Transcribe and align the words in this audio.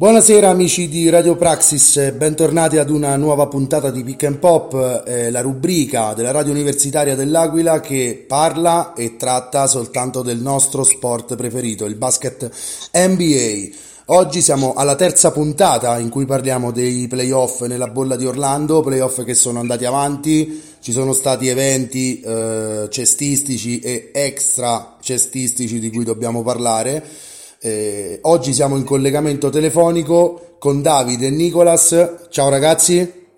Buonasera 0.00 0.48
amici 0.48 0.88
di 0.88 1.10
Radio 1.10 1.36
Praxis, 1.36 2.12
bentornati 2.12 2.78
ad 2.78 2.88
una 2.88 3.16
nuova 3.16 3.48
puntata 3.48 3.90
di 3.90 4.02
Pick 4.02 4.24
and 4.24 4.38
Pop, 4.38 5.02
eh, 5.06 5.30
la 5.30 5.42
rubrica 5.42 6.14
della 6.14 6.30
Radio 6.30 6.52
Universitaria 6.52 7.14
dell'Aquila 7.14 7.80
che 7.80 8.24
parla 8.26 8.94
e 8.94 9.18
tratta 9.18 9.66
soltanto 9.66 10.22
del 10.22 10.38
nostro 10.38 10.84
sport 10.84 11.36
preferito, 11.36 11.84
il 11.84 11.96
basket 11.96 12.50
NBA. 12.94 13.76
Oggi 14.06 14.40
siamo 14.40 14.72
alla 14.72 14.94
terza 14.94 15.32
puntata 15.32 15.98
in 15.98 16.08
cui 16.08 16.24
parliamo 16.24 16.70
dei 16.70 17.06
playoff 17.06 17.60
nella 17.64 17.88
bolla 17.88 18.16
di 18.16 18.24
Orlando, 18.24 18.80
playoff 18.80 19.22
che 19.22 19.34
sono 19.34 19.60
andati 19.60 19.84
avanti, 19.84 20.62
ci 20.80 20.92
sono 20.92 21.12
stati 21.12 21.48
eventi 21.48 22.22
eh, 22.22 22.86
cestistici 22.88 23.80
e 23.80 24.12
extra 24.14 24.96
cestistici 25.02 25.78
di 25.78 25.90
cui 25.90 26.04
dobbiamo 26.04 26.42
parlare. 26.42 27.28
Eh, 27.62 28.20
oggi 28.22 28.54
siamo 28.54 28.78
in 28.78 28.84
collegamento 28.84 29.50
telefonico 29.50 30.56
con 30.58 30.80
Davide 30.80 31.26
e 31.26 31.30
Nicolas. 31.30 32.28
Ciao 32.30 32.48
ragazzi. 32.48 33.28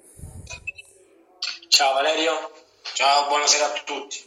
Ciao 1.67 1.93
Valerio. 1.95 2.31
Ciao, 2.95 3.27
buonasera 3.27 3.65
a 3.65 3.73
tutti. 3.85 4.19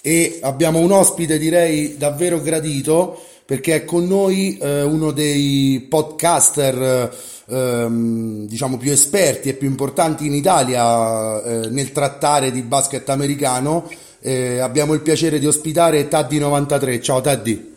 E 0.00 0.38
abbiamo 0.42 0.78
un 0.78 0.92
ospite 0.92 1.38
direi 1.38 1.96
davvero 1.96 2.40
gradito 2.40 3.20
perché 3.44 3.74
è 3.74 3.84
con 3.84 4.06
noi 4.06 4.58
eh, 4.58 4.82
uno 4.82 5.10
dei 5.10 5.84
podcaster 5.90 7.12
eh, 7.46 7.86
diciamo 7.90 8.76
più 8.76 8.92
esperti 8.92 9.48
e 9.48 9.54
più 9.54 9.66
importanti 9.66 10.24
in 10.24 10.34
Italia 10.34 11.42
eh, 11.42 11.68
nel 11.68 11.90
trattare 11.90 12.52
di 12.52 12.62
basket 12.62 13.08
americano. 13.08 13.90
Eh, 14.20 14.60
abbiamo 14.60 14.94
il 14.94 15.00
piacere 15.00 15.40
di 15.40 15.48
ospitare 15.48 16.06
Taddy93. 16.06 17.02
Ciao 17.02 17.20
Taddy. 17.20 17.71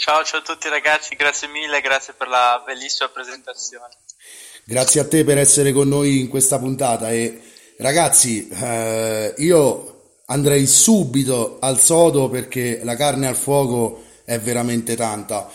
Ciao, 0.00 0.24
ciao 0.24 0.40
a 0.40 0.42
tutti 0.42 0.66
ragazzi, 0.70 1.14
grazie 1.14 1.46
mille, 1.46 1.82
grazie 1.82 2.14
per 2.16 2.26
la 2.26 2.62
bellissima 2.64 3.10
presentazione. 3.10 3.92
Grazie 4.64 5.02
a 5.02 5.06
te 5.06 5.24
per 5.24 5.36
essere 5.36 5.72
con 5.72 5.88
noi 5.88 6.20
in 6.20 6.28
questa 6.28 6.58
puntata 6.58 7.10
e 7.10 7.38
ragazzi, 7.76 8.48
eh, 8.48 9.34
io 9.36 10.14
andrei 10.24 10.66
subito 10.66 11.58
al 11.60 11.78
sodo 11.78 12.30
perché 12.30 12.80
la 12.82 12.96
carne 12.96 13.26
al 13.26 13.36
fuoco 13.36 14.04
è 14.24 14.38
veramente 14.38 14.96
tanta. 14.96 15.50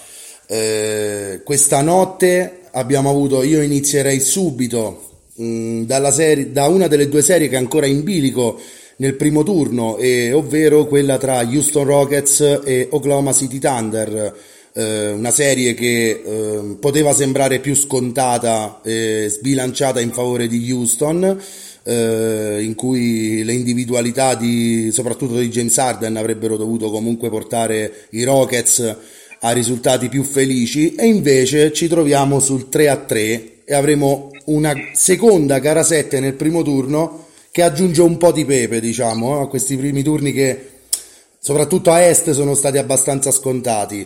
Eh, 0.46 1.42
questa 1.44 1.82
notte 1.82 2.68
abbiamo 2.74 3.09
avuto, 3.09 3.42
io 3.42 3.64
inizierei 3.64 4.20
subito 4.20 5.24
mh, 5.38 5.44
mm, 5.44 5.84
dalla 5.86 6.12
serie, 6.12 6.52
da 6.52 6.68
una 6.68 6.86
delle 6.86 7.09
due 7.09 7.24
serie 7.24 7.50
che 7.50 7.56
è 7.56 7.58
ancora 7.58 7.88
in 7.88 8.04
bilico 8.04 8.62
nel 8.98 9.16
primo 9.16 9.44
turno, 9.44 9.98
e, 9.98 10.32
ovvero 10.32 10.86
quella 10.86 11.18
tra 11.18 11.40
Houston 11.40 11.86
Rockets 11.86 12.62
e 12.64 12.88
Oklahoma 12.92 13.34
City 13.34 13.60
Thunder. 13.60 14.36
Eh, 14.74 15.12
una 15.12 15.32
serie 15.32 15.74
che 15.74 16.10
eh, 16.10 16.76
poteva 16.80 17.14
sembrare 17.14 17.60
più 17.60 17.76
scontata 17.76 18.82
e 18.84 19.28
sbilanciata 19.30 20.02
in 20.02 20.12
favore 20.12 20.48
di 20.48 20.70
Houston, 20.72 21.42
eh, 21.84 22.58
in 22.62 22.76
cui 22.76 23.44
le 23.44 23.54
individualità 23.54 24.36
di, 24.36 24.90
soprattutto 24.92 25.40
di 25.40 25.50
James 25.50 25.78
Harden 25.78 26.18
avrebbero 26.18 26.58
dovuto 26.58 26.90
comunque 26.90 27.30
portare 27.30 28.08
i 28.12 28.24
Rockets 28.24 28.98
a 29.40 29.52
risultati 29.52 30.09
più 30.09 30.24
felici 30.24 30.96
e 30.96 31.06
invece 31.06 31.72
ci 31.72 31.88
troviamo 31.88 32.40
sul 32.40 32.68
3 32.68 32.90
a 32.90 32.98
3 32.98 33.64
e 33.64 33.74
avremo 33.74 34.31
una 34.46 34.74
seconda 34.94 35.59
gara 35.59 35.84
7 35.84 36.19
nel 36.19 36.34
primo 36.34 36.64
turno 36.64 37.25
che 37.56 37.64
aggiunge 37.64 38.02
un 38.02 38.18
po' 38.18 38.34
di 38.34 38.44
pepe, 38.44 38.82
diciamo, 38.82 39.40
a 39.40 39.48
questi 39.48 39.78
primi 39.78 40.04
turni 40.04 40.34
che 40.34 40.72
soprattutto 41.40 41.90
a 41.90 42.02
est 42.02 42.32
sono 42.32 42.54
stati 42.54 42.78
abbastanza 42.78 43.32
scontati. 43.32 44.06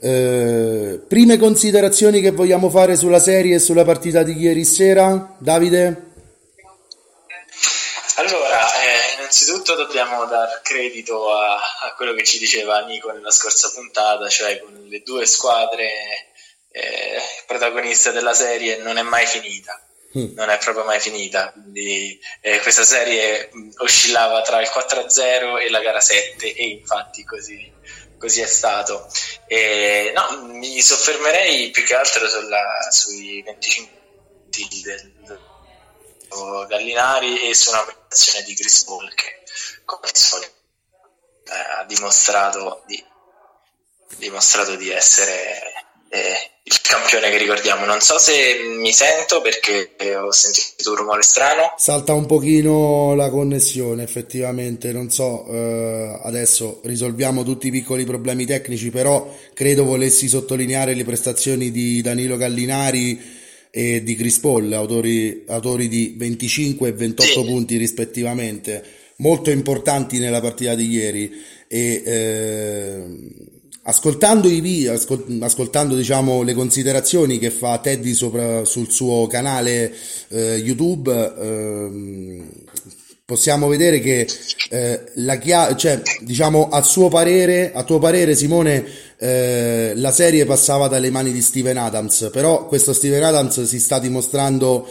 Eh, 0.00 0.98
prime 1.06 1.36
considerazioni 1.36 2.20
che 2.20 2.32
vogliamo 2.32 2.68
fare 2.68 2.96
sulla 2.96 3.20
serie 3.20 3.54
e 3.54 3.58
sulla 3.60 3.84
partita 3.84 4.24
di 4.24 4.32
ieri 4.32 4.64
sera, 4.64 5.32
Davide? 5.38 6.06
Allora, 8.16 8.66
eh, 8.82 9.14
innanzitutto 9.18 9.76
dobbiamo 9.76 10.24
dar 10.24 10.60
credito 10.62 11.30
a, 11.30 11.54
a, 11.54 11.94
quello 11.94 12.14
che 12.14 12.24
ci 12.24 12.40
diceva 12.40 12.80
Nico 12.80 13.12
nella 13.12 13.30
scorsa 13.30 13.70
puntata, 13.72 14.28
cioè 14.28 14.58
con 14.58 14.74
le 14.88 15.02
due 15.04 15.24
squadre 15.24 15.88
eh, 16.72 17.20
protagoniste 17.46 18.10
della 18.10 18.34
serie 18.34 18.78
non 18.78 18.98
è 18.98 19.02
mai 19.02 19.24
finita. 19.24 19.80
Mm. 20.16 20.34
non 20.34 20.48
è 20.48 20.58
proprio 20.58 20.84
mai 20.84 21.00
finita. 21.00 21.52
Quindi, 21.52 22.18
eh, 22.40 22.60
questa 22.60 22.84
serie 22.84 23.50
mh, 23.52 23.70
oscillava 23.78 24.40
tra 24.42 24.60
il 24.60 24.68
4-0 24.68 25.60
e 25.60 25.70
la 25.70 25.80
gara 25.80 26.00
7 26.00 26.54
e 26.54 26.66
infatti 26.68 27.24
così, 27.24 27.70
così 28.18 28.40
è 28.40 28.46
stato. 28.46 29.10
E, 29.46 30.12
no, 30.14 30.46
mi 30.46 30.80
soffermerei 30.80 31.70
più 31.70 31.84
che 31.84 31.94
altro 31.94 32.28
sulla, 32.28 32.88
sui 32.90 33.42
25 33.42 33.96
del, 34.48 35.12
del 35.26 36.66
Gallinari 36.68 37.48
e 37.48 37.54
su 37.54 37.70
una 37.70 37.84
prestazione 37.84 38.44
di 38.44 38.54
Chris 38.54 38.84
Paul 38.84 39.12
che 39.14 39.42
come 39.84 40.08
solito 40.12 40.52
eh, 41.44 41.80
ha 41.80 41.84
dimostrato 41.84 42.82
di, 42.86 43.02
dimostrato 44.16 44.76
di 44.76 44.90
essere 44.90 45.87
eh, 46.10 46.50
il 46.62 46.80
campione 46.82 47.30
che 47.30 47.38
ricordiamo. 47.38 47.84
Non 47.84 48.00
so 48.00 48.18
se 48.18 48.56
mi 48.78 48.92
sento 48.92 49.40
perché 49.40 49.94
ho 50.16 50.30
sentito 50.30 50.90
un 50.90 50.96
rumore 50.96 51.22
strano. 51.22 51.74
Salta 51.76 52.12
un 52.12 52.26
pochino 52.26 53.14
la 53.14 53.30
connessione, 53.30 54.02
effettivamente. 54.02 54.92
Non 54.92 55.10
so, 55.10 55.46
eh, 55.48 56.20
adesso 56.22 56.80
risolviamo 56.84 57.42
tutti 57.42 57.68
i 57.68 57.70
piccoli 57.70 58.04
problemi 58.04 58.44
tecnici, 58.44 58.90
però 58.90 59.34
credo 59.54 59.84
volessi 59.84 60.28
sottolineare 60.28 60.94
le 60.94 61.04
prestazioni 61.04 61.70
di 61.70 62.02
Danilo 62.02 62.36
Gallinari 62.36 63.36
e 63.70 64.02
di 64.02 64.16
Chris 64.16 64.38
Paul, 64.38 64.72
autori, 64.72 65.44
autori 65.46 65.88
di 65.88 66.14
25 66.16 66.88
e 66.88 66.92
28 66.92 67.40
sì. 67.40 67.44
punti 67.44 67.76
rispettivamente, 67.76 68.84
molto 69.16 69.50
importanti 69.50 70.18
nella 70.18 70.40
partita 70.40 70.74
di 70.74 70.88
ieri. 70.88 71.56
E, 71.68 72.02
eh, 72.04 73.04
Ascoltando, 73.88 74.48
i 74.50 74.60
video, 74.60 74.92
ascol- 74.92 75.38
ascoltando 75.40 75.96
diciamo, 75.96 76.42
le 76.42 76.52
considerazioni 76.52 77.38
che 77.38 77.50
fa 77.50 77.78
Teddy 77.78 78.12
sopra, 78.12 78.66
sul 78.66 78.90
suo 78.90 79.26
canale 79.26 79.90
eh, 80.28 80.56
YouTube, 80.56 81.10
eh, 81.10 82.42
possiamo 83.24 83.66
vedere 83.66 84.00
che 84.00 84.28
eh, 84.68 85.04
la 85.14 85.38
chia- 85.38 85.74
cioè, 85.74 86.02
diciamo, 86.20 86.68
a 86.68 86.82
suo 86.82 87.08
parere, 87.08 87.72
a 87.72 87.82
tuo 87.82 87.98
parere 87.98 88.36
Simone, 88.36 88.84
eh, 89.16 89.92
la 89.94 90.12
serie 90.12 90.44
passava 90.44 90.86
dalle 90.86 91.10
mani 91.10 91.32
di 91.32 91.40
Steven 91.40 91.78
Adams, 91.78 92.28
però 92.30 92.66
questo 92.66 92.92
Steven 92.92 93.22
Adams 93.22 93.62
si 93.62 93.80
sta 93.80 93.98
dimostrando 93.98 94.86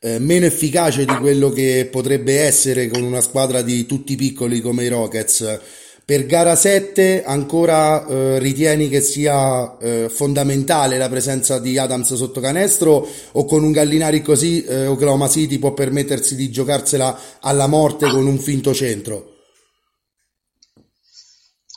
eh, 0.00 0.18
meno 0.18 0.46
efficace 0.46 1.04
di 1.04 1.14
quello 1.20 1.50
che 1.50 1.86
potrebbe 1.88 2.40
essere 2.40 2.88
con 2.88 3.04
una 3.04 3.20
squadra 3.20 3.62
di 3.62 3.86
tutti 3.86 4.16
piccoli 4.16 4.60
come 4.60 4.86
i 4.86 4.88
Rockets. 4.88 5.60
Per 6.04 6.26
gara 6.26 6.56
7 6.56 7.22
ancora 7.24 8.04
eh, 8.04 8.38
ritieni 8.38 8.88
che 8.88 9.00
sia 9.00 9.76
eh, 9.78 10.08
fondamentale 10.08 10.98
la 10.98 11.08
presenza 11.08 11.58
di 11.58 11.78
Adams 11.78 12.14
sotto 12.14 12.40
canestro 12.40 13.08
o 13.32 13.44
con 13.44 13.62
un 13.62 13.70
Gallinari 13.70 14.20
così 14.20 14.64
eh, 14.64 14.86
Oklahoma 14.86 15.28
City 15.28 15.58
può 15.58 15.72
permettersi 15.72 16.34
di 16.34 16.50
giocarsela 16.50 17.38
alla 17.40 17.68
morte 17.68 18.10
con 18.10 18.26
un 18.26 18.38
finto 18.38 18.74
centro? 18.74 19.30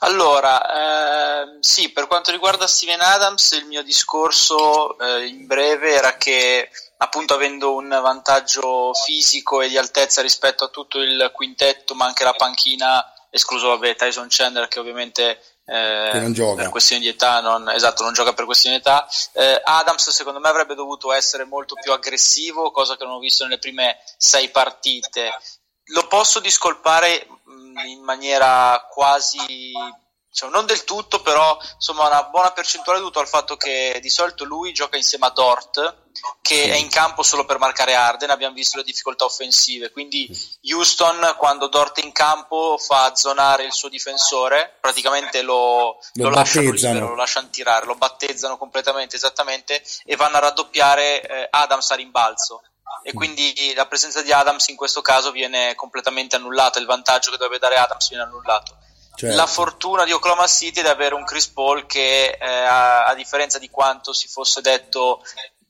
Allora, 0.03 1.45
eh, 1.45 1.57
sì, 1.61 1.93
per 1.93 2.07
quanto 2.07 2.31
riguarda 2.31 2.67
Steven 2.67 2.99
Adams, 2.99 3.51
il 3.51 3.65
mio 3.65 3.83
discorso 3.83 4.97
eh, 4.99 5.27
in 5.27 5.47
breve 5.47 5.93
era 5.93 6.17
che 6.17 6.69
appunto 6.97 7.33
avendo 7.33 7.73
un 7.75 7.87
vantaggio 7.87 8.93
fisico 8.93 9.61
e 9.61 9.69
di 9.69 9.77
altezza 9.77 10.21
rispetto 10.21 10.65
a 10.65 10.69
tutto 10.69 10.99
il 10.99 11.31
quintetto, 11.33 11.95
ma 11.95 12.05
anche 12.05 12.25
la 12.25 12.33
panchina 12.33 13.12
escluso 13.33 13.69
vabbè, 13.69 13.95
Tyson 13.95 14.27
Chandler 14.29 14.67
che 14.67 14.79
ovviamente 14.79 15.41
eh, 15.65 16.31
che 16.33 16.53
per 16.55 16.69
questioni 16.69 17.01
di 17.01 17.07
età 17.07 17.41
non, 17.41 17.67
esatto, 17.69 18.03
non 18.03 18.13
gioca 18.13 18.33
per 18.33 18.45
questioni 18.45 18.75
di 18.75 18.81
età. 18.81 19.07
Eh, 19.33 19.59
Adams 19.63 20.11
secondo 20.11 20.39
me 20.39 20.49
avrebbe 20.49 20.75
dovuto 20.75 21.11
essere 21.11 21.43
molto 21.43 21.75
più 21.81 21.91
aggressivo 21.91 22.71
cosa 22.71 22.95
che 22.95 23.05
non 23.05 23.15
ho 23.15 23.19
visto 23.19 23.43
nelle 23.43 23.57
prime 23.57 23.97
sei 24.17 24.49
partite. 24.49 25.31
Lo 25.87 26.07
posso 26.07 26.39
discolpare 26.39 27.27
mh, 27.43 27.87
in 27.87 28.03
maniera 28.03 28.87
quasi 28.89 29.73
cioè, 30.31 30.49
non 30.49 30.65
del 30.67 30.83
tutto, 30.83 31.21
però 31.21 31.57
insomma 31.73 32.07
una 32.07 32.23
buona 32.23 32.51
percentuale 32.51 32.99
dovuto 32.99 33.19
al 33.19 33.27
fatto 33.27 33.57
che 33.57 33.97
di 33.99 34.09
solito 34.09 34.45
lui 34.45 34.73
gioca 34.73 34.97
insieme 34.97 35.25
a 35.25 35.31
Dort, 35.31 36.02
che 36.41 36.65
è 36.65 36.75
in 36.75 36.89
campo 36.89 37.23
solo 37.23 37.45
per 37.45 37.57
marcare 37.57 37.95
Arden, 37.95 38.29
abbiamo 38.29 38.53
visto 38.53 38.77
le 38.77 38.83
difficoltà 38.83 39.25
offensive, 39.25 39.91
quindi 39.91 40.29
Houston 40.71 41.35
quando 41.37 41.67
Dort 41.67 41.99
è 41.99 42.03
in 42.03 42.11
campo 42.11 42.77
fa 42.77 43.15
zonare 43.15 43.63
il 43.65 43.73
suo 43.73 43.89
difensore, 43.89 44.77
praticamente 44.79 45.41
lo, 45.41 45.97
lo, 46.13 46.23
lo 46.23 46.29
lasciano 46.29 46.71
libero, 46.71 47.09
lo 47.09 47.15
lasciano 47.15 47.49
tirare, 47.49 47.85
lo 47.85 47.95
battezzano 47.95 48.57
completamente, 48.57 49.15
esattamente, 49.15 49.83
e 50.05 50.15
vanno 50.15 50.37
a 50.37 50.41
raddoppiare 50.41 51.21
eh, 51.21 51.47
Adams 51.49 51.91
a 51.91 51.95
rimbalzo. 51.95 52.61
E 53.05 53.11
quindi 53.11 53.73
la 53.75 53.85
presenza 53.85 54.21
di 54.21 54.31
Adams 54.31 54.67
in 54.67 54.77
questo 54.77 55.01
caso 55.01 55.31
viene 55.31 55.75
completamente 55.75 56.37
annullata, 56.37 56.79
il 56.79 56.85
vantaggio 56.85 57.31
che 57.31 57.37
dovrebbe 57.37 57.59
dare 57.59 57.75
Adams 57.75 58.09
viene 58.09 58.23
annullato. 58.23 58.77
Certo. 59.15 59.35
la 59.35 59.45
fortuna 59.45 60.05
di 60.05 60.11
Oklahoma 60.11 60.47
City 60.47 60.79
è 60.79 60.83
di 60.83 60.89
avere 60.89 61.13
un 61.13 61.23
Chris 61.23 61.47
Paul 61.47 61.85
che 61.85 62.35
eh, 62.39 62.47
a, 62.47 63.05
a, 63.05 63.13
differenza 63.13 63.59
di 63.59 63.69
quanto 63.69 64.11
si 64.11 64.27
fosse 64.27 64.59
detto 64.59 65.21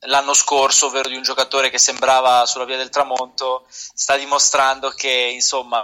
l'anno 0.05 0.33
scorso, 0.33 0.88
ovvero 0.88 1.09
di 1.09 1.15
un 1.15 1.23
giocatore 1.23 1.69
che 1.69 1.77
sembrava 1.77 2.45
sulla 2.45 2.65
via 2.65 2.77
del 2.77 2.89
tramonto, 2.89 3.65
sta 3.69 4.15
dimostrando 4.15 4.89
che 4.89 5.09
insomma 5.33 5.83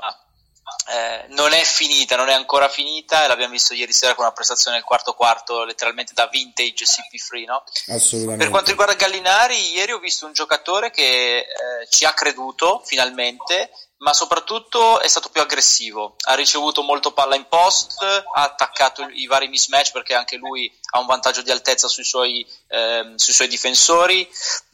eh, 0.87 1.25
non 1.29 1.53
è 1.53 1.63
finita, 1.63 2.15
non 2.15 2.29
è 2.29 2.33
ancora 2.33 2.67
finita 2.67 3.23
e 3.23 3.27
l'abbiamo 3.27 3.51
visto 3.51 3.73
ieri 3.73 3.93
sera 3.93 4.15
con 4.15 4.25
una 4.25 4.33
prestazione 4.33 4.77
del 4.77 4.85
quarto 4.85 5.13
quarto 5.13 5.63
letteralmente 5.63 6.13
da 6.13 6.27
vintage 6.27 6.85
CP3 6.85 7.45
no? 7.45 7.63
Assolutamente. 7.87 8.43
per 8.43 8.49
quanto 8.49 8.69
riguarda 8.69 8.93
Gallinari 8.93 9.71
ieri 9.71 9.91
ho 9.91 9.99
visto 9.99 10.25
un 10.25 10.33
giocatore 10.33 10.89
che 10.89 11.39
eh, 11.39 11.45
ci 11.89 12.05
ha 12.05 12.13
creduto 12.13 12.81
finalmente 12.85 13.71
ma 13.99 14.13
soprattutto 14.13 14.99
è 14.99 15.07
stato 15.07 15.29
più 15.29 15.41
aggressivo. 15.41 16.15
Ha 16.25 16.35
ricevuto 16.35 16.81
molto 16.83 17.11
palla 17.11 17.35
in 17.35 17.47
post 17.47 18.01
ha 18.01 18.43
attaccato 18.43 19.07
i 19.09 19.25
vari 19.27 19.47
mismatch 19.47 19.91
perché 19.91 20.13
anche 20.13 20.37
lui 20.37 20.71
ha 20.91 20.99
un 20.99 21.05
vantaggio 21.05 21.41
di 21.41 21.51
altezza 21.51 21.87
sui 21.87 22.03
suoi, 22.03 22.45
eh, 22.67 23.13
sui 23.15 23.33
suoi 23.33 23.47
difensori. 23.47 24.29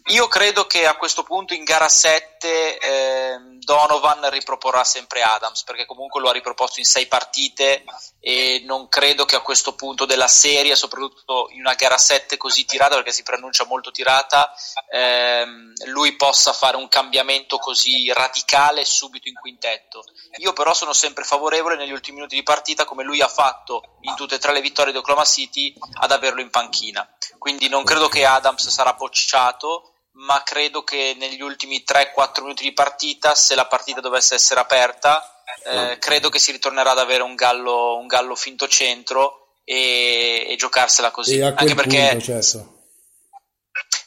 Io 0.10 0.28
credo 0.28 0.68
che 0.68 0.86
a 0.86 0.96
questo 0.96 1.24
punto 1.24 1.54
in 1.54 1.64
gara 1.64 1.90
7 1.90 2.78
eh, 2.78 3.55
Donovan 3.66 4.30
riproporrà 4.30 4.84
sempre 4.86 5.22
Adams 5.22 5.64
perché 5.64 5.86
comunque 5.86 6.22
lo 6.22 6.30
ha 6.30 6.32
riproposto 6.32 6.80
in 6.80 6.86
6 6.86 7.08
partite 7.08 7.84
e 8.22 8.62
non 8.66 8.88
credo 8.88 9.26
che 9.26 9.36
a 9.36 9.42
questo 9.42 9.74
punto 9.76 10.06
della 10.06 10.28
serie, 10.28 10.76
soprattutto 10.76 11.50
in 11.52 11.60
una 11.60 11.74
gara 11.74 11.98
7 11.98 12.38
così 12.38 12.64
tirata 12.64 12.96
perché 12.96 13.12
si 13.12 13.24
preannuncia 13.24 13.66
molto 13.66 13.92
tirata, 13.92 14.54
ehm, 14.90 15.74
lui 15.88 16.16
possa 16.16 16.54
fare 16.54 16.78
un 16.78 16.88
cambiamento 16.88 17.58
così 17.58 18.12
radicale 18.14 18.86
subito 18.86 19.28
in 19.28 19.36
quintetto. 19.36 20.04
Io 20.38 20.54
però 20.54 20.74
sono 20.74 20.94
sempre 20.94 21.24
favorevole 21.24 21.76
negli 21.76 21.92
ultimi 21.92 22.18
minuti 22.18 22.36
di 22.36 22.44
partita 22.44 22.86
come 22.86 23.04
lui 23.04 23.22
ha 23.22 23.28
fatto 23.28 23.98
in 24.02 24.16
tutte 24.16 24.36
e 24.36 24.40
tre 24.40 24.54
le 24.54 24.62
vittorie 24.62 24.92
di 24.92 25.00
Oklahoma 25.00 25.26
City 25.26 25.74
ad 26.00 26.12
averlo 26.12 26.40
in 26.40 26.52
panchina. 26.52 27.08
Quindi 27.40 27.68
non 27.68 27.84
credo 27.84 28.08
che 28.08 28.26
Adams 28.26 28.70
sarà 28.70 28.94
bocciato 28.94 29.95
ma 30.16 30.42
credo 30.44 30.84
che 30.84 31.16
negli 31.18 31.42
ultimi 31.42 31.84
3-4 31.86 32.42
minuti 32.42 32.64
di 32.64 32.74
partita, 32.74 33.36
se 33.36 33.56
la 33.56 33.66
partita 33.66 34.00
dovesse 34.00 34.36
essere 34.36 34.60
aperta, 34.60 35.44
eh, 35.64 35.98
credo 36.00 36.30
che 36.30 36.40
si 36.40 36.52
ritornerà 36.52 36.92
ad 36.92 37.00
avere 37.00 37.24
un 37.24 37.36
gallo, 37.36 37.98
un 37.98 38.08
gallo 38.08 38.36
finto 38.36 38.68
centro 38.68 39.58
e, 39.64 40.46
e 40.48 40.56
giocarsela 40.56 41.12
così. 41.12 41.38
E 41.38 41.44
anche 41.44 41.76
perché, 41.76 42.10
punto, 42.12 42.26
certo. 42.26 42.74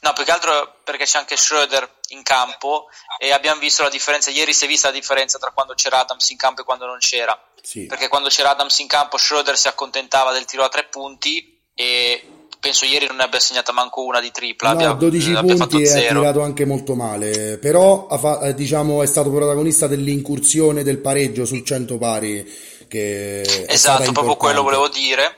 No, 0.01 0.13
più 0.13 0.25
che 0.25 0.31
altro 0.31 0.81
perché 0.85 1.05
c'è 1.05 1.19
anche 1.19 1.37
Schroeder 1.37 1.97
in 2.09 2.23
campo 2.23 2.89
e 3.19 3.33
abbiamo 3.33 3.61
visto 3.61 3.83
la 3.83 3.91
differenza. 3.91 4.31
Ieri 4.31 4.55
si 4.55 4.65
è 4.65 4.69
vista 4.69 4.89
la 4.89 4.95
differenza 4.95 5.39
tra 5.39 5.51
quando 5.51 5.75
c'era 5.75 5.99
Adams 5.99 6.31
in 6.31 6.37
campo 6.37 6.63
e 6.63 6.65
quando 6.65 6.87
non 6.87 6.99
c'era. 6.99 7.39
Sì. 7.61 7.87
Perché 7.87 8.09
quando 8.09 8.29
c'era 8.29 8.51
Adams 8.51 8.79
in 8.79 8.87
campo, 8.87 9.19
Schroeder 9.19 9.59
si 9.59 9.69
accontentava 9.69 10.33
del 10.33 10.47
tiro 10.47 10.65
a 10.65 10.69
tre 10.69 10.85
punti 10.85 11.61
e 11.75 12.38
penso 12.61 12.85
ieri 12.85 13.07
non 13.07 13.17
ne 13.17 13.25
abbia 13.25 13.41
segnata 13.41 13.73
manco 13.73 14.05
una 14.05 14.21
di 14.21 14.31
tripla. 14.31 14.73
No, 14.73 14.79
abbia, 14.79 14.93
12 14.93 15.35
abbia 15.35 15.55
punti 15.57 15.83
e 15.83 16.07
ha 16.07 16.13
tirato 16.13 16.43
anche 16.43 16.65
molto 16.65 16.95
male, 16.95 17.59
però 17.59 18.07
fa, 18.19 18.41
eh, 18.41 18.55
diciamo, 18.55 19.03
è 19.03 19.07
stato 19.07 19.31
protagonista 19.31 19.87
dell'incursione 19.87 20.83
del 20.83 20.99
pareggio 20.99 21.45
sul 21.45 21.65
100 21.65 21.99
pari. 21.99 22.77
Che 22.89 23.67
esatto, 23.69 24.13
proprio 24.13 24.37
quello 24.37 24.63
volevo 24.63 24.89
dire. 24.89 25.37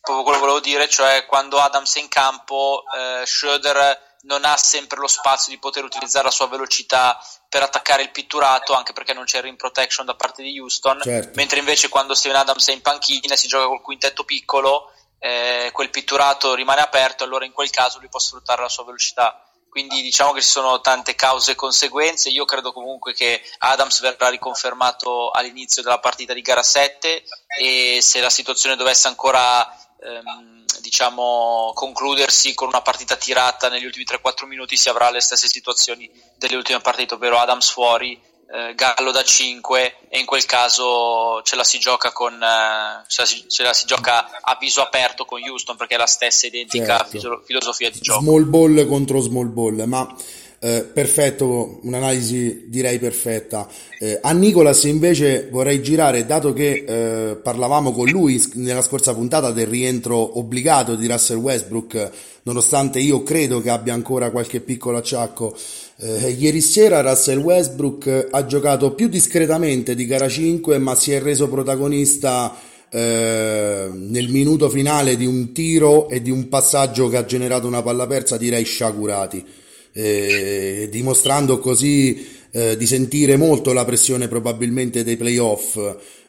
Proprio 0.00 0.24
quello 0.24 0.40
volevo 0.40 0.60
dire, 0.60 0.88
cioè 0.88 1.26
quando 1.26 1.58
Adams 1.58 1.94
è 1.96 2.00
in 2.00 2.08
campo, 2.08 2.82
eh, 2.96 3.26
Schroeder 3.26 3.98
non 4.22 4.44
ha 4.44 4.56
sempre 4.56 4.98
lo 4.98 5.06
spazio 5.06 5.52
di 5.52 5.58
poter 5.58 5.84
utilizzare 5.84 6.24
la 6.24 6.30
sua 6.30 6.48
velocità 6.48 7.18
per 7.48 7.62
attaccare 7.62 8.02
il 8.02 8.10
pitturato, 8.10 8.72
anche 8.72 8.92
perché 8.92 9.12
non 9.12 9.24
c'è 9.24 9.38
il 9.38 9.44
rim 9.44 9.56
protection 9.56 10.06
da 10.06 10.14
parte 10.14 10.42
di 10.42 10.58
Houston, 10.58 11.00
certo. 11.02 11.32
mentre 11.34 11.58
invece 11.58 11.88
quando 11.88 12.14
Steven 12.14 12.36
Adams 12.36 12.68
è 12.68 12.72
in 12.72 12.80
panchina 12.80 13.36
si 13.36 13.46
gioca 13.46 13.66
col 13.66 13.82
quintetto 13.82 14.24
piccolo 14.24 14.92
eh, 15.20 15.70
quel 15.72 15.90
pitturato 15.90 16.54
rimane 16.54 16.80
aperto, 16.80 17.24
allora 17.24 17.44
in 17.44 17.52
quel 17.52 17.70
caso 17.70 17.98
lui 17.98 18.08
può 18.08 18.18
sfruttare 18.18 18.62
la 18.62 18.68
sua 18.68 18.84
velocità. 18.84 19.44
Quindi 19.68 20.02
diciamo 20.02 20.32
che 20.32 20.40
ci 20.40 20.48
sono 20.48 20.80
tante 20.80 21.14
cause 21.14 21.52
e 21.52 21.54
conseguenze. 21.54 22.28
Io 22.28 22.44
credo 22.44 22.72
comunque 22.72 23.12
che 23.12 23.40
Adams 23.58 24.00
verrà 24.00 24.28
riconfermato 24.28 25.30
all'inizio 25.30 25.82
della 25.82 26.00
partita 26.00 26.32
di 26.32 26.40
gara 26.40 26.62
7 26.62 27.22
e 27.60 27.98
se 28.02 28.20
la 28.20 28.30
situazione 28.30 28.74
dovesse 28.74 29.06
ancora 29.06 29.72
ehm, 30.02 30.64
diciamo, 30.80 31.70
concludersi 31.74 32.52
con 32.54 32.66
una 32.66 32.82
partita 32.82 33.14
tirata 33.14 33.68
negli 33.68 33.84
ultimi 33.84 34.04
3-4 34.04 34.46
minuti 34.46 34.76
si 34.76 34.88
avrà 34.88 35.08
le 35.10 35.20
stesse 35.20 35.46
situazioni 35.46 36.10
delle 36.36 36.56
ultime 36.56 36.80
partite, 36.80 37.14
ovvero 37.14 37.38
Adams 37.38 37.70
fuori 37.70 38.20
eh, 38.52 38.74
Gallo 38.74 39.12
da 39.12 39.22
5 39.22 39.94
e 40.08 40.18
in 40.18 40.26
quel 40.26 40.44
caso 40.44 41.40
ce 41.42 41.56
la 41.56 41.64
si 41.64 41.78
gioca 41.78 42.10
con 42.12 42.34
eh, 42.34 43.04
ce, 43.06 43.20
la 43.22 43.26
si, 43.26 43.44
ce, 43.48 43.62
la 43.62 43.72
si, 43.72 43.86
gioca 43.86 44.40
a 44.40 44.56
viso 44.58 44.82
aperto 44.82 45.24
con 45.24 45.40
Houston 45.40 45.76
perché 45.76 45.94
è 45.94 45.98
la 45.98 46.06
stessa 46.06 46.46
identica 46.46 46.96
certo. 46.98 47.18
filo- 47.18 47.42
filosofia 47.44 47.90
di 47.90 48.00
gioco 48.00 48.20
small 48.20 48.48
ball 48.48 48.88
contro 48.88 49.20
small 49.20 49.52
ball 49.52 49.82
ma 49.84 50.16
eh, 50.62 50.82
perfetto, 50.82 51.80
un'analisi 51.84 52.66
direi 52.66 52.98
perfetta. 52.98 53.66
Eh, 53.98 54.18
a 54.20 54.30
Nicolas 54.32 54.84
invece 54.84 55.48
vorrei 55.50 55.82
girare, 55.82 56.26
dato 56.26 56.52
che 56.52 56.84
eh, 56.86 57.36
parlavamo 57.36 57.92
con 57.92 58.06
lui 58.08 58.42
nella 58.56 58.82
scorsa 58.82 59.14
puntata 59.14 59.52
del 59.52 59.66
rientro 59.66 60.38
obbligato 60.38 60.96
di 60.96 61.06
Russell 61.06 61.38
Westbrook, 61.38 62.10
nonostante 62.42 62.98
io 62.98 63.22
credo 63.22 63.62
che 63.62 63.70
abbia 63.70 63.94
ancora 63.94 64.30
qualche 64.30 64.60
piccolo 64.60 64.98
acciacco. 64.98 65.56
Eh, 66.02 66.30
ieri 66.30 66.60
sera 66.62 67.02
Russell 67.02 67.38
Westbrook 67.38 68.28
ha 68.30 68.46
giocato 68.46 68.94
più 68.94 69.08
discretamente 69.08 69.94
di 69.94 70.06
gara 70.06 70.28
5, 70.28 70.78
ma 70.78 70.94
si 70.94 71.12
è 71.12 71.20
reso 71.20 71.48
protagonista 71.48 72.56
eh, 72.90 73.88
nel 73.92 74.28
minuto 74.30 74.70
finale 74.70 75.16
di 75.16 75.26
un 75.26 75.52
tiro 75.52 76.08
e 76.08 76.22
di 76.22 76.30
un 76.30 76.48
passaggio 76.48 77.08
che 77.08 77.18
ha 77.18 77.24
generato 77.24 77.66
una 77.66 77.82
palla 77.82 78.06
persa, 78.06 78.36
direi 78.38 78.64
sciagurati 78.64 79.44
eh, 79.92 80.88
dimostrando 80.90 81.58
così 81.58 82.26
eh, 82.52 82.76
di 82.76 82.86
sentire 82.86 83.36
molto 83.36 83.72
la 83.72 83.84
pressione 83.84 84.28
probabilmente 84.28 85.04
dei 85.04 85.16
playoff. 85.16 85.78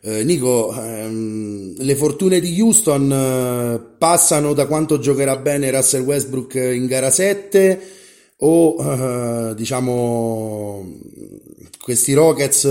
Eh, 0.01 0.23
Nico, 0.23 0.73
ehm, 0.73 1.75
le 1.77 1.95
fortune 1.95 2.39
di 2.39 2.59
Houston 2.59 3.11
eh, 3.11 3.95
passano 3.97 4.53
da 4.53 4.65
quanto 4.65 4.99
giocherà 4.99 5.37
bene 5.37 5.71
Russell 5.71 6.03
Westbrook 6.03 6.55
in 6.55 6.85
gara 6.87 7.09
7 7.09 7.99
o 8.43 8.75
eh, 8.79 9.55
diciamo 9.55 10.85
questi 11.81 12.13
Rockets 12.13 12.65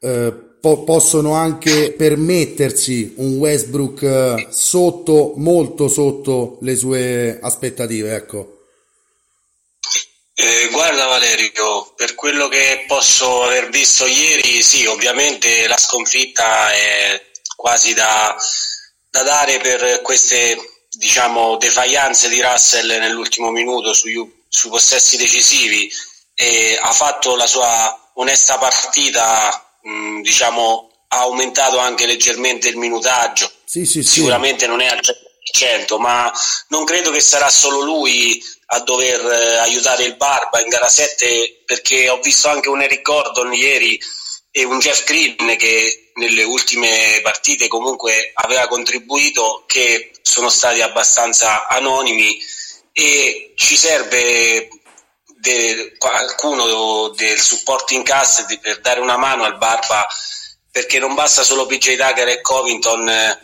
eh, 0.00 0.32
po- 0.60 0.84
possono 0.84 1.32
anche 1.34 1.92
permettersi 1.92 3.14
un 3.16 3.36
Westbrook 3.36 4.48
sotto, 4.50 5.34
molto 5.36 5.88
sotto 5.88 6.58
le 6.62 6.76
sue 6.76 7.38
aspettative, 7.40 8.14
ecco. 8.14 8.56
Eh, 10.34 10.68
guarda 10.70 11.06
Valerio, 11.06 11.92
per 11.96 12.14
quello 12.14 12.48
che 12.48 12.84
posso 12.86 13.42
aver 13.42 13.68
visto 13.68 14.06
ieri, 14.06 14.62
sì, 14.62 14.86
ovviamente 14.86 15.66
la 15.66 15.76
sconfitta 15.76 16.72
è 16.72 17.22
quasi 17.56 17.92
da, 17.92 18.34
da 19.10 19.22
dare 19.22 19.58
per 19.58 20.00
queste 20.00 20.56
diciamo, 20.96 21.58
defaianze 21.58 22.30
di 22.30 22.40
Russell 22.40 22.88
nell'ultimo 22.98 23.50
minuto 23.50 23.92
sui, 23.92 24.14
sui 24.50 24.68
possessi 24.68 25.16
decisivi 25.16 25.90
e 26.34 26.76
ha 26.80 26.92
fatto 26.92 27.36
la 27.36 27.46
sua 27.46 28.10
onesta 28.14 28.58
partita, 28.58 29.78
mh, 29.82 30.20
diciamo, 30.22 30.90
ha 31.08 31.20
aumentato 31.20 31.78
anche 31.78 32.06
leggermente 32.06 32.68
il 32.68 32.76
minutaggio. 32.76 33.50
Sì, 33.64 33.86
sì, 33.86 34.02
Sicuramente 34.02 34.64
sì. 34.64 34.70
non 34.70 34.80
è 34.80 34.88
al 34.88 35.00
100%, 35.00 35.98
ma 35.98 36.30
non 36.68 36.84
credo 36.84 37.10
che 37.10 37.20
sarà 37.20 37.48
solo 37.48 37.80
lui 37.80 38.42
a 38.72 38.80
dover 38.80 39.24
eh, 39.24 39.56
aiutare 39.58 40.04
il 40.04 40.16
Barba 40.16 40.60
in 40.60 40.68
gara 40.68 40.88
7 40.88 41.62
perché 41.64 42.08
ho 42.08 42.20
visto 42.20 42.48
anche 42.48 42.68
un 42.68 42.82
Eric 42.82 43.02
Gordon 43.02 43.52
ieri 43.52 43.98
e 44.50 44.64
un 44.64 44.78
Jeff 44.78 45.04
Green 45.04 45.56
che 45.56 46.10
nelle 46.14 46.42
ultime 46.42 47.20
partite 47.22 47.68
comunque 47.68 48.32
aveva 48.34 48.66
contribuito 48.66 49.64
che 49.66 50.10
sono 50.22 50.48
stati 50.48 50.80
abbastanza 50.80 51.68
anonimi 51.68 52.38
e 52.92 53.52
ci 53.56 53.76
serve 53.76 54.68
de, 55.38 55.94
qualcuno 55.98 57.08
del 57.10 57.40
supporting 57.40 58.04
cast 58.04 58.58
per 58.58 58.80
dare 58.80 59.00
una 59.00 59.16
mano 59.16 59.44
al 59.44 59.58
Barba 59.58 60.06
perché 60.70 60.98
non 60.98 61.14
basta 61.14 61.42
solo 61.42 61.66
PJ 61.66 61.96
Tucker 61.96 62.28
e 62.28 62.40
Covington 62.40 63.08
eh, 63.08 63.40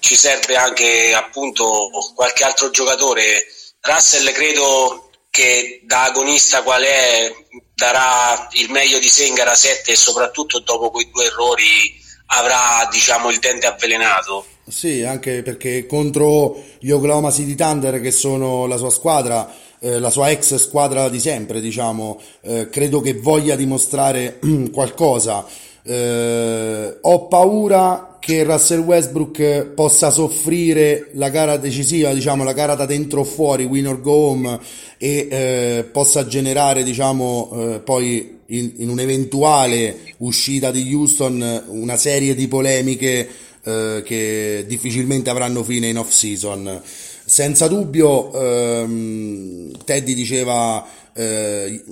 ci 0.00 0.16
serve 0.16 0.56
anche 0.56 1.14
appunto 1.14 1.90
qualche 2.14 2.44
altro 2.44 2.70
giocatore 2.70 3.46
Russell 3.80 4.32
credo 4.32 5.10
che 5.30 5.80
da 5.84 6.04
agonista 6.04 6.62
qual 6.62 6.82
è 6.82 7.34
darà 7.74 8.48
il 8.52 8.70
meglio 8.70 8.98
di 8.98 9.08
sé 9.08 9.26
in 9.26 9.34
gara 9.34 9.54
7 9.54 9.92
e 9.92 9.96
soprattutto 9.96 10.60
dopo 10.60 10.90
quei 10.90 11.10
due 11.10 11.26
errori 11.26 11.94
avrà 12.28 12.88
diciamo 12.90 13.30
il 13.30 13.38
dente 13.38 13.66
avvelenato. 13.66 14.46
Sì, 14.68 15.04
anche 15.04 15.42
perché 15.42 15.86
contro 15.86 16.60
gli 16.80 16.90
Oklahoma 16.90 17.30
City 17.30 17.54
Thunder 17.54 18.00
che 18.00 18.10
sono 18.10 18.66
la 18.66 18.76
sua 18.76 18.90
squadra, 18.90 19.48
eh, 19.78 20.00
la 20.00 20.10
sua 20.10 20.30
ex 20.30 20.56
squadra 20.56 21.08
di 21.08 21.20
sempre, 21.20 21.60
diciamo, 21.60 22.20
eh, 22.40 22.68
credo 22.68 23.00
che 23.00 23.14
voglia 23.14 23.54
dimostrare 23.54 24.40
qualcosa. 24.72 25.46
Eh, 25.84 26.98
ho 27.00 27.28
paura 27.28 28.16
che 28.18 28.42
Russell 28.42 28.80
Westbrook 28.80 29.66
possa 29.66 30.10
soffrire 30.10 31.10
la 31.12 31.28
gara 31.28 31.58
decisiva, 31.58 32.12
diciamo 32.12 32.42
la 32.42 32.52
gara 32.52 32.74
da 32.74 32.86
dentro 32.86 33.20
o 33.20 33.24
fuori, 33.24 33.62
win 33.62 33.86
or 33.86 34.00
go 34.00 34.30
home, 34.30 34.58
e 34.98 35.28
eh, 35.30 35.84
possa 35.92 36.26
generare, 36.26 36.82
diciamo, 36.82 37.50
eh, 37.52 37.78
poi 37.78 38.40
in, 38.46 38.72
in, 38.78 38.88
un'eventuale 38.88 40.14
uscita 40.18 40.72
di 40.72 40.92
Houston 40.92 41.64
una 41.68 41.96
serie 41.96 42.34
di 42.34 42.48
polemiche 42.48 43.28
eh, 43.66 44.02
che 44.04 44.64
difficilmente 44.66 45.28
avranno 45.28 45.64
fine 45.64 45.88
in 45.88 45.98
off 45.98 46.10
season. 46.10 46.80
Senza 47.24 47.66
dubbio, 47.66 48.32
ehm, 48.32 49.72
Teddy 49.84 50.14
diceva 50.14 50.86
eh, 51.12 51.82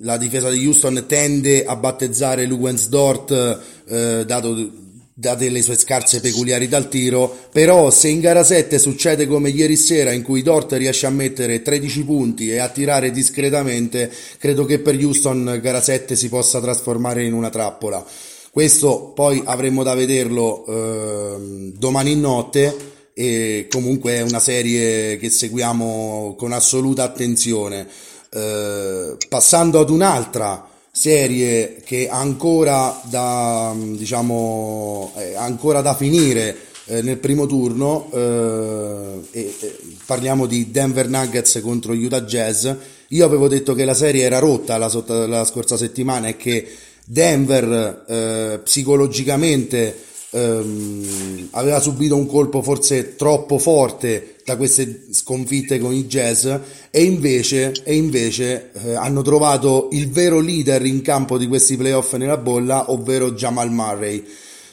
la 0.00 0.16
difesa 0.16 0.48
di 0.48 0.64
Houston 0.64 1.04
tende 1.06 1.66
a 1.66 1.76
battezzare 1.76 2.46
Lugensdort 2.46 3.60
eh, 3.86 4.24
dato 4.24 4.86
date 5.12 5.50
le 5.50 5.62
sue 5.62 5.76
scarse 5.76 6.20
peculiarità 6.20 6.76
al 6.76 6.88
tiro, 6.88 7.48
però 7.50 7.90
se 7.90 8.06
in 8.06 8.20
gara 8.20 8.44
7 8.44 8.78
succede 8.78 9.26
come 9.26 9.48
ieri 9.48 9.74
sera 9.74 10.12
in 10.12 10.22
cui 10.22 10.42
Dort 10.42 10.74
riesce 10.74 11.06
a 11.06 11.10
mettere 11.10 11.60
13 11.60 12.04
punti 12.04 12.52
e 12.52 12.58
a 12.58 12.68
tirare 12.68 13.10
discretamente, 13.10 14.12
credo 14.38 14.64
che 14.64 14.78
per 14.78 14.94
Houston 14.94 15.58
gara 15.60 15.82
7 15.82 16.14
si 16.14 16.28
possa 16.28 16.60
trasformare 16.60 17.24
in 17.24 17.32
una 17.32 17.50
trappola. 17.50 18.06
Questo 18.50 19.12
poi 19.14 19.42
avremo 19.44 19.82
da 19.82 19.94
vederlo 19.94 20.64
eh, 20.66 21.72
domani 21.76 22.16
notte 22.16 22.76
e 23.12 23.66
comunque 23.70 24.14
è 24.14 24.20
una 24.22 24.40
serie 24.40 25.16
che 25.18 25.30
seguiamo 25.30 26.34
con 26.38 26.52
assoluta 26.52 27.02
attenzione. 27.02 27.86
Eh, 28.30 29.16
passando 29.28 29.80
ad 29.80 29.90
un'altra 29.90 30.68
serie 30.90 31.80
che 31.84 32.08
ancora 32.08 33.00
da, 33.04 33.74
diciamo, 33.76 35.12
è 35.14 35.34
ancora 35.34 35.80
da 35.80 35.94
finire 35.94 36.56
eh, 36.86 37.02
nel 37.02 37.18
primo 37.18 37.46
turno, 37.46 38.10
eh, 38.12 39.20
e, 39.30 39.54
e 39.60 39.78
parliamo 40.04 40.46
di 40.46 40.70
Denver 40.70 41.08
Nuggets 41.08 41.60
contro 41.62 41.92
Utah 41.92 42.22
Jazz. 42.22 42.68
Io 43.08 43.24
avevo 43.24 43.48
detto 43.48 43.74
che 43.74 43.84
la 43.84 43.94
serie 43.94 44.24
era 44.24 44.38
rotta 44.38 44.76
la, 44.76 44.90
la 45.26 45.44
scorsa 45.44 45.76
settimana 45.76 46.28
e 46.28 46.36
che 46.36 46.66
Denver 47.10 48.04
eh, 48.06 48.60
psicologicamente 48.62 49.96
ehm, 50.28 51.48
aveva 51.52 51.80
subito 51.80 52.14
un 52.14 52.26
colpo 52.26 52.60
forse 52.60 53.16
troppo 53.16 53.56
forte 53.56 54.36
da 54.44 54.58
queste 54.58 55.06
sconfitte 55.12 55.78
con 55.78 55.94
i 55.94 56.04
jazz 56.04 56.46
e 56.90 57.02
invece, 57.02 57.72
e 57.82 57.96
invece 57.96 58.72
eh, 58.74 58.94
hanno 58.94 59.22
trovato 59.22 59.88
il 59.92 60.10
vero 60.10 60.40
leader 60.40 60.84
in 60.84 61.00
campo 61.00 61.38
di 61.38 61.46
questi 61.46 61.78
playoff 61.78 62.12
nella 62.16 62.36
bolla, 62.36 62.90
ovvero 62.92 63.32
Jamal 63.32 63.72
Murray. 63.72 64.22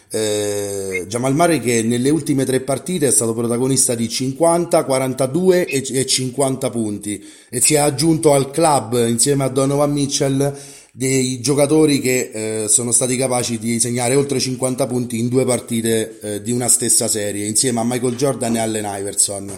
Eh, 0.09 1.05
Jamal 1.07 1.35
Murray 1.35 1.61
che 1.61 1.83
nelle 1.83 2.09
ultime 2.09 2.43
tre 2.43 2.59
partite 2.59 3.07
è 3.07 3.11
stato 3.11 3.33
protagonista 3.33 3.95
di 3.95 4.09
50, 4.09 4.83
42 4.83 5.65
e, 5.65 5.85
e 5.89 6.05
50 6.05 6.69
punti 6.69 7.25
e 7.49 7.61
si 7.61 7.75
è 7.75 7.77
aggiunto 7.77 8.33
al 8.33 8.51
club 8.51 9.07
insieme 9.07 9.45
a 9.45 9.49
Donovan 9.49 9.91
Mitchell 9.91 10.53
dei 10.97 11.41
giocatori 11.41 11.99
che 11.99 12.63
eh, 12.63 12.67
sono 12.69 12.93
stati 12.93 13.17
capaci 13.17 13.59
di 13.59 13.81
segnare 13.81 14.15
oltre 14.15 14.39
50 14.39 14.87
punti 14.87 15.19
in 15.19 15.27
due 15.27 15.43
partite 15.43 16.19
eh, 16.21 16.41
di 16.41 16.53
una 16.53 16.69
stessa 16.69 17.09
serie, 17.09 17.45
insieme 17.45 17.81
a 17.81 17.83
Michael 17.83 18.15
Jordan 18.15 18.55
e 18.55 18.59
Allen 18.59 18.87
Iverson. 18.99 19.51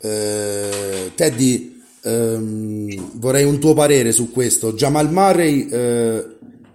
Eh, 0.00 1.10
Teddy, 1.16 1.82
ehm, 2.04 3.10
vorrei 3.14 3.42
un 3.42 3.58
tuo 3.58 3.74
parere 3.74 4.12
su 4.12 4.30
questo. 4.30 4.74
Jamal 4.74 5.10
Murray 5.10 5.68
eh, 5.68 6.24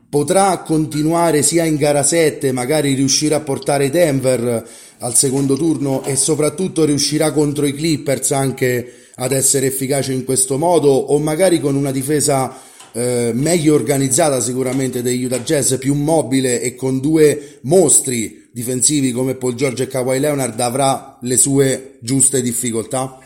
potrà 0.10 0.57
continuare 0.63 1.41
sia 1.41 1.63
in 1.63 1.77
gara 1.77 2.03
7, 2.03 2.51
magari 2.51 2.95
riuscire 2.95 3.36
a 3.36 3.39
portare 3.39 3.89
Denver 3.89 4.67
al 4.98 5.15
secondo 5.15 5.55
turno 5.55 6.03
e 6.03 6.17
soprattutto 6.17 6.83
riuscirà 6.83 7.31
contro 7.31 7.65
i 7.65 7.74
Clippers 7.74 8.31
anche 8.31 8.95
ad 9.15 9.31
essere 9.31 9.67
efficace 9.67 10.12
in 10.12 10.25
questo 10.25 10.57
modo 10.57 10.89
o 10.89 11.17
magari 11.19 11.62
con 11.62 11.75
una 11.75 11.91
difesa 11.91 12.72
eh, 12.93 13.31
meglio 13.33 13.73
organizzata 13.73 14.39
sicuramente 14.39 15.01
degli 15.01 15.23
Utah 15.23 15.39
Jazz, 15.39 15.75
più 15.75 15.95
mobile 15.95 16.62
e 16.62 16.75
con 16.75 17.00
due 17.00 17.59
mostri 17.62 18.47
difensivi 18.51 19.12
come 19.12 19.35
Paul 19.35 19.55
George 19.55 19.83
e 19.83 19.88
Kawhi 19.88 20.19
Leonard 20.19 20.59
avrà 20.59 21.17
le 21.21 21.38
sue 21.38 21.97
giuste 22.01 22.41
difficoltà? 22.41 23.17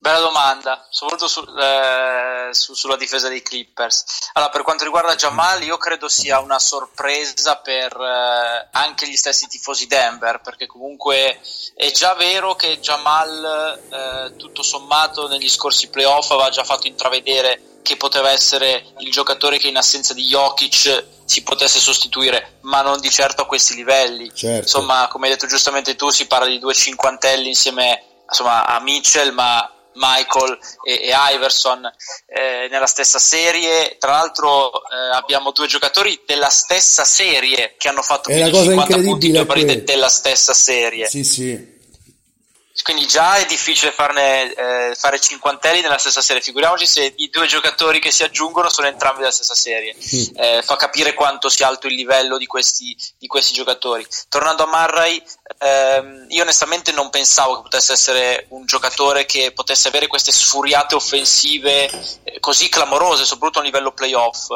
Bella 0.00 0.20
domanda, 0.20 0.86
soprattutto 0.90 1.26
su, 1.26 1.40
eh, 1.40 2.50
su, 2.52 2.72
sulla 2.74 2.96
difesa 2.96 3.28
dei 3.28 3.42
Clippers. 3.42 4.30
Allora, 4.34 4.52
per 4.52 4.62
quanto 4.62 4.84
riguarda 4.84 5.16
Jamal, 5.16 5.60
io 5.64 5.76
credo 5.76 6.08
sia 6.08 6.38
una 6.38 6.60
sorpresa 6.60 7.56
per 7.56 7.92
eh, 8.00 8.68
anche 8.70 9.08
gli 9.08 9.16
stessi 9.16 9.48
tifosi 9.48 9.88
Denver, 9.88 10.40
perché 10.40 10.66
comunque 10.66 11.40
è 11.74 11.90
già 11.90 12.14
vero 12.14 12.54
che 12.54 12.78
Jamal, 12.78 13.80
eh, 13.90 14.36
tutto 14.36 14.62
sommato, 14.62 15.26
negli 15.26 15.48
scorsi 15.48 15.88
playoff 15.88 16.30
aveva 16.30 16.50
già 16.50 16.62
fatto 16.62 16.86
intravedere 16.86 17.80
che 17.82 17.96
poteva 17.96 18.30
essere 18.30 18.92
il 18.98 19.10
giocatore 19.10 19.58
che 19.58 19.66
in 19.66 19.76
assenza 19.76 20.14
di 20.14 20.26
Jokic 20.26 21.06
si 21.24 21.42
potesse 21.42 21.80
sostituire, 21.80 22.58
ma 22.62 22.82
non 22.82 23.00
di 23.00 23.10
certo 23.10 23.42
a 23.42 23.46
questi 23.46 23.74
livelli. 23.74 24.32
Certo. 24.32 24.62
Insomma, 24.62 25.08
come 25.08 25.26
hai 25.26 25.32
detto 25.32 25.48
giustamente 25.48 25.96
tu, 25.96 26.08
si 26.10 26.28
parla 26.28 26.46
di 26.46 26.60
due 26.60 26.74
cinquantelli 26.74 27.48
insieme 27.48 28.22
insomma, 28.28 28.64
a 28.64 28.78
Mitchell, 28.80 29.32
ma 29.32 29.72
Michael 29.98 30.58
e, 30.82 30.92
e 30.92 31.12
Iverson 31.34 31.84
eh, 32.26 32.68
nella 32.70 32.86
stessa 32.86 33.18
serie. 33.18 33.96
Tra 33.98 34.12
l'altro 34.12 34.72
eh, 34.72 35.16
abbiamo 35.16 35.50
due 35.52 35.66
giocatori 35.66 36.20
della 36.26 36.48
stessa 36.48 37.04
serie 37.04 37.74
che 37.76 37.88
hanno 37.88 38.02
fatto 38.02 38.30
più 38.30 38.42
di 38.42 38.52
50 38.52 38.98
punti 38.98 39.26
in 39.26 39.32
due 39.32 39.46
partite 39.46 39.84
della 39.84 40.08
stessa 40.08 40.54
serie. 40.54 41.08
Sì, 41.08 41.24
sì 41.24 41.76
quindi 42.82 43.06
già 43.06 43.36
è 43.36 43.46
difficile 43.46 43.92
farne, 43.92 44.52
eh, 44.52 44.94
fare 44.94 45.20
cinquantelli 45.20 45.80
nella 45.80 45.98
stessa 45.98 46.20
serie. 46.20 46.42
Figuriamoci 46.42 46.86
se 46.86 47.12
i 47.16 47.28
due 47.30 47.46
giocatori 47.46 47.98
che 47.98 48.10
si 48.10 48.22
aggiungono 48.22 48.70
sono 48.70 48.86
entrambi 48.86 49.20
della 49.20 49.32
stessa 49.32 49.54
serie. 49.54 49.94
Eh, 50.36 50.62
fa 50.62 50.76
capire 50.76 51.14
quanto 51.14 51.48
sia 51.48 51.66
alto 51.66 51.86
il 51.86 51.94
livello 51.94 52.38
di 52.38 52.46
questi, 52.46 52.96
di 53.18 53.26
questi 53.26 53.52
giocatori. 53.52 54.06
Tornando 54.28 54.64
a 54.64 54.66
Murray, 54.66 55.22
ehm, 55.58 56.26
io 56.28 56.42
onestamente 56.42 56.92
non 56.92 57.10
pensavo 57.10 57.56
che 57.56 57.62
potesse 57.62 57.92
essere 57.92 58.46
un 58.50 58.64
giocatore 58.64 59.26
che 59.26 59.52
potesse 59.52 59.88
avere 59.88 60.06
queste 60.06 60.32
sfuriate 60.32 60.94
offensive 60.94 61.90
eh, 62.24 62.40
così 62.40 62.68
clamorose, 62.68 63.24
soprattutto 63.24 63.60
a 63.60 63.62
livello 63.62 63.92
playoff. 63.92 64.48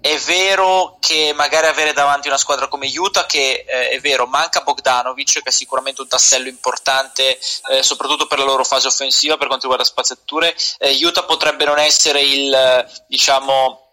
È 0.00 0.16
vero 0.18 0.96
che 1.00 1.32
magari 1.34 1.66
avere 1.66 1.92
davanti 1.92 2.28
una 2.28 2.38
squadra 2.38 2.68
come 2.68 2.90
Utah, 2.94 3.26
che 3.26 3.64
eh, 3.66 3.88
è 3.90 4.00
vero, 4.00 4.26
manca 4.26 4.60
Bogdanovic, 4.60 5.42
che 5.42 5.48
è 5.48 5.50
sicuramente 5.50 6.02
un 6.02 6.08
tassello 6.08 6.48
importante, 6.48 7.38
eh, 7.70 7.82
soprattutto 7.82 8.26
per 8.26 8.38
la 8.38 8.44
loro 8.44 8.64
fase 8.64 8.86
offensiva 8.86 9.36
per 9.36 9.48
quanto 9.48 9.66
riguarda 9.66 9.84
spaziature. 9.84 10.54
Eh, 10.78 10.96
Utah 11.04 11.24
potrebbe 11.24 11.64
non 11.64 11.78
essere 11.78 12.20
il, 12.20 12.86
diciamo, 13.08 13.88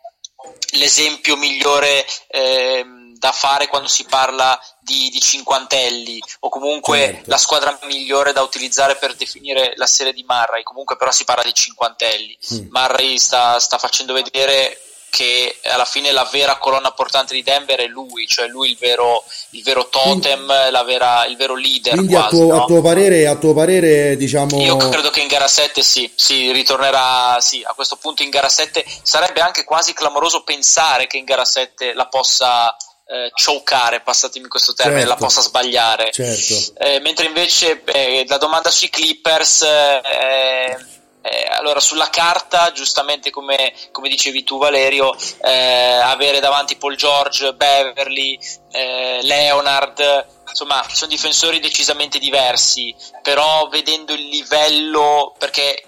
l'esempio 0.73 1.37
migliore 1.37 2.05
ehm, 2.27 3.17
da 3.17 3.31
fare 3.31 3.67
quando 3.67 3.87
si 3.87 4.03
parla 4.05 4.59
di, 4.79 5.09
di 5.09 5.19
cinquantelli 5.19 6.21
o 6.41 6.49
comunque 6.49 6.99
certo. 6.99 7.29
la 7.29 7.37
squadra 7.37 7.79
migliore 7.83 8.33
da 8.33 8.43
utilizzare 8.43 8.97
per 8.97 9.15
definire 9.15 9.73
la 9.77 9.87
serie 9.87 10.13
di 10.13 10.23
Murray 10.27 10.61
comunque 10.61 10.95
però 10.95 11.11
si 11.11 11.23
parla 11.23 11.41
di 11.41 11.53
cinquantelli 11.53 12.37
mm. 12.53 12.67
Murray 12.69 13.17
sta, 13.17 13.57
sta 13.59 13.79
facendo 13.79 14.13
vedere 14.13 14.79
che 15.15 15.59
alla 15.63 15.85
fine 15.85 16.11
la 16.11 16.27
vera 16.29 16.57
colonna 16.57 16.91
portante 16.91 17.33
di 17.33 17.41
Denver 17.41 17.79
è 17.79 17.87
lui, 17.87 18.27
cioè 18.27 18.47
lui 18.47 18.71
il 18.71 18.77
vero, 18.77 19.23
il 19.51 19.63
vero 19.63 19.87
totem, 19.87 20.45
quindi, 20.45 20.83
vera, 20.85 21.25
il 21.25 21.37
vero 21.37 21.55
leader. 21.55 21.93
Quindi 21.93 22.11
quasi, 22.11 22.25
a, 22.25 22.29
tuo, 22.37 22.53
no? 22.53 22.63
a, 22.63 22.65
tuo 22.65 22.81
parere, 22.81 23.25
a 23.25 23.35
tuo 23.37 23.53
parere, 23.53 24.17
diciamo... 24.17 24.61
Io 24.61 24.75
credo 24.75 25.11
che 25.11 25.21
in 25.21 25.27
gara 25.27 25.47
7 25.47 25.81
sì, 25.81 26.11
sì, 26.13 26.51
ritornerà, 26.51 27.39
sì, 27.39 27.63
a 27.65 27.71
questo 27.73 27.95
punto 27.95 28.23
in 28.23 28.29
gara 28.29 28.49
7 28.49 28.83
sarebbe 29.03 29.39
anche 29.39 29.63
quasi 29.63 29.93
clamoroso 29.93 30.43
pensare 30.43 31.07
che 31.07 31.15
in 31.15 31.23
gara 31.23 31.45
7 31.45 31.93
la 31.93 32.07
possa... 32.07 32.75
Eh, 33.07 33.29
ciocare, 33.35 34.01
passatemi 34.01 34.47
questo 34.47 34.73
termine, 34.73 35.01
certo, 35.01 35.13
la 35.13 35.19
possa 35.19 35.41
sbagliare. 35.41 36.11
Certo. 36.11 36.73
Eh, 36.79 36.99
mentre 37.01 37.27
invece 37.27 37.83
eh, 37.85 38.25
la 38.27 38.39
domanda 38.39 38.71
sui 38.71 38.89
Clippers 38.89 39.61
eh, 39.61 40.94
eh, 41.25 41.47
allora, 41.49 41.79
sulla 41.79 42.11
carta, 42.11 42.71
giustamente 42.71 43.31
come, 43.31 43.73
come 43.91 44.09
dicevi 44.09 44.43
tu, 44.43 44.59
Valerio, 44.59 45.15
eh, 45.41 45.99
avere 46.03 46.39
davanti 46.39 46.75
Paul 46.75 46.95
George, 46.95 47.53
Beverly, 47.53 48.37
eh, 48.71 49.19
Leonard, 49.23 50.27
insomma, 50.47 50.85
sono 50.87 51.09
difensori 51.09 51.59
decisamente 51.59 52.19
diversi, 52.19 52.95
però 53.23 53.67
vedendo 53.69 54.13
il 54.13 54.27
livello, 54.27 55.33
perché 55.39 55.85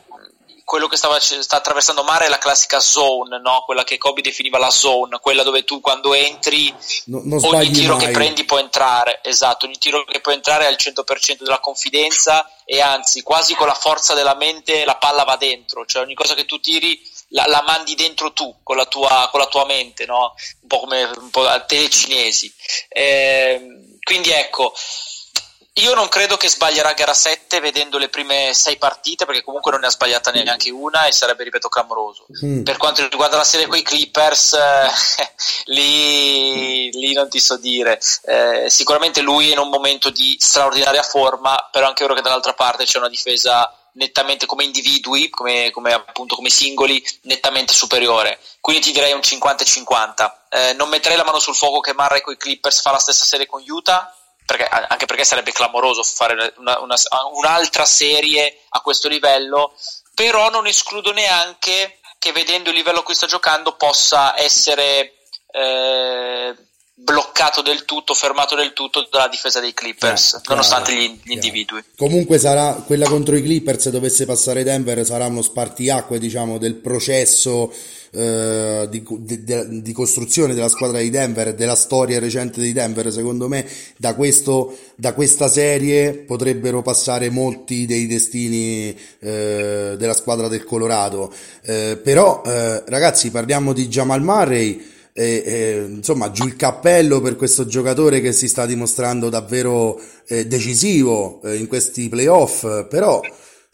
quello 0.68 0.88
che 0.88 0.98
stava, 0.98 1.18
sta 1.22 1.56
attraversando 1.56 2.04
Mare 2.04 2.26
è 2.26 2.28
la 2.28 2.38
classica 2.38 2.82
zone, 2.82 3.40
no? 3.40 3.64
quella 3.66 3.86
che 3.86 3.98
Kobe 3.98 4.20
definiva 4.20 4.58
la 4.58 4.70
zone, 4.70 5.18
quella 5.22 5.44
dove 5.44 5.64
tu 5.64 5.80
quando 5.80 6.14
entri 6.14 6.74
no, 7.06 7.22
ogni 7.48 7.72
tiro 7.72 7.96
mai. 7.96 8.06
che 8.06 8.12
prendi 8.12 8.44
può 8.44 8.60
entrare, 8.60 9.22
esatto, 9.24 9.66
ogni 9.66 9.78
tiro 9.78 10.04
che 10.04 10.20
può 10.20 10.34
entrare 10.34 10.66
è 10.66 10.68
al 10.68 10.76
100% 10.78 11.44
della 11.44 11.62
confidenza 11.62 12.52
e 12.66 12.82
anzi 12.82 13.22
quasi 13.22 13.56
con 13.56 13.68
la 13.68 13.74
forza 13.74 14.14
della 14.14 14.36
mente 14.36 14.84
la 14.84 14.98
palla 14.98 15.24
va 15.24 15.38
dentro, 15.38 15.86
cioè 15.86 16.02
ogni 16.02 16.16
cosa 16.16 16.34
che 16.34 16.44
tu 16.44 16.60
tiri 16.60 17.00
la, 17.30 17.46
la, 17.48 17.64
mandi 17.66 17.96
dentro 17.96 18.34
tu 18.34 18.54
con 18.62 18.76
la 18.76 18.88
tua, 18.88 19.30
con 19.32 19.40
la 19.40 19.48
tua 19.48 19.66
mente, 19.66 20.06
no? 20.06 20.36
un 20.64 20.68
po' 20.68 20.82
come 20.82 21.04
un 21.04 21.30
po' 21.30 21.48
a 21.48 21.62
te 21.62 21.90
cinesi. 21.90 22.54
Eh, 22.90 23.96
quindi 24.04 24.32
ecco, 24.32 24.74
io 25.78 25.94
non 25.94 26.08
credo 26.10 26.38
che 26.38 26.50
sbaglierà 26.50 26.94
gara 26.94 27.14
7 27.14 27.60
vedendo 27.60 27.98
le 27.98 28.10
prime 28.10 28.54
6 28.54 28.78
partite, 28.78 29.26
perché 29.26 29.44
comunque 29.44 29.72
non 29.72 29.82
ne 29.82 29.88
ha 29.88 29.92
sbagliata 29.92 30.32
neanche 30.32 30.72
una 30.72 31.06
e 31.06 31.12
sarebbe, 31.12 31.44
ripeto, 31.44 31.70
clamoroso. 31.70 32.26
Mm. 32.44 32.64
Per 32.64 32.78
quanto 32.78 33.08
riguarda 33.08 33.38
la 33.38 33.44
serie 33.44 33.68
con 33.68 33.78
i 33.78 33.84
Clippers, 33.84 34.54
eh, 34.54 34.90
lì, 35.72 36.92
lì, 36.92 37.14
non 37.14 37.30
ti 37.30 37.40
so 37.40 37.58
dire. 37.58 38.00
Eh, 38.24 38.70
sicuramente 38.70 39.22
lui 39.22 39.50
è 39.50 39.52
in 39.54 39.60
un 39.60 39.70
momento 39.70 40.10
di 40.10 40.36
straordinaria 40.40 41.04
forma, 41.04 41.70
però 41.72 41.88
anche 41.88 42.04
ora 42.04 42.16
che 42.16 42.22
dall'altra 42.22 42.54
parte 42.54 42.86
c'è 42.86 42.98
una 42.98 43.10
difesa 43.10 43.72
nettamente 43.94 44.46
come 44.46 44.64
individui, 44.64 45.30
come, 45.30 45.72
come, 45.72 45.92
appunto 45.92 46.36
come 46.36 46.50
singoli, 46.50 47.04
nettamente 47.24 47.74
superiore. 47.74 48.40
Quindi 48.62 48.82
ti 48.82 48.92
direi 48.92 49.14
un 49.14 49.20
50-50. 49.20 50.32
Eh, 50.50 50.74
non 50.74 50.90
metterei 50.90 51.18
la 51.18 51.24
mano 51.24 51.40
sul 51.40 51.56
fuoco 51.56 51.82
che 51.82 51.94
Murray 51.96 52.22
con 52.22 52.34
i 52.34 52.38
Clippers 52.38 52.82
fa 52.82 52.92
la 52.92 53.00
stessa 53.00 53.26
serie 53.26 53.46
con 53.46 53.64
Utah 53.68 54.12
perché, 54.48 54.64
anche 54.64 55.06
perché 55.06 55.26
sarebbe 55.26 55.52
clamoroso 55.52 56.02
fare 56.04 56.54
una, 56.58 56.80
una, 56.80 56.96
un'altra 57.34 57.86
serie 57.86 58.62
a 58.70 58.80
questo 58.80 59.10
livello, 59.10 59.74
però 60.16 60.50
non 60.50 60.66
escludo 60.66 61.12
neanche 61.12 62.00
che 62.18 62.32
vedendo 62.32 62.70
il 62.70 62.76
livello 62.78 63.00
a 63.00 63.04
cui 63.04 63.14
sta 63.14 63.28
giocando 63.28 63.74
possa 63.74 64.40
essere 64.40 65.16
eh, 65.52 66.56
bloccato 66.94 67.62
del 67.62 67.84
tutto, 67.84 68.14
fermato 68.14 68.56
del 68.56 68.72
tutto 68.72 69.06
dalla 69.12 69.28
difesa 69.28 69.60
dei 69.60 69.74
Clippers, 69.74 70.36
ah, 70.36 70.42
nonostante 70.48 70.96
gli, 70.96 71.20
gli 71.24 71.34
individui. 71.34 71.84
Comunque 71.98 72.40
sarà 72.40 72.72
quella 72.86 73.08
contro 73.10 73.36
i 73.36 73.44
Clippers, 73.44 73.84
se 73.84 73.92
dovesse 73.92 74.26
passare 74.26 74.64
Denver, 74.64 75.06
sarà 75.06 75.26
uno 75.26 75.42
spartiacque 75.42 76.20
diciamo, 76.20 76.58
del 76.58 76.76
processo 76.76 77.72
eh, 78.12 78.88
di, 78.90 79.04
di, 79.20 79.82
di, 79.82 79.94
costruzione 79.94 80.54
della 80.54 80.70
squadra 80.70 81.00
di 81.00 81.10
Denver, 81.10 81.54
della 81.54 81.76
storia 81.76 82.20
recente 82.20 82.62
di 82.62 82.74
Denver, 82.74 83.12
secondo 83.12 83.48
me 83.48 83.66
da, 83.98 84.16
questo, 84.16 84.78
da 84.96 85.14
questa 85.14 85.48
serie 85.48 86.14
potrebbero 86.14 86.82
passare 86.82 87.30
molti 87.30 87.86
dei 87.86 88.08
destini 88.08 88.96
eh, 89.20 89.96
della 89.98 90.14
squadra 90.14 90.48
del 90.48 90.64
Colorado. 90.64 91.34
Eh, 91.64 92.00
però 92.02 92.42
eh, 92.46 92.84
ragazzi 92.88 93.32
parliamo 93.32 93.74
di 93.74 93.88
Jamal 93.88 94.22
Murray. 94.22 94.96
E, 95.14 95.44
e, 95.44 95.86
insomma, 95.90 96.30
giù 96.30 96.46
il 96.46 96.56
cappello 96.56 97.20
per 97.22 97.38
questo 97.38 97.66
giocatore 97.66 98.22
che 98.22 98.32
si 98.34 98.48
sta 98.48 98.68
dimostrando 98.68 99.30
davvero 99.30 100.00
eh, 100.28 100.46
decisivo 100.46 101.42
eh, 101.44 101.56
in 101.56 101.66
questi 101.66 102.08
playoff, 102.08 102.86
però 102.88 103.20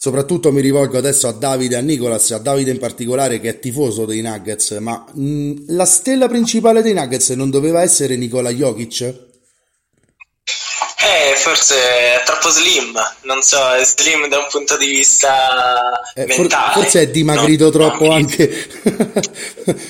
Soprattutto 0.03 0.51
mi 0.51 0.59
rivolgo 0.59 0.97
adesso 0.97 1.29
a 1.29 1.31
Davide 1.31 1.75
e 1.75 1.77
a 1.77 1.81
Nicolas, 1.81 2.29
a 2.31 2.37
Davide 2.37 2.71
in 2.71 2.77
particolare 2.77 3.39
che 3.39 3.47
è 3.47 3.59
tifoso 3.59 4.03
dei 4.03 4.19
Nuggets, 4.19 4.71
ma 4.81 5.01
mh, 5.09 5.63
la 5.67 5.85
stella 5.85 6.27
principale 6.27 6.81
dei 6.81 6.93
Nuggets 6.93 7.29
non 7.29 7.49
doveva 7.49 7.81
essere 7.81 8.17
Nikola 8.17 8.49
Jokic? 8.49 9.01
Eh, 9.01 9.15
forse 11.37 11.75
è 11.75 12.21
troppo 12.25 12.49
slim, 12.49 12.99
non 13.21 13.41
so, 13.43 13.75
è 13.75 13.85
slim 13.85 14.27
da 14.27 14.39
un 14.39 14.47
punto 14.51 14.75
di 14.75 14.87
vista 14.87 16.01
eh, 16.15 16.25
mentale. 16.25 16.73
forse 16.73 17.03
è 17.03 17.07
dimagrito 17.07 17.63
no, 17.63 17.69
troppo 17.69 18.07
no, 18.07 18.11
anche, 18.11 18.51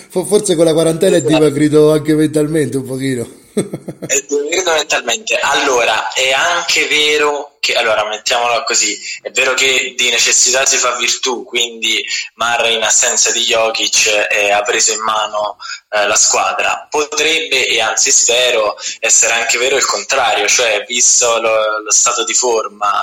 forse 0.09 0.53
con 0.53 0.65
la 0.65 0.73
quarantena 0.73 1.15
è 1.15 1.23
dimagrito 1.23 1.91
anche 1.91 2.13
mentalmente 2.13 2.77
un 2.77 2.85
pochino. 2.85 3.27
è 3.55 4.25
dimagrito 4.27 4.73
mentalmente. 4.73 5.39
Allora, 5.41 6.13
è 6.13 6.31
anche 6.33 6.87
vero 6.87 7.52
che, 7.63 7.75
allora 7.75 8.05
mettiamolo 8.05 8.61
così, 8.65 8.99
è 9.21 9.31
vero 9.31 9.53
che 9.53 9.93
di 9.95 10.09
necessità 10.09 10.65
si 10.65 10.75
fa 10.75 10.97
virtù, 10.97 11.45
quindi 11.45 12.05
Murray 12.33 12.75
in 12.75 12.83
assenza 12.83 13.31
di 13.31 13.39
Jokic 13.39 14.27
eh, 14.29 14.51
ha 14.51 14.61
preso 14.63 14.91
in 14.91 14.99
mano 14.99 15.55
eh, 15.89 16.05
la 16.05 16.15
squadra. 16.15 16.87
Potrebbe, 16.89 17.67
e 17.67 17.79
anzi 17.79 18.11
spero, 18.11 18.75
essere 18.99 19.33
anche 19.33 19.57
vero 19.57 19.77
il 19.77 19.85
contrario, 19.85 20.45
cioè 20.49 20.83
visto 20.85 21.39
lo, 21.39 21.79
lo 21.79 21.91
stato 21.91 22.25
di 22.25 22.33
forma 22.33 23.01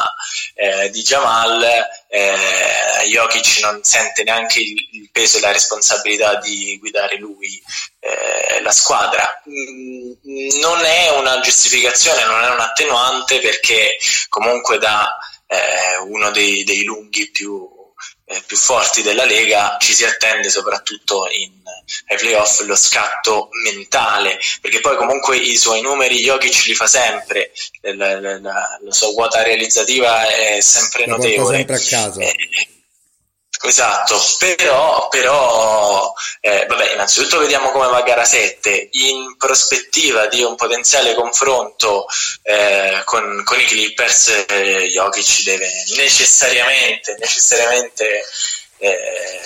eh, 0.54 0.90
di 0.90 1.00
Jamal, 1.02 1.62
eh, 2.08 3.06
Jokic 3.08 3.60
non 3.62 3.82
sente 3.82 4.24
neanche 4.24 4.60
il, 4.60 4.74
il, 4.92 5.08
peso 5.12 5.38
e 5.38 5.40
la 5.40 5.52
responsabilità 5.52 6.34
di 6.34 6.76
guidare 6.78 7.16
lui 7.16 7.62
eh, 8.00 8.60
la 8.62 8.72
squadra. 8.72 9.40
Mm, 9.48 10.58
non 10.60 10.84
è 10.84 11.10
una 11.10 11.38
giustificazione, 11.40 12.24
non 12.24 12.42
è 12.42 12.50
un 12.50 12.60
attenuante 12.60 13.38
perché 13.38 13.96
comunque 14.28 14.49
comunque 14.50 14.78
da 14.78 15.16
eh, 15.46 15.98
uno 16.06 16.30
dei, 16.30 16.64
dei 16.64 16.84
lunghi 16.84 17.30
più, 17.30 17.68
eh, 18.24 18.42
più, 18.46 18.56
forti 18.56 19.02
della 19.02 19.24
Lega 19.24 19.76
ci 19.80 19.94
si 19.94 20.04
attende 20.04 20.50
soprattutto 20.50 21.28
in, 21.30 21.52
ai 22.08 22.16
playoff 22.16 22.60
lo 22.60 22.76
scatto 22.76 23.48
mentale 23.64 24.38
perché 24.60 24.80
poi 24.80 24.96
comunque 24.96 25.36
i 25.36 25.56
suoi 25.56 25.80
numeri 25.80 26.20
Jokic 26.20 26.64
li 26.66 26.74
fa 26.74 26.86
sempre 26.86 27.52
la, 27.80 28.20
la, 28.20 28.38
la, 28.38 28.78
la 28.82 28.92
sua 28.92 29.12
quota 29.12 29.42
realizzativa 29.42 30.28
è 30.28 30.60
sempre 30.60 31.06
notevole 31.06 31.56
sempre 31.56 31.76
a 31.76 31.80
casa. 31.80 32.20
Eh, 32.20 32.34
Esatto, 33.62 34.18
però, 34.38 35.08
però 35.08 36.12
eh, 36.40 36.64
vabbè, 36.66 36.92
innanzitutto 36.94 37.38
vediamo 37.38 37.70
come 37.70 37.88
va 37.88 38.00
gara 38.02 38.24
7. 38.24 38.88
In 38.92 39.36
prospettiva 39.36 40.26
di 40.26 40.42
un 40.42 40.56
potenziale 40.56 41.12
confronto 41.14 42.06
eh, 42.42 43.02
con, 43.04 43.42
con, 43.44 43.60
i 43.60 43.64
Clippers, 43.66 44.46
eh, 44.48 44.88
Jokic 44.88 45.42
deve 45.44 45.70
necessariamente, 45.96 47.16
necessariamente 47.18 48.24
eh, 48.78 49.40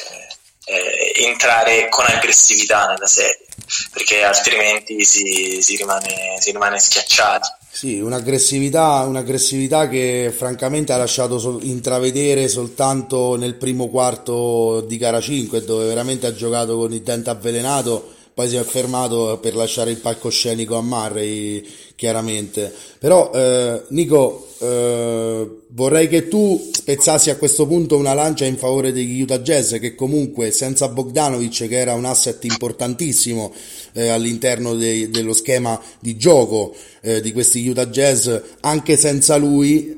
eh, 0.67 1.13
entrare 1.17 1.89
con 1.89 2.05
aggressività 2.07 2.87
nella 2.87 3.07
serie, 3.07 3.44
perché 3.93 4.23
altrimenti 4.23 5.05
si, 5.05 5.59
si, 5.61 5.77
rimane, 5.77 6.37
si 6.39 6.51
rimane 6.51 6.79
schiacciati. 6.79 7.49
Sì, 7.71 7.99
un'aggressività, 7.99 9.01
un'aggressività 9.01 9.89
che 9.89 10.33
francamente 10.35 10.93
ha 10.93 10.97
lasciato 10.97 11.39
sol- 11.39 11.65
intravedere 11.65 12.47
soltanto 12.47 13.37
nel 13.37 13.55
primo 13.55 13.89
quarto 13.89 14.81
di 14.87 14.97
gara 14.97 15.21
5 15.21 15.65
dove 15.65 15.87
veramente 15.87 16.27
ha 16.27 16.35
giocato 16.35 16.77
con 16.77 16.93
il 16.93 17.03
dente 17.03 17.31
avvelenato, 17.31 18.13
poi 18.33 18.49
si 18.49 18.57
è 18.57 18.63
fermato 18.63 19.39
per 19.41 19.57
lasciare 19.57 19.91
il 19.91 19.99
palcoscenico 19.99 20.77
a 20.77 20.83
Murray 20.83 21.67
chiaramente. 21.97 22.73
Però 22.99 23.31
eh, 23.35 23.83
Nico, 23.89 24.49
eh, 24.59 25.49
vorrei 25.69 26.09
che 26.09 26.29
tu 26.29 26.71
spezzassi 26.73 27.31
a 27.31 27.37
questo 27.37 27.67
punto 27.67 27.97
una 27.97 28.15
lancia 28.15 28.45
in 28.45 28.57
favore 28.57 28.93
degli 28.93 29.21
Utah 29.21 29.41
Jazz 29.41 29.75
che 29.75 29.95
comunque 29.95 30.51
senza 30.51 30.89
Bogdanovic 30.89 31.67
che 31.69 31.79
era 31.79 31.95
un 31.95 32.05
asset 32.05 32.43
importantissimo 32.45 33.53
eh, 33.93 34.09
all'interno 34.09 34.75
de- 34.75 35.11
dello 35.11 35.33
schema 35.33 35.81
di 35.99 36.17
gioco 36.17 36.75
eh, 37.01 37.21
di 37.21 37.33
questi 37.33 37.67
Utah 37.67 37.87
Jazz, 37.87 38.31
anche 38.61 38.97
senza 38.97 39.37
lui 39.37 39.97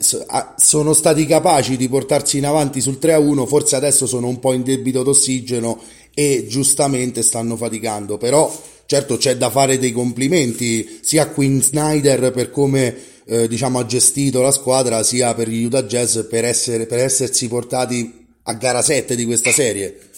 sono 0.56 0.92
stati 0.92 1.26
capaci 1.26 1.76
di 1.76 1.88
portarsi 1.88 2.38
in 2.38 2.46
avanti 2.46 2.80
sul 2.80 2.98
3-1, 3.00 3.46
forse 3.46 3.76
adesso 3.76 4.06
sono 4.06 4.28
un 4.28 4.38
po' 4.38 4.52
in 4.52 4.62
debito 4.62 5.02
d'ossigeno 5.02 5.80
e 6.14 6.46
giustamente 6.48 7.22
stanno 7.22 7.56
faticando, 7.56 8.16
però 8.16 8.50
certo 8.86 9.16
c'è 9.16 9.36
da 9.36 9.50
fare 9.50 9.78
dei 9.78 9.92
complimenti 9.92 11.00
sia 11.02 11.24
a 11.24 11.28
Quinn 11.28 11.60
Snyder 11.60 12.30
per 12.30 12.50
come 12.50 13.14
eh, 13.26 13.48
diciamo 13.48 13.78
ha 13.78 13.86
gestito 13.86 14.40
la 14.40 14.52
squadra 14.52 15.02
sia 15.02 15.34
per 15.34 15.48
gli 15.48 15.64
Utah 15.64 15.82
Jazz 15.82 16.20
per, 16.30 16.44
essere, 16.44 16.86
per 16.86 17.00
essersi 17.00 17.48
portati 17.48 18.26
a 18.44 18.52
gara 18.54 18.82
7 18.82 19.16
di 19.16 19.24
questa 19.24 19.50
serie. 19.50 20.10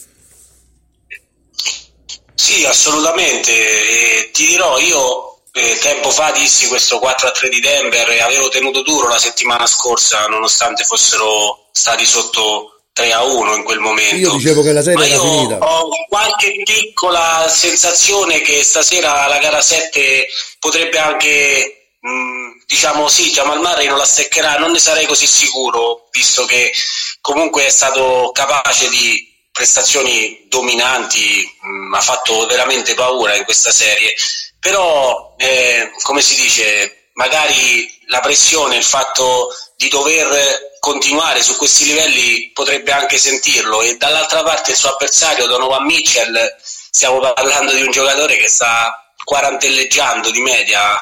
Sì, 2.35 2.65
assolutamente. 2.65 3.51
E 3.51 4.31
ti 4.33 4.47
dirò, 4.47 4.79
io 4.79 5.41
eh, 5.53 5.79
tempo 5.81 6.11
fa 6.11 6.31
dissi 6.33 6.69
questo 6.69 6.99
4-3 6.99 7.49
di 7.51 7.61
Denver 7.61 8.09
e 8.11 8.21
avevo 8.21 8.49
tenuto 8.49 8.83
duro 8.83 9.09
la 9.09 9.19
settimana 9.19 9.67
scorsa, 9.67 10.27
nonostante 10.27 10.85
fossero 10.85 11.69
stati 11.73 12.07
sotto 12.07 12.78
3 12.99 13.13
a 13.13 13.23
1 13.23 13.55
in 13.55 13.63
quel 13.63 13.79
momento. 13.79 14.17
Io 14.17 14.33
dicevo 14.33 14.61
che 14.63 14.73
la 14.73 14.83
serie 14.83 14.99
Ma 14.99 15.07
era 15.07 15.21
finita. 15.21 15.59
Ho 15.61 15.89
qualche 16.09 16.63
piccola 16.65 17.47
sensazione 17.49 18.41
che 18.41 18.65
stasera 18.65 19.29
la 19.29 19.39
gara 19.39 19.61
7 19.61 20.27
potrebbe 20.59 20.99
anche, 20.99 21.93
mh, 22.01 22.11
mm, 22.11 22.51
diciamo 22.67 23.07
sì, 23.09 23.31
Jamal 23.31 23.61
Murray 23.61 23.87
non 23.87 23.99
la 23.99 24.05
steccherà, 24.05 24.57
non 24.57 24.73
ne 24.73 24.81
sarei 24.81 25.07
così 25.07 25.29
sicuro, 25.29 26.09
visto 26.11 26.45
che 26.45 26.73
comunque 27.21 27.67
è 27.67 27.71
stato 27.71 28.33
capace 28.35 28.89
di 28.89 29.27
prestazioni 29.53 30.47
dominanti, 30.49 31.49
mh, 31.61 31.69
mm, 31.69 31.95
ha 31.95 32.01
fatto 32.01 32.47
veramente 32.47 32.95
paura 32.95 33.37
in 33.37 33.45
questa 33.45 33.71
serie, 33.71 34.13
però 34.59 35.37
eh, 35.39 35.93
come 36.03 36.21
si 36.21 36.35
dice, 36.35 37.11
magari 37.13 37.89
la 38.07 38.19
pressione, 38.19 38.77
il 38.77 38.83
fatto 38.83 39.51
di 39.79 39.89
dover 39.89 40.77
continuare 40.81 41.41
su 41.41 41.57
questi 41.57 41.85
livelli 41.85 42.51
potrebbe 42.53 42.91
anche 42.91 43.17
sentirlo 43.17 43.81
e 43.83 43.97
dall'altra 43.97 44.43
parte 44.43 44.73
il 44.73 44.77
suo 44.77 44.91
avversario 44.91 45.47
Donovan 45.47 45.85
Mitchell, 45.85 46.57
stiamo 46.61 47.21
parlando 47.21 47.73
di 47.73 47.83
un 47.83 47.93
giocatore 47.93 48.37
che 48.37 48.49
sta 48.49 49.15
quarantelleggiando 49.23 50.33
di 50.33 50.41
media 50.41 51.01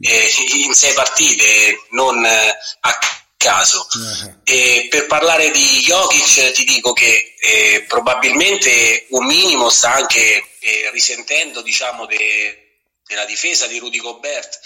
eh, 0.00 0.28
in 0.64 0.74
sei 0.74 0.92
partite, 0.94 1.84
non 1.90 2.26
a 2.26 2.98
caso. 3.36 3.86
Uh-huh. 3.94 4.40
E 4.42 4.88
per 4.90 5.06
parlare 5.06 5.52
di 5.52 5.78
Jokic 5.84 6.50
ti 6.50 6.64
dico 6.64 6.92
che 6.92 7.36
eh, 7.38 7.84
probabilmente 7.86 9.06
un 9.10 9.24
minimo 9.24 9.70
sta 9.70 9.94
anche 9.94 10.44
eh, 10.58 10.90
risentendo 10.90 11.62
diciamo, 11.62 12.06
de, 12.06 12.80
della 13.06 13.24
difesa 13.24 13.68
di 13.68 13.78
Rudy 13.78 13.98
Gobert 13.98 14.58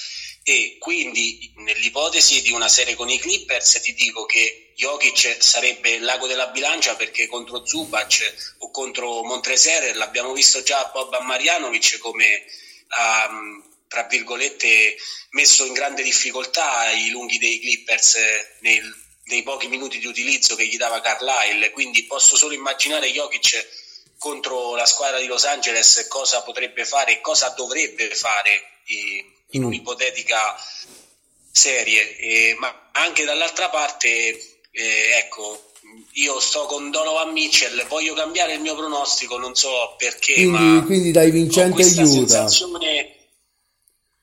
e 0.43 0.77
quindi 0.79 1.53
nell'ipotesi 1.57 2.41
di 2.41 2.51
una 2.53 2.69
serie 2.69 2.95
con 2.95 3.11
i 3.11 3.19
Clippers 3.19 3.81
ti 3.83 3.93
dico 3.93 4.25
che 4.25 4.73
Jokic 4.75 5.37
sarebbe 5.39 5.91
il 5.91 6.03
lago 6.03 6.27
della 6.27 6.49
bilancia 6.49 6.97
perché 6.97 7.27
contro 7.27 7.67
Zubac 7.67 8.55
o 8.59 8.71
contro 8.71 9.23
Montreser 9.23 9.95
l'abbiamo 9.97 10.33
visto 10.33 10.63
già 10.63 10.81
a 10.81 10.91
Boban 10.91 11.27
Marjanovic 11.27 11.99
come 11.99 12.45
um, 13.29 13.63
tra 13.87 14.05
virgolette 14.05 14.97
messo 15.31 15.67
in 15.67 15.75
grande 15.75 16.03
difficoltà 16.03 16.91
i 16.91 17.11
lunghi 17.11 17.37
dei 17.37 17.61
Clippers 17.61 18.17
nel, 18.61 18.97
nei 19.25 19.43
pochi 19.43 19.69
minuti 19.69 19.99
di 19.99 20.07
utilizzo 20.07 20.55
che 20.55 20.67
gli 20.67 20.79
dava 20.79 21.03
Carlisle 21.03 21.71
quindi 21.71 22.05
posso 22.05 22.37
solo 22.37 22.55
immaginare 22.55 23.11
Jokic 23.11 23.89
contro 24.21 24.75
la 24.75 24.85
squadra 24.85 25.19
di 25.19 25.27
Los 25.27 25.45
Angeles 25.45 26.07
cosa 26.07 26.43
potrebbe 26.43 26.85
fare 26.85 27.13
e 27.13 27.21
cosa 27.23 27.49
dovrebbe 27.57 28.15
fare 28.15 28.83
in 29.49 29.63
mm. 29.63 29.65
un'ipotetica 29.65 30.57
serie, 31.51 32.17
eh, 32.19 32.57
ma 32.59 32.91
anche 32.93 33.25
dall'altra 33.25 33.71
parte, 33.71 34.07
eh, 34.71 35.11
ecco, 35.17 35.73
io 36.13 36.39
sto 36.39 36.67
con 36.67 36.91
Donovan 36.91 37.33
Mitchell, 37.33 37.87
voglio 37.87 38.13
cambiare 38.13 38.53
il 38.53 38.61
mio 38.61 38.77
pronostico, 38.77 39.39
non 39.39 39.55
so 39.55 39.95
perché, 39.97 40.35
quindi, 40.35 40.85
quindi 40.85 41.11
dai 41.13 41.31
vincente 41.31 41.83
aiuta. 41.83 42.47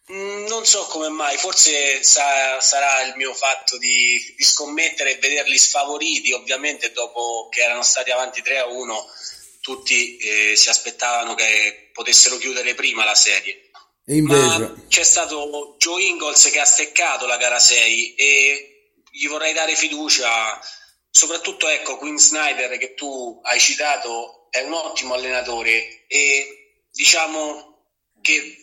Mm, 0.09 0.45
non 0.45 0.63
so 0.63 0.85
come 0.85 1.09
mai, 1.09 1.35
forse 1.37 2.01
sa, 2.01 2.61
sarà 2.61 3.01
il 3.01 3.15
mio 3.17 3.33
fatto 3.33 3.77
di, 3.77 4.35
di, 4.37 4.43
scommettere 4.43 5.15
e 5.15 5.19
vederli 5.19 5.57
sfavoriti, 5.57 6.31
ovviamente 6.31 6.93
dopo 6.93 7.49
che 7.49 7.61
erano 7.61 7.83
stati 7.83 8.11
avanti 8.11 8.41
3 8.41 8.59
a 8.59 8.67
1, 8.67 9.05
tutti 9.67 10.15
eh, 10.15 10.55
si 10.55 10.69
aspettavano 10.69 11.35
che 11.35 11.89
potessero 11.91 12.37
chiudere 12.37 12.73
prima 12.73 13.03
la 13.03 13.15
serie. 13.15 13.69
E 14.05 14.15
invece... 14.15 14.59
Ma 14.59 14.73
c'è 14.87 15.03
stato 15.03 15.75
Joe 15.77 16.03
Ingalls 16.03 16.49
che 16.49 16.61
ha 16.61 16.65
steccato 16.65 17.25
la 17.25 17.35
gara 17.35 17.59
6 17.59 18.15
e 18.15 18.93
gli 19.11 19.27
vorrei 19.27 19.51
dare 19.51 19.75
fiducia, 19.75 20.57
soprattutto 21.09 21.67
ecco 21.67 21.97
Quinn 21.97 22.15
Snyder 22.15 22.77
che 22.77 22.93
tu 22.93 23.41
hai 23.43 23.59
citato 23.59 24.47
è 24.51 24.61
un 24.61 24.71
ottimo 24.71 25.15
allenatore 25.15 26.05
e 26.07 26.85
diciamo 26.89 27.89
che 28.21 28.55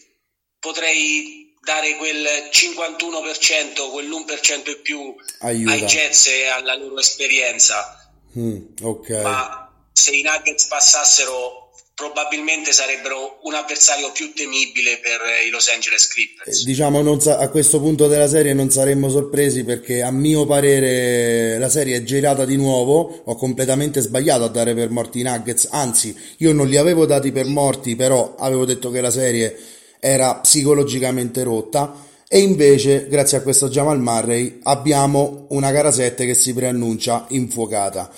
potrei 0.59 1.55
dare 1.61 1.97
quel 1.97 2.49
51%, 2.51 3.91
quell'1% 3.91 4.71
in 4.71 4.81
più 4.81 5.15
Aiuta. 5.41 5.73
ai 5.73 5.85
Jets 5.85 6.29
e 6.29 6.47
alla 6.47 6.75
loro 6.77 6.99
esperienza. 6.99 8.11
Mm, 8.39 8.77
okay. 8.81 9.23
Ma 9.23 9.64
se 9.95 10.11
i 10.11 10.23
Nuggets 10.23 10.67
passassero 10.67 11.71
probabilmente 11.95 12.73
sarebbero 12.73 13.39
un 13.45 13.55
avversario 13.55 14.11
più 14.11 14.33
temibile 14.35 14.99
per 14.99 15.21
i 15.47 15.51
Los 15.51 15.69
Angeles 15.69 16.09
Clippers. 16.09 16.63
Eh, 16.63 16.65
diciamo 16.65 17.21
sa- 17.21 17.39
a 17.39 17.49
questo 17.49 17.79
punto 17.79 18.09
della 18.09 18.27
serie 18.27 18.53
non 18.53 18.69
saremmo 18.71 19.09
sorpresi 19.09 19.63
perché 19.63 20.03
a 20.03 20.11
mio 20.11 20.45
parere 20.45 21.57
la 21.59 21.69
serie 21.69 21.99
è 21.99 22.03
girata 22.03 22.45
di 22.45 22.57
nuovo, 22.57 23.23
ho 23.25 23.37
completamente 23.37 24.01
sbagliato 24.01 24.43
a 24.43 24.49
dare 24.49 24.75
per 24.75 24.91
morti 24.91 25.21
i 25.21 25.23
Nuggets, 25.23 25.69
anzi 25.71 26.15
io 26.39 26.53
non 26.53 26.67
li 26.67 26.77
avevo 26.77 27.07
dati 27.07 27.31
per 27.31 27.47
morti, 27.47 27.95
però 27.95 28.35
avevo 28.37 28.65
detto 28.65 28.91
che 28.91 29.01
la 29.01 29.13
serie 29.13 29.57
era 30.01 30.35
psicologicamente 30.35 31.45
rotta 31.45 32.03
e 32.27 32.41
invece 32.41 33.07
grazie 33.07 33.39
a 33.39 33.43
questo 33.43 33.69
Jamal 33.69 34.01
Murray 34.01 34.59
abbiamo 34.65 35.47
una 35.51 35.71
gara 35.71 35.93
7 35.93 36.27
che 36.27 36.35
si 36.35 36.53
preannuncia 36.53 37.27
infuocata. 37.29 38.11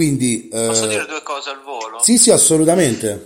Quindi, 0.00 0.48
Posso 0.48 0.84
eh... 0.84 0.88
dire 0.88 1.04
due 1.04 1.22
cose 1.22 1.50
al 1.50 1.60
volo? 1.60 1.98
Sì, 2.02 2.16
sì, 2.16 2.30
assolutamente. 2.30 3.22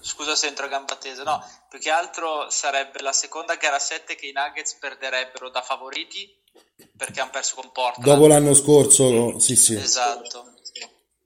Scusa 0.00 0.34
se 0.34 0.46
entro 0.46 0.64
a 0.64 0.68
gamba 0.68 0.96
tesa, 0.96 1.22
no, 1.22 1.46
più 1.68 1.78
che 1.78 1.90
altro 1.90 2.48
sarebbe 2.48 3.02
la 3.02 3.12
seconda 3.12 3.56
gara 3.56 3.78
7 3.78 4.14
che 4.14 4.28
i 4.28 4.32
Nuggets 4.32 4.76
perderebbero 4.76 5.50
da 5.50 5.60
favoriti 5.60 6.34
perché 6.96 7.20
hanno 7.20 7.30
perso 7.30 7.56
con 7.56 7.72
Portland. 7.72 8.08
Dopo 8.08 8.26
l'anno 8.26 8.54
scorso, 8.54 9.38
sì, 9.38 9.54
sì. 9.54 9.74
Esatto. 9.74 10.54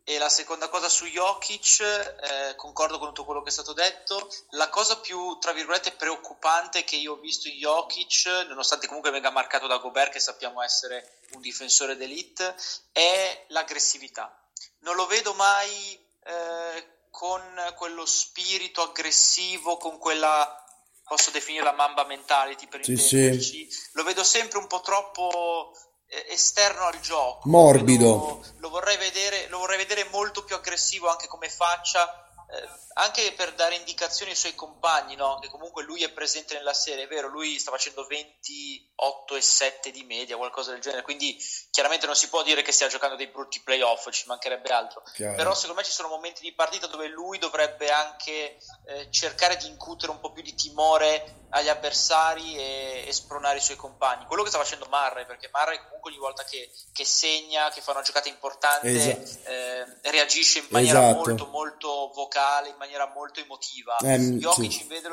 E 0.03 0.19
la 0.19 0.29
seconda 0.29 0.69
cosa 0.69 0.89
su 0.89 1.05
Jokic, 1.05 1.81
eh, 1.81 2.57
concordo 2.57 2.99
con 2.99 3.09
tutto 3.09 3.25
quello 3.25 3.43
che 3.43 3.51
è 3.51 3.53
stato 3.53 3.75
detto, 3.75 4.29
la 4.51 4.69
cosa 4.69 4.99
più, 4.99 5.39
tra 5.39 5.53
virgolette, 5.53 5.93
preoccupante 5.93 6.83
che 6.83 6.97
io 6.97 7.13
ho 7.13 7.21
visto 7.21 7.47
in 7.47 7.55
Jokic, 7.55 8.47
nonostante 8.49 8.89
comunque 8.89 9.13
venga 9.13 9.31
marcato 9.31 9.69
da 9.69 9.77
Gobert, 9.77 10.11
che 10.11 10.19
sappiamo 10.19 10.61
essere 10.61 11.21
un 11.35 11.41
difensore 11.41 11.97
d'elite, 11.97 12.57
è 12.91 13.45
l'aggressività 13.51 14.43
non 14.81 14.97
lo 14.97 15.07
vedo 15.07 15.35
mai 15.35 15.99
eh, 16.25 16.87
con 17.11 17.43
quello 17.77 18.07
spirito 18.07 18.83
aggressivo, 18.83 19.77
con 19.77 19.99
quella 19.99 20.65
posso 21.05 21.31
definire 21.31 21.65
la 21.65 21.73
mamba 21.73 22.05
mentality 22.05 22.69
per 22.69 22.85
sì, 22.85 22.93
intenderci. 22.93 23.71
Sì. 23.71 23.89
Lo 23.93 24.05
vedo 24.05 24.23
sempre 24.23 24.59
un 24.59 24.67
po' 24.67 24.81
troppo 24.83 25.73
eh, 26.07 26.27
esterno 26.29 26.85
al 26.85 27.01
gioco. 27.01 27.49
Morbido. 27.49 28.05
Lo, 28.05 28.45
lo, 28.59 28.69
vorrei 28.69 28.97
vedere, 28.99 29.49
lo 29.49 29.59
vorrei 29.59 29.79
vedere 29.79 30.05
molto 30.11 30.45
più 30.45 30.55
aggressivo 30.55 31.09
anche 31.09 31.27
come 31.27 31.49
faccia 31.49 32.28
eh, 32.51 32.69
anche 32.95 33.33
per 33.33 33.53
dare 33.55 33.77
indicazioni 33.77 34.31
ai 34.33 34.37
suoi 34.37 34.55
compagni, 34.55 35.15
no? 35.15 35.39
che 35.39 35.49
comunque 35.49 35.85
lui 35.85 36.03
è 36.03 36.11
presente 36.11 36.55
nella 36.55 36.73
serie, 36.73 37.05
è 37.05 37.09
vero, 37.09 37.29
lui 37.29 37.59
sta 37.59 37.71
facendo 37.71 38.07
28 38.07 39.37
e 39.37 39.41
7 39.41 39.91
di 39.91 40.03
media, 40.05 40.37
qualcosa 40.37 40.73
del 40.73 40.81
genere, 40.81 41.03
quindi 41.03 41.37
chiaramente 41.71 42.07
non 42.07 42.17
si 42.17 42.29
può 42.29 42.43
dire 42.43 42.63
che 42.63 42.73
stia 42.73 42.89
giocando 42.89 43.17
dei 43.17 43.29
brutti 43.29 43.61
playoff, 43.61 44.09
ci 44.11 44.27
mancherebbe 44.27 44.71
altro, 44.71 45.03
Chiaro. 45.15 45.37
però 45.37 45.55
secondo 45.55 45.81
me 45.81 45.87
ci 45.87 45.93
sono 45.93 46.09
momenti 46.09 46.43
di 46.43 46.53
partita 46.55 46.87
dove 46.87 47.07
lui 47.07 47.39
dovrebbe 47.39 47.91
anche 47.91 48.57
eh, 48.87 49.11
cercare 49.11 49.57
di 49.57 49.69
incutere 49.69 50.11
un 50.11 50.21
po' 50.21 50.33
più 50.33 50.43
di 50.43 50.55
timore 50.55 51.47
agli 51.51 51.69
avversari 51.69 52.57
e, 52.57 53.05
e, 53.07 53.13
spronare 53.13 53.59
i 53.59 53.63
suoi 53.63 53.77
compagni, 53.77 54.27
quello 54.27 54.43
che 54.43 54.51
sta 54.51 54.59
facendo 54.59 54.87
Marray, 54.91 55.25
perché 55.25 55.49
Marray 55.51 55.79
comunque 55.85 56.11
ogni 56.11 56.19
volta 56.21 56.45
che, 56.45 56.71
che 56.93 57.05
segna, 57.05 57.71
che 57.71 57.81
fa 57.81 57.93
una 57.93 58.03
giocata 58.03 58.29
importante, 58.29 58.89
esatto. 58.89 59.49
eh, 59.49 60.11
reagisce 60.11 60.59
in 60.59 60.67
maniera 60.69 60.99
esatto. 60.99 61.17
molto 61.17 61.47
molto 61.47 62.11
vocale, 62.15 62.38
in 62.69 62.77
maniera 62.79 63.11
molto 63.15 63.41
emotiva. 63.41 63.97
Eh, 63.99 64.19
Jokic 64.19 64.73
sì. 64.73 64.83
invece 64.83 65.09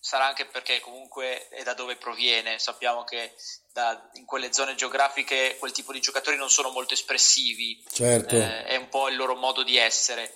sarà 0.00 0.26
anche 0.26 0.46
perché 0.46 0.80
comunque 0.80 1.48
è 1.48 1.62
da 1.62 1.74
dove 1.74 1.96
proviene, 1.96 2.58
sappiamo 2.58 3.04
che 3.04 3.34
da, 3.72 4.10
in 4.14 4.24
quelle 4.24 4.52
zone 4.52 4.74
geografiche 4.74 5.56
quel 5.58 5.72
tipo 5.72 5.92
di 5.92 6.00
giocatori 6.00 6.36
non 6.36 6.50
sono 6.50 6.70
molto 6.70 6.94
espressivi, 6.94 7.84
certo. 7.90 8.34
eh, 8.34 8.64
è 8.64 8.76
un 8.76 8.88
po' 8.88 9.08
il 9.08 9.16
loro 9.16 9.34
modo 9.34 9.62
di 9.62 9.76
essere. 9.76 10.32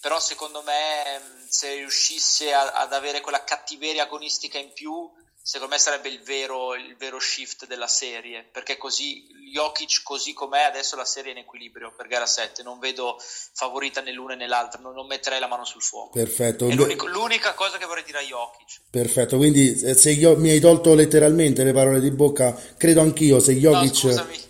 Però 0.00 0.20
secondo 0.20 0.62
me 0.62 1.46
se 1.48 1.74
riuscisse 1.74 2.52
a, 2.52 2.72
ad 2.72 2.92
avere 2.92 3.22
quella 3.22 3.42
cattiveria 3.42 4.02
agonistica 4.02 4.58
in 4.58 4.72
più, 4.72 5.10
secondo 5.46 5.74
me 5.74 5.78
sarebbe 5.78 6.08
il 6.08 6.22
vero, 6.22 6.74
il 6.74 6.96
vero 6.96 7.20
shift 7.20 7.66
della 7.66 7.86
serie, 7.86 8.48
perché 8.50 8.78
così 8.78 9.26
Jokic 9.52 10.02
così 10.02 10.32
com'è 10.32 10.62
adesso 10.62 10.96
la 10.96 11.04
serie 11.04 11.32
è 11.32 11.34
in 11.34 11.42
equilibrio 11.42 11.92
per 11.94 12.06
gara 12.06 12.24
7, 12.24 12.62
non 12.62 12.78
vedo 12.78 13.20
favorita 13.52 14.00
né 14.00 14.10
l'una 14.10 14.34
né 14.34 14.46
l'altra, 14.46 14.80
non, 14.80 14.94
non 14.94 15.06
metterei 15.06 15.38
la 15.38 15.46
mano 15.46 15.66
sul 15.66 15.82
fuoco. 15.82 16.12
Perfetto. 16.12 16.66
È 16.66 16.74
l'unica 16.74 17.52
cosa 17.52 17.76
che 17.76 17.84
vorrei 17.84 18.04
dire 18.04 18.20
a 18.20 18.22
Jokic. 18.22 18.80
Perfetto, 18.90 19.36
quindi 19.36 19.78
eh, 19.82 19.92
se 19.92 20.12
io, 20.12 20.34
mi 20.36 20.48
hai 20.48 20.60
tolto 20.60 20.94
letteralmente 20.94 21.62
le 21.62 21.74
parole 21.74 22.00
di 22.00 22.10
bocca, 22.10 22.58
credo 22.78 23.02
anch'io 23.02 23.38
se 23.38 23.52
Jokic... 23.52 24.02
No, 24.02 24.10
scusami. 24.10 24.40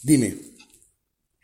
Dimmi. 0.00 0.28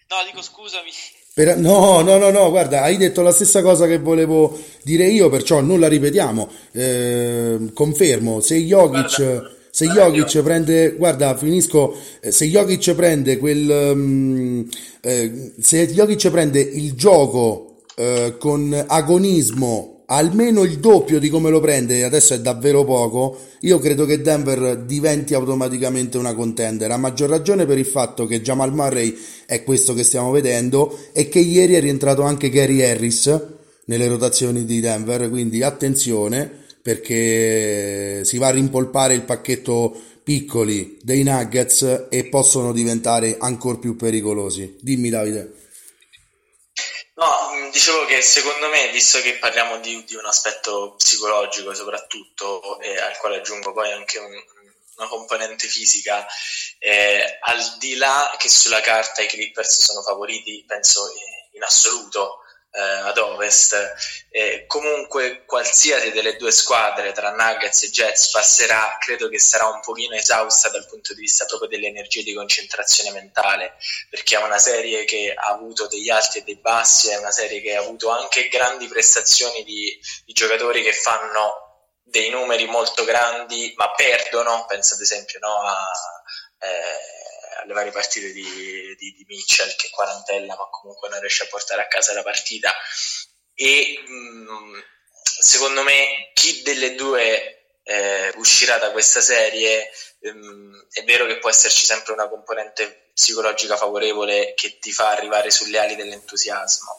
No, 0.09 0.25
dico 0.25 0.40
scusami. 0.40 0.90
Per... 1.35 1.59
No, 1.59 2.01
no, 2.03 2.16
no, 2.16 2.31
no, 2.31 2.49
guarda, 2.51 2.83
hai 2.83 2.97
detto 2.97 3.20
la 3.20 3.33
stessa 3.33 3.61
cosa 3.61 3.88
che 3.88 3.99
volevo 3.99 4.57
dire 4.85 5.07
io, 5.07 5.29
perciò 5.29 5.61
non 5.61 5.81
la 5.81 5.88
ripetiamo. 5.88 6.49
Eh, 6.70 7.73
confermo, 7.75 8.38
se 8.38 8.59
Jokic, 8.59 9.18
guarda, 9.18 9.51
se 9.68 9.87
Jokic 9.87 10.42
prende, 10.42 10.94
guarda, 10.94 11.37
finisco, 11.37 11.97
eh, 12.20 12.31
se 12.31 12.47
Jokic 12.47 12.94
prende 12.94 13.38
quel, 13.38 13.68
um, 13.68 14.68
eh, 15.01 15.53
se 15.59 15.88
Jokic 15.88 16.31
prende 16.31 16.61
il 16.61 16.92
gioco 16.92 17.79
eh, 17.97 18.37
con 18.38 18.85
agonismo 18.87 19.93
almeno 20.07 20.64
il 20.64 20.79
doppio 20.79 21.19
di 21.19 21.29
come 21.29 21.51
lo 21.51 21.61
prende, 21.61 22.05
adesso 22.05 22.35
è 22.35 22.40
davvero 22.40 22.85
poco, 22.85 23.38
io 23.61 23.79
credo 23.79 24.05
che 24.05 24.21
Denver 24.21 24.79
diventi 24.85 25.35
automaticamente 25.35 26.19
una 26.19 26.35
contender, 26.35 26.90
a 26.90 26.97
maggior 26.97 27.31
ragione 27.31 27.67
per 27.67 27.79
il 27.79 27.87
fatto 27.87 28.27
che 28.27 28.43
Jamal 28.43 28.75
Murray 28.75 29.17
è 29.47 29.62
questo 29.62 29.95
che 29.95 30.03
stiamo 30.03 30.31
vedendo 30.31 30.99
e 31.12 31.29
che 31.29 31.38
ieri 31.38 31.75
è 31.75 31.81
rientrato 31.81 32.23
anche 32.23 32.51
Gary 32.51 32.83
Harris 32.83 33.40
nelle 33.87 34.09
rotazioni 34.09 34.64
di 34.64 34.81
Denver, 34.81 35.29
quindi 35.31 35.62
attenzione 35.62 36.62
perché 36.83 38.23
si 38.25 38.37
va 38.37 38.49
a 38.49 38.51
rimpolpare 38.51 39.14
il 39.14 39.23
pacchetto 39.23 39.97
piccoli 40.23 40.99
dei 41.03 41.23
Nuggets 41.23 42.07
e 42.11 42.25
possono 42.27 42.73
diventare 42.73 43.37
ancora 43.38 43.79
più 43.79 43.97
pericolosi. 43.97 44.77
Dimmi 44.81 45.09
Davide. 45.09 45.63
No, 47.16 47.50
mm, 47.53 47.70
dicevo 47.70 48.07
che 48.07 48.20
secondo 48.22 48.68
me, 48.68 48.90
visto 48.90 49.20
che 49.20 49.38
parliamo 49.38 49.79
di, 49.79 50.03
di 50.05 50.16
un 50.16 50.27
aspetto 50.27 50.94
psicologico 50.96 51.72
soprattutto, 51.74 52.81
e 52.81 52.98
al 52.98 53.16
quale 53.18 53.37
aggiungo 53.37 53.72
poi 53.72 53.92
anche 53.92 54.18
un, 54.18 54.33
una 54.96 55.09
componente 55.09 55.68
fisica, 55.68 56.27
eh, 56.79 57.38
al 57.40 57.77
di 57.79 57.96
là 57.96 58.35
che 58.38 58.48
sulla 58.48 58.81
carta 58.81 59.22
i 59.22 59.29
Clippers 59.29 59.83
sono 59.83 60.03
favoriti, 60.03 60.64
penso 60.66 61.09
in 61.53 61.62
assoluto 61.62 62.43
eh, 62.76 62.80
ad 62.80 63.16
ovest, 63.18 63.94
eh, 64.30 64.64
comunque 64.66 65.44
qualsiasi 65.44 66.10
delle 66.10 66.37
due 66.37 66.50
squadre 66.50 67.12
tra 67.12 67.30
Nuggets 67.30 67.84
e 67.84 67.90
Jets 67.90 68.30
passerà, 68.30 68.96
credo 68.98 69.28
che 69.28 69.38
sarà 69.38 69.66
un 69.68 69.80
pochino 69.80 70.16
esausta 70.16 70.70
dal 70.70 70.87
punto 70.88 71.14
di 71.14 71.20
vista 71.20 71.44
proprio 71.44 71.68
delle 71.68 71.87
energie 71.87 72.24
di 72.24 72.34
concentrazione 72.34 73.12
mentale, 73.12 73.76
perché 74.10 74.37
è 74.37 74.42
una 74.42 74.58
serie 74.58 75.04
che 75.04 75.32
ha 75.37 75.50
avuto 75.50 75.87
degli 75.87 76.10
alti 76.10 76.38
e 76.38 76.42
dei 76.42 76.56
bassi, 76.56 77.10
è 77.10 77.16
una 77.16 77.30
serie 77.30 77.60
che 77.60 77.76
ha 77.76 77.80
avuto 77.80 78.10
anche 78.10 78.48
grandi 78.48 78.88
prestazioni 78.88 79.62
di, 79.62 79.96
di 80.24 80.32
giocatori 80.32 80.82
che 80.82 80.92
fanno 80.92 81.62
dei 82.02 82.28
numeri 82.30 82.66
molto 82.66 83.04
grandi 83.04 83.72
ma 83.76 83.92
perdono, 83.92 84.66
penso 84.66 84.94
ad 84.94 85.00
esempio 85.00 85.38
no, 85.40 85.60
a, 85.60 85.90
eh, 86.58 87.34
alle 87.64 87.72
varie 87.72 87.92
partite 87.92 88.31
di, 88.33 88.44
di, 88.96 89.12
di, 89.12 89.24
Mitchell 89.27 89.74
che 89.77 89.88
quarantella 89.90 90.55
ma 90.55 90.68
comunque 90.70 91.09
non 91.09 91.20
riesce 91.20 91.44
a 91.44 91.48
portare 91.48 91.83
a 91.83 91.88
casa 91.88 92.14
la 92.14 92.22
partita. 92.22 92.72
E 93.55 94.03
mh, 94.07 94.12
mm, 94.12 94.81
secondo 95.22 95.83
me 95.83 96.31
chi 96.35 96.62
delle 96.62 96.94
due 96.94 97.79
eh, 97.83 98.33
uscirà 98.37 98.79
da 98.79 98.92
questa 98.92 99.20
serie 99.20 99.90
mh, 100.20 100.31
mm, 100.31 100.81
è 100.92 101.05
vero 101.05 101.27
che 101.27 101.38
può 101.38 101.50
esserci 101.50 101.85
sempre 101.85 102.12
una 102.12 102.29
componente 102.29 103.11
psicologica 103.14 103.77
favorevole 103.77 104.55
che 104.55 104.79
ti 104.79 104.92
fa 104.92 105.11
arrivare 105.11 105.50
sulle 105.50 105.79
ali 105.79 105.96
dell'entusiasmo. 105.96 106.98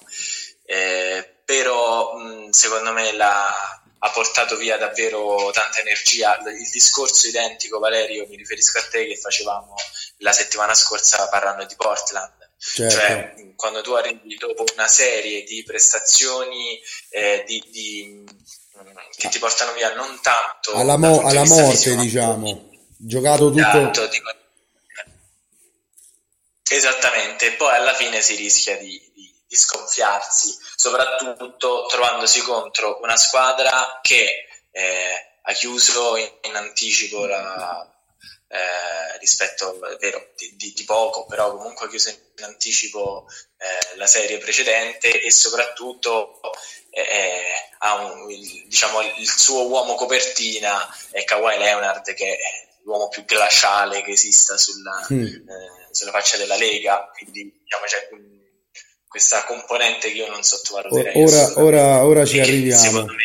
Eh, 0.65 1.41
però 1.45 2.15
mh, 2.15 2.45
mm, 2.45 2.49
secondo 2.49 2.91
me 2.91 3.12
la 3.13 3.84
ha 3.99 4.10
portato 4.12 4.55
via 4.58 4.77
davvero 4.77 5.51
tanta 5.51 5.79
energia. 5.79 6.38
Il 6.49 6.69
discorso 6.69 7.27
identico, 7.27 7.79
Valerio, 7.79 8.27
mi 8.27 8.36
riferisco 8.36 8.77
a 8.79 8.88
te 8.89 9.05
che 9.08 9.17
facevamo 9.17 9.75
la 10.17 10.31
settimana 10.31 10.73
scorsa 10.73 11.27
parlando 11.29 11.65
di 11.65 11.75
Portland. 11.75 12.34
Certo. 12.58 12.95
Cioè, 12.95 13.53
quando 13.55 13.81
tu 13.81 13.91
arrivi 13.91 14.36
dopo 14.36 14.63
una 14.73 14.88
serie 14.88 15.43
di 15.43 15.63
prestazioni 15.63 16.79
eh, 17.10 17.43
di, 17.45 17.63
di, 17.71 18.23
che 19.17 19.29
ti 19.29 19.39
portano 19.39 19.73
via 19.73 19.93
non 19.93 20.19
tanto 20.21 20.73
alla, 20.73 20.97
mo- 20.97 21.21
alla 21.21 21.43
di 21.43 21.49
morte, 21.49 21.75
fisico, 21.75 22.01
diciamo, 22.01 22.69
giocato 22.97 23.49
tutto. 23.49 23.62
Tanto, 23.62 24.08
dico, 24.08 24.29
esattamente, 26.69 27.51
poi 27.53 27.75
alla 27.75 27.93
fine 27.93 28.21
si 28.21 28.36
rischia 28.36 28.77
di, 28.77 28.99
di 29.56 29.58
sconfiarsi, 29.58 30.56
soprattutto 30.76 31.86
trovandosi 31.89 32.41
contro 32.41 33.00
una 33.02 33.15
squadra 33.15 34.00
che 34.02 34.48
eh, 34.72 35.39
ha 35.41 35.54
chiuso 35.54 36.18
in, 36.18 36.30
in 36.41 36.56
anticipo 36.56 37.26
la, 37.26 37.89
eh, 38.48 39.18
rispetto, 39.20 39.74
è 39.88 39.96
vero, 39.98 40.34
di, 40.36 40.56
di, 40.56 40.74
di, 40.74 40.84
poco, 40.84 41.26
però 41.26 41.56
comunque 41.56 41.86
ha 41.86 41.89
chiuso 41.89 42.10
in 42.10 42.44
anticipo 42.44 43.28
eh, 43.58 43.98
la 43.98 44.08
serie 44.08 44.38
precedente 44.38 45.22
e 45.22 45.32
soprattutto 45.32 46.41
eh, 46.89 47.70
ha 47.80 47.96
un, 47.96 48.30
il, 48.30 48.68
diciamo, 48.68 49.02
il 49.02 49.30
suo 49.30 49.68
uomo 49.68 49.96
copertina 49.96 50.86
è 51.12 51.24
Kawhi 51.24 51.58
Leonard 51.58 52.13
che 52.13 52.36
è 52.36 52.68
l'uomo 52.84 53.08
più 53.08 53.26
glaciale 53.26 54.04
che 54.04 54.12
esista 54.12 54.58
sulla, 54.58 55.08
mm. 55.12 55.48
Sulla 55.96 56.12
faccia 56.12 56.36
della 56.36 56.58
Lega, 56.58 57.10
quindi 57.15 57.62
diciamo, 57.63 57.86
c'è 57.86 58.10
questa 59.15 59.45
componente 59.45 60.12
che 60.12 60.17
io 60.17 60.28
non 60.30 60.43
sottovaluterei. 60.43 61.23
Ora, 61.23 61.54
ora, 61.56 62.06
ora 62.06 62.25
ci 62.25 62.38
arriviamo. 62.41 62.82
Secondo 62.82 63.13
me, 63.13 63.23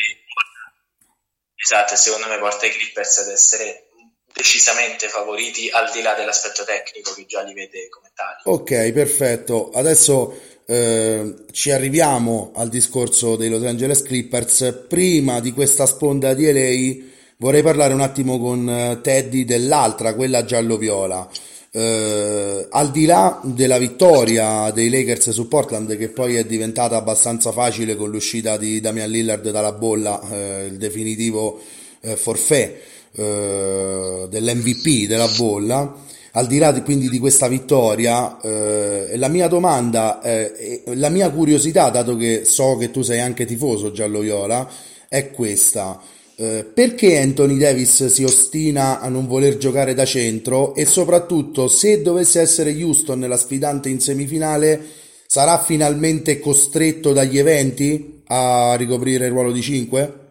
esatto, 1.57 1.97
secondo 1.97 2.29
me 2.29 2.39
porta 2.39 2.67
i 2.67 2.71
Clippers 2.71 3.19
ad 3.19 3.31
essere 3.31 3.89
decisamente 4.33 5.09
favoriti 5.09 5.69
al 5.69 5.91
di 5.91 6.01
là 6.01 6.15
dell'aspetto 6.15 6.63
tecnico 6.63 7.13
che 7.13 7.27
già 7.27 7.43
li 7.43 7.55
vede 7.55 7.89
come 7.89 8.13
tali. 8.15 8.39
Ok, 8.45 8.93
perfetto. 8.93 9.73
Adesso 9.73 10.63
eh, 10.65 11.35
ci 11.51 11.73
arriviamo 11.73 12.53
al 12.55 12.69
discorso 12.69 13.35
dei 13.35 13.49
Los 13.49 13.65
Angeles 13.65 14.03
Clippers. 14.03 14.85
Prima 14.87 15.41
di 15.41 15.51
questa 15.51 15.87
sponda 15.87 16.35
di 16.35 16.53
LA 16.53 17.05
vorrei 17.39 17.63
parlare 17.63 17.95
un 17.95 18.01
attimo 18.01 18.39
con 18.39 18.69
eh, 18.69 19.01
Teddy 19.01 19.45
dell'altra, 19.45 20.15
quella 20.15 20.45
giallo-viola. 20.45 21.29
Eh, 21.73 22.67
al 22.69 22.91
di 22.91 23.05
là 23.05 23.41
della 23.45 23.79
vittoria 23.79 24.73
dei 24.73 24.91
Lakers 24.91 25.31
su 25.31 25.47
Portland, 25.47 25.97
che 25.97 26.09
poi 26.09 26.35
è 26.35 26.45
diventata 26.45 26.97
abbastanza 26.97 27.53
facile 27.53 27.95
con 27.95 28.11
l'uscita 28.11 28.57
di 28.57 28.81
Damian 28.81 29.09
Lillard 29.09 29.49
dalla 29.51 29.73
bolla, 29.73 30.21
eh, 30.31 30.67
il 30.67 30.79
definitivo 30.79 31.61
eh, 32.01 32.17
forfait 32.17 32.77
eh, 33.13 34.27
dell'MVP 34.29 35.07
della 35.07 35.29
bolla, 35.37 35.95
al 36.33 36.47
di 36.47 36.59
là 36.59 36.73
di, 36.73 36.83
quindi 36.83 37.09
di 37.09 37.19
questa 37.19 37.47
vittoria, 37.47 38.41
eh, 38.41 39.17
la 39.17 39.29
mia 39.29 39.47
domanda, 39.47 40.21
eh, 40.23 40.83
la 40.95 41.09
mia 41.09 41.31
curiosità, 41.31 41.89
dato 41.91 42.17
che 42.17 42.45
so 42.45 42.77
che 42.79 42.91
tu 42.91 43.03
sei 43.03 43.21
anche 43.21 43.45
tifoso 43.45 43.93
giallo-viola, 43.93 44.69
è 45.09 45.31
questa. 45.31 46.01
Eh, 46.43 46.65
perché 46.65 47.19
Anthony 47.19 47.59
Davis 47.59 48.07
si 48.07 48.25
ostina 48.25 48.99
a 48.99 49.11
non 49.11 49.27
voler 49.27 49.59
giocare 49.59 49.93
da 49.93 50.07
centro 50.07 50.75
e 50.75 50.87
soprattutto 50.87 51.69
se 51.69 52.01
dovesse 52.01 52.41
essere 52.41 52.73
Houston 52.83 53.21
la 53.21 53.37
sfidante 53.37 53.91
in 53.91 54.01
semifinale 54.01 54.81
sarà 55.27 55.59
finalmente 55.59 56.41
costretto 56.41 57.13
dagli 57.13 57.37
eventi 57.37 58.23
a 58.29 58.75
ricoprire 58.77 59.27
il 59.27 59.33
ruolo 59.33 59.53
di 59.53 59.61
5? 59.61 60.29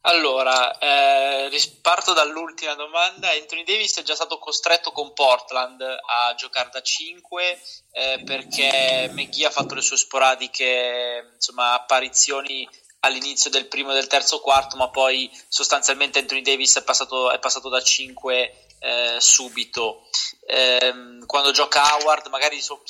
Allora, 0.00 0.76
eh, 0.78 1.48
parto 1.80 2.12
dall'ultima 2.12 2.74
domanda. 2.74 3.30
Anthony 3.30 3.62
Davis 3.62 3.98
è 3.98 4.02
già 4.02 4.16
stato 4.16 4.38
costretto 4.38 4.90
con 4.90 5.12
Portland 5.12 5.80
a 5.80 6.34
giocare 6.34 6.70
da 6.72 6.82
5 6.82 7.60
eh, 7.92 8.22
perché 8.24 9.10
McGee 9.12 9.46
ha 9.46 9.50
fatto 9.50 9.74
le 9.76 9.80
sue 9.80 9.96
sporadiche 9.96 11.30
insomma, 11.34 11.74
apparizioni 11.74 12.68
all'inizio 13.04 13.50
del 13.50 13.66
primo 13.66 13.90
e 13.90 13.94
del 13.94 14.06
terzo 14.06 14.40
quarto, 14.40 14.76
ma 14.76 14.88
poi 14.88 15.30
sostanzialmente 15.48 16.18
Anthony 16.18 16.42
Davis 16.42 16.76
è 16.76 16.82
passato, 16.82 17.30
è 17.30 17.38
passato 17.38 17.68
da 17.68 17.82
5 17.82 18.66
eh, 18.78 19.16
subito. 19.18 20.04
Eh, 20.46 21.18
quando 21.26 21.50
gioca 21.50 21.96
Howard, 21.96 22.28
magari 22.28 22.60
so, 22.60 22.82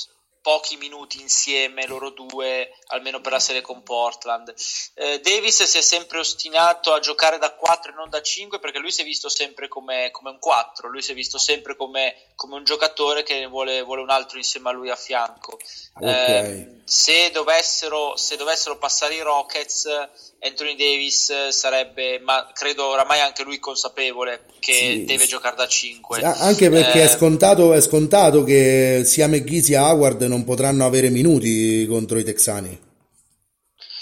pochi 0.43 0.75
minuti 0.75 1.21
insieme 1.21 1.87
loro 1.87 2.09
due, 2.09 2.69
almeno 2.87 3.21
per 3.21 3.31
la 3.31 3.39
serie 3.39 3.61
con 3.61 3.81
Portland. 3.81 4.53
Eh, 4.93 5.21
Davis 5.21 5.63
si 5.63 5.77
è 5.77 5.81
sempre 5.81 6.19
ostinato 6.19 6.93
a 6.93 6.99
giocare 6.99 7.37
da 7.37 7.53
4 7.53 7.91
e 7.91 7.95
non 7.95 8.09
da 8.09 8.21
5 8.21 8.59
perché 8.59 8.77
lui 8.77 8.91
si 8.91 9.01
è 9.01 9.05
visto 9.05 9.29
sempre 9.29 9.69
come, 9.69 10.11
come 10.11 10.31
un 10.31 10.39
4, 10.39 10.89
lui 10.89 11.01
si 11.01 11.11
è 11.11 11.15
visto 11.15 11.37
sempre 11.37 11.77
come, 11.77 12.15
come 12.35 12.55
un 12.55 12.65
giocatore 12.65 13.23
che 13.23 13.45
vuole, 13.47 13.81
vuole, 13.83 14.01
un 14.01 14.09
altro 14.09 14.37
insieme 14.37 14.69
a 14.69 14.73
lui 14.73 14.89
a 14.89 14.97
fianco. 14.97 15.57
Okay. 15.95 16.35
Eh, 16.35 16.81
se, 16.83 17.31
dovessero, 17.31 18.17
se 18.17 18.35
dovessero 18.35 18.77
passare 18.77 19.15
i 19.15 19.21
Rockets 19.21 19.87
Anthony 20.43 20.75
Davis 20.75 21.49
sarebbe, 21.49 22.19
ma 22.19 22.49
credo 22.53 22.87
oramai 22.87 23.21
anche 23.21 23.43
lui 23.43 23.59
consapevole 23.59 24.45
che 24.59 24.73
sì, 24.73 25.05
deve 25.05 25.25
giocare 25.25 25.55
da 25.55 25.67
5. 25.67 26.21
Anche 26.21 26.69
perché 26.69 27.01
eh, 27.01 27.05
è, 27.05 27.07
scontato, 27.07 27.73
è, 27.73 27.79
scontato, 27.79 28.43
che 28.43 29.03
sia 29.05 29.27
McGee 29.27 29.61
sia 29.61 29.89
Howard 29.89 30.21
non 30.23 30.43
potranno 30.43 30.85
avere 30.85 31.09
minuti 31.09 31.85
contro 31.87 32.19
i 32.19 32.23
texani. 32.25 32.77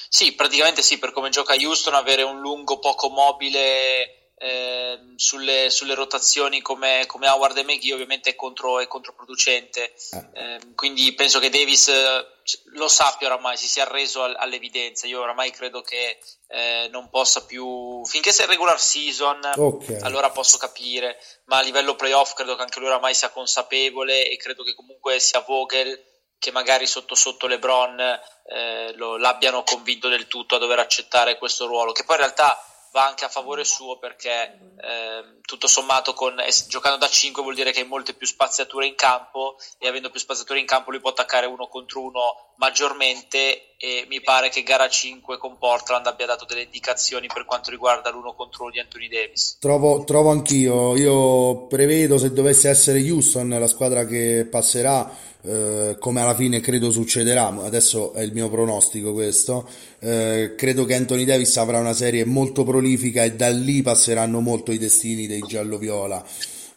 Sì, 0.10 0.34
praticamente 0.34 0.82
sì, 0.82 0.98
per 0.98 1.12
come 1.12 1.30
gioca 1.30 1.54
Houston 1.54 1.94
avere 1.94 2.24
un 2.24 2.40
lungo 2.42 2.80
poco 2.80 3.10
mobile 3.10 4.21
eh, 4.44 5.00
sulle, 5.18 5.70
sulle, 5.70 5.94
rotazioni 5.94 6.62
come, 6.62 7.04
come, 7.06 7.28
Howard 7.28 7.58
e 7.58 7.64
McGee 7.64 7.94
ovviamente 7.94 8.32
è, 8.32 8.36
contro, 8.36 8.80
è 8.80 8.88
controproducente 8.88 9.94
eh. 10.34 10.60
Quindi 10.74 11.14
penso 11.14 11.38
che 11.38 11.52
Davis 11.52 11.90
eh, 11.90 12.26
lo 12.74 12.88
sappia 12.88 13.28
oramai, 13.28 13.56
si 13.56 13.68
sia 13.68 13.84
arreso 13.84 14.24
all, 14.24 14.36
all'evidenza 14.36 15.06
io 15.06 15.22
oramai 15.22 15.52
credo 15.52 15.82
che 15.82 16.18
eh, 16.48 16.90
non 16.92 17.12
possa 17.12 17.46
più 17.46 18.04
finché 18.06 18.32
sia 18.32 18.48
regular 18.48 18.80
season 18.80 19.40
okay. 19.56 20.00
allora 20.02 20.32
posso 20.32 20.58
capire 20.58 21.20
ma 21.46 21.58
a 21.58 21.62
livello 21.62 21.96
playoff 21.96 22.34
credo 22.34 22.56
che 22.56 22.64
anche 22.64 22.80
lui 22.80 22.88
oramai 22.88 23.14
sia 23.14 23.30
consapevole 23.30 24.28
e 24.28 24.38
credo 24.38 24.64
che 24.64 24.74
comunque 24.74 25.20
sia 25.20 25.42
Vogel 25.42 26.04
che 26.40 26.50
magari 26.50 26.88
sotto 26.88 27.14
sotto 27.14 27.46
LeBron 27.46 28.00
eh, 28.00 28.92
lo, 28.96 29.18
l'abbiano 29.18 29.62
convinto 29.62 30.08
del 30.10 30.26
tutto 30.26 30.56
a 30.56 30.60
dover 30.60 30.80
accettare 30.80 31.38
questo 31.38 31.68
ruolo 31.68 31.92
che 31.92 32.04
poi 32.04 32.16
in 32.16 32.22
realtà 32.22 32.66
va 32.92 33.08
anche 33.08 33.26
a 33.26 33.30
favore 33.30 33.64
suo 33.64 33.98
perché 33.98 34.30
eh, 34.32 35.40
tutto 35.42 35.68
sommato 35.68 36.14
con, 36.14 36.40
eh, 36.40 36.52
giocando 36.68 36.98
da 36.98 37.08
5 37.08 37.42
vuol 37.42 37.56
dire 37.56 37.72
che 37.72 37.82
hai 37.82 37.88
molte 37.88 38.14
più 38.14 38.28
spaziature 38.28 38.86
in 38.86 38.96
campo 38.96 39.58
e 39.80 39.88
avendo 39.88 40.10
più 40.10 40.20
spaziature 40.20 40.60
in 40.60 40.66
campo 40.66 40.92
lui 40.92 41.00
può 41.00 41.12
attaccare 41.12 41.46
uno 41.46 41.68
contro 41.68 42.02
uno 42.02 42.54
maggiormente 42.58 43.76
e 43.78 44.06
mi 44.08 44.22
pare 44.22 44.50
che 44.50 44.62
gara 44.62 44.88
5 44.88 45.38
con 45.38 45.58
Portland 45.58 46.06
abbia 46.06 46.28
dato 46.28 46.46
delle 46.46 46.64
indicazioni 46.64 47.28
per 47.28 47.46
quanto 47.46 47.72
riguarda 47.72 48.12
l'uno 48.12 48.34
contro 48.34 48.64
uno 48.64 48.72
di 48.72 48.80
Anthony 48.80 49.08
Davis. 49.08 49.58
Trovo, 49.60 50.04
trovo 50.04 50.30
anch'io, 50.30 50.96
io 50.96 51.66
prevedo 51.66 52.20
se 52.20 52.32
dovesse 52.32 52.70
essere 52.70 53.00
Houston 53.00 53.50
la 53.50 53.66
squadra 53.68 54.06
che 54.06 54.48
passerà, 54.50 55.12
eh, 55.44 55.96
come 56.00 56.22
alla 56.22 56.36
fine 56.36 56.60
credo 56.60 56.92
succederà, 56.92 57.48
adesso 57.48 58.14
è 58.14 58.22
il 58.22 58.34
mio 58.34 58.50
pronostico 58.50 59.14
questo, 59.14 59.68
eh, 60.04 60.56
credo 60.58 60.84
che 60.86 60.96
Anthony 60.96 61.26
Davis 61.26 61.56
avrà 61.58 61.78
una 61.78 61.94
serie 61.94 62.26
molto 62.26 62.64
prolifica 62.64 63.24
e 63.24 63.36
da 63.36 63.50
lì 63.50 63.84
passeranno 63.84 64.40
molto 64.40 64.72
i 64.72 64.80
destini 64.80 65.28
dei 65.28 65.44
giallo-viola. 65.46 66.26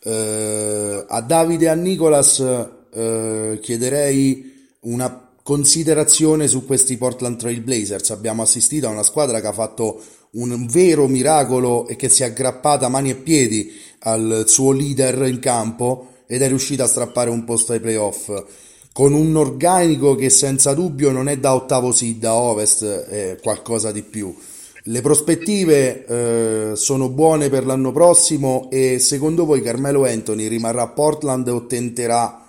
Eh, 0.03 1.05
a 1.09 1.21
Davide 1.23 1.65
e 1.65 1.69
a 1.69 1.75
Nicolas 1.75 2.45
eh, 2.93 3.59
chiederei 3.63 4.53
una 4.81 5.31
considerazione 5.43 6.49
su 6.49 6.67
questi 6.67 6.99
Portland 6.99 7.39
Trail 7.39 7.63
Blazers. 7.63 8.11
Abbiamo 8.11 8.43
assistito 8.43 8.89
a 8.89 8.91
una 8.91 9.03
squadra 9.03 9.41
che 9.41 9.47
ha 9.47 9.53
fatto 9.53 10.03
un 10.33 10.67
vero 10.67 11.07
miracolo 11.09 11.87
e 11.87 11.97
che 11.97 12.11
si 12.11 12.25
è 12.25 12.27
aggrappata 12.27 12.89
mani 12.89 13.11
e 13.11 13.15
piedi 13.15 13.73
al 14.01 14.45
suo 14.47 14.73
leader 14.73 15.27
in 15.27 15.39
campo 15.39 16.09
ed 16.27 16.43
è 16.43 16.49
riuscita 16.49 16.85
a 16.85 16.89
strappare 16.89 17.31
un 17.31 17.45
posto 17.45 17.73
ai 17.73 17.81
playoff 17.81 18.31
con 18.95 19.13
un 19.13 19.35
organico 19.35 20.15
che 20.15 20.31
senza 20.31 20.73
dubbio 20.73 21.11
non 21.11 21.29
è 21.29 21.37
da 21.37 21.53
ottavo 21.53 21.91
seed 21.91 22.21
da 22.21 22.35
ovest, 22.35 22.85
è 22.85 23.37
qualcosa 23.43 23.91
di 23.91 24.03
più. 24.03 24.33
Le 24.85 25.01
prospettive 25.01 26.07
eh, 26.07 26.77
sono 26.77 27.09
buone 27.09 27.49
per 27.49 27.67
l'anno 27.67 27.91
prossimo 27.91 28.69
e 28.71 29.01
secondo 29.01 29.47
voi 29.47 29.63
Carmelo 29.63 30.05
Anthony 30.05 30.47
rimarrà 30.47 30.83
a 30.83 30.89
Portland 30.91 31.49
o 31.49 31.67
tenterà 31.67 32.41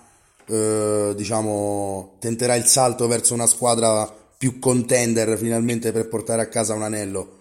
eh, 0.46 1.14
diciamo, 1.16 2.14
tenterà 2.20 2.54
il 2.54 2.66
salto 2.66 3.08
verso 3.08 3.34
una 3.34 3.46
squadra 3.46 4.08
più 4.38 4.60
contender 4.60 5.36
finalmente 5.36 5.90
per 5.90 6.06
portare 6.06 6.42
a 6.42 6.46
casa 6.46 6.74
un 6.74 6.84
anello? 6.84 7.35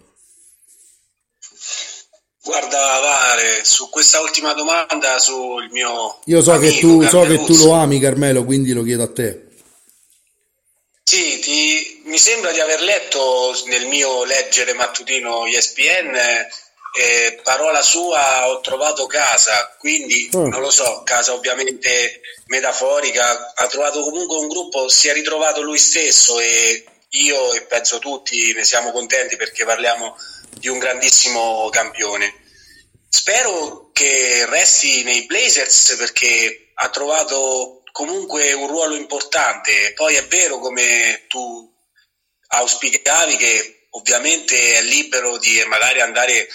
Guarda, 2.45 2.99
Vare, 2.99 3.65
su 3.65 3.89
questa 3.89 4.21
ultima 4.21 4.53
domanda, 4.53 5.17
sul 5.17 5.67
mio. 5.71 6.19
Io 6.25 6.43
so, 6.43 6.59
che 6.59 6.77
tu, 6.77 7.01
so 7.07 7.21
che 7.21 7.43
tu 7.43 7.55
lo 7.55 7.71
ami, 7.71 7.99
Carmelo, 7.99 8.45
quindi 8.45 8.71
lo 8.71 8.83
chiedo 8.83 9.01
a 9.01 9.11
te. 9.11 9.47
Sì, 11.03 11.39
ti, 11.39 12.03
mi 12.05 12.19
sembra 12.19 12.51
di 12.51 12.59
aver 12.59 12.81
letto 12.81 13.51
nel 13.65 13.87
mio 13.87 14.23
leggere 14.25 14.73
mattutino 14.73 15.47
ESPN 15.47 16.15
eh, 16.97 17.41
parola 17.43 17.81
sua 17.81 18.47
ho 18.49 18.61
trovato 18.61 19.07
casa, 19.07 19.75
quindi 19.79 20.29
oh. 20.33 20.47
non 20.47 20.61
lo 20.61 20.69
so, 20.69 21.01
casa 21.03 21.33
ovviamente 21.33 22.21
metaforica, 22.45 23.53
ha 23.55 23.67
trovato 23.67 24.01
comunque 24.01 24.37
un 24.37 24.47
gruppo, 24.47 24.87
si 24.87 25.07
è 25.07 25.13
ritrovato 25.13 25.61
lui 25.61 25.77
stesso 25.77 26.39
e 26.39 26.85
io 27.21 27.53
e 27.53 27.63
penso 27.63 27.99
tutti 27.99 28.53
ne 28.53 28.63
siamo 28.63 28.91
contenti 28.91 29.35
perché 29.35 29.65
parliamo 29.65 30.17
di 30.51 30.67
un 30.67 30.77
grandissimo 30.79 31.69
campione. 31.69 32.43
Spero 33.07 33.89
che 33.93 34.45
resti 34.45 35.03
nei 35.03 35.25
Blazers 35.25 35.95
perché 35.97 36.71
ha 36.73 36.89
trovato 36.89 37.83
comunque 37.91 38.51
un 38.53 38.67
ruolo 38.67 38.95
importante. 38.95 39.93
Poi 39.93 40.15
è 40.15 40.25
vero 40.27 40.59
come 40.59 41.25
tu 41.27 41.73
auspicavi 42.47 43.37
che 43.37 43.87
ovviamente 43.91 44.75
è 44.75 44.81
libero 44.81 45.37
di 45.37 45.63
magari 45.67 46.01
andare 46.01 46.47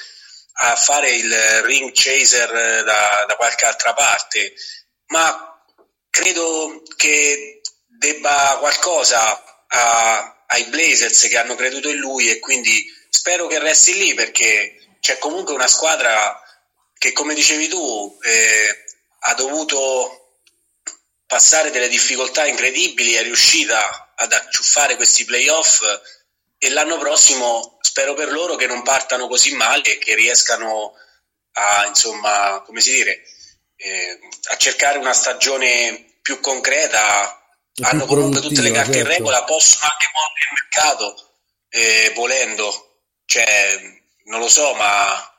a 0.62 0.77
fare 0.77 1.11
il 1.12 1.62
ring 1.62 1.90
chaser 1.94 2.85
da, 2.85 3.25
da 3.27 3.37
qualche 3.37 3.64
altra 3.64 3.94
parte, 3.94 4.53
ma 5.07 5.64
credo 6.11 6.83
che 6.96 7.62
debba 7.87 8.59
qualcosa 8.61 9.42
a, 9.68 10.39
ai 10.52 10.64
Blazers 10.64 11.28
che 11.28 11.38
hanno 11.38 11.54
creduto 11.54 11.88
in 11.88 11.96
lui 11.96 12.30
e 12.30 12.38
quindi 12.38 12.84
spero 13.08 13.46
che 13.46 13.58
resti 13.58 13.94
lì 13.94 14.14
perché 14.14 14.96
c'è 15.00 15.18
comunque 15.18 15.54
una 15.54 15.66
squadra 15.66 16.40
che 16.96 17.12
come 17.12 17.34
dicevi 17.34 17.68
tu 17.68 18.18
eh, 18.22 18.84
ha 19.20 19.34
dovuto 19.34 20.20
passare 21.26 21.70
delle 21.70 21.88
difficoltà 21.88 22.46
incredibili, 22.46 23.14
è 23.14 23.22
riuscita 23.22 24.12
ad 24.16 24.32
acciuffare 24.32 24.96
questi 24.96 25.24
playoff 25.24 25.82
e 26.58 26.68
l'anno 26.70 26.98
prossimo 26.98 27.78
spero 27.80 28.14
per 28.14 28.30
loro 28.32 28.56
che 28.56 28.66
non 28.66 28.82
partano 28.82 29.28
così 29.28 29.54
male 29.54 29.94
e 29.94 29.98
che 29.98 30.14
riescano 30.14 30.94
a, 31.52 31.86
insomma, 31.86 32.62
come 32.66 32.80
si 32.80 32.92
dire, 32.92 33.22
eh, 33.76 34.18
a 34.50 34.56
cercare 34.56 34.98
una 34.98 35.12
stagione 35.12 36.16
più 36.20 36.40
concreta. 36.40 37.39
Hanno 37.81 38.07
comunque 38.07 38.40
tutte 38.40 38.61
le 38.62 38.71
carte 38.71 38.93
certo. 38.93 39.11
in 39.11 39.16
regola, 39.16 39.45
possono 39.45 39.90
anche 39.90 40.07
muovere 40.12 40.45
il 40.45 40.59
mercato 40.61 41.31
eh, 41.71 42.12
volendo. 42.14 43.01
Cioè, 43.25 43.45
non 44.25 44.40
lo 44.40 44.49
so, 44.49 44.75
ma 44.75 45.31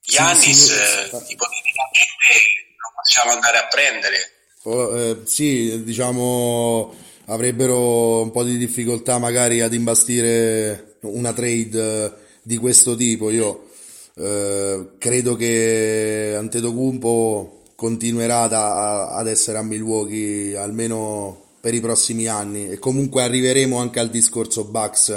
Giannis 0.00 0.44
sì, 0.44 0.56
sì, 0.56 1.32
ipoteticamente 1.32 2.34
lo 2.76 2.92
possiamo 2.96 3.32
andare 3.32 3.58
a 3.58 3.66
prendere. 3.68 4.16
Oh, 4.62 4.98
eh, 4.98 5.16
sì, 5.24 5.84
diciamo 5.84 6.94
avrebbero 7.26 8.22
un 8.22 8.30
po' 8.30 8.42
di 8.42 8.56
difficoltà 8.56 9.18
magari 9.18 9.60
ad 9.60 9.72
imbastire 9.72 10.96
una 11.02 11.32
trade 11.32 12.04
eh, 12.04 12.12
di 12.42 12.56
questo 12.56 12.96
tipo. 12.96 13.30
Io 13.30 13.70
eh, 14.16 14.90
credo 14.98 15.36
che 15.36 16.34
Antetokounmpo 16.36 17.62
continuerà 17.76 18.46
da, 18.48 19.08
ad 19.10 19.28
essere 19.28 19.58
a 19.58 19.62
Milwaukee 19.62 20.56
almeno 20.56 21.39
per 21.60 21.74
i 21.74 21.80
prossimi 21.80 22.26
anni 22.26 22.68
e 22.68 22.78
comunque 22.78 23.22
arriveremo 23.22 23.78
anche 23.78 24.00
al 24.00 24.10
discorso 24.10 24.64
Bucks 24.64 25.08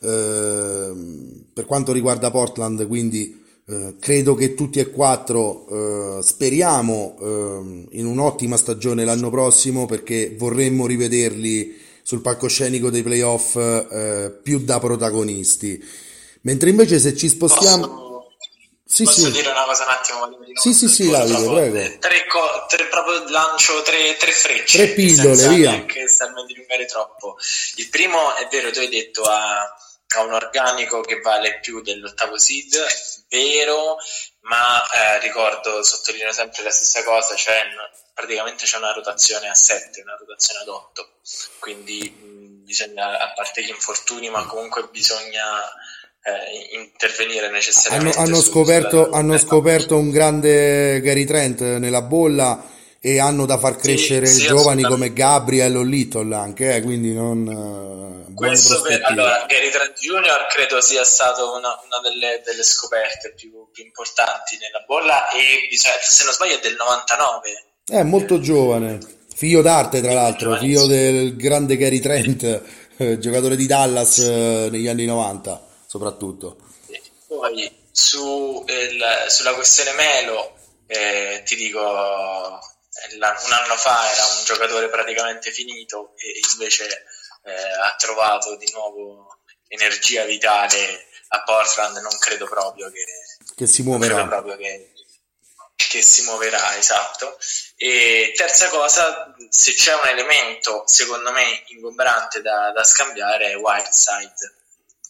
eh, 0.00 0.92
per 1.52 1.64
quanto 1.66 1.92
riguarda 1.92 2.30
Portland 2.30 2.86
quindi 2.86 3.42
eh, 3.66 3.94
credo 3.98 4.34
che 4.34 4.54
tutti 4.54 4.78
e 4.78 4.90
quattro 4.90 5.66
eh, 6.18 6.22
speriamo 6.22 7.16
eh, 7.18 7.96
in 7.98 8.06
un'ottima 8.06 8.56
stagione 8.56 9.04
l'anno 9.04 9.30
prossimo 9.30 9.86
perché 9.86 10.34
vorremmo 10.38 10.86
rivederli 10.86 11.74
sul 12.02 12.20
palcoscenico 12.20 12.90
dei 12.90 13.02
playoff 13.02 13.56
eh, 13.56 14.38
più 14.42 14.60
da 14.60 14.78
protagonisti. 14.78 15.82
Mentre 16.42 16.68
invece 16.68 16.98
se 16.98 17.16
ci 17.16 17.28
spostiamo... 17.28 18.13
Posso, 18.86 18.96
sì, 18.96 19.04
posso 19.04 19.20
sì. 19.20 19.30
dire 19.30 19.50
una 19.50 19.64
cosa 19.64 19.84
un 19.84 19.90
attimo? 19.90 20.28
Sì, 20.54 20.74
sì, 20.74 20.88
sì, 20.88 21.08
Davide, 21.08 21.70
prego. 21.70 21.98
Tre, 21.98 22.26
co- 22.26 22.66
tre, 22.68 22.86
proprio 22.86 23.28
lancio 23.30 23.82
tre, 23.82 24.16
tre 24.18 24.30
frecce. 24.30 24.76
Tre 24.76 24.88
pillole, 24.88 25.48
via. 25.48 25.84
Che 25.86 26.06
starmi 26.06 26.44
di 26.44 26.52
dilungare 26.52 26.84
troppo. 26.84 27.38
Il 27.76 27.88
primo 27.88 28.36
è 28.36 28.46
vero, 28.48 28.70
tu 28.70 28.80
hai 28.80 28.88
detto 28.88 29.22
a 29.24 29.74
ha 30.16 30.22
un 30.22 30.32
organico 30.32 31.00
che 31.00 31.20
vale 31.20 31.58
più 31.60 31.80
dell'ottavo 31.82 32.38
seed, 32.38 32.76
vero, 33.28 33.96
ma 34.42 34.82
eh, 34.90 35.18
ricordo, 35.20 35.82
sottolineo 35.82 36.32
sempre 36.32 36.62
la 36.62 36.70
stessa 36.70 37.02
cosa, 37.02 37.34
cioè 37.34 37.62
praticamente 38.12 38.64
c'è 38.64 38.76
una 38.76 38.92
rotazione 38.92 39.48
a 39.48 39.54
7, 39.54 40.02
una 40.02 40.16
rotazione 40.16 40.60
ad 40.60 40.68
8, 40.68 41.08
quindi 41.58 42.08
mh, 42.10 42.64
bisogna, 42.64 43.18
a 43.18 43.32
parte 43.32 43.64
gli 43.64 43.70
infortuni, 43.70 44.28
ma 44.30 44.44
comunque 44.46 44.86
bisogna 44.88 45.42
eh, 46.24 46.78
intervenire 46.80 47.50
necessariamente. 47.50 48.16
Hanno, 48.16 48.28
hanno, 48.28 48.40
scoperto, 48.40 49.10
hanno 49.10 49.36
scoperto 49.36 49.98
un 49.98 50.10
grande 50.10 51.00
Gary 51.02 51.24
Trent 51.26 51.60
nella 51.60 52.00
bolla 52.00 52.72
e 52.98 53.20
hanno 53.20 53.44
da 53.44 53.58
far 53.58 53.76
crescere 53.76 54.24
sì, 54.24 54.40
sì, 54.40 54.46
giovani 54.46 54.82
come 54.82 55.12
Gabriel 55.12 55.76
o 55.76 55.82
Little 55.82 56.34
anche, 56.34 56.76
eh, 56.76 56.80
quindi 56.80 57.12
non... 57.12 58.24
Eh, 58.26 58.32
Questo 58.32 58.80
per, 58.80 59.02
allora, 59.04 59.44
Gary 59.46 59.68
Trent 59.68 59.98
Jr. 59.98 60.46
credo 60.48 60.80
sia 60.80 61.04
stato 61.04 61.54
una, 61.54 61.78
una 61.84 62.00
delle, 62.02 62.40
delle, 62.42 62.62
scoperte 62.62 63.34
più, 63.36 63.68
più, 63.70 63.84
importanti 63.84 64.56
nella 64.56 64.82
bolla 64.86 65.28
e 65.28 65.68
se 65.76 66.24
non 66.24 66.32
sbaglio 66.32 66.54
è 66.54 66.60
del 66.60 66.76
99. 66.76 67.64
È 67.84 68.02
molto 68.02 68.40
giovane, 68.40 68.98
figlio 69.34 69.60
d'arte 69.60 70.00
tra 70.00 70.14
l'altro, 70.14 70.56
figlio 70.56 70.86
del 70.86 71.36
grande 71.36 71.76
Gary 71.76 72.00
Trent, 72.00 72.62
eh, 72.96 73.18
giocatore 73.20 73.56
di 73.56 73.66
Dallas 73.66 74.16
eh, 74.20 74.68
negli 74.70 74.88
anni 74.88 75.04
90 75.04 75.72
soprattutto. 75.94 76.56
Poi 77.28 77.88
su 77.92 78.64
il, 78.66 79.24
sulla 79.28 79.54
questione 79.54 79.92
Melo 79.92 80.56
eh, 80.88 81.42
ti 81.44 81.54
dico 81.54 81.80
un 81.80 83.22
anno 83.22 83.76
fa 83.76 84.12
era 84.12 84.24
un 84.24 84.44
giocatore 84.44 84.88
praticamente 84.88 85.52
finito 85.52 86.14
e 86.16 86.40
invece 86.52 87.04
eh, 87.44 87.52
ha 87.52 87.94
trovato 87.96 88.56
di 88.56 88.68
nuovo 88.72 89.38
energia 89.68 90.24
vitale 90.24 91.06
a 91.28 91.42
Portland, 91.42 91.96
non 91.98 92.16
credo 92.18 92.46
proprio 92.46 92.90
che, 92.90 93.04
che 93.54 93.66
si 93.66 93.82
muoverà. 93.82 94.28
Che, 94.56 94.92
che, 95.76 96.02
si 96.02 96.22
muoverà, 96.22 96.76
esatto. 96.76 97.38
E 97.76 98.32
terza 98.36 98.68
cosa, 98.68 99.34
se 99.48 99.74
c'è 99.74 99.94
un 99.94 100.08
elemento 100.08 100.82
secondo 100.86 101.30
me 101.32 101.64
ingombrante 101.68 102.42
da, 102.42 102.72
da 102.72 102.84
scambiare 102.84 103.52
è 103.52 103.56
Whiteside. 103.56 104.63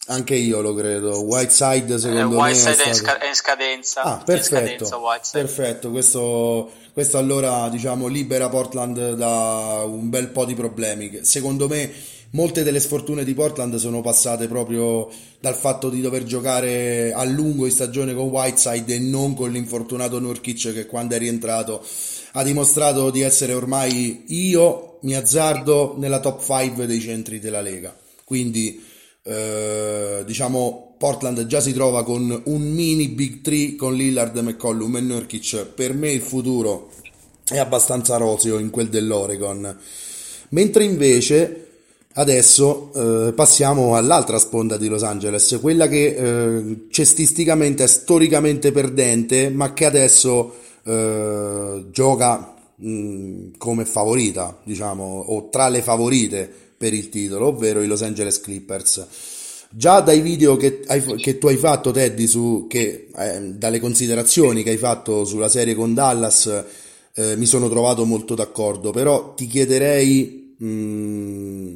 Anche 0.07 0.35
io 0.35 0.61
lo 0.61 0.75
credo. 0.75 1.23
Whiteside 1.23 1.99
secondo 1.99 2.37
eh, 2.37 2.41
Whiteside 2.41 2.77
me 2.77 2.91
è, 2.91 2.93
stato... 2.95 3.21
è 3.21 3.29
in 3.29 3.35
scadenza. 3.35 4.03
Ah, 4.03 4.23
perfetto. 4.23 4.85
Scadenza, 4.85 5.39
perfetto. 5.39 5.91
Questo, 5.91 6.71
questo, 6.93 7.17
allora 7.17 7.69
diciamo 7.71 8.07
libera 8.07 8.49
Portland 8.51 9.15
da 9.15 9.83
un 9.87 10.11
bel 10.11 10.29
po' 10.29 10.45
di 10.45 10.55
problemi. 10.55 11.21
Secondo 11.23 11.69
me 11.69 11.91
molte 12.31 12.63
delle 12.63 12.81
sfortune 12.81 13.25
di 13.25 13.33
Portland 13.33 13.77
sono 13.77 14.03
passate 14.03 14.47
proprio 14.47 15.09
dal 15.41 15.55
fatto 15.55 15.89
di 15.89 16.03
dover 16.03 16.25
giocare 16.25 17.13
a 17.15 17.25
lungo 17.25 17.65
in 17.65 17.73
stagione 17.73 18.13
con 18.13 18.27
Whiteside 18.27 18.95
e 18.95 18.99
non 18.99 19.35
con 19.35 19.51
l'infortunato 19.51 20.19
Nurkic 20.19 20.73
che 20.73 20.87
quando 20.87 21.15
è 21.15 21.19
rientrato 21.19 21.85
ha 22.33 22.43
dimostrato 22.43 23.11
di 23.11 23.23
essere 23.23 23.55
ormai 23.55 24.25
io 24.29 24.99
mi 25.03 25.15
azzardo 25.15 25.95
nella 25.97 26.19
top 26.19 26.43
5 26.43 26.87
dei 26.87 27.01
centri 27.01 27.39
della 27.39 27.61
Lega. 27.61 27.97
Quindi 28.25 28.93
eh, 29.27 30.23
diciamo 30.27 30.97
Portland 30.99 31.47
già 31.47 31.61
si 31.61 31.73
trova 31.73 32.05
con 32.05 32.43
un 32.45 32.63
mini 32.63 33.09
big 33.09 33.41
3 33.41 33.75
con 33.75 33.95
Lillard, 33.95 34.37
McCollum 34.37 34.97
e 34.97 35.01
Nurkic. 35.01 35.65
Per 35.67 35.95
me 35.95 36.11
il 36.11 36.21
futuro 36.21 36.91
è 37.49 37.59
abbastanza 37.59 38.17
roseo 38.17 38.59
in 38.59 38.71
quel 38.71 38.89
dell'Oregon. 38.89 39.77
Mentre 40.51 40.85
invece 40.85 41.67
adesso 42.15 42.93
eh, 42.95 43.33
passiamo 43.33 43.97
all'altra 43.97 44.39
sponda 44.39 44.77
di 44.77 44.89
Los 44.89 45.03
Angeles, 45.03 45.59
quella 45.61 45.89
che 45.89 46.15
eh, 46.15 46.87
cestisticamente 46.91 47.85
è 47.85 47.89
storicamente 47.89 48.73
perdente, 48.73 49.49
ma 49.51 49.73
che 49.73 49.87
adesso 49.87 50.55
eh, 50.85 51.87
gioca 51.91 52.55
mh, 52.77 52.89
mm, 52.89 53.51
come 53.57 53.85
favorita, 53.85 54.61
diciamo, 54.65 55.03
o 55.03 55.49
tra 55.49 55.69
le 55.69 55.83
favorite 55.83 56.64
per 56.77 56.93
il 56.93 57.09
titolo, 57.09 57.47
ovvero 57.47 57.83
i 57.83 57.87
Los 57.87 58.03
Angeles 58.03 58.41
Clippers. 58.41 59.07
Già 59.71 60.01
dai 60.01 60.21
video 60.21 60.57
che, 60.57 60.83
hai, 60.87 61.03
che 61.17 61.39
tu 61.39 61.49
hai 61.49 61.57
fatto, 61.57 61.91
Teddy, 61.91 62.27
su, 62.27 62.67
che, 62.69 63.09
eh, 63.17 63.41
dalle 63.55 63.81
considerazioni 63.81 64.63
che 64.63 64.71
hai 64.71 64.77
fatto 64.77 65.25
sulla 65.25 65.49
serie 65.49 65.75
con 65.75 65.95
Dallas, 65.95 66.65
eh, 67.15 67.37
mi 67.37 67.47
sono 67.47 67.69
trovato 67.69 68.05
molto 68.05 68.35
d'accordo, 68.35 68.91
però 68.91 69.35
ti 69.35 69.47
chiederei 69.47 70.55
mh, 70.59 70.67
mm, 70.67 71.75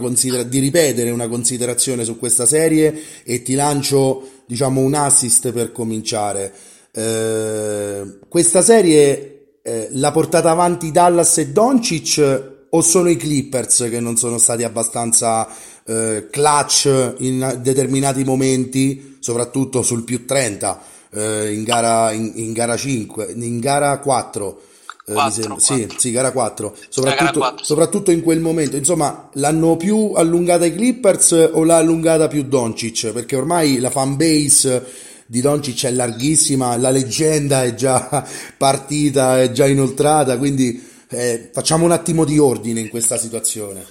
considera- 0.00 0.42
di 0.42 0.58
ripetere 0.58 1.10
una 1.10 1.28
considerazione 1.28 2.04
su 2.04 2.18
questa 2.18 2.46
serie 2.46 2.94
e 3.24 3.42
ti 3.42 3.54
lancio 3.54 4.42
diciamo 4.46 4.80
un 4.80 4.94
assist 4.94 5.50
per 5.52 5.72
cominciare. 5.72 6.52
Eh, 6.92 8.18
questa 8.28 8.62
serie 8.62 9.56
eh, 9.62 9.88
l'ha 9.92 10.10
portata 10.12 10.50
avanti 10.50 10.90
Dallas 10.90 11.38
e 11.38 11.48
Doncic 11.48 12.51
o 12.74 12.80
sono 12.80 13.10
i 13.10 13.16
Clippers 13.16 13.88
che 13.90 14.00
non 14.00 14.16
sono 14.16 14.38
stati 14.38 14.62
abbastanza 14.62 15.46
eh, 15.84 16.28
clutch 16.30 17.14
in 17.18 17.58
determinati 17.60 18.24
momenti, 18.24 19.16
soprattutto 19.20 19.82
sul 19.82 20.04
più 20.04 20.24
30 20.24 20.80
eh, 21.10 21.52
in, 21.52 21.64
gara, 21.64 22.12
in, 22.12 22.32
in 22.36 22.52
gara 22.52 22.76
5, 22.76 23.34
in 23.36 23.60
gara 23.60 23.98
4 23.98 24.60
4, 25.04 25.42
eh, 25.42 25.46
4. 25.46 25.58
Sì, 25.58 25.88
sì, 25.96 26.10
gara 26.12 26.30
4. 26.30 26.74
Soprattutto, 26.88 27.24
gara 27.24 27.50
4. 27.50 27.64
soprattutto, 27.64 28.10
in 28.10 28.22
quel 28.22 28.40
momento. 28.40 28.76
Insomma, 28.76 29.28
l'hanno 29.34 29.76
più 29.76 30.12
allungata 30.14 30.64
i 30.64 30.72
Clippers 30.72 31.50
o 31.52 31.64
l'ha 31.64 31.76
allungata 31.76 32.28
più 32.28 32.44
Doncic? 32.44 33.10
Perché 33.10 33.36
ormai 33.36 33.80
la 33.80 33.90
fan 33.90 34.16
base 34.16 34.84
di 35.26 35.40
Doncic 35.40 35.86
è 35.86 35.90
larghissima, 35.90 36.76
la 36.76 36.90
leggenda 36.90 37.64
è 37.64 37.74
già 37.74 38.24
partita, 38.56 39.40
è 39.40 39.50
già 39.50 39.66
inoltrata, 39.66 40.38
quindi 40.38 40.90
eh, 41.12 41.50
facciamo 41.52 41.84
un 41.84 41.92
attimo 41.92 42.24
di 42.24 42.38
ordine 42.38 42.80
in 42.80 42.88
questa 42.88 43.16
situazione. 43.16 43.86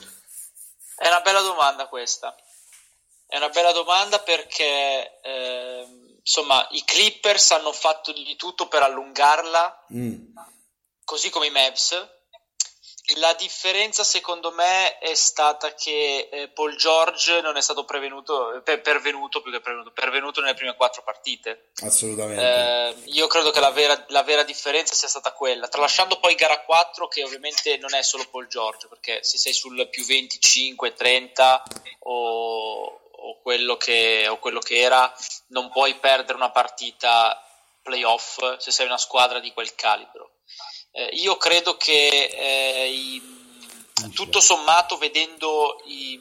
È 0.96 1.08
una 1.08 1.22
bella 1.22 1.42
domanda 1.42 1.88
questa. 1.88 2.36
È 3.26 3.38
una 3.38 3.50
bella 3.50 3.72
domanda 3.72 4.20
perché... 4.20 5.20
Eh, 5.22 6.00
insomma, 6.24 6.68
i 6.72 6.84
Clippers 6.86 7.50
hanno 7.52 7.72
fatto 7.72 8.14
di 8.14 8.36
tutto 8.36 8.68
per 8.68 8.84
allungarla, 8.84 9.86
mm 9.94 10.32
così 11.12 11.30
come 11.30 11.48
i 11.48 11.52
Mavs. 11.52 12.21
La 13.16 13.34
differenza 13.34 14.04
secondo 14.04 14.52
me 14.52 14.98
è 15.00 15.14
stata 15.16 15.74
che 15.74 16.30
eh, 16.32 16.48
Paul 16.50 16.76
George 16.76 17.42
non 17.42 17.58
è 17.58 17.62
stato 17.62 17.84
prevenuto, 17.84 18.62
per, 18.64 18.82
pervenuto 18.82 19.42
più 19.42 19.52
che 19.52 19.60
prevenuto, 19.60 19.92
pervenuto 19.92 20.42
nelle 20.42 20.54
prime 20.54 20.76
quattro 20.76 21.02
partite. 21.04 21.72
Assolutamente. 21.84 22.42
Eh, 22.42 22.96
io 23.12 23.28
credo 23.28 23.52
che 23.52 23.60
la 23.60 23.72
vera, 23.72 24.06
la 24.10 24.24
vera, 24.24 24.44
differenza 24.44 24.94
sia 24.94 25.08
stata 25.08 25.34
quella, 25.34 25.68
tralasciando 25.68 26.20
poi 26.20 26.36
gara 26.36 26.62
4 26.62 27.08
che 27.08 27.24
ovviamente 27.24 27.78
non 27.78 27.94
è 27.94 28.02
solo 28.02 28.28
Paul 28.30 28.48
George, 28.48 28.88
perché 28.88 29.24
se 29.24 29.38
sei 29.38 29.54
sul 29.54 29.88
più 29.90 30.06
25, 30.06 30.94
30 30.94 31.64
o, 32.00 33.02
o, 33.12 33.42
quello, 33.42 33.78
che, 33.78 34.28
o 34.28 34.38
quello 34.38 34.60
che 34.60 34.80
era, 34.80 35.12
non 35.48 35.70
puoi 35.70 35.96
perdere 35.96 36.38
una 36.38 36.52
partita 36.52 37.46
playoff 37.82 38.58
se 38.58 38.72
sei 38.72 38.86
una 38.86 38.98
squadra 38.98 39.40
di 39.40 39.52
quel 39.52 39.74
calibro. 39.76 40.32
Eh, 40.92 41.10
io 41.14 41.38
credo 41.38 41.78
che 41.78 42.08
eh, 42.10 42.90
i, 42.92 43.22
tutto 44.14 44.40
sommato, 44.40 44.98
vedendo 44.98 45.82
i, 45.86 46.20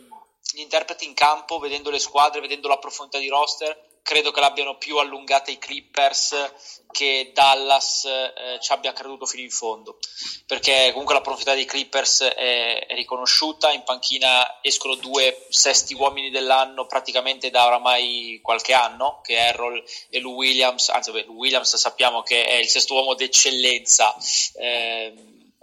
gli 0.53 0.61
interpreti 0.61 1.05
in 1.05 1.15
campo, 1.15 1.59
vedendo 1.59 1.91
le 1.91 1.99
squadre, 1.99 2.41
vedendo 2.41 2.69
la 2.69 2.79
profondità 2.79 3.19
di 3.19 3.29
roster, 3.29 3.90
credo 4.03 4.31
che 4.31 4.41
l'abbiano 4.41 4.77
più 4.77 4.99
allungata 4.99 5.51
i 5.51 5.59
Clippers 5.59 6.53
che 6.91 7.31
Dallas 7.33 8.05
eh, 8.05 8.59
ci 8.61 8.73
abbia 8.73 8.93
creduto 8.93 9.27
fino 9.27 9.43
in 9.43 9.51
fondo. 9.51 9.99
Perché 10.47 10.91
comunque 10.91 11.15
la 11.15 11.21
profondità 11.21 11.55
dei 11.55 11.65
Clippers 11.65 12.23
è, 12.23 12.87
è, 12.87 12.95
riconosciuta 12.95 13.71
in 13.71 13.83
panchina 13.85 14.59
escono 14.63 14.97
due 14.97 15.47
sesti 15.49 15.95
uomini 15.95 16.31
dell'anno 16.31 16.87
praticamente 16.87 17.51
da 17.51 17.67
oramai 17.67 18.41
qualche 18.43 18.73
anno 18.73 19.21
che 19.23 19.37
Errol 19.37 19.83
e 20.09 20.21
Lou 20.21 20.35
Williams. 20.35 20.89
Anzi 20.89 21.13
beh, 21.13 21.25
Lou 21.25 21.37
Williams 21.37 21.77
sappiamo 21.77 22.23
che 22.23 22.45
è 22.45 22.55
il 22.55 22.69
sesto 22.69 22.95
uomo 22.95 23.15
d'eccellenza 23.15 24.17
eh, 24.57 25.13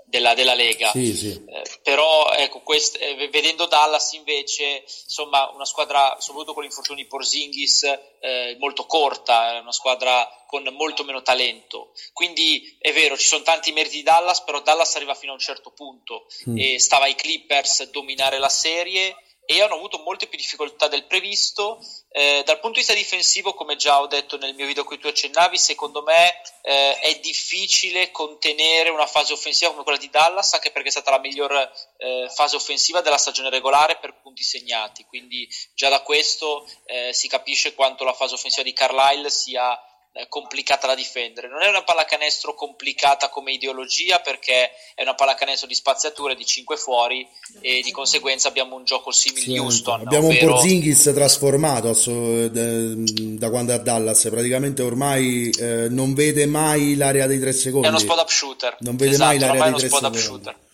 della, 0.07 0.33
della 0.33 0.53
Lega. 0.53 0.91
Sì, 0.91 1.13
sì. 1.13 1.43
Eh, 1.45 1.63
però 1.83 2.31
ecco, 2.31 2.61
quest, 2.61 2.97
eh, 2.99 3.27
vedendo 3.27 3.65
Dallas 3.65 4.13
invece, 4.13 4.83
insomma, 4.85 5.49
una 5.53 5.65
squadra, 5.65 6.15
soprattutto 6.19 6.53
con 6.53 6.63
l'infortunio 6.63 7.03
di 7.03 7.09
Porzingis, 7.09 7.83
eh, 8.21 8.55
molto 8.59 8.85
corta, 8.85 9.59
una 9.61 9.73
squadra 9.73 10.27
con 10.47 10.63
molto 10.71 11.03
meno 11.03 11.21
talento. 11.21 11.91
Quindi 12.13 12.77
è 12.79 12.93
vero, 12.93 13.17
ci 13.17 13.27
sono 13.27 13.43
tanti 13.43 13.73
meriti 13.73 13.97
di 13.97 14.03
Dallas, 14.03 14.43
però 14.43 14.61
Dallas 14.61 14.95
arriva 14.95 15.13
fino 15.13 15.33
a 15.33 15.35
un 15.35 15.41
certo 15.41 15.71
punto 15.71 16.27
mm. 16.49 16.57
e 16.57 16.79
stava 16.79 17.03
ai 17.03 17.15
Clippers 17.15 17.89
dominare 17.91 18.39
la 18.39 18.49
serie 18.49 19.13
e 19.49 19.61
hanno 19.61 19.75
avuto 19.75 19.99
molte 19.99 20.27
più 20.27 20.37
difficoltà 20.37 20.89
del 20.89 21.05
previsto. 21.05 21.79
Eh, 22.09 22.43
dal 22.45 22.59
punto 22.59 22.79
di 22.79 22.79
vista 22.79 22.93
difensivo, 22.93 23.53
come 23.53 23.77
già 23.77 24.01
ho 24.01 24.07
detto 24.07 24.37
nel 24.37 24.53
mio 24.53 24.65
video 24.65 24.83
che 24.83 24.97
tu 24.97 25.07
accennavi, 25.07 25.57
secondo 25.57 26.03
me 26.03 26.41
eh, 26.63 26.99
è 26.99 27.19
difficile 27.19 28.11
contenere 28.11 28.89
una 28.89 29.05
fase 29.05 29.31
offensiva 29.31 29.71
come 29.71 29.83
quella 29.83 29.97
di 29.97 30.09
Dallas, 30.09 30.53
anche 30.53 30.71
perché 30.71 30.89
è 30.89 30.91
stata 30.91 31.11
la 31.11 31.19
miglior 31.19 31.71
eh, 31.95 32.29
fase 32.29 32.57
offensiva 32.57 32.99
della 32.99 33.17
stagione 33.17 33.49
regolare 33.49 33.95
per 33.99 34.19
punti 34.21 34.43
segnati. 34.43 35.05
Quindi 35.05 35.47
già 35.73 35.87
da 35.87 36.01
questo 36.01 36.69
eh, 36.83 37.13
si 37.13 37.29
capisce 37.29 37.73
quanto 37.73 38.03
la 38.03 38.13
fase 38.13 38.33
offensiva 38.33 38.63
di 38.63 38.73
Carlisle 38.73 39.29
sia 39.29 39.81
complicata 40.29 40.87
da 40.87 40.95
difendere. 40.95 41.47
Non 41.47 41.61
è 41.61 41.67
una 41.67 41.83
pallacanestro 41.83 42.53
complicata 42.53 43.29
come 43.29 43.51
ideologia 43.51 44.19
perché 44.19 44.71
è 44.95 45.01
una 45.03 45.15
pallacanestro 45.15 45.67
di 45.67 45.75
spaziature 45.75 46.35
di 46.35 46.45
5 46.45 46.77
fuori 46.77 47.27
e 47.61 47.81
di 47.81 47.91
conseguenza 47.91 48.47
abbiamo 48.47 48.75
un 48.75 48.83
gioco 48.83 49.11
simile 49.11 49.41
sì, 49.41 49.57
Houston. 49.57 50.01
Abbiamo 50.01 50.27
ovvero... 50.27 50.45
un 50.45 50.51
Porzingis 50.53 51.11
trasformato 51.13 51.89
da 51.89 53.49
quando 53.49 53.71
è 53.71 53.75
a 53.75 53.79
Dallas, 53.79 54.27
praticamente 54.29 54.81
ormai 54.81 55.49
eh, 55.51 55.87
non 55.89 56.13
vede 56.13 56.45
mai 56.45 56.95
l'area 56.95 57.27
dei 57.27 57.39
3 57.39 57.53
secondi. 57.53 57.87
È 57.87 57.89
uno 57.89 57.99
spot 57.99 58.19
up 58.19 58.29
shooter. 58.29 58.77
Non 58.79 58.95
vede 58.95 59.11
esatto, 59.11 59.29
mai 59.29 59.39
l'area 59.39 59.63
dei 59.63 59.79
3 59.79 59.89
secondi. 59.89 60.65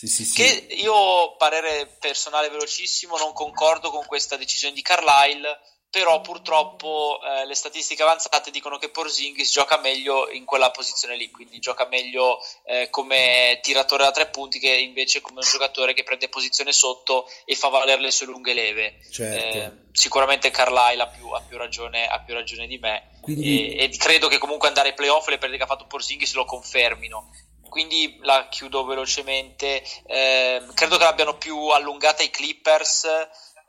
Sì, 0.00 0.06
sì, 0.06 0.24
sì. 0.24 0.34
Che 0.36 0.66
io, 0.76 1.36
parere 1.36 1.94
personale 2.00 2.48
velocissimo, 2.48 3.18
non 3.18 3.34
concordo 3.34 3.90
con 3.90 4.06
questa 4.06 4.36
decisione 4.36 4.72
di 4.72 4.80
Carlisle 4.80 5.58
però 5.90 6.20
purtroppo 6.20 7.18
eh, 7.22 7.46
le 7.46 7.54
statistiche 7.54 8.02
avanzate 8.02 8.52
dicono 8.52 8.78
che 8.78 8.90
Porzingis 8.90 9.50
gioca 9.50 9.78
meglio 9.78 10.30
in 10.30 10.44
quella 10.44 10.70
posizione 10.70 11.16
lì, 11.16 11.30
quindi 11.30 11.58
gioca 11.58 11.86
meglio 11.86 12.38
eh, 12.64 12.88
come 12.90 13.58
tiratore 13.60 14.04
da 14.04 14.12
tre 14.12 14.28
punti 14.28 14.60
che 14.60 14.72
invece 14.72 15.20
come 15.20 15.40
un 15.40 15.48
giocatore 15.50 15.92
che 15.92 16.04
prende 16.04 16.28
posizione 16.28 16.72
sotto 16.72 17.28
e 17.44 17.56
fa 17.56 17.68
valere 17.68 18.00
le 18.00 18.12
sue 18.12 18.26
lunghe 18.26 18.54
leve. 18.54 19.00
Certo. 19.10 19.58
Eh, 19.58 19.72
sicuramente 19.92 20.50
Carlisle 20.50 21.02
ha 21.02 21.08
più, 21.08 21.28
ha 21.30 21.40
più, 21.40 21.56
ragione, 21.56 22.06
ha 22.06 22.20
più 22.20 22.34
ragione 22.34 22.68
di 22.68 22.78
me 22.78 23.18
quindi... 23.20 23.74
e, 23.74 23.84
e, 23.84 23.96
credo 23.96 24.28
che 24.28 24.38
comunque 24.38 24.68
andare 24.68 24.90
ai 24.90 24.94
playoff 24.94 25.26
le 25.26 25.38
perdite 25.38 25.58
che 25.58 25.64
ha 25.64 25.74
fatto 25.74 25.86
Porzingis 25.86 26.34
lo 26.34 26.44
confermino. 26.44 27.30
Quindi 27.68 28.18
la 28.22 28.48
chiudo 28.48 28.84
velocemente. 28.84 29.82
Ehm, 30.06 30.74
credo 30.74 30.98
che 30.98 31.04
l'abbiano 31.04 31.36
più 31.38 31.56
allungata 31.68 32.22
i 32.22 32.30
Clippers. 32.30 33.06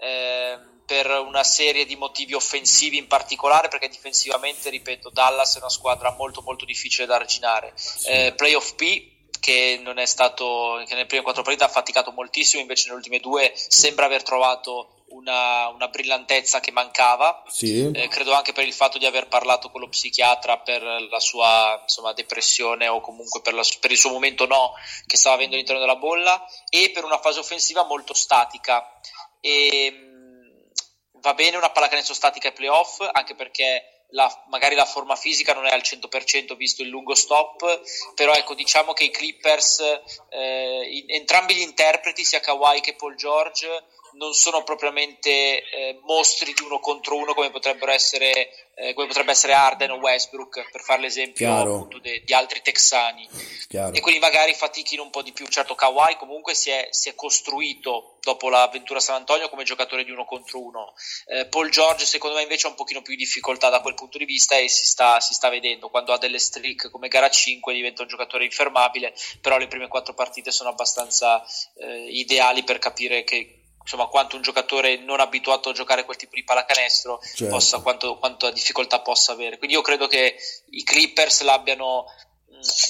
Ehm, 0.01 0.69
per 0.91 1.07
una 1.07 1.43
serie 1.43 1.85
di 1.85 1.95
motivi 1.95 2.33
offensivi 2.33 2.97
in 2.97 3.07
particolare, 3.07 3.69
perché 3.69 3.87
difensivamente, 3.87 4.69
ripeto, 4.69 5.09
Dallas 5.09 5.55
è 5.55 5.59
una 5.59 5.69
squadra 5.69 6.11
molto 6.11 6.41
molto 6.41 6.65
difficile 6.65 7.05
da 7.05 7.15
arginare. 7.15 7.71
Sì. 7.75 8.09
Eh, 8.09 8.33
playoff 8.35 8.73
P 8.73 9.09
che 9.39 9.79
non 9.81 9.97
è 9.97 10.05
stato 10.05 10.83
che 10.85 10.93
nelle 10.93 11.05
prime 11.05 11.23
quattro 11.23 11.43
partite 11.43 11.63
ha 11.63 11.69
faticato 11.69 12.11
moltissimo, 12.11 12.61
invece 12.61 12.85
nelle 12.85 12.97
ultime 12.97 13.19
due 13.19 13.51
sembra 13.55 14.05
aver 14.05 14.21
trovato 14.21 15.01
una, 15.11 15.67
una 15.69 15.87
brillantezza 15.87 16.59
che 16.59 16.71
mancava. 16.71 17.43
Sì. 17.47 17.89
Eh, 17.91 18.07
credo 18.07 18.33
anche 18.33 18.53
per 18.53 18.65
il 18.65 18.73
fatto 18.73 18.97
di 18.97 19.05
aver 19.05 19.27
parlato 19.27 19.69
con 19.69 19.81
lo 19.81 19.87
psichiatra 19.87 20.57
per 20.59 20.83
la 20.83 21.19
sua 21.19 21.79
insomma, 21.81 22.13
depressione 22.13 22.87
o 22.87 23.01
comunque 23.01 23.41
per, 23.41 23.53
la, 23.53 23.63
per 23.79 23.91
il 23.91 23.97
suo 23.97 24.11
momento 24.11 24.45
no 24.45 24.73
che 25.05 25.17
stava 25.17 25.35
avendo 25.35 25.55
all'interno 25.55 25.81
della 25.81 25.95
bolla 25.95 26.45
e 26.69 26.91
per 26.91 27.03
una 27.03 27.19
fase 27.19 27.39
offensiva 27.39 27.85
molto 27.85 28.13
statica 28.13 28.85
e 29.41 29.91
mh, 29.91 31.19
va 31.19 31.33
bene 31.33 31.57
una 31.57 31.71
pallacanestro 31.71 32.13
statica 32.13 32.47
ai 32.47 32.53
playoff, 32.53 33.01
anche 33.11 33.35
perché 33.35 34.05
la, 34.11 34.45
magari 34.49 34.75
la 34.75 34.85
forma 34.85 35.15
fisica 35.15 35.53
non 35.53 35.65
è 35.65 35.71
al 35.71 35.81
100% 35.81 36.55
visto 36.55 36.81
il 36.81 36.89
lungo 36.89 37.15
stop, 37.15 37.81
però 38.15 38.33
ecco 38.33 38.53
diciamo 38.53 38.93
che 38.93 39.05
i 39.05 39.11
Clippers, 39.11 39.79
eh, 40.29 40.87
in, 40.89 41.05
entrambi 41.07 41.55
gli 41.55 41.61
interpreti, 41.61 42.23
sia 42.23 42.39
Kawhi 42.39 42.81
che 42.81 42.95
Paul 42.95 43.15
George, 43.15 43.67
non 44.13 44.33
sono 44.33 44.63
propriamente 44.63 45.29
eh, 45.29 45.99
mostri 46.03 46.53
di 46.53 46.63
uno 46.63 46.79
contro 46.79 47.15
uno 47.15 47.33
come 47.33 47.51
potrebbero 47.51 47.91
essere, 47.91 48.49
eh, 48.75 48.93
come 48.93 49.07
potrebbe 49.07 49.31
essere 49.31 49.53
Arden 49.53 49.91
o 49.91 49.95
Westbrook, 49.95 50.69
per 50.71 50.81
fare 50.81 51.01
l'esempio 51.01 51.53
appunto, 51.53 51.99
de, 51.99 52.21
di 52.25 52.33
altri 52.33 52.61
texani. 52.61 53.27
Chiaro. 53.67 53.93
E 53.93 54.01
quindi 54.01 54.19
magari 54.19 54.53
fatichino 54.53 55.03
un 55.03 55.09
po' 55.09 55.21
di 55.21 55.31
più. 55.31 55.47
Certo, 55.47 55.75
Kawhi 55.75 56.17
comunque 56.17 56.53
si 56.53 56.69
è, 56.69 56.87
si 56.91 57.09
è 57.09 57.15
costruito 57.15 58.17
dopo 58.21 58.49
l'avventura 58.49 58.99
San 58.99 59.15
Antonio 59.15 59.49
come 59.49 59.63
giocatore 59.63 60.03
di 60.03 60.11
uno 60.11 60.25
contro 60.25 60.61
uno. 60.61 60.93
Eh, 61.25 61.47
Paul 61.47 61.69
George 61.69 62.05
secondo 62.05 62.35
me 62.35 62.43
invece 62.43 62.67
ha 62.67 62.69
un 62.69 62.75
pochino 62.75 63.01
più 63.01 63.15
di 63.15 63.23
difficoltà 63.23 63.69
da 63.69 63.81
quel 63.81 63.95
punto 63.95 64.17
di 64.17 64.25
vista 64.25 64.57
e 64.57 64.67
si 64.69 64.85
sta, 64.85 65.19
si 65.19 65.33
sta 65.33 65.49
vedendo. 65.49 65.89
Quando 65.89 66.13
ha 66.13 66.17
delle 66.17 66.39
streak 66.39 66.89
come 66.89 67.07
gara 67.07 67.29
5 67.29 67.73
diventa 67.73 68.01
un 68.01 68.07
giocatore 68.07 68.45
infermabile, 68.45 69.13
però 69.39 69.57
le 69.57 69.67
prime 69.67 69.87
quattro 69.87 70.13
partite 70.13 70.51
sono 70.51 70.69
abbastanza 70.69 71.43
eh, 71.77 72.07
ideali 72.09 72.63
per 72.63 72.79
capire 72.79 73.23
che 73.23 73.60
insomma, 73.81 74.07
quanto 74.07 74.35
un 74.35 74.41
giocatore 74.41 74.97
non 74.97 75.19
abituato 75.19 75.69
a 75.69 75.73
giocare 75.73 76.05
quel 76.05 76.17
tipo 76.17 76.35
di 76.35 76.43
pallacanestro 76.43 77.19
certo. 77.21 77.53
possa, 77.53 77.79
quanto, 77.81 78.17
quanto 78.17 78.49
difficoltà 78.51 79.01
possa 79.01 79.33
avere. 79.33 79.57
Quindi 79.57 79.75
io 79.75 79.81
credo 79.81 80.07
che 80.07 80.35
i 80.71 80.83
Clippers 80.83 81.41
l'abbiano 81.41 82.05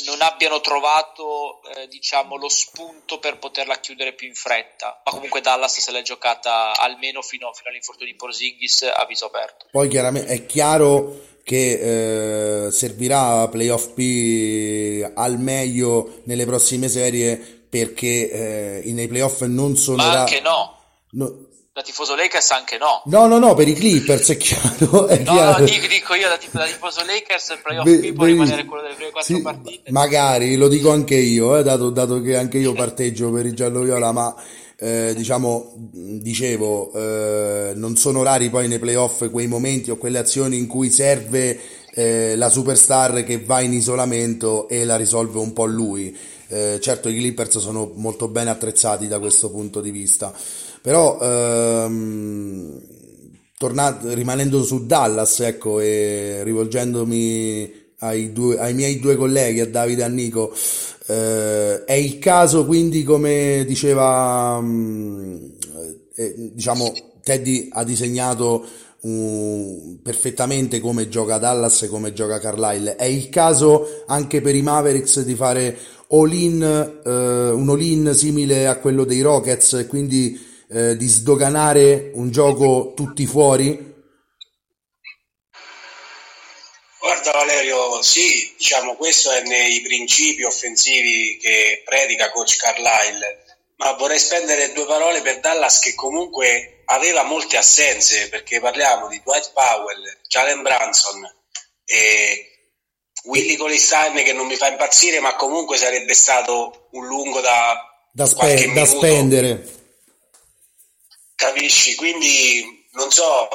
non 0.06 0.22
abbiano 0.22 0.60
trovato 0.60 1.62
eh, 1.76 1.88
diciamo, 1.88 2.36
lo 2.36 2.50
spunto 2.50 3.20
per 3.20 3.38
poterla 3.38 3.80
chiudere 3.80 4.14
più 4.14 4.28
in 4.28 4.36
fretta 4.36 5.02
ma 5.06 5.12
comunque 5.12 5.42
Dallas 5.42 5.80
se 5.80 5.92
l'è 5.92 6.02
giocata 6.02 6.74
almeno 6.78 7.22
fino, 7.22 7.52
fino 7.54 7.70
all'infortunio 7.70 8.12
di 8.12 8.18
Porzingis 8.18 8.84
a 8.94 9.06
viso 9.08 9.28
aperto 9.28 9.68
poi 9.72 9.88
chiaramente 9.88 10.34
è 10.34 10.46
chiaro 10.46 11.30
che 11.44 12.66
eh, 12.66 12.72
servirà 12.72 13.48
playoff 13.48 13.94
P 13.94 15.10
al 15.16 15.40
meglio 15.40 16.22
nelle 16.26 16.46
prossime 16.46 16.90
serie 16.90 17.38
perché 17.38 18.82
eh, 18.84 18.92
nei 18.92 19.08
playoff 19.08 19.42
non 19.44 19.78
sono 19.78 19.98
ma 20.04 20.22
anche 20.22 20.42
no 20.42 20.81
No. 21.12 21.50
Da 21.74 21.82
tifoso 21.82 22.16
Lakers 22.16 22.52
anche 22.52 22.78
no. 22.78 23.02
No, 23.06 23.28
no, 23.28 23.40
no, 23.40 23.54
per 23.54 23.68
i 23.68 23.74
Clippers 23.74 24.30
è 24.32 24.38
chiaro. 24.38 25.08
È 25.08 25.20
no, 25.20 25.32
chiaro. 25.32 25.60
no, 25.60 25.66
dico, 25.66 25.88
dico, 25.88 26.14
io 26.16 26.28
da, 26.28 26.38
da 26.52 26.66
tifoso 26.66 27.06
Lakers 27.06 27.50
il 27.50 27.60
playoff 27.64 27.86
Be, 27.86 28.14
può 28.14 28.26
rimanere 28.26 28.66
quello 28.66 28.84
delle 28.84 28.96
prime 28.96 29.12
quattro 29.12 29.36
sì, 29.36 29.42
partite. 29.42 29.92
Magari, 29.92 30.58
lo 30.58 30.68
dico 30.68 30.92
anche 30.92 31.16
io, 31.16 31.58
eh, 31.58 31.64
dato, 31.64 31.90
dato, 31.90 32.20
che 32.22 32.36
anche 32.36 32.58
io 32.58 32.74
parteggio 32.74 33.32
per 33.32 33.46
il 33.46 33.56
giallo-viola, 33.56 34.12
ma 34.12 34.36
eh, 34.78 35.14
diciamo, 35.16 35.74
dicevo, 35.76 36.92
eh, 36.94 37.72
non 37.76 37.96
sono 37.96 38.22
rari 38.22 38.50
poi 38.50 38.68
nei 38.68 38.80
playoff 38.80 39.30
quei 39.30 39.48
momenti 39.48 39.92
o 39.92 39.96
quelle 39.96 40.18
azioni 40.18 40.58
in 40.58 40.68
cui 40.68 40.90
serve 40.90 41.58
eh, 41.94 42.36
la 42.36 42.50
superstar 42.50 43.24
che 43.24 43.40
va 43.40 43.62
in 43.62 43.74
isolamento 43.74 44.68
e 44.68 44.84
la 44.84 44.96
risolve 44.96 45.40
un 45.40 45.54
po' 45.54 45.66
lui. 45.66 46.18
Eh, 46.48 46.80
certo 46.82 47.08
i 47.08 47.16
Clippers 47.16 47.60
sono 47.60 47.92
molto 47.96 48.28
ben 48.28 48.50
attrezzati 48.50 49.08
da 49.08 49.20
questo 49.20 49.50
punto 49.52 49.80
di 49.80 49.92
vista. 49.92 50.34
Però 50.82 51.20
ehm, 51.22 52.82
tornato, 53.58 54.14
rimanendo 54.14 54.64
su 54.64 54.86
Dallas, 54.86 55.40
ecco, 55.42 55.80
e 55.80 56.42
rivolgendomi 56.44 57.72
ai, 58.00 58.32
due, 58.32 58.58
ai 58.58 58.74
miei 58.74 59.00
due 59.00 59.16
colleghi, 59.16 59.60
a 59.60 59.68
Davide 59.68 60.02
e 60.02 60.06
a 60.06 60.08
Nico, 60.08 60.52
eh, 61.08 61.84
è 61.84 61.94
il 61.94 62.18
caso 62.20 62.66
quindi 62.66 63.04
come 63.04 63.64
diceva, 63.68 64.60
mm, 64.60 65.46
eh, 66.16 66.36
diciamo, 66.54 66.94
Teddy 67.24 67.70
ha 67.72 67.84
disegnato 67.84 68.66
um, 69.02 70.00
perfettamente 70.02 70.80
come 70.80 71.08
gioca 71.08 71.38
Dallas 71.38 71.84
e 71.84 71.88
come 71.88 72.14
gioca 72.14 72.40
Carlisle. 72.40 72.96
È 72.96 73.06
il 73.06 73.30
caso 73.30 74.04
anche 74.08 74.42
per 74.42 74.56
i 74.56 74.62
Mavericks 74.62 75.22
di 75.22 75.36
fare 75.36 75.78
all-in, 76.10 76.62
eh, 76.64 77.10
un 77.10 77.70
all-in 77.70 78.14
simile 78.16 78.68
a 78.68 78.78
quello 78.78 79.06
dei 79.06 79.22
Rockets, 79.22 79.86
quindi 79.88 80.50
eh, 80.72 80.96
di 80.96 81.08
sdoganare 81.08 82.12
un 82.14 82.32
gioco 82.32 82.94
tutti 82.96 83.26
fuori? 83.26 83.90
Guarda 87.00 87.32
Valerio, 87.32 88.02
sì, 88.02 88.54
diciamo 88.58 88.96
questo 88.96 89.32
è 89.32 89.42
nei 89.42 89.82
principi 89.82 90.44
offensivi 90.44 91.38
che 91.42 91.82
predica 91.84 92.32
coach 92.32 92.56
Carlisle, 92.58 93.44
ma 93.78 93.94
vorrei 93.94 94.20
spendere 94.20 94.72
due 94.72 94.86
parole 94.86 95.22
per 95.22 95.40
Dallas 95.40 95.80
che 95.80 95.94
comunque 95.96 96.84
aveva 96.86 97.24
molte 97.24 97.58
assenze, 97.58 98.30
perché 98.30 98.60
parliamo 98.60 99.08
di 99.08 99.20
Dwight 99.24 99.52
Powell, 99.54 100.20
Jalen 100.28 100.62
Branson 100.62 101.22
e 101.86 102.46
Willy 103.24 103.56
Colistein 103.56 104.24
che 104.24 104.34
non 104.34 104.48
mi 104.48 104.56
fa 104.56 104.70
impazzire, 104.70 105.20
ma 105.20 105.36
comunque 105.36 105.78
sarebbe 105.78 106.14
stato 106.14 106.88
un 106.92 107.08
lungo 107.08 107.42
da, 107.42 107.76
da, 108.12 108.26
spe- 108.26 108.72
da 108.74 108.86
spendere. 108.86 109.80
Capisci? 111.42 111.96
Quindi 111.96 112.86
non 112.92 113.12
so, 113.12 113.50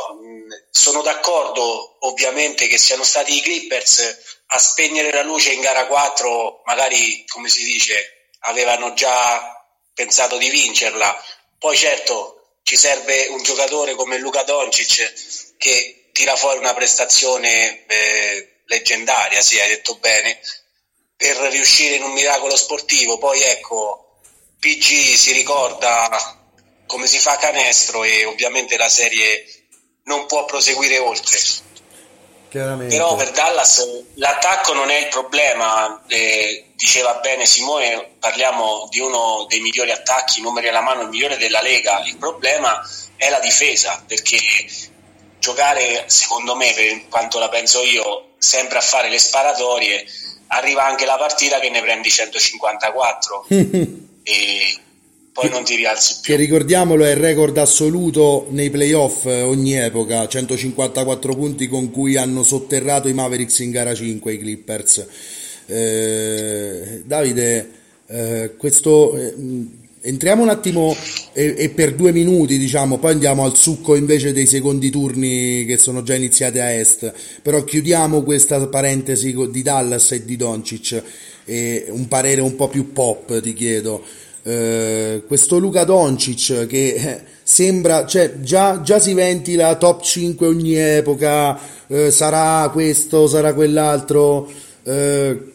sono 0.73 1.03
d'accordo 1.03 1.99
ovviamente 2.01 2.67
che 2.67 2.79
siano 2.79 3.05
stati 3.05 3.37
i 3.37 3.41
Clippers 3.41 4.41
a 4.47 4.59
spegnere 4.59 5.13
la 5.13 5.23
luce 5.23 5.53
in 5.53 5.61
gara 5.61 5.87
4, 5.87 6.63
magari 6.65 7.25
come 7.29 7.49
si 7.49 7.63
dice, 7.63 8.31
avevano 8.41 8.93
già 8.95 9.65
pensato 9.95 10.37
di 10.37 10.51
vincerla. 10.51 11.25
Poi 11.61 11.77
certo 11.77 12.59
ci 12.65 12.77
serve 12.77 13.29
un 13.29 13.45
giocatore 13.45 13.95
come 13.95 14.19
Luca 14.19 14.43
Doncic 14.43 15.55
che 15.57 16.09
tira 16.11 16.35
fuori 16.35 16.59
una 16.59 16.75
prestazione 16.75 17.87
eh, 17.87 18.63
leggendaria, 18.65 19.41
sì, 19.41 19.61
hai 19.61 19.69
detto 19.69 19.95
bene, 19.99 20.41
per 21.17 21.37
riuscire 21.37 21.95
in 21.95 22.03
un 22.03 22.11
miracolo 22.11 22.57
sportivo. 22.57 23.17
Poi 23.19 23.41
ecco, 23.43 24.19
PG 24.59 25.15
si 25.15 25.31
ricorda 25.31 26.41
come 26.87 27.07
si 27.07 27.19
fa 27.19 27.37
canestro 27.37 28.05
e 28.05 28.25
ovviamente 28.25 28.77
la 28.77 28.89
serie 28.89 29.45
non 30.05 30.27
può 30.27 30.45
proseguire 30.45 30.99
oltre. 30.99 31.39
Però 32.89 33.17
per 33.17 33.33
Dallas 33.33 34.05
l'attacco 34.15 34.73
non 34.73 34.89
è 34.89 34.99
il 34.99 35.09
problema, 35.09 36.03
eh, 36.07 36.67
diceva 36.75 37.15
bene 37.15 37.45
Simone, 37.45 38.13
parliamo 38.19 38.87
di 38.89 39.01
uno 39.01 39.47
dei 39.49 39.61
migliori 39.61 39.91
attacchi, 39.91 40.41
numeri 40.41 40.69
alla 40.69 40.81
mano, 40.81 41.03
il 41.03 41.09
migliore 41.09 41.37
della 41.37 41.61
Lega, 41.61 42.03
il 42.07 42.17
problema 42.17 42.81
è 43.17 43.29
la 43.29 43.41
difesa, 43.41 44.03
perché 44.07 44.39
giocare, 45.39 46.05
secondo 46.07 46.55
me, 46.55 46.73
per 46.73 47.09
quanto 47.09 47.39
la 47.39 47.49
penso 47.49 47.83
io, 47.83 48.35
sempre 48.39 48.79
a 48.79 48.83
fare 48.83 49.09
le 49.11 49.19
sparatorie, 49.19 50.07
arriva 50.49 50.85
anche 50.85 51.05
la 51.05 51.17
partita 51.17 51.59
che 51.59 51.69
ne 51.71 51.81
prendi 51.83 52.09
154 52.09 53.47
e 54.23 54.79
poi 55.37 55.51
non 55.51 55.65
ti 55.65 55.77
rialzi 55.77 56.17
più. 56.23 56.33
Che 56.33 56.41
ricordiamolo 56.41 57.05
è 57.05 57.11
il 57.11 57.17
record 57.17 57.59
assoluto 57.59 58.47
nei 58.51 58.71
playoff 58.71 59.27
eh, 59.27 59.43
ogni 59.43 59.75
epoca, 59.75 60.27
154 60.27 61.35
punti 61.35 61.69
con 61.69 61.91
cui 61.91 62.17
hanno 62.17 62.43
sotterrato 62.43 63.07
i 63.09 63.13
Mavericks 63.13 63.59
in 63.59 63.71
gara 63.71 63.95
5 63.95 64.33
i 64.33 64.39
Clippers. 64.39 65.07
Eh, 65.67 67.03
Davide, 67.05 67.71
eh, 68.07 68.55
questo 68.57 69.15
eh, 69.15 69.35
entriamo 70.01 70.43
un 70.43 70.49
attimo 70.49 70.97
e, 71.35 71.55
e, 71.59 71.69
per 71.69 71.95
due 71.95 72.13
minuti 72.13 72.57
diciamo, 72.57 72.97
poi 72.97 73.13
andiamo 73.13 73.45
al 73.45 73.57
succo 73.57 73.95
invece 73.95 74.33
dei 74.33 74.47
secondi 74.47 74.89
turni 74.89 75.67
che 75.67 75.77
sono 75.77 76.03
già 76.03 76.15
iniziati 76.15 76.61
a 76.61 76.71
est, 76.71 77.13
però 77.43 77.63
chiudiamo 77.63 78.23
questa 78.23 78.67
parentesi 78.69 79.37
di 79.51 79.63
Dallas 79.63 80.13
e 80.13 80.25
di 80.25 80.37
Doncic 80.37 81.03
e 81.45 81.87
un 81.91 82.09
parere 82.09 82.41
un 82.41 82.57
po' 82.57 82.69
più 82.69 82.93
pop 82.93 83.39
ti 83.43 83.53
chiedo. 83.53 84.25
Eh, 84.47 85.25
questo 85.27 85.59
Luca 85.59 85.83
Doncic 85.83 86.69
che 86.69 86.95
eh, 86.95 87.21
sembra, 87.43 88.07
cioè 88.07 88.43
già, 88.43 88.81
già, 88.81 89.01
si 89.01 89.13
ventila 89.13 89.75
top 89.75 90.03
5 90.03 90.47
ogni 90.47 90.77
epoca, 90.77 91.59
eh, 91.89 92.13
sarà 92.13 92.69
questo, 92.71 93.27
sarà 93.27 93.55
quell'altro. 93.55 94.49
Eh, 94.85 95.53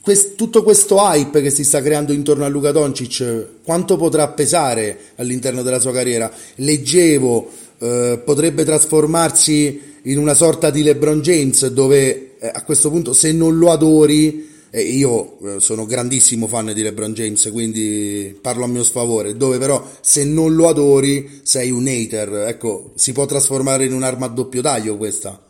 quest, 0.00 0.34
tutto 0.34 0.62
questo 0.62 0.96
hype 0.96 1.42
che 1.42 1.50
si 1.50 1.62
sta 1.62 1.82
creando 1.82 2.14
intorno 2.14 2.46
a 2.46 2.48
Luca 2.48 2.72
Doncic, 2.72 3.48
quanto 3.62 3.98
potrà 3.98 4.28
pesare 4.28 4.98
all'interno 5.16 5.60
della 5.60 5.78
sua 5.78 5.92
carriera? 5.92 6.32
Leggevo, 6.54 7.50
eh, 7.80 8.18
potrebbe 8.24 8.64
trasformarsi 8.64 9.98
in 10.04 10.16
una 10.16 10.32
sorta 10.32 10.70
di 10.70 10.82
LeBron 10.82 11.20
James 11.20 11.66
dove 11.66 12.36
a 12.40 12.62
questo 12.62 12.88
punto 12.88 13.12
se 13.12 13.32
non 13.32 13.58
lo 13.58 13.70
adori 13.70 14.54
e 14.70 14.82
io 14.82 15.38
eh, 15.40 15.60
sono 15.60 15.86
grandissimo 15.86 16.46
fan 16.46 16.72
di 16.72 16.82
LeBron 16.82 17.12
James, 17.12 17.48
quindi 17.52 18.38
parlo 18.40 18.64
a 18.64 18.68
mio 18.68 18.82
sfavore, 18.82 19.36
dove 19.36 19.58
però 19.58 19.82
se 20.00 20.24
non 20.24 20.54
lo 20.54 20.68
adori 20.68 21.40
sei 21.42 21.70
un 21.70 21.86
hater, 21.86 22.46
ecco, 22.48 22.92
si 22.94 23.12
può 23.12 23.26
trasformare 23.26 23.84
in 23.84 23.92
un'arma 23.92 24.26
a 24.26 24.30
doppio 24.30 24.62
taglio 24.62 24.96
questa. 24.96 25.40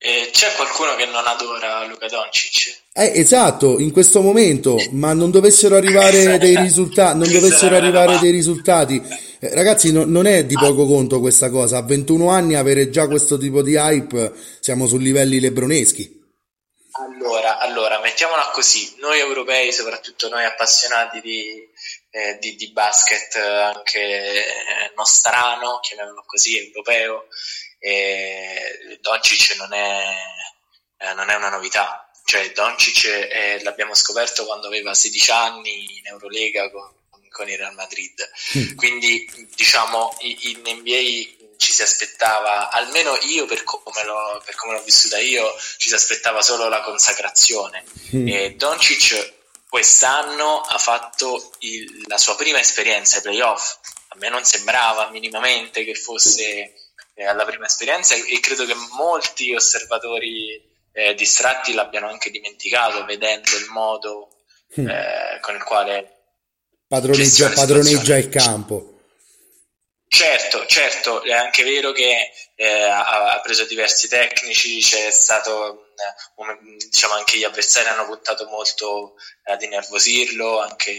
Eh, 0.00 0.30
c'è 0.30 0.54
qualcuno 0.54 0.94
che 0.94 1.06
non 1.06 1.26
adora 1.26 1.84
Luca 1.88 2.06
Doncic? 2.06 2.82
Eh, 2.92 3.12
esatto, 3.16 3.80
in 3.80 3.90
questo 3.90 4.22
momento, 4.22 4.76
ma 4.92 5.12
non 5.12 5.32
dovessero 5.32 5.74
arrivare 5.74 6.38
dei 6.38 6.56
risultati, 6.56 7.18
non 7.18 7.30
dovessero 7.30 7.74
arrivare 7.74 8.18
dei 8.18 8.30
risultati 8.30 9.02
Eh, 9.40 9.54
ragazzi, 9.54 9.92
no, 9.92 10.04
non 10.04 10.26
è 10.26 10.44
di 10.44 10.54
poco 10.54 10.84
conto 10.86 11.20
questa 11.20 11.50
cosa. 11.50 11.78
A 11.78 11.82
21 11.82 12.28
anni 12.28 12.54
avere 12.54 12.90
già 12.90 13.06
questo 13.06 13.38
tipo 13.38 13.62
di 13.62 13.74
hype, 13.74 14.32
siamo 14.60 14.86
su 14.86 14.98
livelli 14.98 15.38
lebroneschi. 15.38 16.17
Allora, 17.00 17.58
allora, 17.58 18.00
mettiamola 18.00 18.48
così, 18.48 18.96
noi 18.98 19.20
europei, 19.20 19.72
soprattutto 19.72 20.28
noi 20.28 20.44
appassionati 20.44 21.20
di, 21.20 21.64
eh, 22.10 22.38
di, 22.40 22.56
di 22.56 22.72
basket 22.72 23.36
anche 23.36 24.00
eh, 24.00 24.92
nostrano, 24.96 25.78
chiamiamolo 25.80 26.24
così, 26.26 26.58
europeo, 26.58 27.28
eh, 27.78 28.98
Doncic 29.00 29.56
non 29.58 29.72
è, 29.72 30.02
eh, 30.98 31.14
non 31.14 31.30
è 31.30 31.36
una 31.36 31.50
novità, 31.50 32.10
cioè 32.24 32.50
Doncic 32.50 33.04
eh, 33.04 33.62
l'abbiamo 33.62 33.94
scoperto 33.94 34.44
quando 34.44 34.66
aveva 34.66 34.92
16 34.92 35.30
anni 35.30 35.98
in 35.98 36.06
Eurolega 36.06 36.68
con, 36.70 36.92
con 37.30 37.48
il 37.48 37.58
Real 37.58 37.74
Madrid, 37.74 38.28
mm. 38.58 38.74
quindi 38.74 39.24
diciamo 39.54 40.16
in 40.18 40.62
NBA 40.64 41.37
ci 41.58 41.72
si 41.72 41.82
aspettava, 41.82 42.70
almeno 42.70 43.18
io 43.22 43.44
per 43.44 43.64
come, 43.64 44.04
l'ho, 44.04 44.40
per 44.44 44.54
come 44.54 44.74
l'ho 44.74 44.82
vissuta 44.82 45.18
io, 45.18 45.52
ci 45.76 45.88
si 45.88 45.94
aspettava 45.94 46.40
solo 46.40 46.68
la 46.68 46.80
consacrazione. 46.82 47.84
Mm. 48.14 48.28
E 48.28 48.54
Doncic 48.54 49.34
quest'anno 49.68 50.60
ha 50.60 50.78
fatto 50.78 51.52
il, 51.58 52.04
la 52.06 52.16
sua 52.16 52.36
prima 52.36 52.60
esperienza 52.60 53.16
ai 53.16 53.22
playoff. 53.22 53.76
A 54.10 54.16
me 54.18 54.28
non 54.28 54.44
sembrava 54.44 55.10
minimamente 55.10 55.84
che 55.84 55.94
fosse 55.94 56.74
eh, 57.14 57.24
alla 57.24 57.44
prima 57.44 57.66
esperienza 57.66 58.14
e 58.14 58.38
credo 58.40 58.64
che 58.64 58.74
molti 58.96 59.52
osservatori 59.52 60.64
eh, 60.92 61.14
distratti 61.14 61.74
l'abbiano 61.74 62.08
anche 62.08 62.30
dimenticato 62.30 63.04
vedendo 63.04 63.50
il 63.56 63.66
modo 63.66 64.28
mm. 64.80 64.88
eh, 64.88 65.38
con 65.40 65.56
il 65.56 65.64
quale 65.64 66.18
padroneggia, 66.86 67.50
padroneggia 67.50 68.16
il 68.16 68.28
campo. 68.28 68.97
Certo, 70.08 70.64
certo, 70.66 71.22
è 71.22 71.32
anche 71.32 71.62
vero 71.62 71.92
che 71.92 72.30
eh, 72.54 72.82
ha, 72.82 73.38
preso 73.42 73.64
diversi 73.66 74.08
tecnici, 74.08 74.80
c'è 74.80 75.10
stato, 75.10 75.90
eh, 75.94 76.86
diciamo, 76.90 77.14
anche 77.14 77.36
gli 77.36 77.44
avversari 77.44 77.88
hanno 77.88 78.06
puntato 78.06 78.46
molto 78.46 79.14
ad 79.44 79.60
innervosirlo, 79.60 80.60
anche 80.60 80.92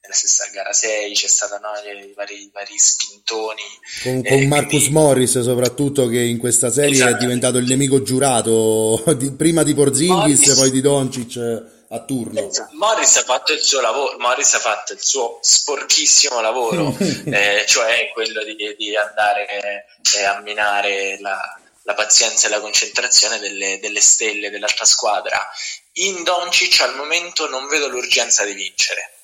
nella 0.00 0.14
stessa 0.14 0.48
gara 0.52 0.72
6 0.72 1.12
c'è 1.12 1.26
stato 1.26 1.58
no, 1.58 1.70
i, 1.90 2.12
vari, 2.14 2.34
i 2.34 2.50
vari 2.52 2.78
spintoni. 2.78 3.62
Con, 4.04 4.22
con 4.22 4.38
eh, 4.38 4.46
Marcus 4.46 4.70
quindi... 4.70 4.90
Morris 4.90 5.40
soprattutto 5.40 6.06
che 6.06 6.20
in 6.20 6.38
questa 6.38 6.70
serie 6.70 6.92
esatto. 6.92 7.16
è 7.16 7.18
diventato 7.18 7.58
il 7.58 7.66
nemico 7.66 8.02
giurato, 8.02 9.02
di, 9.18 9.32
prima 9.32 9.64
di 9.64 9.74
Porzingis, 9.74 10.38
Morris... 10.38 10.54
poi 10.54 10.70
di 10.70 10.80
Doncic 10.80 11.74
a 11.88 12.00
turno. 12.00 12.50
Morris 12.72 13.16
ha 13.16 13.22
fatto 13.22 13.52
il 13.52 13.62
suo 13.62 13.80
lavoro, 13.80 14.18
Morris 14.18 14.54
ha 14.54 14.58
fatto 14.58 14.92
il 14.92 15.00
suo 15.00 15.38
sporchissimo 15.40 16.40
lavoro, 16.40 16.96
eh, 16.98 17.64
cioè 17.66 18.10
quello 18.12 18.42
di, 18.42 18.74
di 18.76 18.96
andare 18.96 19.84
eh, 20.16 20.24
a 20.24 20.40
minare 20.40 21.18
la, 21.20 21.38
la, 21.82 21.94
pazienza 21.94 22.46
e 22.46 22.50
la 22.50 22.60
concentrazione 22.60 23.38
delle, 23.38 23.78
delle 23.80 24.00
stelle 24.00 24.50
dell'altra 24.50 24.84
squadra. 24.84 25.48
In 25.94 26.22
Doncic 26.24 26.80
al 26.80 26.96
momento 26.96 27.48
non 27.48 27.66
vedo 27.68 27.88
l'urgenza 27.88 28.44
di 28.44 28.52
vincere, 28.52 29.14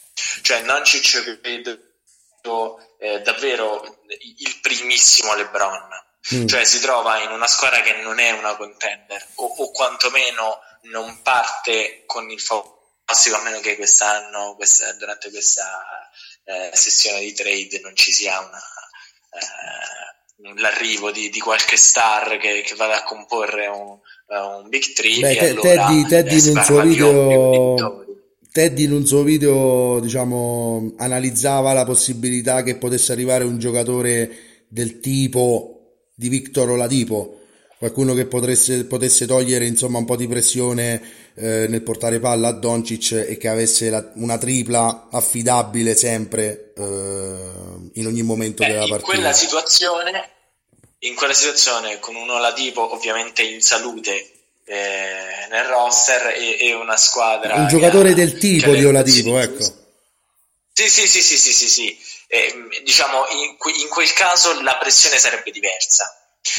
cioè 0.43 0.63
Doncic 0.63 1.41
vedo 1.41 1.79
eh, 2.99 3.21
davvero 3.21 4.03
il 4.09 4.59
primissimo 4.61 5.35
LeBron. 5.35 5.89
Mm. 6.35 6.47
Cioè 6.47 6.65
si 6.65 6.81
trova 6.81 7.21
in 7.23 7.31
una 7.31 7.49
squadra 7.49 7.81
che 7.81 7.97
non 7.97 8.21
è 8.21 8.31
una 8.31 8.57
contender 8.57 9.27
o, 9.37 9.45
o 9.45 9.71
quantomeno 9.73 10.61
non 10.83 11.21
parte 11.23 12.05
con 12.07 12.31
il 12.31 12.41
classico 13.05 13.37
a 13.37 13.43
meno 13.43 13.61
che 13.61 13.77
quest'anno, 13.77 14.55
questa, 14.55 14.93
durante 14.93 15.31
questa 15.31 16.11
eh, 16.45 16.71
sessione 16.75 17.21
di 17.21 17.33
trade 17.33 17.81
non 17.83 17.95
ci 17.95 18.13
sia 18.13 18.39
una, 18.39 18.59
eh, 18.59 20.61
l'arrivo 20.61 21.11
di, 21.11 21.29
di, 21.29 21.41
qualche 21.41 21.77
star 21.77 22.39
che, 22.39 22.63
che, 22.63 22.75
vada 22.75 22.99
a 22.99 23.05
comporre 23.05 23.67
un, 23.67 23.99
uh, 24.27 24.63
un 24.63 24.69
big 24.69 24.93
three 24.93 25.21
Beh, 25.21 25.37
te, 25.37 25.49
allora, 25.51 25.87
Teddy, 25.87 26.07
Teddy 26.07 26.49
in 26.49 26.57
un 26.57 26.65
suo 26.65 26.83
video 26.83 28.05
Teddy 28.51 28.85
in 28.85 28.93
un 28.93 29.07
suo 29.07 29.23
video 29.23 30.01
diciamo 30.01 30.95
analizzava 30.99 31.73
la 31.73 31.85
possibilità 31.85 32.63
che 32.63 32.77
potesse 32.77 33.13
arrivare 33.13 33.45
un 33.45 33.59
giocatore 33.59 34.65
del 34.69 35.01
tipo 35.01 35.72
di 36.23 36.29
Victor 36.29 36.71
Oladipo 36.71 37.41
qualcuno 37.83 38.15
che 38.15 38.27
potesse, 38.27 38.85
potesse 38.85 39.27
togliere 39.27 39.67
insomma 39.67 39.99
un 39.99 40.05
po' 40.05 40.15
di 40.15 40.29
pressione 40.29 41.03
eh, 41.35 41.67
nel 41.69 41.83
portare 41.83 42.21
palla 42.21 42.49
a 42.49 42.53
Doncic 42.53 43.25
e 43.29 43.37
che 43.37 43.49
avesse 43.49 43.91
la, 43.91 44.09
una 44.15 44.39
tripla 44.39 45.09
affidabile 45.11 45.97
sempre 45.97 46.73
eh, 46.77 46.83
in 47.95 48.07
ogni 48.07 48.23
momento 48.23 48.63
Beh, 48.63 48.69
della 48.69 48.87
partita. 48.87 49.11
In 49.11 49.19
quella 49.19 49.33
situazione, 49.33 50.31
in 51.01 51.17
quella 51.17 51.33
situazione 51.33 51.99
con 51.99 52.15
un 52.15 52.31
Oladipo 52.31 52.95
ovviamente 52.95 53.43
in 53.43 53.61
salute 53.61 54.31
eh, 54.65 55.49
nel 55.51 55.65
roster 55.65 56.37
e, 56.37 56.59
e, 56.61 56.75
una 56.75 56.97
squadra... 56.97 57.57
Un 57.57 57.67
giocatore 57.67 58.11
ha, 58.11 58.15
del 58.15 58.39
tipo 58.39 58.73
di 58.73 58.85
Oladipo, 58.85 59.41
ecco. 59.41 59.65
Sì, 60.73 60.89
sì, 60.89 61.09
sì, 61.09 61.21
sì, 61.21 61.37
sì, 61.37 61.53
sì, 61.53 61.69
sì. 61.69 61.99
Eh, 62.35 62.81
diciamo 62.83 63.27
in, 63.29 63.57
in 63.81 63.89
quel 63.91 64.11
caso 64.15 64.59
la 64.63 64.79
pressione 64.79 65.19
sarebbe 65.19 65.51
diversa. 65.51 66.11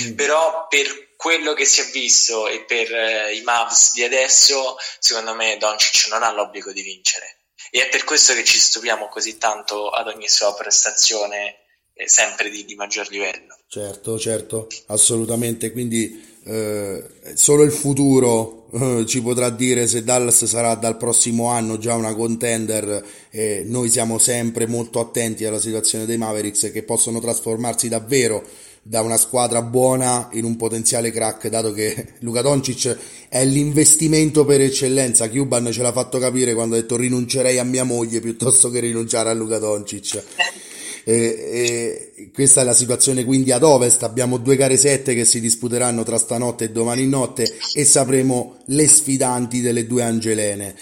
Mm. 0.04 0.14
Però 0.14 0.68
per 0.68 1.16
quello 1.16 1.54
che 1.54 1.66
si 1.66 1.82
è 1.82 1.86
visto 1.86 2.48
e 2.48 2.64
per 2.64 2.94
eh, 2.94 3.36
i 3.36 3.42
Mavs 3.42 3.94
di 3.94 4.04
adesso, 4.04 4.78
secondo 5.00 5.34
me 5.34 5.58
Doncic 5.58 6.10
non 6.10 6.22
ha 6.22 6.32
l'obbligo 6.32 6.72
di 6.72 6.84
vincere. 6.84 7.40
E 7.72 7.86
è 7.86 7.90
per 7.90 8.04
questo 8.04 8.36
che 8.36 8.44
ci 8.44 8.60
stupiamo 8.60 9.10
così 9.10 9.40
tanto 9.40 9.90
ad 9.90 10.08
ogni 10.08 10.30
sua 10.30 10.54
prestazione, 10.54 11.63
sempre 12.06 12.50
di, 12.50 12.66
di, 12.66 12.76
maggior 12.76 13.10
livello. 13.10 13.58
Certo, 13.68 14.20
certo, 14.20 14.68
assolutamente. 14.88 15.72
Quindi 15.72 16.22
eh, 16.46 17.04
solo 17.36 17.64
il 17.64 17.72
futuro 17.72 18.68
eh, 18.74 19.06
ci 19.06 19.22
potrà 19.22 19.50
dire 19.50 19.88
se 19.88 20.04
Dallas 20.04 20.46
sarà 20.46 20.76
dal 20.76 20.98
prossimo 20.98 21.48
anno 21.48 21.78
già 21.78 21.96
una 21.96 22.14
contender. 22.14 23.06
e 23.30 23.64
noi 23.66 23.90
siamo 23.90 24.18
sempre 24.18 24.68
molto 24.68 25.00
attenti 25.00 25.46
alla 25.46 25.60
situazione 25.60 26.06
dei 26.06 26.18
Mavericks 26.18 26.72
che 26.72 26.84
possono 26.84 27.20
trasformarsi 27.20 27.88
davvero 27.88 28.44
da 28.86 29.02
una 29.02 29.16
squadra 29.16 29.62
buona 29.62 30.28
in 30.34 30.44
un 30.44 30.58
potenziale 30.58 31.10
crack, 31.10 31.48
dato 31.48 31.72
che 31.72 32.16
Luca 32.20 32.42
Doncic 32.42 32.98
è 33.30 33.46
l'investimento 33.46 34.44
per 34.44 34.60
eccellenza. 34.60 35.30
Cuban 35.30 35.72
ce 35.72 35.82
l'ha 35.82 35.94
fatto 35.94 36.20
capire 36.20 36.54
quando 36.54 36.76
ha 36.76 36.80
detto 36.80 36.98
rinuncerei 36.98 37.60
a 37.60 37.64
mia 37.64 37.86
moglie 37.86 38.20
piuttosto 38.20 38.70
che 38.70 38.82
rinunciare 38.82 39.30
a 39.30 39.34
Luca 39.34 39.58
Doncic. 39.58 40.24
E, 41.04 42.14
e 42.16 42.32
questa 42.34 42.62
è 42.62 42.64
la 42.64 42.74
situazione 42.74 43.24
quindi 43.26 43.52
ad 43.52 43.64
ovest. 43.64 44.04
Abbiamo 44.04 44.38
due 44.38 44.56
gare 44.56 44.78
7 44.78 45.14
che 45.14 45.26
si 45.26 45.40
disputeranno 45.40 46.04
tra 46.04 46.18
stanotte 46.18 46.66
e 46.66 46.72
domani 46.72 47.08
notte 47.08 47.52
e 47.74 47.86
sapremo 47.86 48.58
le 48.68 48.88
sfidanti 48.88 49.62
delle 49.62 49.86
due 49.86 50.04
angelene. 50.04 50.76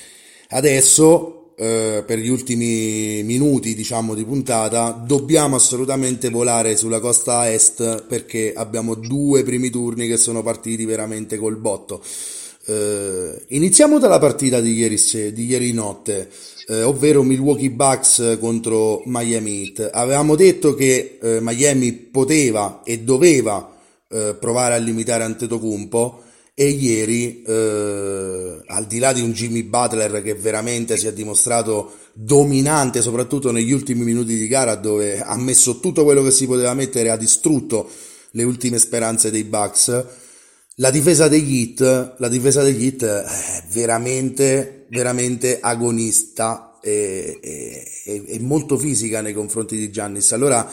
Adesso 0.50 1.54
eh, 1.56 2.04
per 2.06 2.18
gli 2.18 2.30
ultimi 2.30 3.22
minuti 3.24 3.76
diciamo 3.76 4.16
di 4.16 4.26
puntata 4.26 4.92
dobbiamo 4.92 5.56
assolutamente 5.56 6.30
volare 6.30 6.76
sulla 6.76 7.00
costa 7.00 7.52
est 7.52 8.06
perché 8.08 8.54
abbiamo 8.56 8.96
due 8.96 9.44
primi 9.44 9.70
turni 9.70 10.08
che 10.08 10.18
sono 10.18 10.42
partiti 10.42 10.86
veramente 10.86 11.38
col 11.38 11.58
botto 11.58 12.02
eh, 12.72 13.42
iniziamo 13.50 14.00
dalla 14.00 14.20
partita 14.20 14.60
di 14.60 14.74
ieri, 14.74 14.98
di 15.34 15.46
ieri 15.46 15.74
notte 15.74 16.30
eh, 16.68 16.84
ovvero 16.84 17.24
Milwaukee 17.24 17.72
Bucks 17.72 18.38
contro 18.40 19.02
Miami 19.06 19.64
Heat 19.64 19.90
avevamo 19.92 20.36
detto 20.36 20.74
che 20.74 21.18
eh, 21.22 21.40
Miami 21.42 21.92
poteva 21.94 22.82
e 22.84 23.00
doveva 23.00 23.78
eh, 24.10 24.36
provare 24.40 24.76
a 24.76 24.78
limitare 24.78 25.24
Antetokounmpo 25.24 26.24
e 26.54 26.68
ieri, 26.68 27.42
eh, 27.44 28.62
al 28.68 28.86
di 28.86 29.00
là 29.00 29.14
di 29.14 29.22
un 29.22 29.32
Jimmy 29.32 29.64
Butler 29.64 30.22
che 30.22 30.36
veramente 30.36 30.98
si 30.98 31.08
è 31.08 31.14
dimostrato 31.14 31.94
dominante, 32.14 33.02
soprattutto 33.02 33.52
negli 33.52 33.72
ultimi 33.72 34.04
minuti 34.04 34.36
di 34.36 34.48
gara, 34.48 34.76
dove 34.76 35.22
ha 35.22 35.38
messo 35.38 35.80
tutto 35.80 36.04
quello 36.04 36.22
che 36.22 36.32
si 36.32 36.46
poteva 36.46 36.74
mettere, 36.74 37.10
ha 37.10 37.18
distrutto 37.18 37.90
le 38.32 38.44
ultime 38.44 38.78
speranze 38.78 39.32
dei 39.32 39.44
Bucks. 39.44 40.06
La 40.82 40.90
difesa 40.90 41.28
degli 41.28 41.60
Heat, 41.60 42.16
la 42.18 42.28
difesa 42.28 42.64
degli 42.64 42.86
Heat 42.86 43.04
è 43.04 43.64
veramente, 43.72 44.86
veramente 44.88 45.60
agonista 45.62 46.80
e, 46.82 47.38
e, 47.40 48.24
e 48.26 48.40
molto 48.40 48.80
fisica 48.80 49.22
nei 49.22 49.34
confronti 49.34 49.78
di 49.78 49.92
Giannis. 49.92 50.32
Allora, 50.32 50.68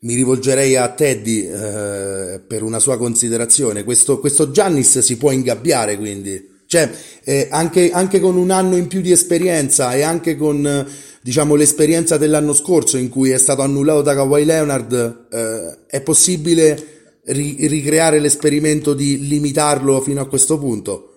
mi 0.00 0.14
rivolgerei 0.14 0.76
a 0.76 0.88
Teddy 0.88 1.46
eh, 1.46 2.40
per 2.46 2.62
una 2.62 2.78
sua 2.78 2.96
considerazione. 2.96 3.84
Questo, 3.84 4.20
questo, 4.20 4.50
Giannis 4.50 5.00
si 5.00 5.18
può 5.18 5.30
ingabbiare 5.32 5.98
quindi, 5.98 6.60
cioè 6.64 6.90
eh, 7.22 7.48
anche, 7.50 7.90
anche, 7.90 8.20
con 8.20 8.36
un 8.36 8.50
anno 8.50 8.78
in 8.78 8.86
più 8.86 9.02
di 9.02 9.12
esperienza 9.12 9.92
e 9.92 10.00
anche 10.00 10.34
con 10.34 10.86
diciamo, 11.20 11.56
l'esperienza 11.56 12.16
dell'anno 12.16 12.54
scorso 12.54 12.96
in 12.96 13.10
cui 13.10 13.28
è 13.28 13.38
stato 13.38 13.60
annullato 13.60 14.00
da 14.00 14.14
Kawhi 14.14 14.46
Leonard, 14.46 15.26
eh, 15.30 15.78
è 15.88 16.00
possibile 16.00 17.01
ri- 17.24 17.66
ricreare 17.66 18.18
l'esperimento 18.18 18.94
di 18.94 19.26
limitarlo 19.26 20.00
fino 20.00 20.20
a 20.20 20.28
questo 20.28 20.58
punto? 20.58 21.08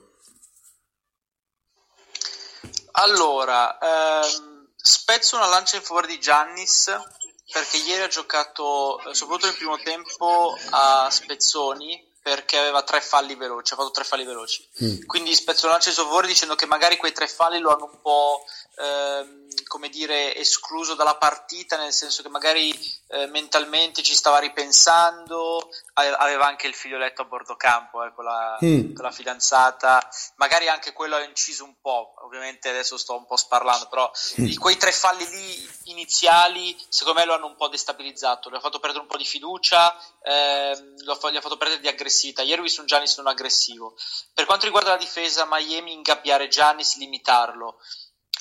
Allora, 2.97 3.77
ehm, 3.77 4.67
spezzo 4.75 5.35
una 5.35 5.47
lancia 5.47 5.75
in 5.75 5.81
favore 5.81 6.07
di 6.07 6.19
Giannis 6.19 6.91
perché 7.51 7.77
ieri 7.77 8.03
ha 8.03 8.07
giocato, 8.07 8.99
eh, 8.99 9.13
soprattutto 9.13 9.47
nel 9.47 9.55
primo 9.55 9.77
tempo, 9.77 10.57
a 10.71 11.09
spezzoni 11.09 12.13
perché 12.21 12.57
aveva 12.57 12.81
tre 12.81 13.01
falli 13.01 13.35
veloci, 13.35 13.73
ha 13.73 13.75
fatto 13.75 13.91
tre 13.91 14.03
falli 14.03 14.25
veloci. 14.25 14.67
Mm. 14.83 15.05
Quindi 15.05 15.35
Spezzo 15.35 15.67
lancia 15.67 15.89
il 15.89 15.95
suo 15.95 16.05
favore 16.05 16.25
dicendo 16.25 16.55
che 16.55 16.65
magari 16.65 16.97
quei 16.97 17.11
tre 17.11 17.27
falli 17.27 17.59
lo 17.59 17.69
hanno 17.69 17.85
un 17.91 18.01
po' 18.01 18.43
ehm, 18.77 19.45
come 19.67 19.89
dire, 19.89 20.35
escluso 20.35 20.95
dalla 20.95 21.15
partita, 21.15 21.77
nel 21.77 21.93
senso 21.93 22.21
che 22.21 22.29
magari 22.29 22.73
eh, 23.07 23.27
mentalmente 23.27 24.01
ci 24.01 24.13
stava 24.13 24.39
ripensando, 24.39 25.69
aveva 25.93 26.45
anche 26.45 26.67
il 26.67 26.73
figlioletto 26.73 27.21
a 27.21 27.25
bordo 27.25 27.55
campo 27.55 28.03
eh, 28.03 28.13
con, 28.13 28.25
la, 28.25 28.57
mm. 28.63 28.93
con, 28.93 29.03
la, 29.03 29.11
fidanzata, 29.11 30.07
magari 30.35 30.67
anche 30.67 30.93
quello 30.93 31.15
ha 31.15 31.23
inciso 31.23 31.63
un 31.63 31.75
po', 31.81 32.13
ovviamente 32.23 32.69
adesso 32.69 32.97
sto 32.97 33.15
un 33.15 33.25
po' 33.25 33.37
sparlando, 33.37 33.87
però 33.87 34.09
mm. 34.41 34.55
quei 34.55 34.77
tre 34.77 34.91
falli 34.91 35.27
lì 35.29 35.69
iniziali 35.85 36.75
secondo 36.89 37.19
me 37.19 37.25
lo 37.25 37.33
hanno 37.33 37.47
un 37.47 37.55
po' 37.55 37.67
destabilizzato, 37.67 38.49
gli 38.49 38.55
ha 38.55 38.59
fatto 38.59 38.79
perdere 38.79 39.01
un 39.01 39.07
po' 39.07 39.17
di 39.17 39.25
fiducia, 39.25 39.95
ehm, 40.21 40.95
gli 40.95 41.09
ha 41.09 41.41
fatto 41.41 41.57
perdere 41.57 41.81
di 41.81 41.87
aggressività, 41.87 42.41
ieri 42.41 42.59
ho 42.59 42.63
visto 42.63 42.81
un 42.81 42.87
Giannis 42.87 43.17
non 43.17 43.27
aggressivo. 43.27 43.95
Per 44.33 44.45
quanto 44.45 44.65
riguarda 44.65 44.91
la 44.91 44.97
difesa, 44.97 45.47
Miami 45.49 45.93
ingabbiare 45.93 46.47
Giannis, 46.47 46.97
limitarlo. 46.97 47.77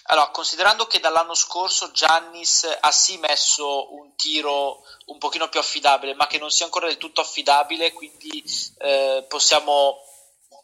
Allora, 0.06 0.28
considerando 0.28 0.86
che 0.86 1.00
dall'anno 1.00 1.34
scorso 1.34 1.90
Giannis 1.90 2.76
ha 2.78 2.90
sì 2.92 3.16
messo 3.16 3.94
un 3.94 4.14
tiro 4.16 4.82
un 5.06 5.18
pochino 5.18 5.48
più 5.48 5.60
affidabile, 5.60 6.14
ma 6.14 6.26
che 6.26 6.38
non 6.38 6.50
sia 6.50 6.66
ancora 6.66 6.86
del 6.86 6.98
tutto 6.98 7.22
affidabile, 7.22 7.92
quindi 7.92 8.44
eh, 8.78 9.24
possiamo 9.28 9.98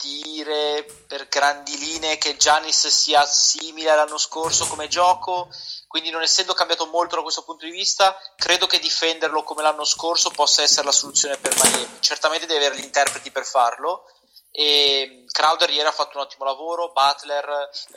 dire 0.00 0.84
per 1.06 1.28
grandi 1.28 1.76
linee 1.78 2.16
che 2.16 2.36
Giannis 2.36 2.86
sia 2.88 3.24
simile 3.26 3.90
all'anno 3.90 4.18
scorso 4.18 4.66
come 4.66 4.88
gioco, 4.88 5.48
quindi 5.86 6.10
non 6.10 6.22
essendo 6.22 6.54
cambiato 6.54 6.86
molto 6.86 7.16
da 7.16 7.22
questo 7.22 7.42
punto 7.42 7.64
di 7.64 7.70
vista, 7.70 8.16
credo 8.36 8.66
che 8.66 8.78
difenderlo 8.78 9.42
come 9.42 9.62
l'anno 9.62 9.84
scorso 9.84 10.30
possa 10.30 10.62
essere 10.62 10.86
la 10.86 10.92
soluzione 10.92 11.36
per 11.36 11.54
Miami. 11.54 11.98
Certamente 12.00 12.46
deve 12.46 12.66
avere 12.66 12.80
gli 12.80 12.84
interpreti 12.84 13.30
per 13.30 13.44
farlo, 13.44 14.04
e 14.52 15.24
Crowder 15.30 15.70
ieri 15.70 15.86
ha 15.86 15.92
fatto 15.92 16.18
un 16.18 16.24
ottimo 16.24 16.44
lavoro, 16.44 16.92
Butler 16.92 17.44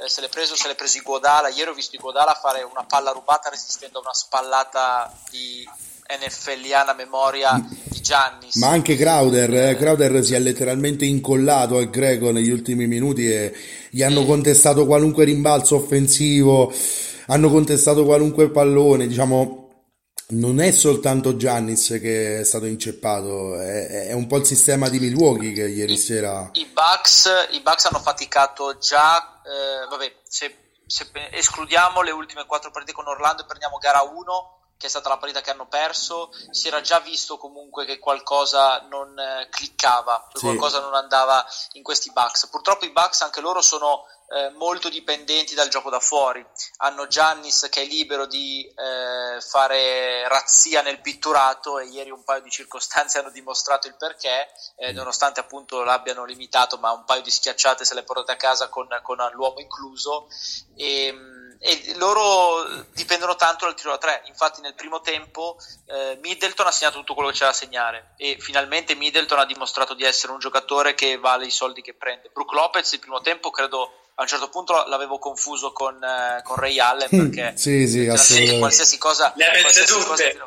eh, 0.03 0.07
se 0.07 0.21
l'è 0.21 0.29
preso, 0.29 0.55
se 0.55 0.67
l'è 0.67 0.75
preso 0.75 0.97
Iguodala, 0.97 1.49
ieri 1.49 1.69
ho 1.69 1.73
visto 1.73 1.95
Iguodala 1.95 2.37
fare 2.39 2.61
una 2.61 2.85
palla 2.87 3.11
rubata 3.11 3.49
resistendo 3.49 3.97
a 3.99 4.01
una 4.01 4.13
spallata 4.13 5.11
di 5.31 5.67
NFLiana 6.07 6.93
memoria 6.93 7.59
di 7.83 8.01
Giannis. 8.01 8.55
Ma 8.55 8.67
anche 8.67 8.95
Crowder, 8.95 9.69
eh, 9.69 9.75
Crowder 9.75 10.23
si 10.23 10.35
è 10.35 10.39
letteralmente 10.39 11.05
incollato 11.05 11.77
al 11.77 11.89
greco 11.89 12.31
negli 12.31 12.49
ultimi 12.49 12.85
minuti 12.85 13.31
e 13.31 13.53
gli 13.89 14.03
hanno 14.03 14.23
contestato 14.25 14.85
qualunque 14.85 15.25
rimbalzo 15.25 15.77
offensivo, 15.77 16.71
hanno 17.27 17.49
contestato 17.49 18.05
qualunque 18.05 18.51
pallone, 18.51 19.07
diciamo 19.07 19.62
non 20.29 20.59
è 20.59 20.71
soltanto 20.71 21.35
Giannis 21.35 21.99
che 22.01 22.39
è 22.39 22.43
stato 22.43 22.65
inceppato, 22.65 23.59
è, 23.59 24.07
è, 24.07 24.13
un 24.13 24.27
po' 24.27 24.37
il 24.37 24.45
sistema 24.45 24.89
di 24.89 24.99
Milwaukee 24.99 25.51
che 25.51 25.67
ieri 25.67 25.93
I, 25.93 25.97
sera... 25.97 26.49
I 26.53 26.65
Bucks, 26.65 27.29
I 27.51 27.61
Bucks 27.61 27.85
hanno 27.85 27.99
faticato 27.99 28.77
già, 28.77 29.41
eh, 29.43 29.87
vabbè, 29.89 30.21
se, 30.23 30.55
se, 30.85 31.09
escludiamo 31.31 32.01
le 32.01 32.11
ultime 32.11 32.45
quattro 32.45 32.71
partite 32.71 32.93
con 32.93 33.07
Orlando 33.07 33.43
e 33.43 33.45
prendiamo 33.45 33.77
gara 33.77 34.01
1, 34.01 34.62
che 34.83 34.87
è 34.87 34.91
stata 34.91 35.07
la 35.07 35.17
partita 35.17 35.39
che 35.39 35.49
hanno 35.49 35.65
perso, 35.65 36.29
si 36.49 36.67
era 36.67 36.81
già 36.81 36.99
visto 36.99 37.37
comunque 37.37 37.85
che 37.85 37.99
qualcosa 37.99 38.85
non 38.89 39.17
eh, 39.17 39.47
cliccava, 39.49 40.27
che 40.29 40.39
sì. 40.39 40.43
qualcosa 40.43 40.81
non 40.81 40.93
andava 40.93 41.45
in 41.73 41.83
questi 41.83 42.11
Bucks. 42.11 42.47
Purtroppo 42.47 42.83
i 42.83 42.91
Bucks 42.91 43.21
anche 43.21 43.39
loro 43.39 43.61
sono 43.61 44.03
eh, 44.27 44.49
molto 44.49 44.89
dipendenti 44.89 45.55
dal 45.55 45.69
gioco 45.69 45.89
da 45.89 46.01
fuori. 46.01 46.45
Hanno 46.77 47.07
Giannis 47.07 47.69
che 47.71 47.83
è 47.83 47.85
libero 47.85 48.25
di 48.25 48.65
eh, 48.65 49.39
fare 49.39 50.27
razzia 50.27 50.81
nel 50.81 50.99
pitturato 50.99 51.79
e 51.79 51.85
ieri 51.85 52.11
un 52.11 52.25
paio 52.25 52.41
di 52.41 52.49
circostanze 52.49 53.19
hanno 53.19 53.31
dimostrato 53.31 53.87
il 53.87 53.95
perché, 53.95 54.49
eh, 54.75 54.91
nonostante 54.91 55.39
appunto 55.39 55.81
l'abbiano 55.83 56.25
limitato, 56.25 56.77
ma 56.77 56.91
un 56.91 57.05
paio 57.05 57.21
di 57.21 57.31
schiacciate 57.31 57.85
se 57.85 57.93
le 57.93 58.03
portate 58.03 58.33
a 58.33 58.35
casa 58.35 58.67
con, 58.67 58.89
con 59.01 59.17
l'uomo 59.31 59.61
incluso. 59.61 60.27
E, 60.75 61.32
e 61.65 61.93
loro 61.95 62.85
dipendono 62.93 63.37
tanto 63.37 63.63
dal 63.63 63.73
tiro 63.73 63.91
da 63.91 63.97
tre. 63.97 64.23
Infatti, 64.25 64.59
nel 64.59 64.73
primo 64.73 64.99
tempo 64.99 65.57
eh, 65.87 66.19
Middleton 66.21 66.67
ha 66.67 66.71
segnato 66.71 66.97
tutto 66.97 67.13
quello 67.13 67.29
che 67.29 67.35
c'era 67.35 67.51
da 67.51 67.55
segnare 67.55 68.13
e 68.17 68.35
finalmente 68.37 68.95
Middleton 68.95 69.39
ha 69.39 69.45
dimostrato 69.45 69.93
di 69.93 70.03
essere 70.03 70.33
un 70.33 70.39
giocatore 70.39 70.93
che 70.93 71.17
vale 71.17 71.45
i 71.45 71.51
soldi 71.51 71.81
che 71.81 71.93
prende. 71.93 72.29
Brook 72.33 72.51
Lopez, 72.51 72.91
il 72.91 72.99
primo 72.99 73.21
tempo, 73.21 73.49
credo 73.49 73.93
a 74.15 74.21
un 74.23 74.27
certo 74.27 74.49
punto 74.49 74.73
l'avevo 74.87 75.17
confuso 75.17 75.71
con, 75.71 76.03
eh, 76.03 76.41
con 76.43 76.57
Ray 76.57 76.77
Allen 76.79 77.09
perché 77.09 77.53
sì, 77.55 77.87
sì, 77.87 78.57
qualsiasi 78.59 78.97
cosa, 78.97 79.33
le 79.35 79.61
qualsiasi 79.61 79.93
tutte. 79.93 80.37
cosa 80.37 80.45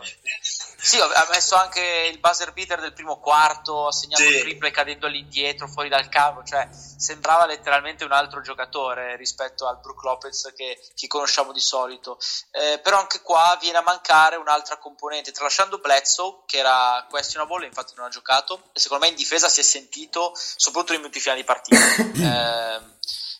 sì, 0.86 1.00
ha 1.00 1.28
messo 1.32 1.56
anche 1.56 2.08
il 2.12 2.20
buzzer 2.20 2.52
beater 2.52 2.80
del 2.80 2.92
primo 2.92 3.18
quarto, 3.18 3.88
ha 3.88 3.92
segnato 3.92 4.22
sì. 4.22 4.28
il 4.28 4.40
triple 4.42 4.70
cadendo 4.70 5.06
all'indietro 5.06 5.66
fuori 5.66 5.88
dal 5.88 6.08
campo, 6.08 6.44
cioè 6.44 6.68
sembrava 6.70 7.44
letteralmente 7.44 8.04
un 8.04 8.12
altro 8.12 8.40
giocatore 8.40 9.16
rispetto 9.16 9.66
al 9.66 9.80
Brook 9.80 10.04
Lopez 10.04 10.52
che, 10.54 10.78
che 10.94 11.06
conosciamo 11.08 11.50
di 11.50 11.58
solito. 11.58 12.18
Eh, 12.52 12.78
però 12.78 13.00
anche 13.00 13.20
qua 13.20 13.58
viene 13.60 13.78
a 13.78 13.82
mancare 13.82 14.36
un'altra 14.36 14.78
componente, 14.78 15.32
tralasciando 15.32 15.78
Bledsoe 15.78 16.44
che 16.46 16.58
era 16.58 17.04
questionable, 17.10 17.66
infatti 17.66 17.94
non 17.96 18.06
ha 18.06 18.10
giocato, 18.10 18.70
e 18.72 18.78
secondo 18.78 19.06
me 19.06 19.10
in 19.10 19.16
difesa 19.16 19.48
si 19.48 19.58
è 19.58 19.64
sentito, 19.64 20.34
soprattutto 20.36 20.92
nei 20.92 21.00
minuti 21.00 21.18
finali 21.18 21.40
di 21.40 21.46
partita. 21.46 21.78
eh, 22.78 22.80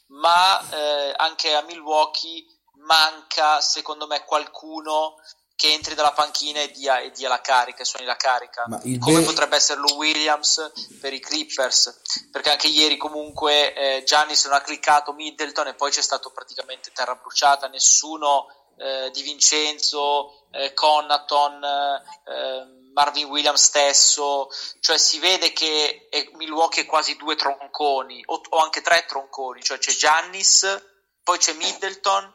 ma 0.09 0.68
eh, 0.68 1.14
anche 1.16 1.55
a 1.55 1.62
Milwaukee 1.62 2.44
manca 2.86 3.61
secondo 3.61 4.09
me 4.09 4.24
qualcuno 4.24 5.14
che 5.57 5.73
entri 5.73 5.95
dalla 5.95 6.13
panchina 6.13 6.61
e 6.61 6.71
dia, 6.71 7.01
e 7.01 7.11
dia 7.13 7.29
la 7.29 7.41
carica, 7.41 7.83
suoni 7.83 8.05
la 8.05 8.17
carica, 8.17 8.65
come 8.69 8.99
be- 8.99 9.23
potrebbe 9.23 9.57
essere 9.57 9.81
lo 9.81 9.95
Williams 9.97 10.71
per 11.01 11.15
i 11.15 11.19
Clippers, 11.19 12.03
perché 12.31 12.51
anche 12.51 12.69
ieri 12.69 12.99
comunque 12.99 13.73
eh, 13.73 14.03
Giannis 14.05 14.45
non 14.45 14.55
ha 14.55 14.61
cliccato 14.61 15.15
Middleton 15.15 15.69
e 15.69 15.75
poi 15.75 15.91
c'è 15.91 16.03
stato 16.03 16.31
praticamente 16.31 16.93
terra 16.93 17.15
bruciata, 17.15 17.69
nessuno 17.69 18.49
eh, 18.77 19.11
di 19.11 19.23
Vincenzo, 19.23 20.47
eh, 20.51 20.75
Conaton, 20.75 21.65
eh, 21.65 22.91
Marvin 22.93 23.27
Williams 23.27 23.63
stesso, 23.63 24.49
cioè 24.81 24.99
si 24.99 25.19
vede 25.19 25.55
che 25.55 26.09
Milwaukee 26.35 26.83
è 26.83 26.87
quasi 26.87 27.17
due 27.17 27.35
tronconi, 27.35 28.23
o, 28.27 28.43
o 28.51 28.59
anche 28.59 28.83
tre 28.83 29.07
tronconi, 29.07 29.63
cioè 29.63 29.79
c'è 29.79 29.93
Giannis, 29.93 30.83
poi 31.23 31.39
c'è 31.39 31.55
Middleton, 31.55 32.35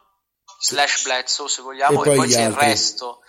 slash 0.62 1.04
Bledsoe 1.04 1.50
se 1.50 1.62
vogliamo, 1.62 2.02
e 2.02 2.04
poi, 2.04 2.14
e 2.14 2.16
poi 2.18 2.30
c'è 2.30 2.44
altri. 2.44 2.64
il 2.64 2.70
resto. 2.70 3.22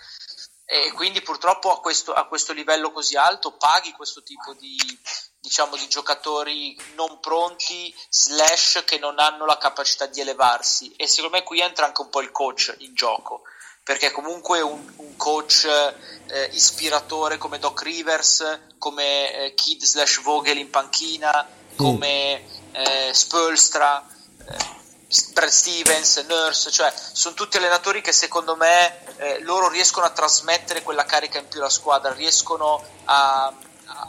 E 0.65 0.91
quindi 0.93 1.21
purtroppo 1.21 1.71
a 1.71 1.79
questo, 1.81 2.13
a 2.13 2.25
questo 2.25 2.53
livello 2.53 2.91
così 2.91 3.15
alto 3.15 3.51
paghi 3.51 3.91
questo 3.91 4.23
tipo 4.23 4.53
di, 4.53 4.77
diciamo, 5.39 5.75
di 5.75 5.87
giocatori 5.87 6.75
non 6.95 7.19
pronti, 7.19 7.93
slash 8.09 8.83
che 8.85 8.97
non 8.97 9.19
hanno 9.19 9.45
la 9.45 9.57
capacità 9.57 10.05
di 10.05 10.21
elevarsi. 10.21 10.93
E 10.95 11.07
secondo 11.07 11.37
me 11.37 11.43
qui 11.43 11.59
entra 11.59 11.85
anche 11.85 12.01
un 12.01 12.09
po' 12.09 12.21
il 12.21 12.31
coach 12.31 12.73
in 12.79 12.93
gioco 12.93 13.43
perché 13.83 14.11
comunque 14.11 14.61
un, 14.61 14.81
un 14.95 15.15
coach 15.17 15.65
eh, 15.65 16.49
ispiratore 16.53 17.37
come 17.37 17.59
Doc 17.59 17.81
Rivers, 17.81 18.59
come 18.77 19.33
eh, 19.33 19.53
Kid 19.55 19.83
slash 19.83 20.21
Vogel 20.21 20.57
in 20.57 20.69
panchina, 20.69 21.45
come 21.75 22.45
eh, 22.71 23.13
Spolstra, 23.13 24.07
eh, 24.47 24.81
Brad 25.33 25.49
Stevens, 25.49 26.17
Nurse, 26.27 26.71
cioè 26.71 26.91
sono 26.95 27.35
tutti 27.35 27.57
allenatori 27.57 28.01
che 28.01 28.11
secondo 28.11 28.55
me 28.55 29.17
eh, 29.17 29.41
loro 29.41 29.69
riescono 29.69 30.05
a 30.05 30.09
trasmettere 30.09 30.81
quella 30.81 31.05
carica 31.05 31.37
in 31.37 31.47
più 31.47 31.59
alla 31.59 31.69
squadra, 31.69 32.13
riescono 32.13 32.83
a, 33.05 33.53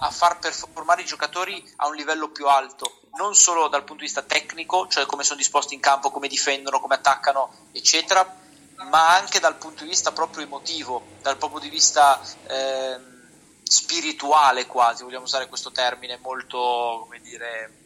a 0.00 0.10
far 0.10 0.38
performare 0.38 1.02
i 1.02 1.06
giocatori 1.06 1.62
a 1.76 1.88
un 1.88 1.94
livello 1.94 2.28
più 2.28 2.46
alto, 2.46 3.00
non 3.16 3.34
solo 3.34 3.68
dal 3.68 3.84
punto 3.84 4.02
di 4.02 4.06
vista 4.06 4.22
tecnico, 4.22 4.86
cioè 4.88 5.04
come 5.04 5.24
sono 5.24 5.38
disposti 5.38 5.74
in 5.74 5.80
campo, 5.80 6.10
come 6.10 6.28
difendono, 6.28 6.80
come 6.80 6.94
attaccano, 6.94 7.68
eccetera, 7.72 8.36
ma 8.90 9.14
anche 9.14 9.40
dal 9.40 9.56
punto 9.56 9.82
di 9.82 9.90
vista 9.90 10.12
proprio 10.12 10.44
emotivo, 10.44 11.04
dal 11.20 11.36
punto 11.36 11.58
di 11.58 11.68
vista 11.68 12.20
eh, 12.46 12.98
spirituale 13.62 14.66
quasi, 14.66 15.02
vogliamo 15.02 15.24
usare 15.24 15.48
questo 15.48 15.70
termine 15.70 16.18
molto, 16.22 17.00
come 17.02 17.20
dire, 17.20 17.83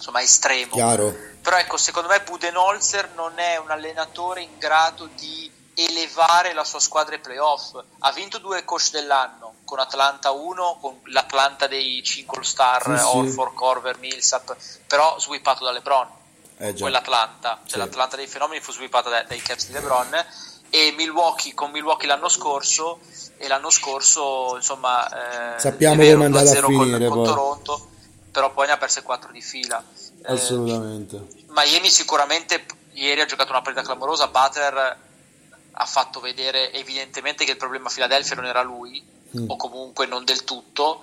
insomma 0.00 0.22
estremo. 0.22 0.72
Chiaro. 0.72 1.14
Però 1.40 1.56
ecco, 1.56 1.76
secondo 1.76 2.08
me 2.08 2.20
Budenholzer 2.20 3.10
non 3.14 3.38
è 3.38 3.56
un 3.58 3.70
allenatore 3.70 4.42
in 4.42 4.58
grado 4.58 5.08
di 5.16 5.50
elevare 5.74 6.52
la 6.52 6.64
sua 6.64 6.80
squadra 6.80 7.14
ai 7.14 7.20
playoff. 7.20 7.78
Ha 8.00 8.12
vinto 8.12 8.38
due 8.38 8.64
coach 8.64 8.90
dell'anno, 8.90 9.54
con 9.64 9.78
Atlanta 9.78 10.30
1, 10.30 10.78
con 10.80 11.00
l'Atlanta 11.04 11.66
dei 11.66 12.02
5 12.02 12.44
star, 12.44 12.82
sì, 12.82 13.04
Orford, 13.04 13.54
Corver, 13.54 13.98
Millsap, 13.98 14.56
però 14.86 15.18
swippato 15.18 15.64
da 15.64 15.70
LeBron 15.70 16.08
eh 16.58 16.74
quell'Atlanta, 16.74 17.60
cioè 17.62 17.70
sì. 17.70 17.78
l'Atlanta 17.78 18.16
dei 18.16 18.26
fenomeni 18.26 18.60
fu 18.60 18.72
sviluppata 18.72 19.08
dai, 19.08 19.24
dai 19.26 19.40
Caps 19.40 19.68
di 19.68 19.72
LeBron 19.72 20.26
e 20.68 20.92
Milwaukee 20.96 21.54
con 21.54 21.70
Milwaukee 21.70 22.06
l'anno 22.06 22.28
scorso 22.28 23.00
e 23.38 23.48
l'anno 23.48 23.70
scorso 23.70 24.52
insomma 24.54 25.56
eh, 25.56 25.58
sappiamo 25.58 25.96
come 25.96 26.06
è 26.06 26.12
andata 26.12 26.50
a 26.50 26.62
finire 26.62 27.08
con, 27.08 27.16
con 27.16 27.24
Toronto 27.24 27.89
però 28.30 28.52
poi 28.52 28.66
ne 28.66 28.72
ha 28.72 28.78
perse 28.78 29.02
4 29.02 29.32
di 29.32 29.42
fila 29.42 29.82
eh, 30.22 30.32
assolutamente 30.32 31.16
eh, 31.16 31.44
Miami 31.48 31.88
sicuramente 31.88 32.64
ieri 32.92 33.20
ha 33.20 33.26
giocato 33.26 33.50
una 33.50 33.62
partita 33.62 33.84
clamorosa 33.84 34.28
Butler 34.28 35.08
ha 35.72 35.86
fatto 35.86 36.20
vedere 36.20 36.72
evidentemente 36.72 37.44
che 37.44 37.52
il 37.52 37.56
problema 37.56 37.88
a 37.88 37.92
Philadelphia 37.92 38.36
non 38.36 38.46
era 38.46 38.62
lui, 38.62 39.02
mm. 39.36 39.48
o 39.48 39.56
comunque 39.56 40.06
non 40.06 40.24
del 40.24 40.44
tutto. 40.44 41.02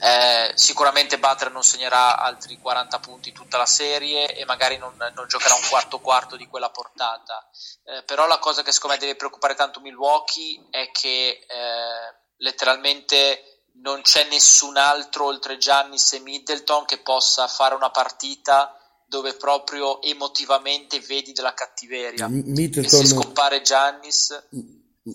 Eh, 0.00 0.52
sicuramente 0.54 1.18
Butler 1.18 1.50
non 1.50 1.64
segnerà 1.64 2.18
altri 2.18 2.58
40 2.58 3.00
punti 3.00 3.32
tutta 3.32 3.56
la 3.58 3.66
serie 3.66 4.32
e 4.36 4.44
magari 4.44 4.76
non, 4.76 4.94
non 4.96 5.26
giocherà 5.26 5.54
un 5.54 5.66
quarto 5.68 5.98
quarto 5.98 6.36
di 6.36 6.46
quella 6.46 6.70
portata. 6.70 7.48
Eh, 7.84 8.02
però 8.04 8.26
la 8.26 8.38
cosa 8.38 8.62
che 8.62 8.70
secondo 8.70 8.96
me 8.96 9.00
deve 9.00 9.16
preoccupare 9.16 9.54
tanto 9.54 9.80
Milwaukee 9.80 10.66
è 10.70 10.90
che 10.92 11.44
eh, 11.48 12.14
letteralmente 12.36 13.57
non 13.82 14.00
c'è 14.02 14.26
nessun 14.30 14.76
altro 14.76 15.26
oltre 15.26 15.58
Giannis 15.58 16.12
e 16.12 16.20
Middleton 16.20 16.84
che 16.84 16.98
possa 16.98 17.46
fare 17.46 17.74
una 17.74 17.90
partita 17.90 18.74
dove 19.06 19.34
proprio 19.34 20.02
emotivamente 20.02 21.00
vedi 21.00 21.32
della 21.32 21.54
cattiveria. 21.54 22.28
Middleton, 22.28 23.00
se 23.00 23.06
scompare 23.06 23.62
Giannis... 23.62 24.46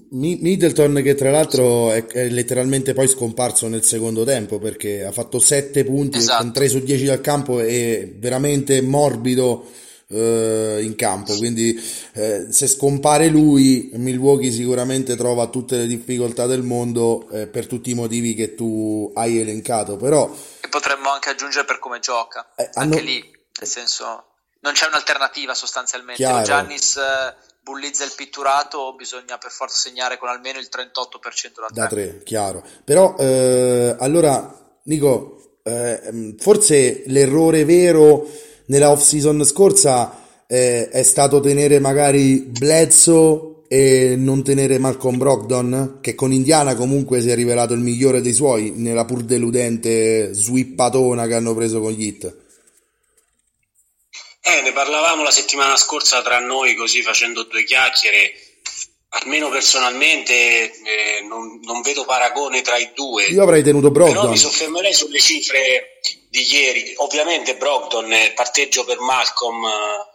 Middleton 0.10 1.02
che 1.04 1.14
tra 1.14 1.30
l'altro 1.30 1.92
è, 1.92 2.08
è, 2.08 2.28
letteralmente 2.28 2.94
poi 2.94 3.08
scomparso 3.08 3.68
nel 3.68 3.84
secondo 3.84 4.24
tempo 4.24 4.58
perché 4.58 5.04
ha 5.04 5.12
fatto 5.12 5.38
7 5.38 5.84
punti 5.84 6.18
esatto. 6.18 6.42
con 6.42 6.52
3 6.52 6.68
su 6.68 6.80
10 6.80 7.06
dal 7.06 7.22
campo 7.22 7.60
e 7.60 8.16
veramente 8.18 8.82
morbido 8.82 9.70
eh, 10.08 10.80
in 10.82 10.96
campo. 10.96 11.36
Quindi 11.38 11.82
eh, 12.14 12.48
se 12.52 12.68
scompare 12.68 13.28
lui 13.28 13.92
Milwaukee 13.94 14.52
sicuramente 14.52 15.16
trova 15.16 15.48
tutte 15.48 15.78
le 15.78 15.88
difficoltà 15.88 16.46
del 16.46 16.64
mondo 16.64 17.28
eh, 17.30 17.48
per 17.48 17.68
tutti 17.68 17.92
i 17.92 17.96
motivi 17.96 18.34
che 18.34 18.56
tu 18.56 19.12
hai 19.16 19.40
elencato. 19.40 19.98
Però 19.98 20.30
e 20.62 20.68
potremmo 20.70 21.10
anche 21.10 21.30
aggiungere 21.30 21.66
per 21.66 21.80
come 21.80 22.00
gioca. 22.00 22.54
Eh, 22.56 22.70
anche 22.74 23.02
lì 23.02 23.22
nel 23.60 23.70
senso 23.70 24.26
non 24.60 24.74
c'è 24.74 24.88
un'alternativa 24.88 25.54
sostanzialmente. 25.54 26.24
Chiaro. 26.24 26.44
Giannis 26.44 26.98
eh, 26.98 27.36
bullizza 27.62 28.04
il 28.04 28.14
pitturato 28.16 28.94
bisogna 28.96 29.38
per 29.38 29.52
forza 29.52 29.78
segnare 29.78 30.18
con 30.18 30.30
almeno 30.30 30.60
il 30.60 30.70
38% 30.72 31.54
da 31.56 31.68
3 31.68 31.74
da 31.74 31.88
3 31.88 32.24
chiaro. 32.24 32.64
Però 32.84 33.16
eh, 33.18 33.96
allora 34.00 34.62
Nico 34.84 35.60
eh, 35.64 36.36
forse 36.38 37.04
l'errore 37.08 37.64
vero 37.64 38.28
nella 38.68 38.92
off 38.92 39.02
season 39.02 39.44
scorsa 39.46 40.46
eh, 40.48 40.90
è 40.90 41.04
stato 41.04 41.40
tenere 41.40 41.80
magari 41.80 42.40
Bledsoe 42.40 43.64
e 43.68 44.16
non 44.18 44.44
tenere 44.44 44.78
Malcolm 44.78 45.18
Brogdon 45.18 46.00
che 46.02 46.16
con 46.16 46.32
Indiana 46.32 46.76
comunque 46.76 47.22
si 47.22 47.30
è 47.30 47.36
rivelato 47.36 47.74
il 47.74 47.80
migliore 47.80 48.22
dei 48.22 48.34
suoi 48.34 48.74
nella 48.76 49.06
pur 49.06 49.24
deludente 49.24 50.34
swippatona 50.34 51.26
che 51.28 51.34
hanno 51.34 51.56
preso 51.56 51.80
con 51.80 51.92
gli 51.92 52.06
hit 52.06 52.42
eh, 54.46 54.62
ne 54.62 54.74
parlavamo 54.74 55.24
la 55.24 55.32
settimana 55.32 55.78
scorsa 55.78 56.22
tra 56.22 56.38
noi, 56.40 56.76
così 56.76 57.02
facendo 57.02 57.44
due 57.44 57.64
chiacchiere. 57.64 58.34
Almeno 59.16 59.50
personalmente 59.50 60.34
eh, 60.34 61.22
non, 61.22 61.60
non, 61.62 61.82
vedo 61.82 62.04
paragone 62.04 62.62
tra 62.62 62.78
i 62.78 62.92
due. 62.96 63.26
Io 63.26 63.44
avrei 63.44 63.62
tenuto 63.62 63.92
Brogdon. 63.92 64.14
Però 64.16 64.28
mi 64.28 64.38
soffermerei 64.38 64.94
sulle 64.94 65.20
cifre 65.20 66.00
di 66.30 66.52
ieri. 66.52 66.94
Ovviamente 66.98 67.56
Brogdon, 67.56 68.12
eh, 68.12 68.32
parteggio 68.34 68.84
per 68.86 69.00
Malcolm 69.00 69.64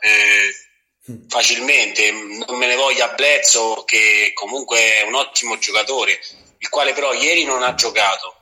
eh, 0.00 1.12
mm. 1.12 1.28
facilmente. 1.28 2.10
Non 2.10 2.58
me 2.58 2.66
ne 2.66 2.74
voglia 2.74 3.14
Blezzo, 3.14 3.84
che 3.86 4.32
comunque 4.34 4.78
è 4.78 5.02
un 5.02 5.14
ottimo 5.14 5.58
giocatore, 5.58 6.18
il 6.58 6.68
quale 6.68 6.92
però 6.92 7.12
ieri 7.12 7.44
non 7.44 7.62
ha 7.62 7.74
giocato. 7.74 8.34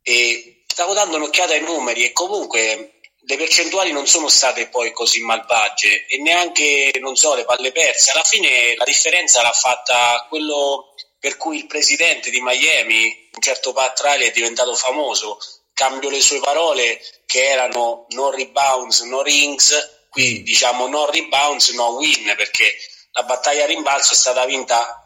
E 0.00 0.64
stavo 0.66 0.94
dando 0.94 1.16
un'occhiata 1.16 1.52
ai 1.52 1.60
numeri 1.60 2.04
e 2.04 2.12
comunque 2.12 2.91
le 3.24 3.36
percentuali 3.36 3.92
non 3.92 4.06
sono 4.06 4.28
state 4.28 4.68
poi 4.68 4.92
così 4.92 5.20
malvagie 5.20 6.06
e 6.06 6.18
neanche, 6.18 6.92
non 7.00 7.16
so, 7.16 7.34
le 7.34 7.44
palle 7.44 7.70
perse. 7.70 8.10
Alla 8.10 8.24
fine 8.24 8.74
la 8.74 8.84
differenza 8.84 9.42
l'ha 9.42 9.52
fatta 9.52 10.26
quello 10.28 10.94
per 11.18 11.36
cui 11.36 11.58
il 11.58 11.66
presidente 11.66 12.30
di 12.30 12.40
Miami, 12.40 13.28
un 13.32 13.40
certo 13.40 13.72
Pat 13.72 14.00
Riley, 14.00 14.28
è 14.28 14.32
diventato 14.32 14.74
famoso. 14.74 15.38
Cambio 15.72 16.10
le 16.10 16.20
sue 16.20 16.40
parole 16.40 17.00
che 17.26 17.48
erano 17.48 18.06
no 18.10 18.30
rebounds, 18.30 19.00
no 19.02 19.22
rings, 19.22 20.06
qui 20.10 20.40
mm. 20.40 20.42
diciamo 20.42 20.88
no 20.88 21.08
rebounds, 21.08 21.70
no 21.70 21.90
win, 21.90 22.34
perché 22.36 22.74
la 23.12 23.22
battaglia 23.22 23.64
a 23.64 23.66
rimbalzo 23.66 24.14
è 24.14 24.16
stata 24.16 24.44
vinta 24.46 24.98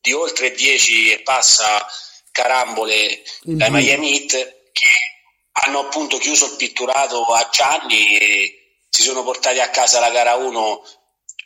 di 0.00 0.12
oltre 0.12 0.52
10 0.52 1.12
e 1.12 1.20
passa 1.20 1.86
carambole 2.32 3.22
dai 3.42 3.70
Miami 3.70 4.20
Heat 4.20 4.70
che 4.72 5.15
hanno 5.64 5.80
appunto 5.80 6.18
chiuso 6.18 6.46
il 6.46 6.56
pitturato 6.56 7.24
a 7.24 7.48
Gianni 7.50 8.18
e 8.18 8.78
si 8.88 9.02
sono 9.02 9.22
portati 9.22 9.60
a 9.60 9.70
casa 9.70 10.00
la 10.00 10.10
gara 10.10 10.34
1 10.34 10.82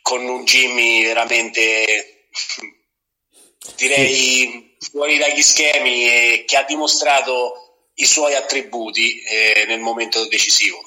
con 0.01 0.25
un 0.25 0.43
Jimmy 0.43 1.03
veramente 1.03 2.25
direi 3.77 4.75
fuori 4.79 5.17
dagli 5.17 5.41
schemi 5.41 6.05
e 6.05 6.43
che 6.45 6.57
ha 6.57 6.65
dimostrato 6.67 7.53
i 7.95 8.05
suoi 8.05 8.35
attributi 8.35 9.21
eh, 9.21 9.65
nel 9.67 9.79
momento 9.79 10.27
decisivo. 10.27 10.77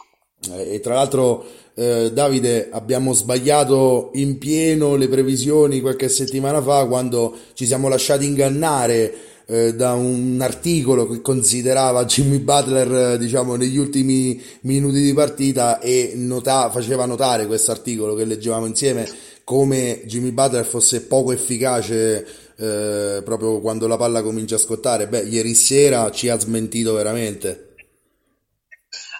Eh, 0.50 0.74
e 0.74 0.80
tra 0.80 0.94
l'altro 0.94 1.46
eh, 1.74 2.10
Davide 2.12 2.68
abbiamo 2.72 3.12
sbagliato 3.12 4.10
in 4.14 4.38
pieno 4.38 4.96
le 4.96 5.08
previsioni 5.08 5.80
qualche 5.80 6.08
settimana 6.08 6.60
fa 6.62 6.86
quando 6.86 7.38
ci 7.54 7.66
siamo 7.66 7.88
lasciati 7.88 8.26
ingannare 8.26 9.33
eh, 9.46 9.74
da 9.74 9.92
un 9.92 10.38
articolo 10.40 11.06
che 11.06 11.20
considerava 11.20 12.04
Jimmy 12.04 12.38
Butler 12.38 13.12
eh, 13.12 13.18
diciamo 13.18 13.56
negli 13.56 13.76
ultimi 13.76 14.42
minuti 14.62 15.02
di 15.02 15.12
partita 15.12 15.80
e 15.80 16.12
nota- 16.16 16.70
faceva 16.70 17.04
notare 17.04 17.46
questo 17.46 17.70
articolo 17.70 18.14
che 18.14 18.24
leggevamo 18.24 18.66
insieme 18.66 19.06
come 19.44 20.02
Jimmy 20.06 20.30
Butler 20.30 20.64
fosse 20.64 21.02
poco 21.02 21.32
efficace 21.32 22.26
eh, 22.56 23.20
proprio 23.22 23.60
quando 23.60 23.86
la 23.86 23.96
palla 23.96 24.22
comincia 24.22 24.54
a 24.54 24.58
scottare. 24.58 25.08
Beh 25.08 25.24
ieri 25.24 25.54
sera 25.54 26.10
ci 26.10 26.28
ha 26.28 26.38
smentito 26.38 26.94
veramente. 26.94 27.74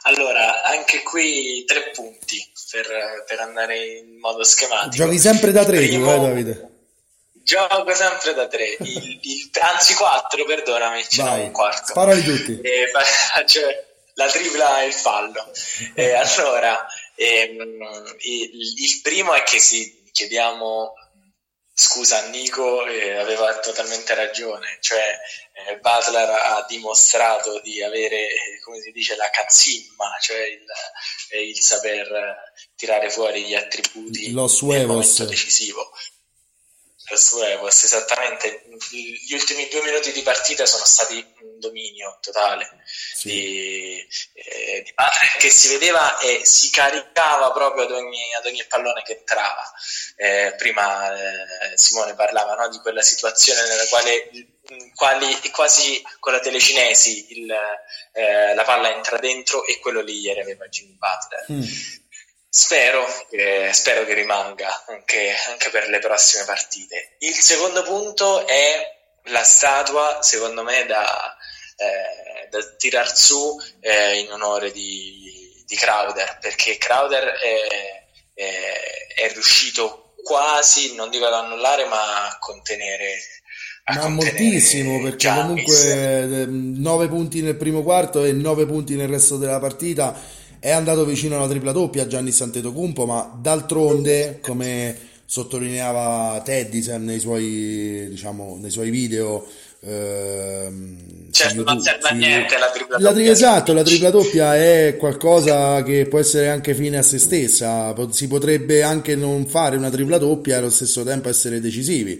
Allora 0.06 0.64
anche 0.64 1.02
qui 1.02 1.64
tre 1.66 1.90
punti 1.94 2.36
per, 2.70 2.86
per 3.26 3.40
andare 3.40 3.98
in 3.98 4.18
modo 4.18 4.42
schematico. 4.42 5.04
Giochi 5.04 5.18
sempre 5.18 5.52
da 5.52 5.64
tre 5.64 5.76
Primo... 5.76 6.06
tu 6.06 6.10
eh 6.10 6.20
Davide 6.20 6.73
Gioco 7.44 7.94
sempre 7.94 8.32
da 8.32 8.48
tre, 8.48 8.76
il, 8.80 9.18
il, 9.20 9.50
anzi 9.60 9.94
quattro, 9.94 10.44
perdonami, 10.44 11.04
ce 11.06 11.22
n'è 11.22 11.44
un 11.44 11.52
quarto. 11.52 11.92
Sparali 11.92 12.22
tutti. 12.22 12.58
E, 12.62 12.90
cioè, 13.46 13.86
la 14.14 14.26
tripla 14.28 14.82
e 14.82 14.86
il 14.86 14.92
fallo. 14.94 15.52
E 15.94 16.12
allora, 16.16 16.86
ehm, 17.14 18.16
il, 18.20 18.50
il, 18.50 19.00
primo 19.02 19.34
è 19.34 19.42
che 19.42 19.58
si 19.60 20.08
chiediamo 20.10 20.94
scusa 21.76 22.22
a 22.22 22.28
Nico, 22.28 22.86
eh, 22.86 23.16
aveva 23.16 23.58
totalmente 23.58 24.14
ragione, 24.14 24.78
cioè 24.80 25.18
eh, 25.52 25.78
Butler 25.78 26.30
ha 26.30 26.64
dimostrato 26.68 27.60
di 27.60 27.82
avere, 27.82 28.28
come 28.64 28.80
si 28.80 28.92
dice, 28.92 29.16
la 29.16 29.28
cazzimma, 29.28 30.16
cioè 30.20 30.38
il, 30.46 30.64
eh, 31.30 31.48
il 31.48 31.60
saper 31.60 32.52
tirare 32.76 33.10
fuori 33.10 33.42
gli 33.42 33.54
attributi 33.54 34.30
Lo 34.30 34.48
nel 34.62 34.86
momento 34.86 35.24
decisivo. 35.24 35.90
Suevos, 37.12 37.84
esattamente. 37.84 38.64
Gli 38.90 39.34
ultimi 39.34 39.68
due 39.68 39.82
minuti 39.82 40.12
di 40.12 40.22
partita 40.22 40.64
sono 40.66 40.84
stati 40.84 41.14
un 41.40 41.58
dominio 41.58 42.18
totale 42.20 42.82
sì. 43.14 43.28
di, 43.28 44.08
eh, 44.34 44.82
di 44.82 44.94
che 45.38 45.50
si 45.50 45.68
vedeva 45.68 46.18
e 46.18 46.40
si 46.44 46.70
caricava 46.70 47.52
proprio 47.52 47.84
ad 47.84 47.92
ogni, 47.92 48.34
ad 48.34 48.46
ogni 48.46 48.64
pallone 48.66 49.02
che 49.02 49.18
entrava. 49.18 49.70
Eh, 50.16 50.54
prima 50.56 51.14
eh, 51.14 51.76
Simone 51.76 52.14
parlava 52.14 52.54
no, 52.54 52.68
di 52.68 52.78
quella 52.78 53.02
situazione 53.02 53.66
nella 53.66 53.86
quale 53.88 54.30
quali, 54.94 55.38
quasi 55.50 56.02
con 56.18 56.32
la 56.32 56.40
telecinesi 56.40 57.38
il, 57.38 57.54
eh, 58.12 58.54
la 58.54 58.62
palla 58.62 58.94
entra 58.94 59.18
dentro 59.18 59.66
e 59.66 59.78
quello 59.78 60.00
lì 60.00 60.20
ieri 60.20 60.40
aveva 60.40 60.66
Jimmy 60.68 60.96
Butler. 60.96 61.44
Mm 61.52 62.02
Spero 62.56 63.04
che, 63.28 63.70
spero 63.72 64.04
che 64.04 64.14
rimanga 64.14 64.84
anche, 64.86 65.34
anche, 65.50 65.70
per 65.70 65.88
le 65.88 65.98
prossime 65.98 66.44
partite. 66.44 67.16
Il 67.18 67.34
secondo 67.34 67.82
punto 67.82 68.46
è 68.46 68.96
la 69.24 69.42
statua, 69.42 70.22
secondo 70.22 70.62
me, 70.62 70.86
da, 70.86 71.36
eh, 71.76 72.48
da 72.50 72.60
tirar 72.76 73.12
su 73.12 73.60
eh, 73.80 74.20
in 74.20 74.30
onore 74.30 74.70
di, 74.70 75.64
di, 75.66 75.74
Crowder, 75.74 76.38
perché 76.40 76.78
Crowder 76.78 77.24
è, 77.24 78.02
è, 78.34 78.82
è, 79.16 79.32
riuscito 79.32 80.14
quasi, 80.22 80.94
non 80.94 81.10
dico 81.10 81.26
ad 81.26 81.32
annullare, 81.32 81.86
ma 81.86 82.28
a 82.28 82.38
contenere. 82.38 83.16
A 83.86 83.94
ma 83.96 84.08
moltissimo 84.10 85.02
perché 85.02 85.16
Giannis. 85.16 85.82
comunque 85.82 86.46
9 86.46 87.08
punti 87.08 87.42
nel 87.42 87.56
primo 87.56 87.82
quarto 87.82 88.22
e 88.22 88.30
9 88.32 88.64
punti 88.64 88.94
nel 88.94 89.08
resto 89.08 89.38
della 89.38 89.58
partita 89.58 90.33
è 90.64 90.70
andato 90.70 91.04
vicino 91.04 91.36
alla 91.36 91.46
tripla 91.46 91.72
doppia 91.72 92.06
Gianni 92.06 92.30
Santetocumpo, 92.30 93.04
ma 93.04 93.38
d'altronde, 93.38 94.38
come 94.40 94.96
sottolineava 95.26 96.40
Teddy 96.42 96.82
nei 97.00 97.20
suoi, 97.20 98.06
diciamo, 98.08 98.56
nei 98.58 98.70
suoi 98.70 98.88
video 98.88 99.46
Ehm, 99.86 101.30
certo, 101.30 101.62
non 101.62 101.78
serve 101.78 102.08
a 102.08 102.12
niente 102.14 102.56
la 102.56 102.70
tripla 102.70 102.98
la, 102.98 103.12
doppia. 103.12 103.30
Esatto, 103.30 103.74
la 103.74 103.82
tripla 103.82 104.08
doppia 104.08 104.56
è 104.56 104.96
qualcosa 104.98 105.82
che 105.82 106.06
può 106.06 106.18
essere 106.18 106.48
anche 106.48 106.74
fine 106.74 106.96
a 106.96 107.02
se 107.02 107.18
stessa. 107.18 107.94
Si 108.10 108.26
potrebbe 108.26 108.82
anche 108.82 109.14
non 109.14 109.44
fare 109.44 109.76
una 109.76 109.90
tripla 109.90 110.16
doppia 110.16 110.54
e 110.54 110.58
allo 110.60 110.70
stesso 110.70 111.02
tempo 111.02 111.28
essere 111.28 111.60
decisivi. 111.60 112.18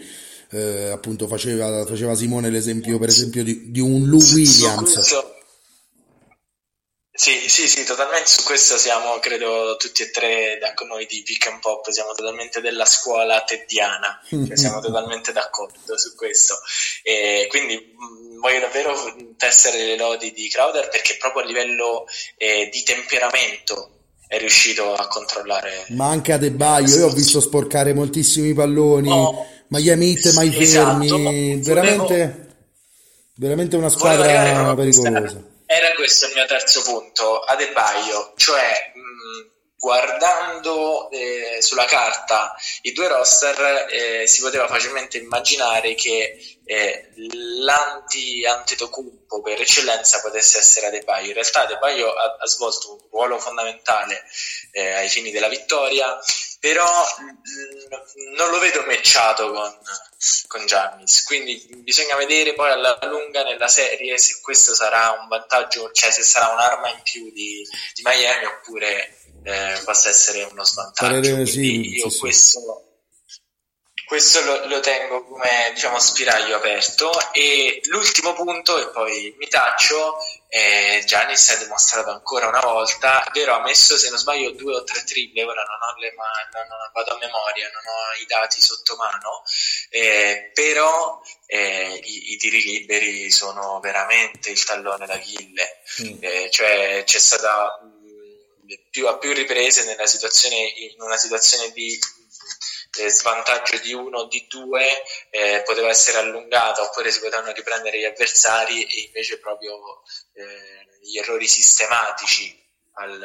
Eh, 0.51 0.91
appunto, 0.93 1.27
faceva, 1.27 1.87
faceva, 1.87 2.15
Simone 2.15 2.51
l'esempio, 2.51 2.99
per 2.99 3.09
esempio, 3.09 3.43
di, 3.43 3.71
di 3.71 3.81
un 3.81 4.05
Lou 4.07 4.21
Williams. 4.21 5.01
Sì, 7.17 7.49
sì, 7.49 7.69
sì, 7.69 7.85
totalmente 7.85 8.27
su 8.27 8.43
questo 8.43 8.77
siamo, 8.77 9.21
credo, 9.21 9.77
tutti 9.79 10.03
e 10.03 10.11
tre 10.11 10.59
da 10.61 10.75
noi 10.85 11.07
di 11.07 11.23
Pick 11.23 11.47
and 11.47 11.61
Pop, 11.61 11.89
siamo 11.91 12.13
totalmente 12.13 12.61
della 12.61 12.85
scuola 12.85 13.45
teddiana, 13.45 14.21
cioè 14.29 14.57
siamo 14.57 14.81
totalmente 14.83 15.31
d'accordo 15.31 15.97
su 15.97 16.17
questo. 16.17 16.59
E 17.05 17.47
quindi 17.49 17.77
mh, 17.77 18.41
voglio 18.41 18.59
davvero 18.59 18.97
tessere 19.37 19.85
le 19.87 19.97
lodi 19.97 20.33
di 20.33 20.49
Crowder 20.49 20.89
perché 20.89 21.17
proprio 21.17 21.45
a 21.45 21.47
livello 21.47 22.05
eh, 22.37 22.69
di 22.73 22.83
temperamento 22.83 23.91
è 24.27 24.37
riuscito 24.39 24.93
a 24.93 25.07
controllare. 25.07 25.87
Ma 25.91 26.09
anche 26.09 26.33
a 26.33 26.37
De 26.37 26.51
Baio, 26.51 26.97
io 26.97 27.07
ho 27.07 27.13
visto 27.13 27.39
sporcare 27.39 27.95
moltissimi 27.95 28.53
palloni, 28.55 29.13
oh, 29.13 29.47
Miami 29.69 30.17
Heat, 30.17 30.35
mai 30.35 30.49
esatto, 30.61 30.99
fermi, 30.99 31.61
veramente, 31.63 32.17
volevo, 32.17 32.47
veramente 33.37 33.77
una 33.77 33.89
squadra 33.89 34.75
pericolosa 34.75 35.53
era 35.67 35.93
questo 35.95 36.27
il 36.27 36.35
mio 36.35 36.47
terzo 36.47 36.83
punto, 36.83 37.41
Adebaio, 37.41 38.35
cioè 38.37 38.93
mh, 38.95 39.53
guardando 39.85 41.11
eh, 41.11 41.59
sulla 41.61 41.85
carta 41.85 42.55
i 42.83 42.93
due 42.93 43.07
roster 43.09 43.87
eh, 43.91 44.27
si 44.27 44.41
poteva 44.41 44.67
facilmente 44.67 45.19
immaginare 45.19 45.95
che 45.95 46.59
eh, 46.65 47.11
l'anti-antetokounmpo 47.61 49.43
per 49.43 49.61
eccellenza 49.61 50.23
potesse 50.23 50.57
essere 50.57 50.87
Adebayo. 50.87 51.27
In 51.27 51.35
realtà 51.35 51.65
Adebayo 51.65 52.11
ha, 52.15 52.37
ha 52.41 52.47
svolto 52.47 52.93
un 52.93 52.99
ruolo 53.11 53.39
fondamentale 53.39 54.25
eh, 54.73 54.95
ai 54.95 55.11
fini 55.11 55.31
della 55.31 55.49
vittoria, 55.49 56.19
però 56.65 56.83
mh, 56.87 58.37
non 58.39 58.49
lo 58.49 58.59
vedo 58.59 58.83
matchato 58.87 59.53
con, 59.53 59.71
con 60.47 60.65
Giannis, 60.65 61.23
quindi 61.25 61.63
bisogna 61.83 62.17
vedere 62.17 62.55
poi 62.55 62.71
alla 62.71 62.99
lunga 63.03 63.43
nella 63.43 63.69
serie 63.69 64.17
se 64.17 64.39
questo 64.41 64.75
sarà 64.75 65.15
un 65.21 65.29
vantaggio, 65.29 65.91
cioè 65.93 66.11
se 66.11 66.23
sarà 66.23 66.55
un'arma 66.55 66.89
in 66.89 67.03
più 67.03 67.31
di, 67.33 67.63
di 67.93 68.03
Miami 68.03 68.47
oppure 68.47 69.15
eh, 69.43 69.79
possa 69.85 70.09
essere 70.09 70.45
uno 70.45 70.65
svantaggio. 70.65 71.21
Parere, 71.21 71.45
sì, 71.45 71.97
io 71.97 72.09
sì, 72.09 72.19
questo, 72.19 72.94
questo 74.07 74.43
lo, 74.45 74.67
lo, 74.67 74.81
tengo 74.81 75.25
come 75.25 75.71
diciamo 75.75 75.99
spiraglio 75.99 76.57
aperto. 76.57 77.13
E 77.33 77.81
l'ultimo 77.85 78.33
punto 78.35 78.79
e 78.79 78.91
poi 78.91 79.35
mi 79.39 79.49
taccio 79.49 80.17
eh, 80.49 81.03
Giannis 81.05 81.51
ha 81.51 81.57
dimostrato 81.57 82.11
ancora 82.11 82.49
una 82.49 82.61
volta. 82.61 83.29
Vero 83.33 83.55
ha 83.55 83.63
messo 83.63 83.97
se 83.97 84.09
non 84.11 84.19
sbaglio 84.19 84.53
due 84.53 84.77
o 84.77 84.85
tre 84.85 85.03
triple 85.05 85.43
ora 85.45 85.63
non 85.63 85.79
ho 85.81 85.99
le 85.99 86.13
mani 86.17 86.49
non, 86.53 86.67
non 86.69 86.91
vado 86.93 87.15
a 87.15 87.19
memoria 87.19 87.71
non 87.73 87.83
ho 87.85 88.23
i 88.23 88.27
dati 88.27 88.61
sotto 88.61 88.97
mano. 88.97 89.43
Eh, 89.91 90.51
però 90.55 91.21
eh, 91.47 92.01
i, 92.03 92.33
i, 92.33 92.37
tiri 92.37 92.63
liberi 92.63 93.31
sono 93.31 93.81
veramente 93.81 94.51
il 94.51 94.63
tallone 94.65 95.07
d'Achille. 95.07 95.83
Mm. 96.03 96.17
Eh, 96.21 96.49
cioè 96.51 97.03
c'è 97.05 97.19
stata 97.19 97.79
più, 98.91 99.07
a 99.09 99.19
più 99.19 99.33
riprese 99.33 99.85
nella 99.85 100.07
situazione, 100.07 100.57
in 100.57 101.01
una 101.01 101.17
situazione 101.17 101.71
di 101.73 101.99
eh, 102.99 103.09
svantaggio 103.09 103.79
di 103.79 103.93
uno 103.93 104.19
o 104.19 104.29
di 104.29 104.47
due 104.49 104.87
eh, 105.31 105.63
poteva 105.65 105.89
essere 105.89 106.19
allungata 106.19 106.83
oppure 106.83 107.11
si 107.11 107.21
potevano 107.21 107.53
riprendere 107.53 107.99
gli 107.99 108.05
avversari 108.05 108.85
e 108.85 109.03
invece 109.07 109.39
proprio 109.39 109.75
eh, 110.33 110.99
gli 111.03 111.19
errori 111.19 111.47
sistematici 111.47 112.57
al, 112.95 113.23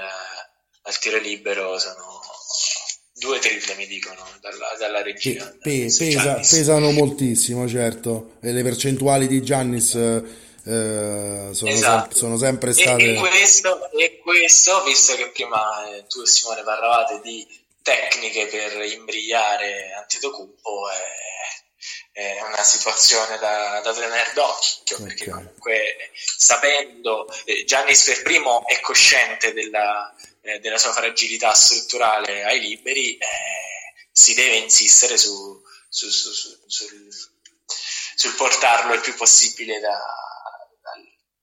al, 0.81 0.99
tiro 0.99 1.17
libero 1.17 1.77
sono 1.77 2.21
due 3.13 3.39
triple 3.39 3.75
mi 3.75 3.85
dicono 3.85 4.25
dalla, 4.39 4.75
dalla 4.79 5.01
regia 5.01 5.45
pe- 5.61 5.93
pesa, 5.95 6.35
pesano 6.35 6.91
moltissimo 6.91 7.67
certo 7.67 8.37
e 8.41 8.51
le 8.51 8.63
percentuali 8.63 9.27
di 9.27 9.43
Giannis 9.43 9.95
eh, 10.65 11.49
sono, 11.51 11.71
esatto. 11.71 12.09
sem- 12.11 12.19
sono, 12.19 12.37
sempre 12.37 12.73
state. 12.73 13.01
E, 13.01 13.13
e, 13.13 13.15
questo, 13.15 13.91
e, 13.91 14.19
questo, 14.19 14.83
visto 14.83 15.15
che 15.15 15.29
prima 15.29 15.87
eh, 15.89 16.05
tu 16.07 16.21
e 16.21 16.27
Simone 16.27 16.63
parlavate 16.63 17.21
di 17.23 17.47
tecniche 17.89 18.45
per 18.45 18.83
imbrigliare 18.83 19.93
Antetokounmpo, 19.93 20.89
è, 20.91 22.19
è 22.19 22.41
una 22.41 22.63
situazione 22.63 23.37
da, 23.39 23.81
da 23.81 23.93
tenere 23.93 24.31
d'occhio 24.33 24.97
okay. 24.97 25.07
perché 25.07 25.29
comunque 25.29 26.11
sapendo 26.13 27.27
eh, 27.45 27.63
Giannis 27.65 28.03
per 28.03 28.21
primo 28.21 28.67
è 28.67 28.79
cosciente 28.79 29.53
della, 29.53 30.13
eh, 30.41 30.59
della 30.59 30.77
sua 30.77 30.91
fragilità 30.91 31.53
strutturale 31.53 32.43
ai 32.43 32.59
liberi, 32.59 33.17
eh, 33.17 33.27
si 34.11 34.33
deve 34.35 34.57
insistere 34.57 35.17
su, 35.17 35.59
su, 35.87 36.09
su, 36.09 36.31
sul, 36.67 37.07
sul 38.15 38.35
portarlo 38.35 38.93
il 38.93 39.01
più 39.01 39.15
possibile 39.15 39.79
da 39.79 39.99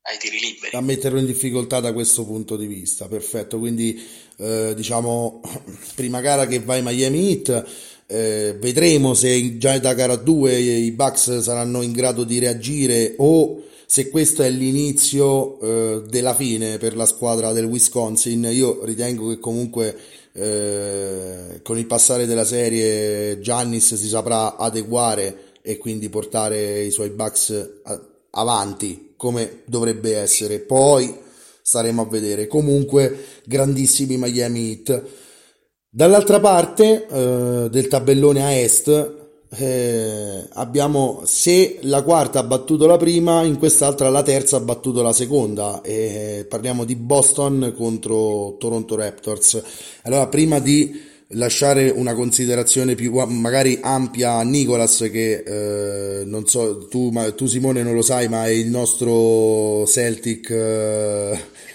ai 0.08 0.18
tiri 0.18 0.38
liberi. 0.38 0.76
A 0.76 0.80
metterlo 0.80 1.18
in 1.18 1.26
difficoltà 1.26 1.80
da 1.80 1.92
questo 1.92 2.24
punto 2.24 2.56
di 2.56 2.66
vista, 2.66 3.08
perfetto. 3.08 3.58
Quindi 3.58 4.00
eh, 4.36 4.72
diciamo 4.74 5.40
prima 5.94 6.20
gara 6.20 6.46
che 6.46 6.60
vai 6.60 6.82
Miami 6.82 7.30
Heat. 7.30 7.66
Eh, 8.08 8.56
vedremo 8.60 9.14
se 9.14 9.58
già 9.58 9.76
da 9.78 9.92
gara 9.92 10.14
2 10.14 10.54
i 10.54 10.92
Bucks 10.92 11.38
saranno 11.38 11.82
in 11.82 11.90
grado 11.90 12.22
di 12.22 12.38
reagire 12.38 13.14
o 13.18 13.64
se 13.84 14.10
questo 14.10 14.44
è 14.44 14.48
l'inizio 14.48 15.60
eh, 15.60 16.02
della 16.08 16.34
fine 16.34 16.78
per 16.78 16.94
la 16.94 17.06
squadra 17.06 17.52
del 17.52 17.64
Wisconsin. 17.64 18.48
Io 18.52 18.84
ritengo 18.84 19.28
che 19.30 19.40
comunque 19.40 19.96
eh, 20.32 21.60
con 21.62 21.78
il 21.78 21.86
passare 21.86 22.26
della 22.26 22.44
serie 22.44 23.40
Giannis 23.40 23.94
si 23.94 24.08
saprà 24.08 24.56
adeguare 24.56 25.54
e 25.62 25.78
quindi 25.78 26.08
portare 26.08 26.84
i 26.84 26.92
suoi 26.92 27.10
Bucks 27.10 27.80
avanti 28.30 29.05
come 29.16 29.62
dovrebbe 29.66 30.16
essere. 30.16 30.60
Poi 30.60 31.14
staremo 31.62 32.02
a 32.02 32.06
vedere. 32.06 32.46
Comunque, 32.46 33.16
grandissimi 33.44 34.16
Miami 34.16 34.70
Heat. 34.70 35.02
Dall'altra 35.88 36.40
parte 36.40 37.06
eh, 37.06 37.68
del 37.70 37.88
tabellone 37.88 38.44
a 38.44 38.52
est 38.52 39.14
eh, 39.48 40.46
abbiamo 40.52 41.22
se 41.24 41.78
la 41.82 42.02
quarta 42.02 42.40
ha 42.40 42.42
battuto 42.42 42.86
la 42.86 42.96
prima, 42.96 43.42
in 43.42 43.58
quest'altra 43.58 44.10
la 44.10 44.22
terza 44.22 44.56
ha 44.56 44.60
battuto 44.60 45.02
la 45.02 45.12
seconda. 45.12 45.80
E 45.82 46.46
parliamo 46.48 46.84
di 46.84 46.96
Boston 46.96 47.74
contro 47.76 48.56
Toronto 48.58 48.96
Raptors. 48.96 49.62
Allora, 50.02 50.28
prima 50.28 50.58
di 50.58 51.05
lasciare 51.30 51.90
una 51.90 52.14
considerazione 52.14 52.94
più 52.94 53.12
magari 53.24 53.78
ampia 53.82 54.34
a 54.34 54.42
Nicolas 54.42 54.98
che 55.10 55.42
eh, 55.44 56.24
non 56.24 56.46
so 56.46 56.86
tu, 56.86 57.10
ma, 57.10 57.32
tu 57.32 57.46
Simone 57.46 57.82
non 57.82 57.94
lo 57.94 58.02
sai 58.02 58.28
ma 58.28 58.46
è 58.46 58.50
il 58.50 58.68
nostro 58.68 59.84
Celtic 59.86 60.50
eh, 60.50 61.32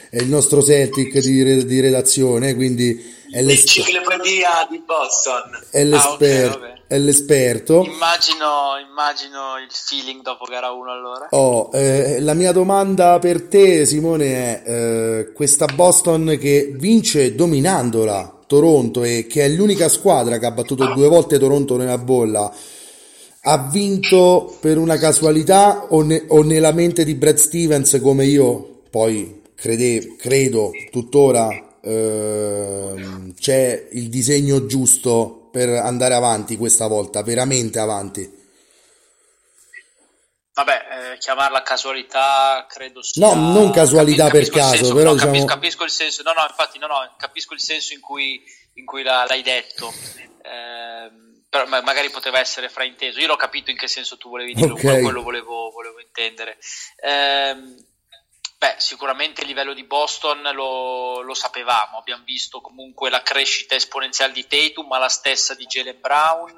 è 0.09 0.17
il 0.17 0.27
nostro 0.27 0.63
Celtic 0.63 1.19
di, 1.19 1.65
di 1.65 1.79
redazione 1.81 2.55
quindi 2.55 3.19
è 3.31 3.41
l'enciclopedia 3.41 4.67
di 4.69 4.83
Boston. 4.85 5.57
È, 5.69 5.85
l'esper- 5.85 6.51
ah, 6.51 6.55
okay, 6.55 6.81
è 6.85 6.97
l'esperto. 6.97 7.85
Immagino, 7.85 8.75
immagino 8.85 9.57
il 9.57 9.71
feeling 9.71 10.21
dopo 10.21 10.43
gara 10.49 10.71
1 10.71 10.91
allora. 10.91 11.27
Oh, 11.29 11.69
eh, 11.73 12.19
la 12.19 12.33
mia 12.33 12.51
domanda 12.51 13.19
per 13.19 13.43
te 13.43 13.85
Simone 13.85 14.25
è 14.33 14.69
eh, 14.69 15.31
questa 15.31 15.65
Boston 15.67 16.37
che 16.37 16.73
vince 16.75 17.33
dominandola 17.33 18.40
Toronto 18.51 19.03
e 19.03 19.27
che 19.29 19.45
è 19.45 19.47
l'unica 19.47 19.87
squadra 19.87 20.37
che 20.37 20.45
ha 20.45 20.51
battuto 20.51 20.93
due 20.93 21.07
volte 21.07 21.39
Toronto 21.39 21.77
nella 21.77 21.97
bolla 21.97 22.53
ha 23.43 23.69
vinto 23.71 24.57
per 24.59 24.77
una 24.77 24.97
casualità 24.97 25.85
o, 25.87 26.01
ne, 26.01 26.25
o 26.27 26.43
nella 26.43 26.73
mente 26.73 27.05
di 27.05 27.15
Brad 27.15 27.37
Stevens 27.37 27.97
come 28.01 28.25
io 28.25 28.81
poi 28.89 29.39
crede, 29.55 30.15
credo 30.17 30.71
tuttora 30.91 31.49
eh, 31.81 32.93
c'è 33.39 33.87
il 33.91 34.09
disegno 34.09 34.65
giusto 34.65 35.47
per 35.49 35.69
andare 35.69 36.13
avanti 36.13 36.57
questa 36.57 36.87
volta, 36.87 37.23
veramente 37.23 37.79
avanti. 37.79 38.40
Vabbè, 40.53 41.13
eh, 41.13 41.17
chiamarla 41.17 41.61
casualità 41.61 42.65
credo 42.67 43.01
sia... 43.01 43.25
No, 43.25 43.53
non 43.53 43.71
casualità 43.71 44.25
Capi- 44.25 44.37
per 44.37 44.49
caso, 44.49 44.75
senso, 44.75 44.93
però 44.93 45.09
no, 45.09 45.13
diciamo... 45.13 45.31
capisco, 45.31 45.53
capisco, 45.53 45.83
il 45.85 45.89
senso, 45.89 46.23
no, 46.23 46.33
no, 46.33 46.45
infatti, 46.47 46.77
no, 46.77 46.87
no, 46.87 47.13
capisco 47.17 47.53
il 47.53 47.61
senso 47.61 47.93
in 47.93 48.01
cui, 48.01 48.43
in 48.73 48.85
cui 48.85 49.01
la, 49.03 49.25
l'hai 49.27 49.41
detto. 49.43 49.93
Eh, 50.43 51.29
però 51.51 51.67
magari 51.67 52.09
poteva 52.09 52.39
essere 52.39 52.69
frainteso. 52.69 53.19
Io 53.19 53.27
l'ho 53.27 53.35
capito 53.35 53.71
in 53.71 53.77
che 53.77 53.89
senso 53.89 54.17
tu 54.17 54.29
volevi 54.29 54.53
dire, 54.53 54.71
okay. 54.71 55.01
quello 55.01 55.21
volevo, 55.21 55.69
volevo 55.69 55.99
intendere. 55.99 56.57
Eh, 56.95 57.55
beh, 58.57 58.75
sicuramente 58.77 59.41
il 59.41 59.47
livello 59.47 59.73
di 59.73 59.83
Boston 59.83 60.49
lo, 60.53 61.19
lo, 61.19 61.33
sapevamo, 61.33 61.97
abbiamo 61.97 62.23
visto 62.23 62.61
comunque 62.61 63.09
la 63.09 63.21
crescita 63.21 63.75
esponenziale 63.75 64.31
di 64.31 64.47
Tatum, 64.47 64.87
ma 64.87 64.97
la 64.97 65.09
stessa 65.09 65.53
di 65.53 65.65
Jalen 65.65 65.99
Brown 65.99 66.55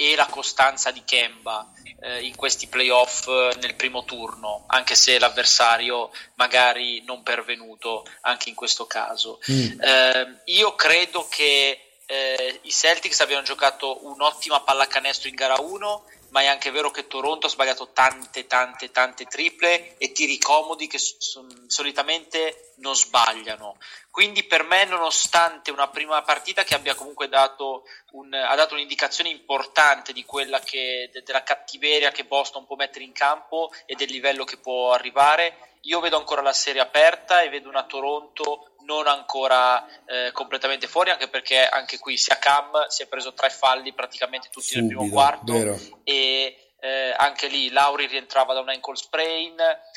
e 0.00 0.14
la 0.14 0.26
costanza 0.26 0.92
di 0.92 1.02
Kemba 1.04 1.72
eh, 2.00 2.20
in 2.24 2.36
questi 2.36 2.68
playoff 2.68 3.26
eh, 3.26 3.56
nel 3.60 3.74
primo 3.74 4.04
turno, 4.04 4.62
anche 4.68 4.94
se 4.94 5.18
l'avversario 5.18 6.12
magari 6.34 7.02
non 7.04 7.24
pervenuto 7.24 8.06
anche 8.20 8.48
in 8.48 8.54
questo 8.54 8.86
caso. 8.86 9.40
Mm. 9.50 9.80
Eh, 9.80 10.40
io 10.44 10.76
credo 10.76 11.26
che 11.28 11.96
eh, 12.06 12.60
i 12.62 12.70
Celtics 12.70 13.18
abbiano 13.20 13.42
giocato 13.42 14.06
un'ottima 14.06 14.60
pallacanestro 14.60 15.28
in 15.28 15.34
gara 15.34 15.60
1 15.60 16.04
ma 16.30 16.42
è 16.42 16.46
anche 16.46 16.70
vero 16.70 16.90
che 16.90 17.06
Toronto 17.06 17.46
ha 17.46 17.50
sbagliato 17.50 17.90
tante, 17.92 18.46
tante, 18.46 18.90
tante 18.90 19.24
triple 19.24 19.96
e 19.98 20.12
tiri 20.12 20.38
comodi 20.38 20.86
che 20.86 20.98
son, 20.98 21.64
solitamente 21.68 22.72
non 22.76 22.94
sbagliano. 22.94 23.78
Quindi 24.10 24.44
per 24.44 24.64
me, 24.64 24.84
nonostante 24.84 25.70
una 25.70 25.88
prima 25.88 26.20
partita 26.22 26.64
che 26.64 26.74
abbia 26.74 26.94
comunque 26.94 27.28
dato, 27.28 27.84
un, 28.12 28.32
ha 28.34 28.54
dato 28.54 28.74
un'indicazione 28.74 29.30
importante 29.30 30.12
di 30.12 30.24
quella 30.24 30.60
che, 30.60 31.08
de, 31.12 31.22
della 31.22 31.42
cattiveria 31.42 32.10
che 32.10 32.24
Boston 32.24 32.66
può 32.66 32.76
mettere 32.76 33.04
in 33.04 33.12
campo 33.12 33.70
e 33.86 33.94
del 33.94 34.10
livello 34.10 34.44
che 34.44 34.56
può 34.56 34.92
arrivare, 34.92 35.76
io 35.82 36.00
vedo 36.00 36.16
ancora 36.16 36.42
la 36.42 36.52
serie 36.52 36.80
aperta 36.80 37.42
e 37.42 37.48
vedo 37.48 37.68
una 37.68 37.84
Toronto 37.84 38.72
non 38.88 39.06
ancora 39.06 39.86
eh, 40.06 40.32
completamente 40.32 40.86
fuori, 40.86 41.10
anche 41.10 41.28
perché 41.28 41.62
anche 41.68 41.98
qui 41.98 42.16
sia 42.16 42.38
Cam 42.38 42.86
si 42.88 43.02
è 43.02 43.06
preso 43.06 43.34
tre 43.34 43.50
falli 43.50 43.92
praticamente 43.92 44.48
tutti 44.50 44.68
Subito, 44.68 44.86
nel 44.86 44.96
primo 44.96 45.12
quarto 45.12 45.52
vero. 45.52 45.78
e 46.04 46.72
eh, 46.80 47.14
anche 47.14 47.48
lì 47.48 47.70
Lauri 47.70 48.06
rientrava 48.06 48.54
da 48.54 48.60
un 48.60 48.70
ankle 48.70 48.96
sprain, 48.96 49.56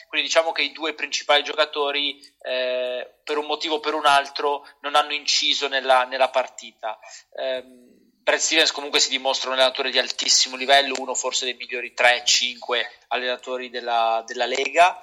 quindi 0.10 0.28
diciamo 0.28 0.52
che 0.52 0.64
i 0.64 0.74
due 0.74 0.94
principali 0.94 1.42
giocatori 1.42 2.20
eh, 2.42 3.10
per 3.24 3.38
un 3.38 3.46
motivo 3.46 3.76
o 3.76 3.80
per 3.80 3.94
un 3.94 4.06
altro 4.06 4.68
non 4.82 4.96
hanno 4.96 5.14
inciso 5.14 5.70
nella, 5.70 6.04
nella 6.04 6.30
partita. 6.30 7.00
Eh, 7.34 7.64
Brad 8.22 8.40
Stevens 8.40 8.72
comunque 8.72 9.00
si 9.00 9.10
dimostra 9.10 9.50
un 9.50 9.56
allenatore 9.56 9.90
di 9.90 10.00
altissimo 10.00 10.58
livello, 10.58 10.96
uno 10.98 11.16
forse 11.16 11.46
dei 11.46 11.56
migliori 11.56 11.94
3-5 11.96 12.86
allenatori 13.08 13.70
della, 13.70 14.22
della 14.28 14.46
Lega 14.46 15.02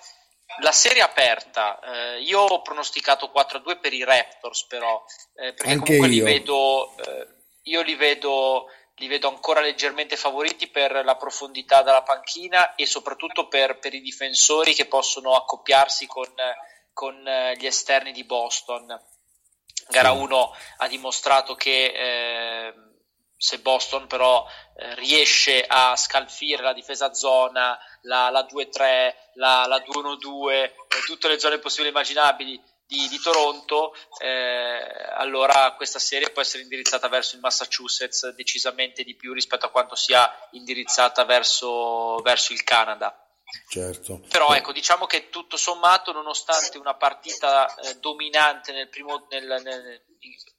la 0.60 0.72
serie 0.72 1.02
aperta, 1.02 1.78
eh, 1.80 2.20
io 2.22 2.40
ho 2.40 2.62
pronosticato 2.62 3.30
4-2 3.32 3.78
per 3.78 3.92
i 3.92 4.04
Raptors, 4.04 4.64
però, 4.66 5.04
eh, 5.34 5.52
perché 5.52 5.72
Anche 5.72 5.96
comunque 5.96 6.08
io. 6.08 6.24
li 6.24 6.32
vedo, 6.32 6.96
eh, 6.96 7.26
io 7.64 7.82
li 7.82 7.94
vedo, 7.94 8.66
li 8.96 9.06
vedo 9.06 9.28
ancora 9.28 9.60
leggermente 9.60 10.16
favoriti 10.16 10.68
per 10.68 11.04
la 11.04 11.16
profondità 11.16 11.82
della 11.82 12.02
panchina 12.02 12.74
e 12.74 12.86
soprattutto 12.86 13.46
per, 13.46 13.78
per 13.78 13.94
i 13.94 14.00
difensori 14.00 14.74
che 14.74 14.86
possono 14.86 15.34
accoppiarsi 15.34 16.06
con, 16.06 16.32
con 16.92 17.26
eh, 17.26 17.54
gli 17.56 17.66
esterni 17.66 18.12
di 18.12 18.24
Boston. 18.24 18.86
Gara 19.90 20.10
1 20.10 20.52
ha 20.78 20.88
dimostrato 20.88 21.54
che 21.54 21.92
eh, 21.94 22.74
se 23.38 23.60
Boston 23.60 24.08
però 24.08 24.44
eh, 24.76 24.94
riesce 24.96 25.64
a 25.66 25.94
scalfire 25.94 26.62
la 26.62 26.72
difesa 26.72 27.14
zona, 27.14 27.78
la, 28.02 28.28
la 28.30 28.44
2-3, 28.44 29.14
la, 29.34 29.64
la 29.66 29.78
2-1-2, 29.78 30.50
eh, 30.50 30.74
tutte 31.06 31.28
le 31.28 31.38
zone 31.38 31.58
possibili 31.58 31.88
e 31.88 31.92
immaginabili 31.92 32.60
di, 32.84 33.06
di 33.08 33.20
Toronto, 33.20 33.94
eh, 34.18 34.80
allora 35.14 35.74
questa 35.76 35.98
serie 35.98 36.30
può 36.30 36.42
essere 36.42 36.62
indirizzata 36.62 37.06
verso 37.08 37.36
il 37.36 37.42
Massachusetts 37.42 38.34
decisamente 38.34 39.04
di 39.04 39.14
più 39.14 39.32
rispetto 39.32 39.66
a 39.66 39.70
quanto 39.70 39.94
sia 39.94 40.28
indirizzata 40.52 41.24
verso, 41.24 42.16
verso 42.16 42.52
il 42.52 42.64
Canada. 42.64 43.22
Certo. 43.68 44.20
Però 44.28 44.52
ecco, 44.54 44.72
diciamo 44.72 45.06
che 45.06 45.28
tutto 45.28 45.56
sommato, 45.56 46.12
nonostante 46.12 46.78
una 46.78 46.94
partita 46.94 47.74
eh, 47.76 47.96
dominante 47.98 48.72
nel 48.72 48.88
primo, 48.88 49.26
nel, 49.30 49.60
nel, 49.62 50.02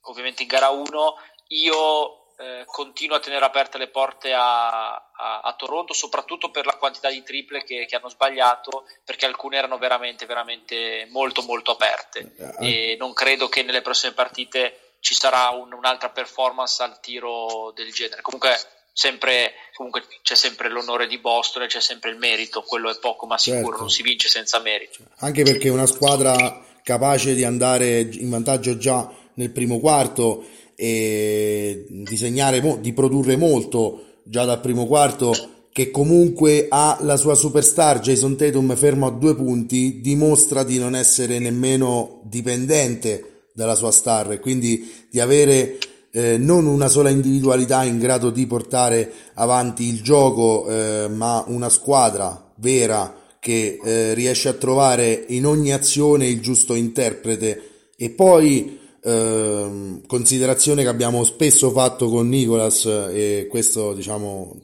ovviamente 0.02 0.42
in 0.42 0.48
gara 0.48 0.70
1, 0.70 1.16
io 1.48 2.19
eh, 2.40 2.64
continuo 2.64 3.16
a 3.16 3.20
tenere 3.20 3.44
aperte 3.44 3.76
le 3.76 3.88
porte 3.88 4.32
a, 4.32 4.94
a, 4.94 5.40
a, 5.42 5.54
Toronto, 5.58 5.92
soprattutto 5.92 6.50
per 6.50 6.64
la 6.64 6.76
quantità 6.76 7.10
di 7.10 7.22
triple 7.22 7.62
che, 7.64 7.84
che, 7.86 7.96
hanno 7.96 8.08
sbagliato, 8.08 8.86
perché 9.04 9.26
alcune 9.26 9.58
erano 9.58 9.76
veramente, 9.76 10.24
veramente 10.24 11.06
molto, 11.10 11.42
molto 11.42 11.72
aperte. 11.72 12.32
Eh. 12.60 12.92
E 12.92 12.96
non 12.98 13.12
credo 13.12 13.50
che 13.50 13.62
nelle 13.62 13.82
prossime 13.82 14.14
partite 14.14 14.94
ci 15.00 15.14
sarà 15.14 15.50
un, 15.50 15.70
un'altra 15.74 16.08
performance 16.08 16.82
al 16.82 16.98
tiro 17.00 17.72
del 17.74 17.92
genere. 17.92 18.22
Comunque, 18.22 18.56
sempre, 18.90 19.52
comunque 19.74 20.04
c'è 20.22 20.34
sempre 20.34 20.70
l'onore 20.70 21.06
di 21.06 21.18
Boston 21.18 21.64
e 21.64 21.66
c'è 21.66 21.80
sempre 21.80 22.08
il 22.08 22.16
merito, 22.16 22.62
quello 22.62 22.90
è 22.90 22.98
poco 22.98 23.26
ma 23.26 23.36
sicuro, 23.36 23.64
certo. 23.64 23.80
non 23.80 23.90
si 23.90 24.02
vince 24.02 24.28
senza 24.28 24.58
merito. 24.60 24.98
Anche 25.18 25.42
perché 25.42 25.68
una 25.68 25.86
squadra 25.86 26.64
capace 26.82 27.34
di 27.34 27.44
andare 27.44 28.00
in 28.00 28.30
vantaggio 28.30 28.78
già 28.78 29.12
nel 29.34 29.50
primo 29.50 29.78
quarto 29.78 30.44
e 30.82 31.84
disegnare, 31.90 32.78
di 32.80 32.94
produrre 32.94 33.36
molto 33.36 34.04
già 34.24 34.46
dal 34.46 34.60
primo 34.60 34.86
quarto 34.86 35.34
che 35.70 35.90
comunque 35.90 36.68
ha 36.70 36.96
la 37.02 37.18
sua 37.18 37.34
superstar 37.34 38.00
Jason 38.00 38.34
Tatum 38.34 38.74
fermo 38.74 39.06
a 39.06 39.10
due 39.10 39.36
punti 39.36 40.00
dimostra 40.00 40.62
di 40.62 40.78
non 40.78 40.94
essere 40.94 41.38
nemmeno 41.38 42.22
dipendente 42.24 43.48
dalla 43.52 43.74
sua 43.74 43.90
star 43.90 44.32
e 44.32 44.40
quindi 44.40 44.90
di 45.10 45.20
avere 45.20 45.76
eh, 46.12 46.38
non 46.38 46.64
una 46.64 46.88
sola 46.88 47.10
individualità 47.10 47.84
in 47.84 47.98
grado 47.98 48.30
di 48.30 48.46
portare 48.46 49.12
avanti 49.34 49.84
il 49.84 50.00
gioco 50.00 50.66
eh, 50.66 51.08
ma 51.08 51.44
una 51.46 51.68
squadra 51.68 52.52
vera 52.56 53.14
che 53.38 53.78
eh, 53.82 54.14
riesce 54.14 54.48
a 54.48 54.54
trovare 54.54 55.26
in 55.28 55.44
ogni 55.44 55.72
azione 55.72 56.26
il 56.26 56.40
giusto 56.40 56.74
interprete. 56.74 57.68
E 57.96 58.10
poi 58.10 58.79
eh, 59.02 60.00
considerazione 60.06 60.82
che 60.82 60.88
abbiamo 60.88 61.24
spesso 61.24 61.70
fatto 61.70 62.08
con 62.08 62.28
Nicolas 62.28 62.84
e 62.84 63.46
questo 63.50 63.92
diciamo 63.94 64.56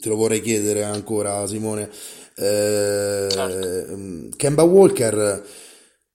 te 0.00 0.08
lo 0.08 0.16
vorrei 0.16 0.40
chiedere 0.40 0.84
ancora 0.84 1.46
Simone 1.46 1.90
eh, 2.36 3.26
certo. 3.30 4.28
Kemba 4.36 4.62
Walker 4.62 5.44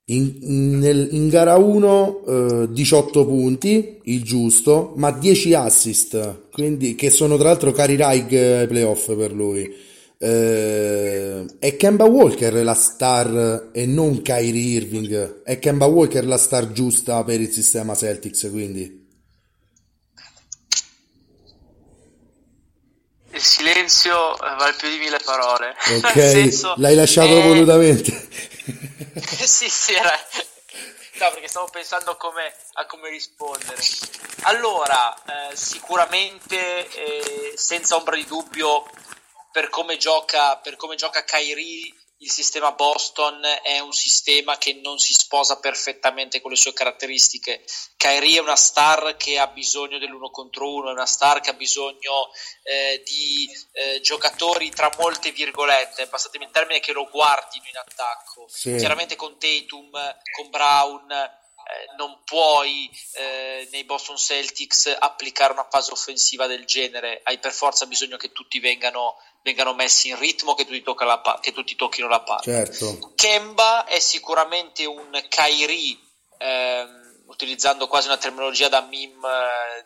in, 0.05 0.79
nel, 0.79 1.09
in 1.11 1.29
gara 1.29 1.55
1 1.55 2.23
eh, 2.27 2.67
18 2.71 3.25
punti 3.25 3.99
il 4.03 4.23
giusto 4.23 4.93
ma 4.95 5.11
10 5.11 5.53
assist 5.53 6.47
quindi 6.51 6.95
che 6.95 7.09
sono 7.09 7.37
tra 7.37 7.49
l'altro 7.49 7.71
cari 7.71 7.95
Raig 7.95 8.33
ai 8.33 8.67
playoff 8.67 9.15
per 9.15 9.31
lui 9.31 9.87
eh, 10.21 11.45
è 11.59 11.77
Kemba 11.77 12.03
Walker 12.03 12.53
la 12.55 12.73
star 12.73 13.69
e 13.71 13.85
non 13.85 14.21
Kyrie 14.21 14.77
Irving? 14.77 15.43
È 15.43 15.57
Kemba 15.59 15.85
Walker 15.85 16.25
la 16.25 16.37
star 16.37 16.73
giusta 16.73 17.23
per 17.23 17.39
il 17.39 17.51
sistema 17.51 17.95
Celtics 17.95 18.49
quindi? 18.51 19.07
Il 23.31 23.41
silenzio 23.41 24.35
eh, 24.35 24.55
vale 24.55 24.73
più 24.73 24.89
di 24.89 24.97
mille 24.97 25.19
parole. 25.23 25.73
Ok, 26.03 26.11
senso, 26.11 26.73
l'hai 26.77 26.95
lasciato 26.95 27.39
è... 27.39 27.41
volutamente. 27.41 28.11
sì, 29.23 29.69
sì, 29.69 29.93
era... 29.93 30.11
No, 31.19 31.31
perché 31.31 31.47
stavo 31.47 31.67
pensando 31.71 32.15
come, 32.17 32.53
a 32.73 32.85
come 32.85 33.09
rispondere. 33.09 33.81
Allora, 34.43 35.13
eh, 35.15 35.55
sicuramente, 35.55 36.87
eh, 36.87 37.53
senza 37.55 37.95
ombra 37.95 38.15
di 38.15 38.25
dubbio, 38.25 38.85
per 39.51 39.69
come 39.69 39.97
gioca, 39.97 40.57
per 40.57 40.75
come 40.75 40.95
gioca 40.95 41.23
Kyrie 41.23 41.93
il 42.21 42.29
sistema 42.29 42.73
Boston 42.73 43.41
è 43.63 43.79
un 43.79 43.93
sistema 43.93 44.57
che 44.57 44.73
non 44.73 44.97
si 44.99 45.13
sposa 45.13 45.57
perfettamente 45.59 46.41
con 46.41 46.51
le 46.51 46.57
sue 46.57 46.73
caratteristiche. 46.73 47.63
Kyrie 47.95 48.39
è 48.39 48.41
una 48.41 48.57
star 48.57 49.15
che 49.15 49.39
ha 49.39 49.47
bisogno 49.47 49.99
dell'uno 49.99 50.29
contro 50.29 50.73
uno, 50.73 50.89
è 50.89 50.93
una 50.93 51.05
star 51.05 51.39
che 51.39 51.51
ha 51.51 51.53
bisogno 51.53 52.29
eh, 52.63 53.01
di 53.05 53.49
eh, 53.71 54.01
giocatori 54.01 54.69
tra 54.69 54.93
molte 54.97 55.31
virgolette, 55.31 56.07
passatemi 56.07 56.45
il 56.45 56.51
termine, 56.51 56.81
che 56.81 56.91
lo 56.91 57.07
guardino 57.09 57.67
in 57.69 57.77
attacco. 57.77 58.47
Sì. 58.49 58.75
Chiaramente 58.75 59.15
con 59.15 59.37
Tatum, 59.39 59.91
con 60.35 60.49
Brown, 60.49 61.09
eh, 61.69 61.95
non 61.97 62.23
puoi 62.25 62.89
eh, 63.13 63.67
nei 63.71 63.83
Boston 63.83 64.17
Celtics 64.17 64.93
applicare 64.97 65.53
una 65.53 65.67
fase 65.69 65.91
offensiva 65.91 66.47
del 66.47 66.65
genere, 66.65 67.21
hai 67.23 67.37
per 67.37 67.53
forza 67.53 67.85
bisogno 67.85 68.17
che 68.17 68.31
tutti 68.31 68.59
vengano, 68.59 69.15
vengano 69.41 69.73
messi 69.73 70.09
in 70.09 70.19
ritmo, 70.19 70.53
che 70.53 70.65
tutti, 70.65 70.81
pa- 70.81 71.39
che 71.41 71.51
tutti, 71.51 71.75
tocchino 71.75 72.07
la 72.07 72.21
palla. 72.21 72.41
Certo. 72.41 73.13
Kemba 73.15 73.85
è 73.85 73.99
sicuramente 73.99 74.85
un 74.85 75.09
Kyrie, 75.27 75.97
ehm, 76.37 77.23
utilizzando 77.27 77.87
quasi 77.87 78.07
una 78.07 78.17
terminologia 78.17 78.69
da 78.69 78.81
meme 78.81 79.27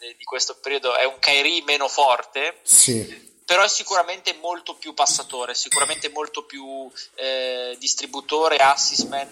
eh, 0.02 0.16
di 0.18 0.24
questo 0.24 0.58
periodo, 0.62 0.96
è 0.96 1.06
un 1.06 1.20
Kyrie 1.20 1.64
meno 1.64 1.88
forte. 1.88 2.60
Sì 2.64 3.32
però 3.46 3.64
è 3.64 3.68
sicuramente 3.68 4.38
molto 4.42 4.74
più 4.74 4.94
passatore, 4.94 5.54
sicuramente 5.54 6.10
molto 6.10 6.46
più 6.46 6.90
eh, 7.16 7.76
distributore, 7.78 8.56
assist 8.56 9.08
man 9.10 9.30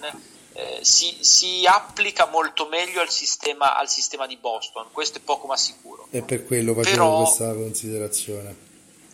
eh, 0.54 0.80
si, 0.82 1.18
si, 1.22 1.66
applica 1.66 2.26
molto 2.26 2.68
meglio 2.68 3.02
al 3.02 3.10
sistema, 3.10 3.78
al 3.78 3.90
sistema, 3.90 4.28
di 4.28 4.36
Boston, 4.36 4.88
questo 4.92 5.20
è 5.20 5.22
poco 5.22 5.48
ma 5.48 5.56
sicuro. 5.56 6.08
E 6.12 6.24
per 6.24 6.46
quello 6.46 6.74
facevo 6.74 6.92
Però, 6.92 7.24
questa 7.24 7.54
considerazione. 7.54 8.70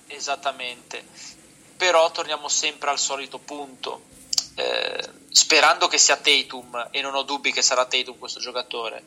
Esattamente. 0.08 1.06
Però 1.78 2.10
torniamo 2.12 2.48
sempre 2.48 2.90
al 2.90 3.00
solito 3.00 3.38
punto. 3.38 4.02
Eh, 4.56 5.10
sperando 5.30 5.88
che 5.88 5.98
sia 5.98 6.18
Tatum, 6.18 6.90
e 6.92 7.02
non 7.02 7.14
ho 7.16 7.22
dubbi 7.22 7.52
che 7.52 7.62
sarà 7.62 7.86
Tatum 7.86 8.18
questo 8.18 8.40
giocatore. 8.40 9.04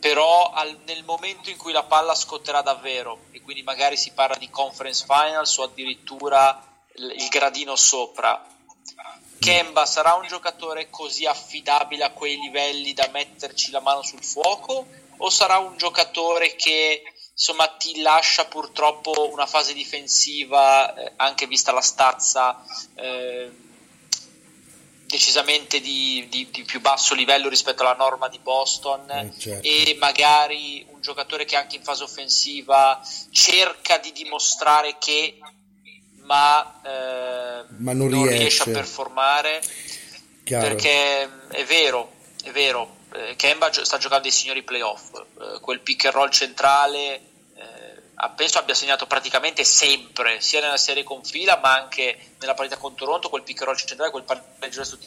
però 0.00 0.52
al, 0.52 0.78
nel 0.86 1.04
momento 1.04 1.50
in 1.50 1.56
cui 1.56 1.72
la 1.72 1.82
palla 1.82 2.14
scotterà 2.14 2.62
davvero 2.62 3.26
e 3.32 3.42
quindi 3.42 3.62
magari 3.62 3.96
si 3.96 4.12
parla 4.12 4.36
di 4.36 4.48
conference 4.48 5.04
finals 5.04 5.56
o 5.58 5.64
addirittura 5.64 6.64
il, 6.94 7.14
il 7.16 7.28
gradino 7.28 7.74
sopra 7.74 8.46
Kemba 9.38 9.86
sarà 9.86 10.14
un 10.14 10.26
giocatore 10.26 10.90
così 10.90 11.24
affidabile 11.24 12.04
a 12.04 12.10
quei 12.10 12.36
livelli 12.36 12.92
da 12.92 13.08
metterci 13.12 13.70
la 13.70 13.80
mano 13.80 14.02
sul 14.02 14.22
fuoco 14.22 14.86
o 15.16 15.30
sarà 15.30 15.58
un 15.58 15.76
giocatore 15.76 16.56
che 16.56 17.02
insomma 17.38 17.68
ti 17.68 18.00
lascia 18.00 18.46
purtroppo 18.46 19.30
una 19.32 19.46
fase 19.46 19.72
difensiva 19.72 20.92
eh, 20.92 21.12
anche 21.16 21.46
vista 21.46 21.70
la 21.70 21.80
stazza 21.80 22.64
eh, 22.96 23.48
decisamente 25.06 25.80
di, 25.80 26.26
di, 26.28 26.48
di, 26.50 26.64
più 26.64 26.80
basso 26.80 27.14
livello 27.14 27.48
rispetto 27.48 27.82
alla 27.82 27.94
norma 27.94 28.26
di 28.26 28.40
Boston 28.42 29.08
eh, 29.08 29.32
certo. 29.38 29.66
e 29.68 29.96
magari 30.00 30.84
un 30.90 31.00
giocatore 31.00 31.44
che 31.44 31.54
anche 31.54 31.76
in 31.76 31.84
fase 31.84 32.02
offensiva 32.02 33.00
cerca 33.30 33.98
di 33.98 34.10
dimostrare 34.10 34.96
che 34.98 35.38
ma, 36.24 36.80
eh, 36.82 37.64
ma 37.76 37.92
non, 37.92 38.08
non 38.08 38.24
riesce. 38.24 38.38
riesce. 38.38 38.62
a 38.62 38.72
performare 38.72 39.62
Chiaro. 40.42 40.66
perché 40.66 41.22
è 41.50 41.64
vero, 41.64 42.14
è 42.42 42.50
vero 42.50 42.96
eh, 43.12 43.36
Kemba 43.36 43.72
sta 43.72 43.98
giocando 43.98 44.24
dei 44.24 44.32
signori 44.32 44.62
playoff 44.62 45.12
eh, 45.14 45.60
quel 45.60 45.80
pick 45.80 46.06
and 46.06 46.14
roll 46.14 46.30
centrale 46.30 47.14
eh, 47.56 48.30
penso 48.34 48.58
abbia 48.58 48.74
segnato 48.74 49.06
praticamente 49.06 49.64
sempre 49.64 50.40
sia 50.40 50.60
nella 50.60 50.76
serie 50.76 51.04
con 51.04 51.22
fila 51.24 51.58
ma 51.62 51.74
anche 51.74 52.16
nella 52.40 52.54
partita 52.54 52.76
con 52.76 52.94
Toronto 52.94 53.28
quel 53.28 53.42
pick 53.42 53.60
and 53.60 53.68
roll 53.68 53.78
centrale 53.78 54.10
quel 54.10 54.24
palleggio 54.24 54.84
su 54.84 54.98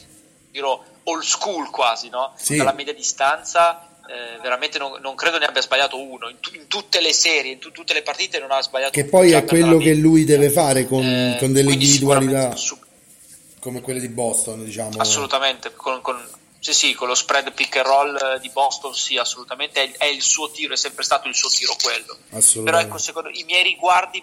tiro 0.50 0.84
old 1.04 1.22
school 1.22 1.70
quasi 1.70 2.08
no? 2.08 2.32
Sì. 2.36 2.56
dalla 2.56 2.72
media 2.72 2.94
distanza 2.94 3.86
eh, 4.08 4.40
veramente 4.42 4.78
non, 4.78 4.98
non, 5.00 5.14
credo 5.14 5.38
ne 5.38 5.46
abbia 5.46 5.62
sbagliato 5.62 5.96
uno 5.96 6.28
in, 6.28 6.40
t- 6.40 6.54
in 6.54 6.66
tutte 6.66 7.00
le 7.00 7.12
serie, 7.12 7.52
in 7.52 7.58
t- 7.60 7.70
tutte 7.70 7.94
le 7.94 8.02
partite 8.02 8.40
non 8.40 8.50
ha 8.50 8.60
sbagliato 8.60 8.90
che 8.90 9.04
poi 9.04 9.30
è 9.32 9.44
quello 9.44 9.78
che 9.78 9.94
lui 9.94 10.24
deve 10.24 10.50
fare 10.50 10.86
con, 10.86 11.04
eh, 11.04 11.36
con 11.38 11.52
delle 11.52 11.72
individualità 11.72 12.56
su... 12.56 12.76
come 13.60 13.80
quelle 13.80 14.00
di 14.00 14.08
Boston 14.08 14.64
diciamo 14.64 14.98
assolutamente 14.98 15.72
con, 15.74 16.00
con, 16.00 16.20
sì, 16.62 16.72
sì, 16.72 16.94
con 16.94 17.08
lo 17.08 17.14
spread 17.14 17.52
pick 17.52 17.76
and 17.76 17.86
roll 17.86 18.38
di 18.38 18.48
Boston 18.50 18.94
sì 18.94 19.16
assolutamente 19.16 19.82
è, 19.82 19.96
è 19.96 20.04
il 20.04 20.22
suo 20.22 20.50
tiro 20.50 20.74
è 20.74 20.76
sempre 20.76 21.02
stato 21.02 21.26
il 21.26 21.34
suo 21.34 21.48
tiro 21.48 21.74
quello 21.82 22.16
però 22.62 22.78
ecco 22.78 22.98
secondo 22.98 23.30
i 23.30 23.42
miei 23.44 23.64
riguardi 23.64 24.22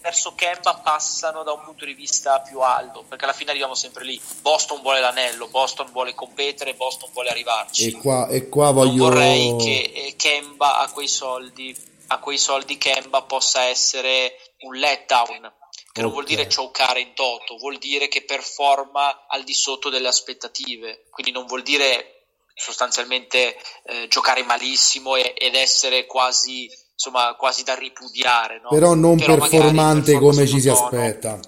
verso 0.00 0.34
Kemba 0.34 0.80
passano 0.82 1.42
da 1.42 1.52
un 1.52 1.62
punto 1.62 1.84
di 1.84 1.94
vista 1.94 2.40
più 2.40 2.60
alto, 2.60 3.04
perché 3.06 3.24
alla 3.24 3.32
fine 3.32 3.50
arriviamo 3.50 3.74
sempre 3.74 4.04
lì. 4.04 4.20
Boston 4.40 4.80
vuole 4.80 5.00
l'anello, 5.00 5.48
Boston 5.48 5.90
vuole 5.92 6.14
competere, 6.14 6.74
Boston 6.74 7.10
vuole 7.12 7.28
arrivarci. 7.28 7.88
E 7.88 7.92
qua, 7.92 8.26
e 8.28 8.48
qua 8.48 8.70
voglio... 8.70 9.04
Non 9.04 9.10
vorrei 9.10 9.56
che 9.58 9.92
eh, 9.94 10.14
Kemba 10.16 10.78
a 10.78 10.90
quei 10.90 11.08
soldi, 11.08 11.76
a 12.08 12.18
quei 12.18 12.38
soldi 12.38 12.78
Kemba 12.78 13.22
possa 13.22 13.64
essere 13.64 14.36
un 14.60 14.74
letdown, 14.74 15.52
che 15.92 16.00
okay. 16.00 16.04
non 16.04 16.12
vuol 16.12 16.24
dire 16.24 16.46
giocare 16.46 17.00
in 17.00 17.14
toto, 17.14 17.56
vuol 17.56 17.78
dire 17.78 18.08
che 18.08 18.22
performa 18.22 19.26
al 19.26 19.42
di 19.42 19.54
sotto 19.54 19.90
delle 19.90 20.08
aspettative, 20.08 21.06
quindi 21.10 21.32
non 21.32 21.46
vuol 21.46 21.62
dire 21.62 22.26
sostanzialmente 22.54 23.56
eh, 23.84 24.06
giocare 24.08 24.44
malissimo 24.44 25.16
e, 25.16 25.34
ed 25.36 25.54
essere 25.54 26.06
quasi 26.06 26.68
insomma 26.92 27.34
quasi 27.34 27.64
da 27.64 27.74
ripudiare. 27.74 28.60
No? 28.62 28.68
Però 28.68 28.94
non 28.94 29.16
Però 29.16 29.36
performante 29.36 30.18
come 30.18 30.46
ci 30.46 30.60
si 30.60 30.68
aspetta. 30.68 31.40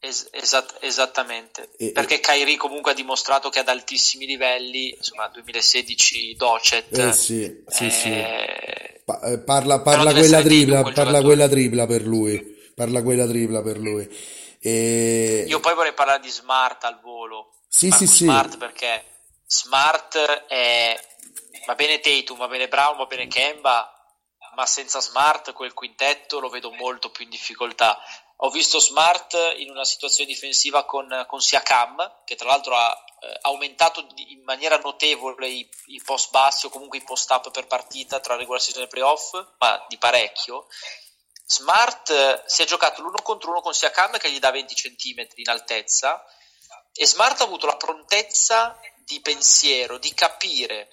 Es- 0.00 0.28
esat- 0.30 0.76
esattamente, 0.78 1.70
e, 1.76 1.90
perché 1.90 2.20
Kairi 2.20 2.54
comunque 2.56 2.92
ha 2.92 2.94
dimostrato 2.94 3.48
che 3.48 3.58
ad 3.58 3.68
altissimi 3.68 4.26
livelli, 4.26 4.94
insomma 4.96 5.26
2016 5.26 6.36
Docet. 6.36 6.96
Eh 6.96 7.12
sì, 7.12 7.64
sì, 7.66 7.86
eh, 7.86 7.90
sì. 7.90 9.00
Pa- 9.04 9.20
eh, 9.22 9.38
parla, 9.40 9.80
parla 9.80 10.12
quella 10.12 10.40
tripla, 10.40 10.82
parla 10.84 11.20
quella 11.20 11.48
tripla 11.48 11.86
per 11.86 12.02
lui, 12.06 12.56
parla 12.78 13.02
quella 13.02 13.26
tripla 13.26 13.60
per 13.60 13.76
lui. 13.76 14.08
E... 14.60 15.44
Io 15.48 15.58
poi 15.58 15.74
vorrei 15.74 15.94
parlare 15.94 16.20
di 16.20 16.30
Smart 16.30 16.84
al 16.84 17.00
volo. 17.00 17.54
Sì, 17.66 17.90
sì, 17.90 18.06
sì. 18.06 18.24
Smart 18.24 18.56
perché 18.56 19.04
Smart 19.44 20.16
è 20.46 20.98
va 21.66 21.74
bene 21.74 21.98
Tatum, 21.98 22.38
va 22.38 22.46
bene 22.46 22.68
Brown, 22.68 22.96
va 22.96 23.06
bene 23.06 23.26
Kemba, 23.26 23.92
ma 24.54 24.64
senza 24.64 25.00
Smart 25.00 25.52
quel 25.52 25.74
quintetto 25.74 26.38
lo 26.38 26.48
vedo 26.48 26.70
molto 26.70 27.10
più 27.10 27.24
in 27.24 27.30
difficoltà. 27.30 27.98
Ho 28.42 28.50
visto 28.50 28.78
Smart 28.78 29.36
in 29.56 29.68
una 29.70 29.84
situazione 29.84 30.30
difensiva 30.30 30.84
con, 30.84 31.24
con 31.26 31.40
Siakam, 31.40 32.22
che 32.24 32.36
tra 32.36 32.46
l'altro 32.46 32.76
ha 32.76 32.96
eh, 33.20 33.38
aumentato 33.42 34.06
in 34.14 34.42
maniera 34.44 34.78
notevole 34.78 35.48
i, 35.48 35.68
i, 35.86 36.00
post 36.04 36.30
bassi 36.30 36.66
o 36.66 36.70
comunque 36.70 36.98
i 36.98 37.02
post 37.02 37.28
up 37.32 37.50
per 37.50 37.66
partita 37.66 38.20
tra 38.20 38.36
regular 38.36 38.60
season 38.60 38.84
e 38.84 38.86
playoff, 38.86 39.32
ma 39.58 39.84
di 39.88 39.98
parecchio. 39.98 40.68
Smart 41.50 42.10
eh, 42.10 42.42
si 42.44 42.60
è 42.60 42.66
giocato 42.66 43.00
l'uno 43.00 43.22
contro 43.22 43.50
uno 43.50 43.62
con 43.62 43.72
Siakam 43.72 44.18
che 44.18 44.30
gli 44.30 44.38
dà 44.38 44.50
20 44.50 44.74
cm 44.74 45.26
in 45.36 45.48
altezza 45.48 46.22
e 46.92 47.06
Smart 47.06 47.40
ha 47.40 47.44
avuto 47.44 47.64
la 47.64 47.76
prontezza 47.76 48.78
di 48.98 49.18
pensiero, 49.20 49.96
di 49.96 50.12
capire 50.12 50.90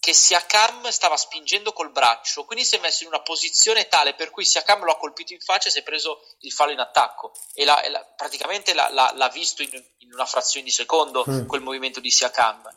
che 0.00 0.14
Siakam 0.14 0.88
stava 0.88 1.18
spingendo 1.18 1.74
col 1.74 1.90
braccio, 1.90 2.46
quindi 2.46 2.64
si 2.64 2.76
è 2.76 2.80
messo 2.80 3.02
in 3.02 3.10
una 3.10 3.20
posizione 3.20 3.88
tale 3.88 4.14
per 4.14 4.30
cui 4.30 4.46
Siakam 4.46 4.82
lo 4.82 4.92
ha 4.92 4.96
colpito 4.96 5.34
in 5.34 5.40
faccia 5.40 5.68
e 5.68 5.72
si 5.72 5.80
è 5.80 5.82
preso 5.82 6.24
il 6.40 6.52
fallo 6.52 6.72
in 6.72 6.78
attacco 6.78 7.34
e, 7.52 7.66
la, 7.66 7.82
e 7.82 7.90
la, 7.90 8.02
praticamente 8.16 8.72
la, 8.72 8.88
l'ha 8.88 9.28
visto 9.28 9.60
in, 9.60 9.70
in, 9.98 10.12
una 10.14 10.24
frazione 10.24 10.64
di 10.64 10.72
secondo 10.72 11.22
mm. 11.28 11.46
quel 11.46 11.60
movimento 11.60 12.00
di 12.00 12.10
Siakam. 12.10 12.72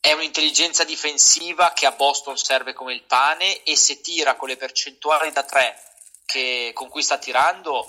È 0.00 0.12
un'intelligenza 0.12 0.84
difensiva 0.84 1.72
che 1.74 1.84
a 1.84 1.92
Boston 1.92 2.38
serve 2.38 2.72
come 2.72 2.94
il 2.94 3.02
pane 3.02 3.62
e 3.64 3.76
se 3.76 4.00
tira 4.00 4.36
con 4.36 4.48
le 4.48 4.56
percentuali 4.56 5.30
da 5.30 5.42
tre 5.42 5.92
che, 6.26 6.70
con 6.74 6.88
cui 6.88 7.02
sta 7.02 7.18
tirando 7.18 7.86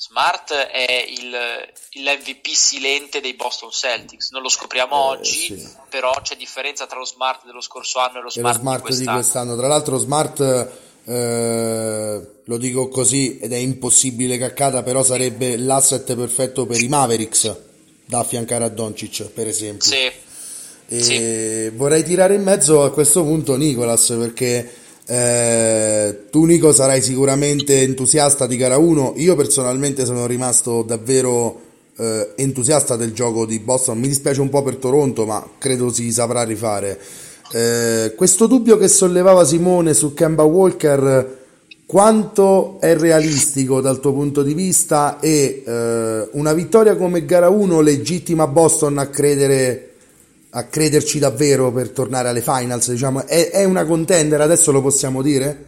Smart 0.00 0.50
è 0.52 1.04
il, 1.08 1.30
l'MVP 1.30 2.46
silente 2.46 3.20
dei 3.20 3.34
Boston 3.34 3.70
Celtics, 3.70 4.30
non 4.30 4.40
lo 4.40 4.48
scopriamo 4.48 4.94
eh, 4.94 5.18
oggi, 5.18 5.58
sì. 5.58 5.68
però 5.90 6.10
c'è 6.22 6.36
differenza 6.36 6.86
tra 6.86 6.98
lo 6.98 7.04
Smart 7.04 7.44
dello 7.44 7.60
scorso 7.60 7.98
anno 7.98 8.18
e 8.18 8.22
lo 8.22 8.30
Smart, 8.30 8.54
e 8.54 8.58
lo 8.58 8.62
smart 8.62 8.78
di, 8.78 8.86
quest'anno. 8.86 9.10
di, 9.10 9.22
quest'anno. 9.22 9.56
Tra 9.56 9.66
l'altro 9.66 9.98
Smart, 9.98 10.70
eh, 11.04 12.30
lo 12.42 12.56
dico 12.56 12.88
così 12.88 13.38
ed 13.40 13.52
è 13.52 13.56
impossibile 13.56 14.38
caccata, 14.38 14.82
però 14.82 15.02
sarebbe 15.02 15.58
l'asset 15.58 16.14
perfetto 16.14 16.64
per 16.64 16.80
i 16.80 16.88
Mavericks 16.88 17.56
da 18.06 18.20
affiancare 18.20 18.64
a 18.64 18.68
Doncic, 18.68 19.26
per 19.26 19.48
esempio. 19.48 19.86
Sì. 19.86 20.10
Sì. 20.90 21.68
vorrei 21.68 22.02
tirare 22.02 22.34
in 22.34 22.42
mezzo 22.42 22.82
a 22.82 22.90
questo 22.90 23.22
punto 23.22 23.54
Nicolas 23.56 24.06
perché 24.18 24.79
eh, 25.10 26.26
tu 26.30 26.44
Nico 26.44 26.70
sarai 26.70 27.02
sicuramente 27.02 27.82
entusiasta 27.82 28.46
di 28.46 28.56
gara 28.56 28.76
1, 28.76 29.14
io 29.16 29.34
personalmente 29.34 30.04
sono 30.04 30.24
rimasto 30.24 30.82
davvero 30.82 31.60
eh, 31.96 32.28
entusiasta 32.36 32.94
del 32.94 33.12
gioco 33.12 33.44
di 33.44 33.58
Boston, 33.58 33.98
mi 33.98 34.06
dispiace 34.06 34.40
un 34.40 34.48
po' 34.48 34.62
per 34.62 34.76
Toronto 34.76 35.26
ma 35.26 35.44
credo 35.58 35.92
si 35.92 36.12
saprà 36.12 36.44
rifare. 36.44 37.00
Eh, 37.52 38.14
questo 38.16 38.46
dubbio 38.46 38.76
che 38.78 38.86
sollevava 38.86 39.44
Simone 39.44 39.94
su 39.94 40.14
Kemba 40.14 40.44
Walker, 40.44 41.38
quanto 41.86 42.78
è 42.78 42.96
realistico 42.96 43.80
dal 43.80 43.98
tuo 43.98 44.12
punto 44.12 44.44
di 44.44 44.54
vista? 44.54 45.18
E 45.18 45.64
eh, 45.66 46.28
una 46.34 46.52
vittoria 46.52 46.94
come 46.94 47.24
gara 47.24 47.48
1 47.48 47.80
legittima 47.80 48.46
Boston 48.46 48.98
a 48.98 49.08
credere 49.08 49.89
a 50.50 50.64
crederci 50.64 51.18
davvero 51.18 51.70
per 51.72 51.90
tornare 51.90 52.28
alle 52.28 52.42
finals, 52.42 52.90
diciamo, 52.90 53.26
è, 53.26 53.50
è 53.50 53.64
una 53.64 53.84
contender, 53.84 54.40
adesso 54.40 54.72
lo 54.72 54.82
possiamo 54.82 55.22
dire? 55.22 55.66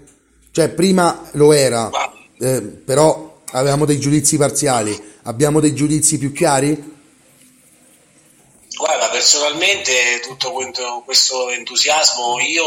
Cioè, 0.50 0.68
prima 0.70 1.28
lo 1.32 1.52
era, 1.52 1.90
eh, 2.38 2.60
però 2.60 3.40
avevamo 3.52 3.84
dei 3.84 3.98
giudizi 3.98 4.36
parziali, 4.36 5.00
abbiamo 5.22 5.60
dei 5.60 5.74
giudizi 5.74 6.18
più 6.18 6.32
chiari? 6.32 6.90
Guarda, 8.76 9.08
personalmente 9.10 10.20
tutto 10.22 10.52
questo 11.04 11.50
entusiasmo 11.50 12.40
io 12.40 12.64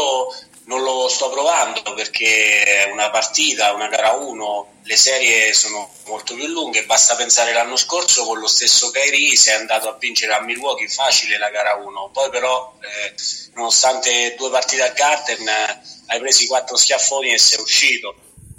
non 0.66 0.82
lo 0.82 1.08
sto 1.08 1.30
provando 1.30 1.94
perché 1.94 2.88
una 2.90 3.10
partita, 3.10 3.72
una 3.72 3.88
gara 3.88 4.12
1, 4.12 4.74
le 4.82 4.96
serie 4.96 5.52
sono 5.52 5.90
molto 6.06 6.34
più 6.34 6.46
lunghe, 6.46 6.84
basta 6.84 7.14
pensare 7.14 7.52
l'anno 7.52 7.76
scorso 7.76 8.24
con 8.24 8.38
lo 8.38 8.48
stesso 8.48 8.90
Kairi 8.90 9.36
si 9.36 9.50
è 9.50 9.54
andato 9.54 9.88
a 9.88 9.96
vincere 9.98 10.34
a 10.34 10.40
Milwaukee 10.40 10.88
facile 10.88 11.38
la 11.38 11.50
gara 11.50 11.74
1, 11.74 12.10
poi 12.12 12.30
però 12.30 12.76
eh, 12.80 13.14
nonostante 13.54 14.34
due 14.36 14.50
partite 14.50 14.82
a 14.82 14.90
Garden 14.90 15.46
eh, 15.46 15.80
hai 16.06 16.18
preso 16.18 16.42
i 16.42 16.46
quattro 16.46 16.76
schiaffoni 16.76 17.32
e 17.32 17.38
sei 17.38 17.60
uscito. 17.60 18.14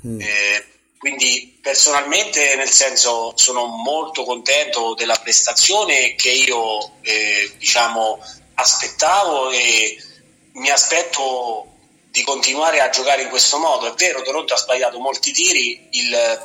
Mm. 0.05 0.21
Eh, 0.21 0.65
quindi 0.97 1.59
personalmente 1.61 2.55
nel 2.55 2.69
senso 2.69 3.34
sono 3.35 3.65
molto 3.65 4.23
contento 4.23 4.93
della 4.95 5.19
prestazione 5.21 6.15
che 6.15 6.29
io 6.29 6.99
eh, 7.01 7.53
diciamo 7.57 8.19
aspettavo 8.55 9.51
e 9.51 10.01
mi 10.53 10.69
aspetto 10.69 11.76
di 12.18 12.23
continuare 12.23 12.80
a 12.81 12.89
giocare 12.89 13.22
in 13.22 13.30
questo 13.30 13.60
modo. 13.60 13.85
È 13.85 13.94
vero, 13.94 14.23
Toronto 14.23 14.56
ha 14.56 14.57
sbagliato 14.57 14.98
molti 14.98 15.31
tiri, 15.31 15.88
il 15.91 16.41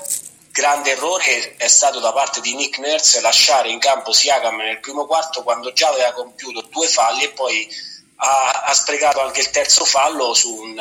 grande 0.50 0.90
errore 0.90 1.56
è 1.56 1.66
stato 1.66 1.98
da 1.98 2.12
parte 2.12 2.42
di 2.42 2.54
Nick 2.54 2.78
Nurse 2.78 3.22
lasciare 3.22 3.70
in 3.70 3.78
campo 3.78 4.12
Siakam 4.12 4.56
nel 4.56 4.80
primo 4.80 5.06
quarto 5.06 5.42
quando 5.42 5.72
già 5.72 5.88
aveva 5.88 6.12
compiuto 6.12 6.60
due 6.68 6.86
falli 6.88 7.24
e 7.24 7.30
poi 7.30 7.66
ha, 8.16 8.64
ha 8.66 8.74
sprecato 8.74 9.22
anche 9.22 9.40
il 9.40 9.48
terzo 9.48 9.86
fallo 9.86 10.34
su 10.34 10.52
un 10.54 10.78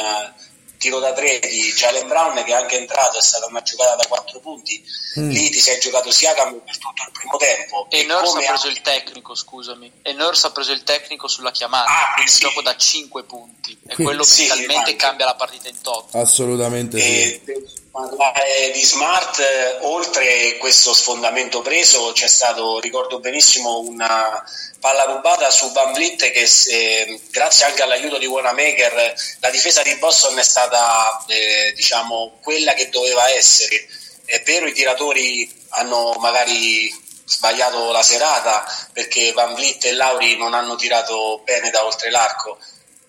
tiro 0.82 0.98
da 0.98 1.14
tre 1.14 1.38
di 1.40 1.72
Jalen 1.74 2.08
Brown 2.08 2.34
che 2.44 2.52
è 2.52 2.54
anche 2.54 2.76
entrato, 2.76 3.20
è 3.20 3.22
stata 3.22 3.46
una 3.46 3.62
giocata 3.62 3.96
da 3.96 4.08
quattro 4.08 4.40
punti. 4.40 4.84
Mm. 5.20 5.30
Lì 5.30 5.50
ti 5.52 5.60
sei 5.60 5.80
giocato 5.80 6.10
Siakam 6.10 6.60
per 6.66 6.78
tutto 6.80 7.04
il 7.06 7.12
primo 7.12 7.38
tempo. 7.38 7.86
E, 7.92 8.00
e 8.00 8.06
Nurse 8.06 8.40
ha 8.40 8.48
preso 8.50 8.68
ha... 8.68 8.72
il 8.72 8.82
tecnico, 8.82 9.36
scusami. 9.36 9.92
E 10.02 10.14
Nurse 10.14 10.48
ha 10.48 10.50
preso 10.50 10.72
il 10.72 10.82
tecnico 10.84 11.28
sulla 11.28 11.52
chiamata, 11.52 11.92
ah, 11.92 12.14
quindi 12.16 12.32
sì. 12.32 12.40
gioco 12.40 12.64
da 12.64 12.76
cinque 12.76 13.24
punti. 13.24 13.78
È 13.86 13.94
quello 13.94 14.24
sì, 14.24 14.42
che 14.42 14.48
talmente 14.48 14.96
cambia 14.96 15.26
la 15.26 15.36
partita 15.36 15.70
in 15.70 15.80
top. 15.80 16.16
Assolutamente 16.16 16.98
e, 16.98 17.42
sì. 17.46 17.81
Parlare 17.92 18.72
di 18.72 18.82
Smart, 18.86 19.80
oltre 19.82 20.56
questo 20.60 20.94
sfondamento 20.94 21.62
preso, 21.62 22.14
c'è 22.14 22.30
stato, 22.30 22.80
ricordo 22.80 23.20
benissimo, 23.20 23.80
una 23.80 24.42
palla 24.80 25.04
rubata 25.04 25.50
su 25.50 25.70
Van 25.74 25.92
Vliet 25.92 26.32
che 26.32 26.48
se, 26.48 27.20
grazie 27.32 27.66
anche 27.66 27.82
all'aiuto 27.82 28.18
di 28.18 28.28
Wanamaker 28.28 29.14
la 29.42 29.50
difesa 29.50 29.82
di 29.82 29.94
Boston 29.98 30.40
è 30.40 30.44
stata 30.44 31.22
eh, 31.28 31.74
diciamo 31.76 32.38
quella 32.42 32.74
che 32.76 32.88
doveva 32.88 33.30
essere. 33.30 33.86
È 34.24 34.42
vero 34.44 34.68
i 34.68 34.74
tiratori 34.74 35.54
hanno 35.72 36.14
magari 36.18 36.90
sbagliato 37.26 37.92
la 37.92 38.04
serata 38.04 38.66
perché 38.94 39.34
Van 39.34 39.54
Vliet 39.54 39.84
e 39.84 39.92
Lauri 39.92 40.38
non 40.38 40.54
hanno 40.54 40.78
tirato 40.78 41.42
bene 41.44 41.70
da 41.70 41.84
oltre 41.84 42.10
l'arco 42.10 42.58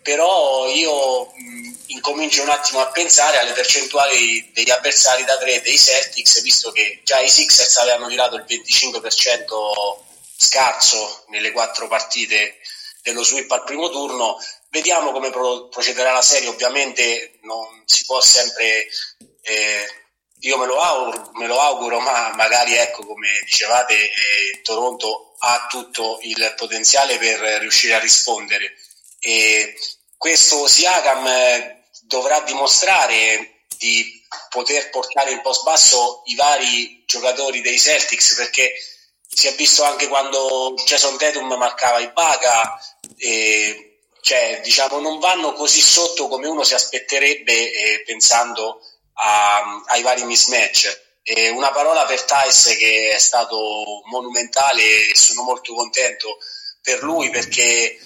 però 0.02 0.68
io 0.68 1.26
mh, 1.26 1.74
incomincio 1.86 2.42
un 2.42 2.50
attimo 2.50 2.80
a 2.80 2.90
pensare 2.90 3.38
alle 3.38 3.52
percentuali 3.52 4.50
degli 4.52 4.70
avversari 4.70 5.24
da 5.24 5.38
tre 5.38 5.60
dei 5.60 5.78
Celtics 5.78 6.42
visto 6.42 6.70
che 6.72 7.00
già 7.04 7.20
i 7.20 7.28
Sixers 7.28 7.76
avevano 7.78 8.08
tirato 8.08 8.36
il 8.36 8.44
25% 8.46 10.10
scarso 10.36 11.24
nelle 11.28 11.52
quattro 11.52 11.86
partite 11.86 12.58
dello 13.02 13.22
sweep 13.22 13.50
al 13.50 13.64
primo 13.64 13.90
turno. 13.90 14.38
Vediamo 14.70 15.12
come 15.12 15.30
pro- 15.30 15.68
procederà 15.68 16.12
la 16.12 16.22
serie, 16.22 16.48
ovviamente 16.48 17.38
non 17.42 17.82
si 17.84 18.04
può 18.04 18.20
sempre, 18.20 18.88
eh, 19.42 19.86
io 20.40 20.56
me 20.56 20.66
lo, 20.66 20.80
auguro, 20.80 21.30
me 21.34 21.46
lo, 21.46 21.60
auguro, 21.60 22.00
ma 22.00 22.32
magari 22.34 22.74
ecco 22.74 23.04
come 23.04 23.28
dicevate 23.44 23.94
eh, 23.94 24.60
Toronto 24.62 25.34
ha 25.38 25.66
tutto 25.68 26.18
il 26.22 26.54
potenziale 26.56 27.18
per 27.18 27.38
riuscire 27.60 27.94
a 27.94 27.98
rispondere. 27.98 28.74
E 29.24 29.78
questo 30.16 30.66
Siakam 30.66 31.26
eh, 31.26 31.84
dovrà 32.02 32.40
dimostrare 32.40 33.64
di 33.78 34.20
poter 34.50 34.90
portare 34.90 35.30
in 35.30 35.40
post 35.40 35.62
basso 35.62 36.22
i 36.26 36.34
vari 36.34 37.04
giocatori 37.06 37.60
dei 37.60 37.78
Celtics 37.78 38.34
perché 38.34 38.72
si 39.28 39.46
è 39.46 39.54
visto 39.54 39.82
anche 39.82 40.08
quando 40.08 40.74
Jason 40.84 41.16
Tatum 41.16 41.54
marcava 41.54 41.98
i 41.98 42.12
Baga 42.12 42.78
cioè 44.20 44.60
diciamo 44.62 45.00
non 45.00 45.18
vanno 45.18 45.52
così 45.52 45.80
sotto 45.80 46.28
come 46.28 46.46
uno 46.46 46.62
si 46.62 46.74
aspetterebbe 46.74 47.72
eh, 47.72 48.02
pensando 48.04 48.80
a, 49.14 49.82
ai 49.86 50.02
vari 50.02 50.24
mismatch. 50.24 51.00
E 51.24 51.50
una 51.50 51.70
parola 51.70 52.04
per 52.04 52.22
Thais 52.22 52.76
che 52.78 53.10
è 53.14 53.18
stato 53.18 54.02
monumentale 54.10 55.08
e 55.08 55.14
sono 55.14 55.42
molto 55.42 55.74
contento 55.74 56.38
per 56.80 57.02
lui 57.02 57.30
perché 57.30 57.98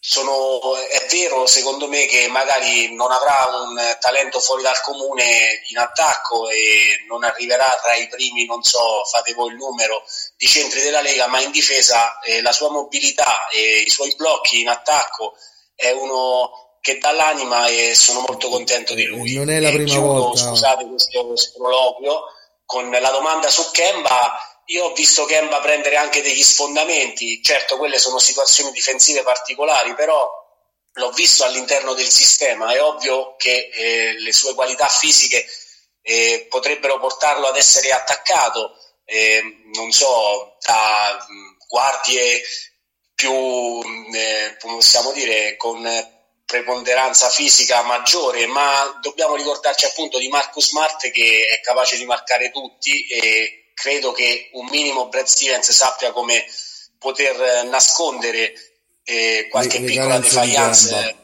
sono, 0.00 0.76
è 0.76 1.06
vero 1.10 1.46
secondo 1.46 1.88
me 1.88 2.06
che 2.06 2.28
magari 2.28 2.94
non 2.94 3.10
avrà 3.10 3.48
un 3.52 3.96
talento 4.00 4.38
fuori 4.40 4.62
dal 4.62 4.80
comune 4.80 5.62
in 5.68 5.78
attacco 5.78 6.48
e 6.48 7.04
non 7.08 7.24
arriverà 7.24 7.78
tra 7.82 7.94
i 7.94 8.08
primi, 8.08 8.46
non 8.46 8.62
so, 8.62 9.04
fate 9.10 9.34
voi 9.34 9.50
il 9.50 9.56
numero, 9.56 10.04
di 10.36 10.46
centri 10.46 10.80
della 10.82 11.00
Lega, 11.00 11.26
ma 11.26 11.40
in 11.40 11.50
difesa 11.50 12.20
eh, 12.20 12.40
la 12.42 12.52
sua 12.52 12.70
mobilità 12.70 13.48
e 13.48 13.82
i 13.84 13.90
suoi 13.90 14.14
blocchi 14.16 14.60
in 14.60 14.68
attacco 14.68 15.34
è 15.74 15.90
uno 15.90 16.76
che 16.80 16.98
dà 16.98 17.12
l'anima 17.12 17.66
e 17.66 17.94
sono 17.94 18.24
molto 18.26 18.48
contento 18.48 18.94
di 18.94 19.04
lui. 19.04 19.34
Non 19.34 19.50
è 19.50 19.60
la 19.60 19.70
prima 19.70 19.84
chiudo, 19.84 20.06
volta. 20.06 20.48
Scusate 20.48 20.86
questo 20.86 21.36
sproloquio 21.36 22.22
con 22.64 22.88
la 22.90 23.10
domanda 23.10 23.50
su 23.50 23.70
Kemba 23.72 24.57
io 24.70 24.84
ho 24.84 24.92
visto 24.92 25.24
Kemba 25.24 25.60
prendere 25.60 25.96
anche 25.96 26.20
degli 26.22 26.42
sfondamenti, 26.42 27.42
certo 27.42 27.76
quelle 27.78 27.98
sono 27.98 28.18
situazioni 28.18 28.70
difensive 28.70 29.22
particolari, 29.22 29.94
però 29.94 30.28
l'ho 30.92 31.10
visto 31.12 31.44
all'interno 31.44 31.94
del 31.94 32.08
sistema, 32.08 32.72
è 32.72 32.82
ovvio 32.82 33.36
che 33.36 33.70
eh, 33.72 34.18
le 34.18 34.32
sue 34.32 34.54
qualità 34.54 34.86
fisiche 34.86 35.46
eh, 36.02 36.46
potrebbero 36.50 36.98
portarlo 36.98 37.46
ad 37.46 37.56
essere 37.56 37.92
attaccato, 37.92 38.76
eh, 39.04 39.42
non 39.74 39.90
so, 39.90 40.56
da 40.60 41.26
guardie 41.66 42.42
più, 43.14 43.32
eh, 43.32 44.56
possiamo 44.58 45.12
dire, 45.12 45.56
con 45.56 45.82
preponderanza 46.44 47.30
fisica 47.30 47.82
maggiore, 47.82 48.46
ma 48.46 48.98
dobbiamo 49.00 49.34
ricordarci 49.34 49.86
appunto 49.86 50.18
di 50.18 50.28
Marcus 50.28 50.68
Smart 50.68 51.10
che 51.10 51.46
è 51.46 51.60
capace 51.60 51.96
di 51.96 52.04
marcare 52.04 52.50
tutti 52.50 53.06
e 53.06 53.67
credo 53.80 54.12
che 54.12 54.50
un 54.52 54.66
minimo 54.70 55.08
Brad 55.08 55.26
Stevens 55.26 55.70
sappia 55.70 56.12
come 56.12 56.44
poter 56.98 57.64
nascondere 57.66 58.52
eh, 59.04 59.46
qualche 59.48 59.78
le, 59.78 59.86
piccola 59.86 60.18
defiance 60.18 61.16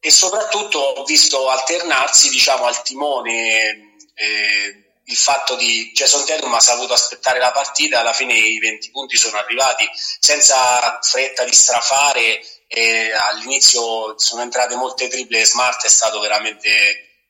e 0.00 0.10
soprattutto 0.10 0.78
ho 0.78 1.04
visto 1.04 1.48
alternarsi 1.48 2.30
diciamo 2.30 2.64
al 2.64 2.82
timone 2.82 3.96
eh, 4.14 4.84
il 5.04 5.16
fatto 5.16 5.56
di 5.56 5.90
Jason 5.92 6.24
Tatum 6.24 6.52
ha 6.54 6.60
saputo 6.60 6.92
aspettare 6.92 7.38
la 7.38 7.50
partita 7.52 8.00
alla 8.00 8.12
fine 8.12 8.34
i 8.34 8.58
20 8.58 8.90
punti 8.90 9.16
sono 9.16 9.38
arrivati 9.38 9.88
senza 9.94 10.98
fretta 11.02 11.44
di 11.44 11.52
strafare 11.52 12.40
e 12.66 13.12
all'inizio 13.12 14.18
sono 14.18 14.42
entrate 14.42 14.76
molte 14.76 15.08
triple 15.08 15.44
Smart 15.44 15.84
è 15.84 15.88
stato 15.88 16.20
veramente 16.20 16.70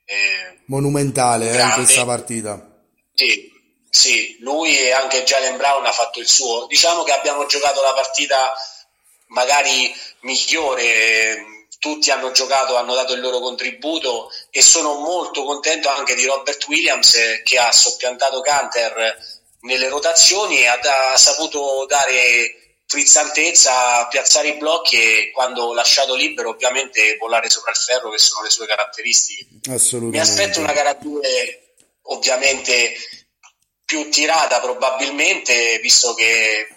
eh, 0.04 0.58
monumentale 0.66 1.50
eh, 1.50 1.60
in 1.60 1.72
questa 1.74 2.04
partita. 2.04 2.68
Sì, 3.14 3.50
sì, 3.90 4.36
lui 4.40 4.78
e 4.78 4.92
anche 4.92 5.24
Jalen 5.24 5.56
Brown 5.56 5.84
ha 5.84 5.92
fatto 5.92 6.20
il 6.20 6.28
suo. 6.28 6.66
Diciamo 6.66 7.02
che 7.02 7.12
abbiamo 7.12 7.44
giocato 7.46 7.82
la 7.82 7.92
partita 7.92 8.54
magari 9.26 9.92
migliore, 10.20 11.66
tutti 11.78 12.10
hanno 12.10 12.30
giocato, 12.30 12.76
hanno 12.76 12.94
dato 12.94 13.14
il 13.14 13.20
loro 13.20 13.40
contributo 13.40 14.30
e 14.50 14.62
sono 14.62 14.94
molto 14.94 15.44
contento 15.44 15.88
anche 15.88 16.14
di 16.14 16.24
Robert 16.24 16.64
Williams 16.68 17.18
che 17.42 17.58
ha 17.58 17.72
soppiantato 17.72 18.40
Canter 18.40 19.16
nelle 19.62 19.88
rotazioni 19.88 20.60
e 20.60 20.66
ha, 20.66 21.16
saputo 21.16 21.84
dare 21.88 22.54
frizzantezza, 22.86 24.06
piazzare 24.08 24.48
i 24.48 24.56
blocchi 24.56 24.96
e 24.96 25.30
quando 25.32 25.72
lasciato 25.72 26.14
libero 26.14 26.50
ovviamente 26.50 27.16
volare 27.18 27.48
sopra 27.48 27.70
il 27.70 27.76
ferro 27.76 28.10
che 28.10 28.18
sono 28.18 28.42
le 28.42 28.50
sue 28.50 28.66
caratteristiche. 28.66 29.46
Assolutamente. 29.70 30.16
Mi 30.16 30.22
aspetto 30.22 30.60
una 30.60 30.72
gara 30.72 30.94
2 30.94 31.74
ovviamente 32.02 32.94
più 33.90 34.08
tirata 34.08 34.60
probabilmente, 34.60 35.80
visto 35.82 36.14
che 36.14 36.68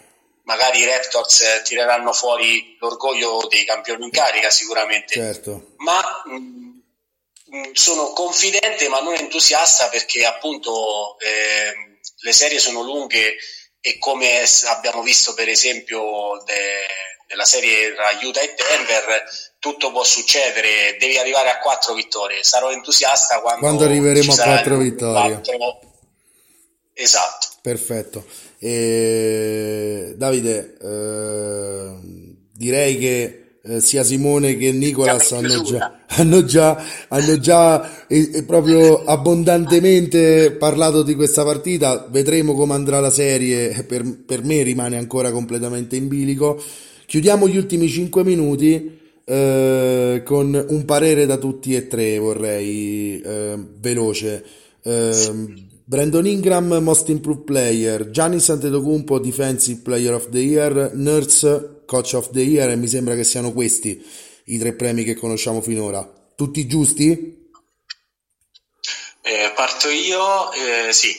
magari 0.45 0.79
i 0.79 0.85
Raptors 0.85 1.61
tireranno 1.63 2.11
fuori 2.11 2.75
l'orgoglio 2.79 3.45
dei 3.47 3.65
campioni 3.65 4.05
in 4.05 4.09
carica 4.09 4.49
sicuramente, 4.49 5.13
certo. 5.13 5.75
ma 5.77 6.01
mh, 6.25 6.33
mm, 6.33 6.79
mm, 7.55 7.71
sono 7.73 8.13
confidente 8.13 8.87
ma 8.89 8.99
non 9.01 9.13
entusiasta 9.13 9.89
perché 9.89 10.25
appunto 10.25 11.19
eh, 11.19 11.99
le 12.17 12.33
serie 12.33 12.57
sono 12.57 12.81
lunghe 12.81 13.35
e 13.79 13.99
come 13.99 14.43
abbiamo 14.69 15.03
visto 15.03 15.35
per 15.35 15.49
esempio 15.49 16.41
de, 16.45 16.87
della 17.27 17.45
serie 17.45 17.93
tra 17.93 18.09
Utah 18.23 18.41
e 18.41 18.55
Denver 18.55 19.23
tutto 19.59 19.91
può 19.91 20.03
succedere, 20.03 20.97
devi 20.99 21.19
arrivare 21.19 21.51
a 21.51 21.59
quattro 21.59 21.93
vittorie, 21.93 22.43
sarò 22.43 22.71
entusiasta 22.71 23.39
quando, 23.39 23.59
quando 23.59 23.83
arriveremo 23.83 24.33
a 24.33 24.35
quattro 24.35 24.77
vittorie. 24.77 25.33
4, 25.35 25.91
Esatto. 26.93 27.47
Perfetto. 27.61 28.25
E, 28.59 30.13
Davide, 30.17 30.77
eh, 30.81 31.91
direi 32.51 32.97
che 32.97 33.43
eh, 33.65 33.79
sia 33.79 34.03
Simone 34.03 34.57
che 34.57 34.73
Nicolas 34.73 35.31
hanno 35.31 35.61
già, 35.61 35.99
hanno 36.07 36.43
già, 36.43 36.83
hanno 37.07 37.39
già 37.39 38.05
e, 38.07 38.29
e 38.33 38.43
proprio 38.43 39.05
abbondantemente 39.05 40.51
parlato 40.51 41.01
di 41.01 41.15
questa 41.15 41.43
partita. 41.43 42.07
Vedremo 42.09 42.53
come 42.53 42.73
andrà 42.73 42.99
la 42.99 43.09
serie. 43.09 43.83
Per, 43.83 44.23
per 44.25 44.43
me 44.43 44.61
rimane 44.63 44.97
ancora 44.97 45.31
completamente 45.31 45.95
in 45.95 46.07
bilico. 46.07 46.61
Chiudiamo 47.05 47.47
gli 47.47 47.57
ultimi 47.57 47.87
5 47.87 48.23
minuti. 48.23 48.99
Eh, 49.25 50.21
con 50.25 50.65
un 50.67 50.83
parere 50.83 51.25
da 51.25 51.37
tutti 51.37 51.73
e 51.73 51.87
tre 51.87 52.17
vorrei 52.17 53.21
eh, 53.21 53.57
veloce 53.79 54.43
eh, 54.83 55.71
Brandon 55.85 56.25
Ingram 56.25 56.77
Most 56.81 57.09
Improved 57.09 57.43
Player, 57.43 58.09
Giannis 58.09 58.49
Antetokounmpo 58.49 59.19
Defensive 59.19 59.81
Player 59.81 60.13
of 60.13 60.29
the 60.29 60.39
Year, 60.39 60.91
Nurse 60.93 61.83
Coach 61.85 62.13
of 62.13 62.29
the 62.31 62.41
Year 62.41 62.69
e 62.69 62.75
mi 62.77 62.87
sembra 62.87 63.15
che 63.15 63.25
siano 63.25 63.51
questi 63.51 64.01
i 64.45 64.57
tre 64.57 64.73
premi 64.75 65.03
che 65.03 65.15
conosciamo 65.15 65.61
finora. 65.61 66.09
Tutti 66.35 66.65
giusti? 66.67 67.49
Eh, 69.21 69.51
parto 69.55 69.89
io, 69.89 70.51
eh, 70.53 70.93
sì, 70.93 71.09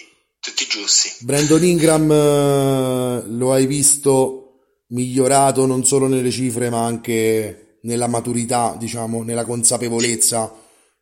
tutti 0.41 0.67
giusti. 0.67 1.13
Brandon 1.21 1.63
Ingram 1.63 2.11
eh, 2.11 3.23
lo 3.27 3.53
hai 3.53 3.67
visto 3.67 4.41
migliorato 4.89 5.67
non 5.67 5.85
solo 5.85 6.07
nelle 6.07 6.31
cifre 6.31 6.71
ma 6.71 6.85
anche 6.87 7.79
nella 7.83 8.07
maturità, 8.07 8.77
diciamo, 8.79 9.23
nella 9.23 9.45
consapevolezza 9.45 10.55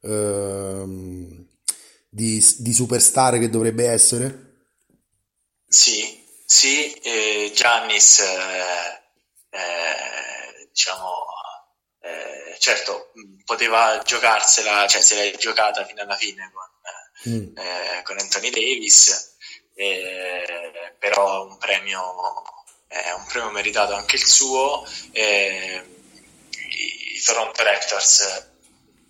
ehm, 0.03 1.42
di, 2.15 2.45
di 2.59 2.75
superstar 2.75 3.39
che 3.39 3.49
dovrebbe 3.49 3.89
essere? 3.89 4.67
Sì, 5.67 6.23
sì, 6.45 6.93
eh, 6.93 7.51
Giannis, 7.55 8.19
eh, 8.19 9.01
eh, 9.49 10.69
diciamo, 10.71 11.25
eh, 12.03 12.57
certo, 12.59 13.13
poteva 13.47 14.03
giocarsela, 14.05 14.87
cioè 14.89 15.01
se 15.01 15.15
l'è 15.15 15.37
giocata 15.39 15.87
fino 15.87 16.03
alla 16.03 16.17
fine 16.17 16.53
con, 16.53 17.33
mm. 17.33 17.57
Eh, 17.57 18.03
con 18.03 18.19
Anthony 18.19 18.51
Davis, 18.51 19.37
eh, 19.75 20.95
però 20.99 21.47
un 21.47 21.57
premio, 21.57 22.03
è 22.89 23.11
un 23.13 23.25
premio 23.25 23.51
meritato 23.53 23.95
anche 23.95 24.17
il 24.17 24.27
suo. 24.27 24.87
I, 25.13 25.83
i 27.15 27.23
Toronto 27.25 27.63
Raptors 27.63 28.52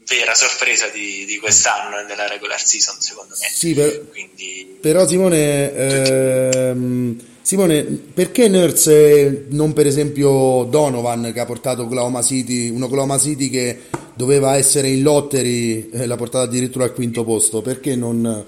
vera 0.07 0.35
sorpresa 0.35 0.89
di, 0.89 1.25
di 1.25 1.39
quest'anno 1.39 2.01
e 2.01 2.07
della 2.07 2.27
regular 2.27 2.61
season, 2.61 2.97
secondo 3.01 3.35
me. 3.41 3.47
Sì, 3.53 3.75
per... 3.75 4.09
Quindi... 4.11 4.79
però 4.81 5.07
Simone, 5.07 5.75
ehm, 5.75 7.21
Simone, 7.43 7.83
perché 7.83 8.49
Nurse 8.49 9.47
non 9.51 9.73
per 9.73 9.87
esempio 9.87 10.65
Donovan 10.65 11.33
che 11.33 11.41
ha 11.41 11.47
portato 11.47 11.83
Oklahoma 11.83 12.23
City, 12.23 12.69
un 12.69 12.83
Oklahoma 12.83 13.19
City 13.19 13.49
che 13.51 13.79
doveva 14.15 14.57
essere 14.57 14.89
in 14.89 15.03
lottery 15.03 15.91
e 15.91 16.07
l'ha 16.07 16.17
portato 16.17 16.45
addirittura 16.45 16.85
al 16.85 16.95
quinto 16.95 17.25
posto? 17.25 17.63
Perché 17.63 17.97
non, 17.97 18.45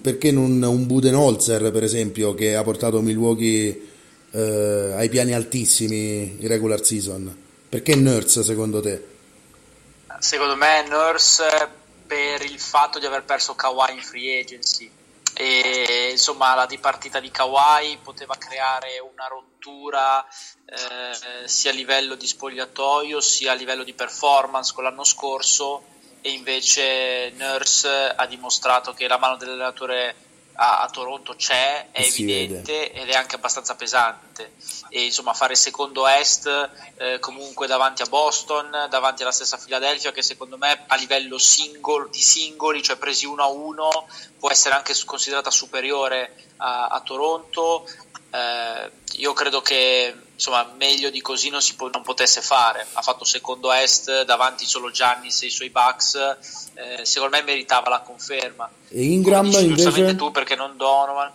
perché 0.00 0.30
non 0.30 0.62
un 0.62 0.86
Budenholzer, 0.86 1.70
per 1.70 1.82
esempio, 1.82 2.34
che 2.34 2.54
ha 2.56 2.62
portato 2.62 3.00
Milwaukee 3.00 3.80
eh, 4.30 4.92
ai 4.94 5.08
piani 5.08 5.32
altissimi 5.32 6.36
in 6.38 6.48
regular 6.48 6.84
season? 6.84 7.34
Perché 7.68 7.94
Nurse 7.94 8.42
secondo 8.42 8.80
te? 8.80 9.12
Secondo 10.24 10.56
me 10.56 10.82
Nurse 10.88 11.70
per 12.06 12.40
il 12.40 12.58
fatto 12.58 12.98
di 12.98 13.04
aver 13.04 13.24
perso 13.24 13.54
Kawhi 13.54 13.92
in 13.92 14.02
free 14.02 14.40
agency. 14.40 14.90
E 15.34 16.08
insomma 16.12 16.54
la 16.54 16.64
dipartita 16.64 17.20
di 17.20 17.30
Kawhi 17.30 17.98
poteva 18.02 18.34
creare 18.38 19.00
una 19.00 19.26
rottura 19.26 20.26
eh, 20.64 21.46
sia 21.46 21.72
a 21.72 21.74
livello 21.74 22.14
di 22.14 22.26
spogliatoio 22.26 23.20
sia 23.20 23.52
a 23.52 23.54
livello 23.54 23.84
di 23.84 23.92
performance 23.92 24.72
con 24.72 24.84
l'anno 24.84 25.04
scorso. 25.04 25.84
E 26.22 26.30
invece 26.30 27.32
Nurse 27.36 28.14
ha 28.16 28.24
dimostrato 28.24 28.94
che 28.94 29.06
la 29.06 29.18
mano 29.18 29.36
dell'allenatore 29.36 30.14
a, 30.54 30.82
a 30.82 30.88
Toronto 30.90 31.34
c'è, 31.34 31.90
è 31.90 32.02
si 32.02 32.22
evidente 32.22 32.72
vede. 32.72 32.92
ed 32.92 33.08
è 33.08 33.14
anche 33.14 33.36
abbastanza 33.36 33.74
pesante. 33.74 34.52
E 34.88 35.04
insomma, 35.04 35.34
fare 35.34 35.54
secondo 35.54 36.06
est 36.06 36.70
eh, 36.96 37.18
comunque 37.18 37.66
davanti 37.66 38.02
a 38.02 38.06
Boston, 38.06 38.86
davanti 38.88 39.22
alla 39.22 39.32
stessa 39.32 39.56
Philadelphia, 39.56 40.12
che 40.12 40.22
secondo 40.22 40.56
me 40.56 40.84
a 40.86 40.96
livello 40.96 41.38
single, 41.38 42.08
di 42.10 42.20
singoli, 42.20 42.82
cioè 42.82 42.96
presi 42.96 43.26
uno 43.26 43.42
a 43.42 43.48
uno, 43.48 44.06
può 44.38 44.50
essere 44.50 44.74
anche 44.74 44.94
considerata 45.04 45.50
superiore 45.50 46.34
a, 46.58 46.86
a 46.88 47.00
Toronto. 47.00 47.88
Eh, 48.30 48.90
io 49.16 49.32
credo 49.32 49.62
che 49.62 50.14
insomma, 50.34 50.70
meglio 50.76 51.10
di 51.10 51.20
così 51.20 51.48
non, 51.48 51.62
si 51.62 51.74
po- 51.76 51.88
non 51.90 52.02
potesse 52.02 52.40
fare. 52.40 52.86
Ha 52.92 53.02
fatto 53.02 53.24
secondo 53.24 53.72
est 53.72 54.24
davanti 54.24 54.66
solo 54.66 54.90
Giannis 54.90 55.42
e 55.42 55.46
i 55.46 55.50
suoi 55.50 55.70
Bucks. 55.70 56.14
Eh, 56.74 57.04
secondo 57.04 57.36
me 57.36 57.42
meritava 57.42 57.88
la 57.88 58.00
conferma. 58.00 58.68
E 58.88 59.04
Ingram 59.04 59.50
Come 59.50 59.66
dici, 59.74 59.88
invece? 59.88 60.16
tu 60.16 60.30
perché 60.30 60.54
non 60.56 60.76
Donovan. 60.76 61.30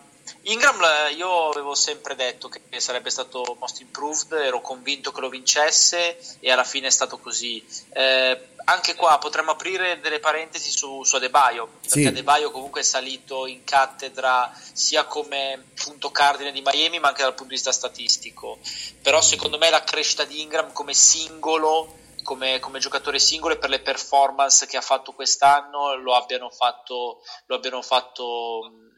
Ingram 0.52 0.82
eh, 0.82 1.14
io 1.14 1.50
avevo 1.50 1.76
sempre 1.76 2.16
detto 2.16 2.50
che 2.50 2.80
sarebbe 2.80 3.12
stato 3.12 3.56
most 3.60 3.82
improved, 3.82 4.32
ero 4.32 4.62
convinto 4.62 5.12
che 5.12 5.22
lo 5.22 5.30
vincesse 5.30 6.18
e 6.40 6.52
alla 6.52 6.64
fine 6.64 6.88
è 6.88 6.92
stato 6.92 7.20
così. 7.20 7.64
Eh, 7.92 8.48
anche 8.66 8.96
qua 8.96 9.18
potremmo 9.20 9.52
aprire 9.52 10.00
delle 10.00 10.20
parentesi 10.20 10.72
su, 10.72 11.04
su 11.04 11.16
Adebayo, 11.16 11.68
perché 11.82 12.02
sì. 12.02 12.06
Adebayo 12.06 12.50
comunque 12.52 12.82
è 12.82 12.84
salito 12.84 13.46
in 13.46 13.64
cattedra 13.64 14.52
sia 14.74 15.06
come 15.06 15.66
punto 15.84 16.10
cardine 16.10 16.52
di 16.52 16.64
Miami 16.66 17.00
ma 17.00 17.10
anche 17.10 17.22
dal 17.22 17.34
punto 17.34 17.50
di 17.50 17.56
vista 17.56 17.72
statistico. 17.72 18.58
Però 19.04 19.22
secondo 19.22 19.60
me 19.60 19.70
la 19.70 19.84
crescita 19.84 20.24
di 20.24 20.42
Ingram 20.42 20.72
come 20.72 20.94
singolo 20.94 21.98
come, 22.24 22.60
come, 22.60 22.80
giocatore 22.80 23.18
singolo 23.18 23.56
e 23.56 23.58
per 23.58 23.70
le 23.70 23.80
performance 23.80 24.68
che 24.68 24.78
ha 24.78 24.82
fatto 24.82 25.14
quest'anno 25.14 25.96
lo 25.96 26.14
abbiano 26.14 26.50
fatto, 26.50 27.24
lo 27.46 27.56
abbiano 27.56 27.82
fatto 27.82 28.89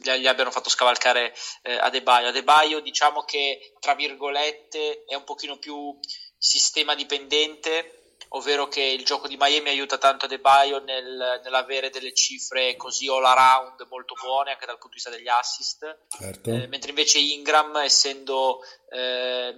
gli 0.00 0.26
abbiano 0.26 0.50
fatto 0.50 0.68
scavalcare 0.68 1.34
eh, 1.62 1.74
Adebayo. 1.76 2.28
Adebayo 2.28 2.80
diciamo 2.80 3.22
che 3.24 3.74
tra 3.80 3.94
virgolette 3.94 5.04
è 5.06 5.14
un 5.14 5.24
pochino 5.24 5.58
più 5.58 5.98
sistema 6.36 6.94
dipendente 6.94 8.04
ovvero 8.34 8.68
che 8.68 8.82
il 8.82 9.04
gioco 9.04 9.28
di 9.28 9.36
Miami 9.38 9.68
aiuta 9.68 9.98
tanto 9.98 10.24
Adebayo 10.24 10.82
nel, 10.82 11.40
nell'avere 11.42 11.90
delle 11.90 12.12
cifre 12.12 12.76
così 12.76 13.08
all 13.08 13.24
around 13.24 13.86
molto 13.88 14.14
buone 14.20 14.50
anche 14.50 14.66
dal 14.66 14.78
punto 14.78 14.96
di 14.96 15.02
vista 15.02 15.10
degli 15.10 15.28
assist, 15.28 15.98
certo. 16.08 16.50
eh, 16.50 16.66
mentre 16.66 16.90
invece 16.90 17.18
Ingram 17.18 17.76
essendo 17.76 18.60
eh, 18.90 19.54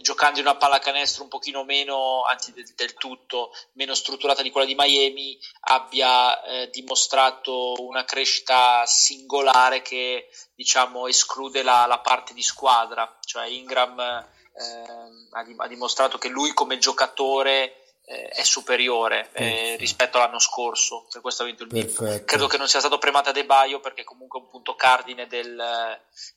giocando 0.00 0.40
in 0.40 0.46
una 0.46 0.56
pallacanestro 0.56 1.22
un 1.22 1.28
pochino 1.28 1.64
meno, 1.64 2.22
anzi 2.22 2.52
del, 2.52 2.66
del, 2.74 2.94
tutto, 2.94 3.52
meno 3.72 3.94
strutturata 3.94 4.42
di 4.42 4.50
quella 4.50 4.66
di 4.66 4.76
Miami, 4.76 5.38
abbia 5.60 6.42
eh, 6.42 6.70
dimostrato 6.70 7.74
una 7.78 8.04
crescita 8.04 8.84
singolare 8.86 9.82
che 9.82 10.28
diciamo 10.54 11.06
esclude 11.06 11.62
la, 11.62 11.86
la 11.86 12.00
parte 12.00 12.34
di 12.34 12.42
squadra, 12.42 13.18
cioè 13.20 13.46
Ingram 13.46 13.98
eh, 14.00 15.58
ha 15.58 15.68
dimostrato 15.68 16.18
che 16.18 16.28
lui 16.28 16.52
come 16.52 16.78
giocatore 16.78 17.87
eh, 18.08 18.28
è 18.28 18.42
superiore 18.42 19.28
eh, 19.34 19.76
rispetto 19.76 20.16
all'anno 20.16 20.38
scorso, 20.38 21.06
per 21.12 21.20
questo 21.20 21.42
ha 21.42 21.46
vinto 21.46 21.64
il 21.64 21.68
Perfetto. 21.68 22.24
Credo 22.24 22.46
che 22.46 22.56
non 22.56 22.66
sia 22.66 22.80
stato 22.80 22.96
premiato 22.96 23.28
a 23.28 23.32
De 23.32 23.44
Baio 23.44 23.80
perché 23.80 24.02
comunque 24.02 24.40
è 24.40 24.42
un 24.42 24.48
punto 24.48 24.74
cardine 24.74 25.26
del, 25.26 25.60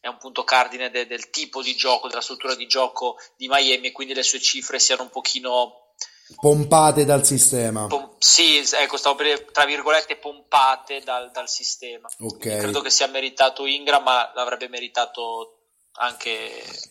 è 0.02 0.08
un 0.08 0.18
punto 0.18 0.44
cardine 0.44 0.90
de, 0.90 1.08
del 1.08 1.30
tipo 1.30 1.62
di 1.62 1.74
gioco, 1.74 2.10
della 2.10 2.20
struttura 2.20 2.56
di 2.56 2.68
gioco 2.68 3.18
di 3.38 3.48
Miami 3.48 3.88
e 3.88 3.92
quindi 3.94 4.14
le 4.14 4.24
sue 4.24 4.42
cifre 4.42 4.80
siano 4.80 5.04
un 5.04 5.10
pochino 5.10 5.94
pompate 6.36 7.06
dal 7.06 7.26
sistema. 7.26 7.88
Pom- 7.88 8.16
sì, 8.18 8.58
ecco, 8.58 8.98
stavo 8.98 9.16
per 9.16 9.46
tra 9.52 9.66
virgolette 9.66 10.18
pompate 10.18 11.00
dal, 11.00 11.32
dal 11.32 11.48
sistema. 11.48 12.10
Okay. 12.20 12.60
Credo 12.60 12.82
che 12.82 12.90
sia 12.90 13.08
meritato 13.08 13.66
Ingram, 13.66 14.04
ma 14.04 14.30
l'avrebbe 14.36 14.68
meritato 14.68 15.61
anche, 15.94 16.30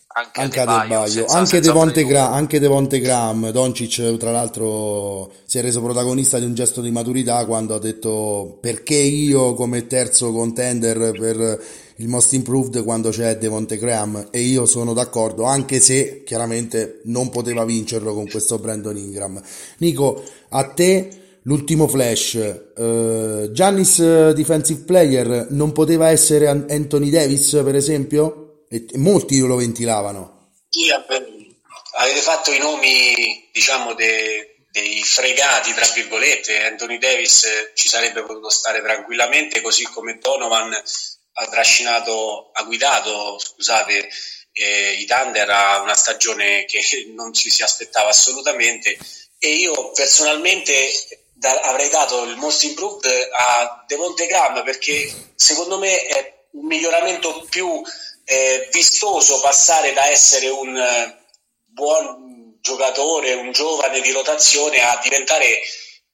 anche, 0.07 0.39
anche 0.39 0.59
Adebayo, 0.59 1.25
anche, 1.25 1.59
Devonte 1.59 2.05
Gra- 2.05 2.29
anche 2.29 2.59
Devonte 2.59 2.99
Graham 2.99 3.49
Doncic 3.49 4.17
tra 4.17 4.31
l'altro 4.31 5.31
si 5.45 5.57
è 5.57 5.61
reso 5.61 5.81
protagonista 5.81 6.37
di 6.37 6.45
un 6.45 6.53
gesto 6.53 6.81
di 6.81 6.91
maturità 6.91 7.43
quando 7.45 7.73
ha 7.73 7.79
detto 7.79 8.59
perché 8.61 8.95
io 8.95 9.55
come 9.55 9.87
terzo 9.87 10.31
contender 10.31 11.11
per 11.17 11.63
il 11.95 12.07
most 12.07 12.33
improved 12.33 12.83
quando 12.83 13.09
c'è 13.09 13.37
Devonte 13.37 13.77
Graham 13.77 14.27
e 14.29 14.41
io 14.41 14.67
sono 14.67 14.93
d'accordo 14.93 15.45
anche 15.45 15.79
se 15.79 16.23
chiaramente 16.23 17.01
non 17.05 17.29
poteva 17.29 17.65
vincerlo 17.65 18.13
con 18.13 18.27
questo 18.29 18.59
Brandon 18.59 18.97
Ingram. 18.97 19.41
Nico 19.77 20.23
a 20.49 20.63
te 20.65 21.15
L'ultimo 21.45 21.87
flash, 21.87 22.37
uh, 22.75 23.49
Giannis 23.51 24.31
defensive 24.33 24.83
player 24.85 25.47
non 25.49 25.71
poteva 25.71 26.09
essere 26.09 26.47
Anthony 26.47 27.09
Davis 27.09 27.59
per 27.63 27.73
esempio? 27.73 28.40
E 28.71 28.87
molti 28.93 29.37
lo 29.39 29.57
ventilavano. 29.57 30.53
Sì, 30.69 30.89
avete 30.89 32.19
fatto 32.21 32.53
i 32.53 32.57
nomi, 32.57 33.49
diciamo, 33.51 33.93
de, 33.93 34.63
dei 34.71 35.03
fregati, 35.03 35.73
tra 35.73 35.85
virgolette. 35.93 36.63
Anthony 36.63 36.97
Davis 36.97 37.71
ci 37.73 37.89
sarebbe 37.89 38.23
potuto 38.23 38.49
stare 38.49 38.81
tranquillamente, 38.81 39.59
così 39.59 39.83
come 39.83 40.19
Donovan 40.19 40.73
ha 40.73 41.47
trascinato, 41.47 42.51
ha 42.53 42.63
guidato, 42.63 43.37
scusate, 43.39 44.09
eh, 44.53 44.91
i 44.93 45.05
Thunder 45.05 45.49
a 45.49 45.81
una 45.81 45.95
stagione 45.95 46.63
che 46.63 46.81
non 47.13 47.33
ci 47.33 47.49
si 47.49 47.63
aspettava 47.63 48.09
assolutamente. 48.09 48.97
E 49.37 49.49
io 49.55 49.91
personalmente 49.91 50.91
da, 51.33 51.59
avrei 51.59 51.89
dato 51.89 52.23
il 52.23 52.37
most 52.37 52.63
improved 52.63 53.11
a 53.33 53.83
Devonte 53.85 54.27
Graham 54.27 54.63
perché 54.63 55.11
secondo 55.35 55.77
me 55.77 56.05
è 56.05 56.39
un 56.51 56.67
miglioramento 56.67 57.45
più 57.49 57.81
eh, 58.25 58.69
vistoso 58.71 59.39
passare 59.41 59.93
da 59.93 60.07
essere 60.07 60.49
un 60.49 60.75
eh, 60.75 61.17
buon 61.65 62.57
giocatore, 62.61 63.33
un 63.33 63.51
giovane 63.51 64.01
di 64.01 64.11
rotazione 64.11 64.81
a 64.81 64.99
diventare 65.01 65.61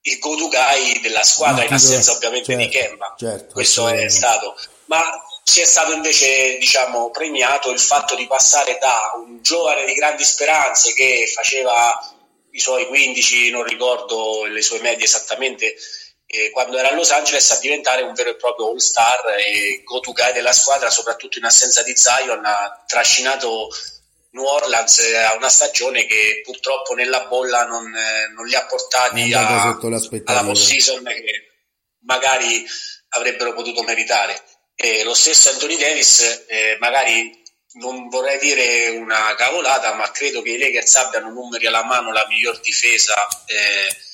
il 0.01 0.19
guy 0.19 1.01
della 1.01 1.23
squadra, 1.23 1.65
in 1.65 1.73
assenza 1.73 2.11
ovviamente 2.11 2.53
certo, 2.53 2.63
di 2.63 2.69
Kemba. 2.69 3.15
Certo, 3.17 3.53
Questo 3.53 3.87
è 3.89 4.07
stato. 4.07 4.55
Ma 4.85 5.03
ci 5.43 5.61
è 5.61 5.65
stato 5.65 5.91
invece 5.91 6.57
diciamo, 6.57 7.09
premiato 7.09 7.71
il 7.71 7.79
fatto 7.79 8.15
di 8.15 8.25
passare 8.25 8.77
da 8.79 9.13
un 9.15 9.41
giovane 9.41 9.85
di 9.85 9.93
grandi 9.93 10.23
speranze 10.23 10.93
che 10.93 11.29
faceva 11.33 12.15
i 12.51 12.59
suoi 12.59 12.87
15, 12.87 13.49
non 13.49 13.63
ricordo 13.63 14.45
le 14.45 14.61
sue 14.61 14.79
medie 14.79 15.05
esattamente, 15.05 15.75
eh, 16.27 16.51
quando 16.51 16.77
era 16.77 16.89
a 16.89 16.93
Los 16.93 17.11
Angeles 17.11 17.49
a 17.51 17.59
diventare 17.59 18.01
un 18.01 18.13
vero 18.13 18.31
e 18.31 18.35
proprio 18.35 18.69
all 18.69 18.77
star 18.77 19.35
e 19.39 19.81
go 19.83 20.01
to 20.01 20.11
guy 20.11 20.33
della 20.33 20.51
squadra, 20.51 20.89
soprattutto 20.89 21.37
in 21.37 21.45
assenza 21.45 21.81
di 21.83 21.95
Zion, 21.95 22.43
ha 22.43 22.83
trascinato 22.85 23.69
New 24.31 24.43
Orleans 24.43 24.99
ha 25.15 25.35
una 25.35 25.49
stagione 25.49 26.05
che 26.05 26.41
purtroppo 26.43 26.93
nella 26.93 27.25
bolla 27.25 27.63
non, 27.65 27.91
non 28.35 28.45
li 28.45 28.55
ha 28.55 28.65
portati 28.65 29.33
a, 29.33 29.77
alla 30.25 30.43
post-season 30.43 31.03
che 31.05 31.47
magari 32.01 32.65
avrebbero 33.09 33.53
potuto 33.53 33.81
meritare. 33.83 34.39
E 34.75 35.03
lo 35.03 35.15
stesso 35.15 35.49
Anthony 35.49 35.77
Davis, 35.77 36.45
eh, 36.47 36.77
magari 36.79 37.41
non 37.79 38.09
vorrei 38.09 38.37
dire 38.37 38.89
una 38.89 39.33
cavolata, 39.35 39.93
ma 39.93 40.11
credo 40.11 40.41
che 40.41 40.51
i 40.51 40.57
Lakers 40.57 40.95
abbiano 40.95 41.31
numeri 41.31 41.65
alla 41.65 41.83
mano 41.83 42.11
la 42.11 42.25
miglior 42.27 42.59
difesa. 42.59 43.15
Eh, 43.45 44.05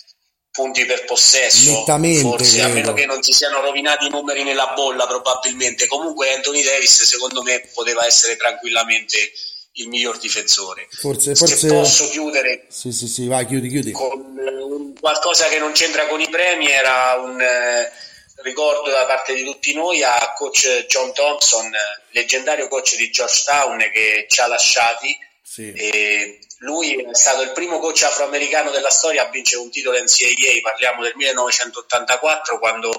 punti 0.53 0.85
per 0.85 1.03
possesso, 1.05 1.79
Nettamente, 1.79 2.21
forse, 2.21 2.61
a 2.61 2.67
meno 2.67 2.93
che 2.93 3.07
non 3.07 3.23
si 3.23 3.31
siano 3.33 3.59
rovinati 3.59 4.05
i 4.05 4.09
numeri 4.09 4.43
nella 4.43 4.73
bolla 4.75 5.07
probabilmente. 5.07 5.87
Comunque 5.87 6.31
Anthony 6.31 6.61
Davis 6.61 7.03
secondo 7.03 7.41
me 7.41 7.67
poteva 7.73 8.05
essere 8.05 8.37
tranquillamente 8.37 9.31
il 9.73 9.87
miglior 9.87 10.19
difensore. 10.19 10.87
Forse, 10.91 11.33
forse... 11.33 11.57
Se 11.57 11.67
posso 11.67 12.07
chiudere 12.09 12.67
sì, 12.69 12.91
sì, 12.91 13.07
sì, 13.07 13.25
vai, 13.25 13.47
chiudi, 13.47 13.67
chiudi. 13.67 13.91
con 13.91 14.11
uh, 14.11 14.93
qualcosa 14.99 15.47
che 15.47 15.57
non 15.57 15.71
c'entra 15.71 16.05
con 16.05 16.21
i 16.21 16.29
premi, 16.29 16.69
era 16.69 17.15
un 17.15 17.33
uh, 17.33 18.43
ricordo 18.43 18.91
da 18.91 19.05
parte 19.07 19.33
di 19.33 19.43
tutti 19.43 19.73
noi 19.73 20.03
a 20.03 20.33
coach 20.37 20.85
John 20.87 21.11
Thompson, 21.13 21.71
leggendario 22.11 22.67
coach 22.67 22.95
di 22.95 23.09
Georgetown 23.09 23.79
che 23.91 24.27
ci 24.29 24.39
ha 24.39 24.45
lasciati. 24.45 25.17
Sì. 25.41 25.73
E 25.73 26.39
lui 26.63 26.95
è 26.95 27.13
stato 27.13 27.41
il 27.41 27.51
primo 27.51 27.79
coach 27.79 28.03
afroamericano 28.03 28.71
della 28.71 28.89
storia 28.89 29.25
a 29.25 29.29
vincere 29.29 29.61
un 29.61 29.69
titolo 29.69 29.97
NCAA, 29.97 30.61
parliamo 30.61 31.03
del 31.03 31.13
1984, 31.15 32.57
quando 32.57 32.89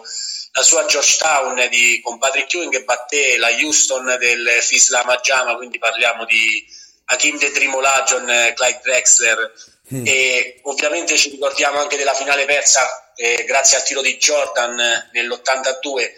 la 0.52 0.62
sua 0.62 0.84
Georgetown 0.84 1.66
di, 1.70 2.00
con 2.02 2.18
Patrick 2.18 2.52
Ewing 2.52 2.84
batté 2.84 3.38
la 3.38 3.48
Houston 3.50 4.16
del 4.18 4.46
Fislam 4.60 5.08
Ajama, 5.08 5.56
quindi 5.56 5.78
parliamo 5.78 6.24
di 6.26 6.64
Hakim 7.06 7.38
De 7.38 7.50
Trimolagion, 7.50 8.52
Clyde 8.54 8.80
Drexler 8.82 9.52
mm. 9.94 10.06
e 10.06 10.60
ovviamente 10.64 11.16
ci 11.16 11.30
ricordiamo 11.30 11.78
anche 11.78 11.96
della 11.96 12.14
finale 12.14 12.44
persa 12.44 13.12
eh, 13.16 13.44
grazie 13.44 13.78
al 13.78 13.84
tiro 13.84 14.02
di 14.02 14.16
Jordan 14.18 15.10
nell'82. 15.12 16.12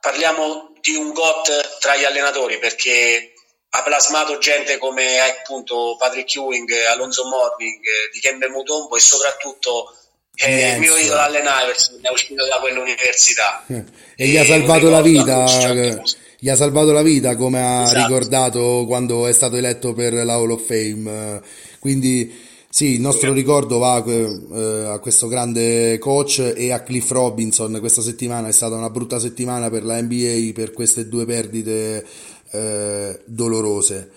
Parliamo 0.00 0.74
di 0.80 0.94
un 0.94 1.10
GOT 1.10 1.78
tra 1.80 1.96
gli 1.96 2.04
allenatori 2.04 2.58
perché 2.58 3.32
ha 3.70 3.82
plasmato 3.82 4.38
gente 4.38 4.78
come 4.78 5.18
appunto 5.20 5.96
Patrick 5.98 6.34
Ewing, 6.34 6.68
Alonso 6.90 7.24
Morning, 7.24 7.80
di 8.12 8.20
Kembe 8.20 8.48
Mutombo 8.48 8.96
e 8.96 9.00
soprattutto 9.00 9.94
eh, 10.34 10.74
il 10.74 10.78
mio 10.78 10.96
idolo 10.96 11.20
Allen 11.20 11.44
Iverson 11.44 11.98
è 12.00 12.10
uscito 12.10 12.46
da 12.46 12.58
quell'università 12.60 13.64
e, 13.66 13.84
e 14.16 14.26
gli 14.28 14.36
ha 14.36 14.44
salvato 14.44 14.88
la 14.88 15.02
vita 15.02 15.44
gli 16.40 16.48
ha 16.48 16.54
salvato 16.54 16.92
la 16.92 17.02
vita 17.02 17.34
come 17.34 17.60
ha 17.60 17.82
esatto. 17.82 18.06
ricordato 18.06 18.84
quando 18.86 19.26
è 19.26 19.32
stato 19.32 19.56
eletto 19.56 19.94
per 19.94 20.12
la 20.12 20.34
Hall 20.34 20.52
of 20.52 20.64
Fame 20.64 21.42
quindi 21.80 22.46
sì, 22.70 22.94
il 22.94 23.00
nostro 23.00 23.32
ricordo 23.32 23.78
va 23.78 24.04
eh, 24.04 24.84
a 24.86 24.98
questo 24.98 25.26
grande 25.26 25.98
coach 25.98 26.52
e 26.54 26.70
a 26.70 26.82
Cliff 26.82 27.10
Robinson. 27.10 27.78
Questa 27.80 28.02
settimana 28.02 28.48
è 28.48 28.52
stata 28.52 28.74
una 28.76 28.90
brutta 28.90 29.18
settimana 29.18 29.70
per 29.70 29.84
la 29.84 30.00
NBA 30.00 30.50
per 30.52 30.72
queste 30.72 31.08
due 31.08 31.24
perdite 31.24 32.04
eh, 32.50 33.20
dolorose. 33.24 34.10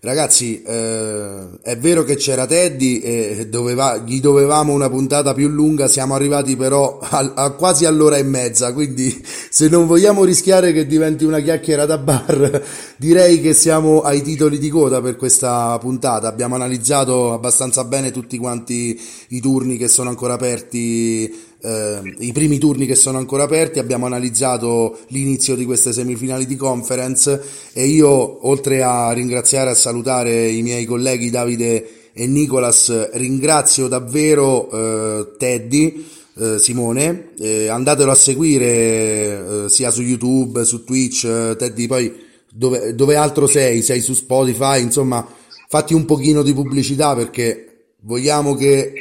Ragazzi, 0.00 0.62
eh, 0.62 1.60
è 1.60 1.76
vero 1.76 2.04
che 2.04 2.14
c'era 2.14 2.46
Teddy 2.46 3.00
e 3.00 3.48
doveva, 3.50 3.96
gli 3.96 4.20
dovevamo 4.20 4.72
una 4.72 4.88
puntata 4.88 5.34
più 5.34 5.48
lunga, 5.48 5.88
siamo 5.88 6.14
arrivati 6.14 6.54
però 6.54 7.00
a, 7.02 7.32
a, 7.34 7.50
quasi 7.50 7.84
all'ora 7.84 8.16
e 8.16 8.22
mezza, 8.22 8.72
quindi 8.72 9.20
se 9.50 9.68
non 9.68 9.88
vogliamo 9.88 10.22
rischiare 10.22 10.72
che 10.72 10.86
diventi 10.86 11.24
una 11.24 11.40
chiacchiera 11.40 11.84
da 11.84 11.98
bar, 11.98 12.62
direi 12.96 13.40
che 13.40 13.54
siamo 13.54 14.02
ai 14.02 14.22
titoli 14.22 14.58
di 14.58 14.68
coda 14.68 15.00
per 15.00 15.16
questa 15.16 15.76
puntata. 15.80 16.28
Abbiamo 16.28 16.54
analizzato 16.54 17.32
abbastanza 17.32 17.82
bene 17.82 18.12
tutti 18.12 18.38
quanti 18.38 19.00
i 19.30 19.40
turni 19.40 19.76
che 19.76 19.88
sono 19.88 20.10
ancora 20.10 20.34
aperti 20.34 21.47
eh, 21.60 22.14
i 22.18 22.32
primi 22.32 22.58
turni 22.58 22.86
che 22.86 22.94
sono 22.94 23.18
ancora 23.18 23.44
aperti, 23.44 23.78
abbiamo 23.78 24.06
analizzato 24.06 24.98
l'inizio 25.08 25.54
di 25.56 25.64
queste 25.64 25.92
semifinali 25.92 26.46
di 26.46 26.56
conference 26.56 27.42
e 27.72 27.86
io 27.86 28.46
oltre 28.46 28.82
a 28.82 29.12
ringraziare 29.12 29.72
e 29.72 29.74
salutare 29.74 30.48
i 30.48 30.62
miei 30.62 30.84
colleghi 30.84 31.30
Davide 31.30 32.10
e 32.12 32.26
Nicolas 32.26 33.10
ringrazio 33.12 33.86
davvero 33.88 34.70
eh, 34.70 35.36
Teddy 35.36 36.06
eh, 36.36 36.58
Simone 36.58 37.30
andatelo 37.68 38.10
a 38.10 38.14
seguire 38.14 38.66
eh, 38.66 39.64
sia 39.68 39.90
su 39.90 40.02
YouTube 40.02 40.64
su 40.64 40.84
Twitch 40.84 41.24
eh, 41.24 41.54
Teddy 41.56 41.86
poi 41.86 42.12
dove, 42.50 42.94
dove 42.94 43.16
altro 43.16 43.46
sei? 43.46 43.82
Sei 43.82 44.00
su 44.00 44.14
Spotify 44.14 44.82
insomma 44.82 45.26
fatti 45.68 45.94
un 45.94 46.04
pochino 46.04 46.42
di 46.42 46.52
pubblicità 46.52 47.14
perché 47.14 47.92
vogliamo 48.00 48.54
che 48.54 48.92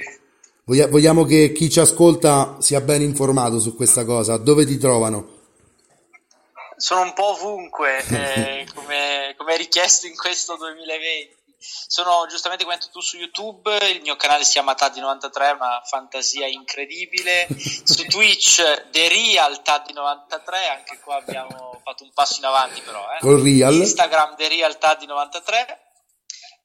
Vogliamo 0.67 1.23
che 1.23 1.53
chi 1.53 1.69
ci 1.69 1.79
ascolta 1.79 2.57
sia 2.59 2.81
ben 2.81 3.01
informato 3.01 3.57
su 3.57 3.73
questa 3.73 4.03
cosa. 4.03 4.35
Dove 4.35 4.65
ti 4.65 4.77
trovano? 4.77 5.35
Sono 6.75 7.03
un 7.03 7.13
po' 7.13 7.39
ovunque, 7.39 8.03
eh, 8.05 8.67
come, 8.75 9.33
come 9.37 9.55
richiesto 9.55 10.07
in 10.07 10.15
questo 10.17 10.57
2020. 10.57 11.35
Sono 11.57 12.25
giustamente 12.29 12.65
come 12.65 12.77
tu 12.91 12.99
su 12.99 13.15
YouTube, 13.15 13.77
il 13.93 14.01
mio 14.01 14.17
canale 14.17 14.43
si 14.43 14.51
chiama 14.51 14.75
Taddy93, 14.77 15.55
una 15.55 15.81
fantasia 15.85 16.47
incredibile. 16.47 17.47
Su 17.83 18.03
Twitch 18.11 18.61
The 18.91 19.07
Real 19.07 19.61
Taddy93, 19.63 20.69
anche 20.69 20.99
qua 21.01 21.15
abbiamo 21.15 21.79
fatto 21.81 22.03
un 22.03 22.11
passo 22.13 22.39
in 22.39 22.45
avanti 22.45 22.81
però. 22.81 22.99
Eh. 23.13 23.19
Con 23.21 23.41
Real. 23.41 23.73
Instagram 23.73 24.35
The 24.35 24.47
Real 24.49 24.77
Taddy93. 24.77 25.77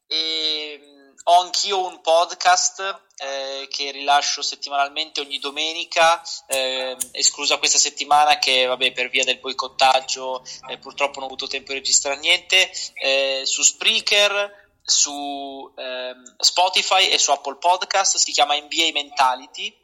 E 0.09 1.02
ho 1.25 1.41
anch'io 1.41 1.87
un 1.87 2.01
podcast 2.01 3.01
eh, 3.17 3.69
che 3.71 3.91
rilascio 3.91 4.43
settimanalmente 4.43 5.21
ogni 5.21 5.39
domenica, 5.39 6.21
eh, 6.47 6.97
esclusa 7.13 7.59
questa 7.59 7.79
settimana 7.79 8.39
che 8.39 8.67
vabbè, 8.67 8.93
per 8.93 9.09
via 9.09 9.25
del 9.25 9.39
boicottaggio 9.39 10.43
eh, 10.69 10.79
purtroppo 10.79 11.15
non 11.15 11.25
ho 11.25 11.27
avuto 11.27 11.47
tempo 11.47 11.73
di 11.73 11.79
registrare 11.79 12.19
niente, 12.19 12.71
eh, 12.95 13.43
su 13.45 13.63
Spreaker, 13.63 14.61
su 14.85 15.73
ehm, 15.77 16.35
Spotify 16.39 17.09
e 17.09 17.19
su 17.19 17.31
Apple 17.31 17.57
Podcast, 17.57 18.17
si 18.17 18.33
chiama 18.33 18.57
NBA 18.57 18.91
Mentality 18.93 19.79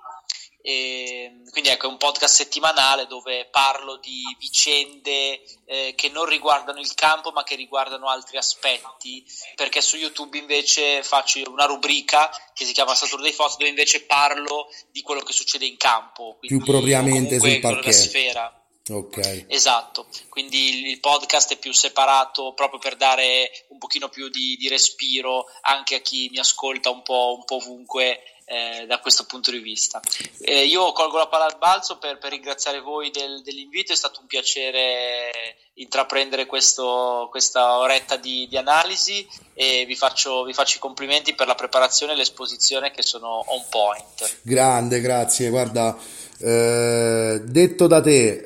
e 0.61 1.43
quindi 1.51 1.71
ecco, 1.71 1.87
è 1.87 1.91
un 1.91 1.97
podcast 1.97 2.35
settimanale 2.35 3.07
dove 3.07 3.49
parlo 3.51 3.97
di 3.97 4.23
vicende 4.39 5.41
eh, 5.65 5.95
che 5.97 6.09
non 6.11 6.27
riguardano 6.27 6.81
il 6.81 6.93
campo 6.95 7.31
ma 7.31 7.45
che 7.45 7.55
riguardano 7.55 8.09
altri 8.09 8.37
aspetti, 8.37 9.25
perché 9.55 9.81
su 9.81 9.97
YouTube 9.97 10.37
invece 10.37 11.03
faccio 11.03 11.41
una 11.51 11.65
rubrica 11.65 12.31
che 12.55 12.65
si 12.65 12.73
chiama 12.73 12.95
Saturday 12.95 13.33
Fox 13.33 13.57
dove 13.57 13.71
invece 13.71 14.05
parlo 14.05 14.69
di 14.91 15.03
quello 15.03 15.21
che 15.21 15.33
succede 15.33 15.67
in 15.67 15.77
campo. 15.77 16.37
Più 16.41 16.63
propriamente 16.63 17.39
sul 17.39 17.61
parquet. 17.61 17.93
Sfera. 17.93 18.53
Ok. 18.91 19.45
Esatto, 19.49 20.07
quindi 20.31 20.89
il 20.89 21.01
podcast 21.01 21.53
è 21.53 21.59
più 21.59 21.73
separato 21.73 22.55
proprio 22.55 22.79
per 22.79 22.97
dare 22.97 23.67
un 23.69 23.79
pochino 23.79 24.09
più 24.09 24.29
di, 24.31 24.57
di 24.57 24.69
respiro 24.69 25.45
anche 25.63 25.97
a 25.97 26.01
chi 26.01 26.29
mi 26.31 26.39
ascolta 26.39 26.89
un 26.89 27.03
po', 27.03 27.35
un 27.37 27.45
po 27.45 27.57
ovunque 27.57 28.23
eh, 28.49 28.87
da 28.87 28.99
questo 28.99 29.25
punto 29.25 29.51
di 29.51 29.59
vista. 29.59 30.01
Eh, 30.41 30.65
io 30.65 30.93
colgo 30.93 31.19
la 31.19 31.29
palla 31.29 31.45
al 31.45 31.59
balzo 31.59 31.99
per, 31.99 32.17
per 32.19 32.31
ringraziare 32.31 32.81
voi 32.81 33.11
del, 33.11 33.43
dell'invito, 33.43 33.93
è 33.93 33.97
stato 33.97 34.21
un 34.21 34.27
piacere 34.27 35.31
intraprendere 35.75 36.47
questo, 36.47 37.29
questa 37.31 37.79
oretta 37.79 38.17
di, 38.17 38.47
di 38.49 38.57
analisi 38.57 39.27
e 39.55 39.85
vi 39.87 39.95
faccio, 39.95 40.45
vi 40.45 40.53
faccio, 40.53 40.79
i 40.79 40.81
complimenti 40.81 41.35
per 41.35 41.47
la 41.47 41.55
preparazione 41.55 42.13
e 42.13 42.17
l'esposizione 42.17 42.91
che 42.91 43.03
sono 43.03 43.45
on 43.47 43.63
point. 43.69 44.39
Grande, 44.43 45.01
grazie. 45.01 45.51
Guarda, 45.51 45.97
eh, 46.41 47.41
detto 47.45 47.87
da 47.87 48.01
te, 48.01 48.45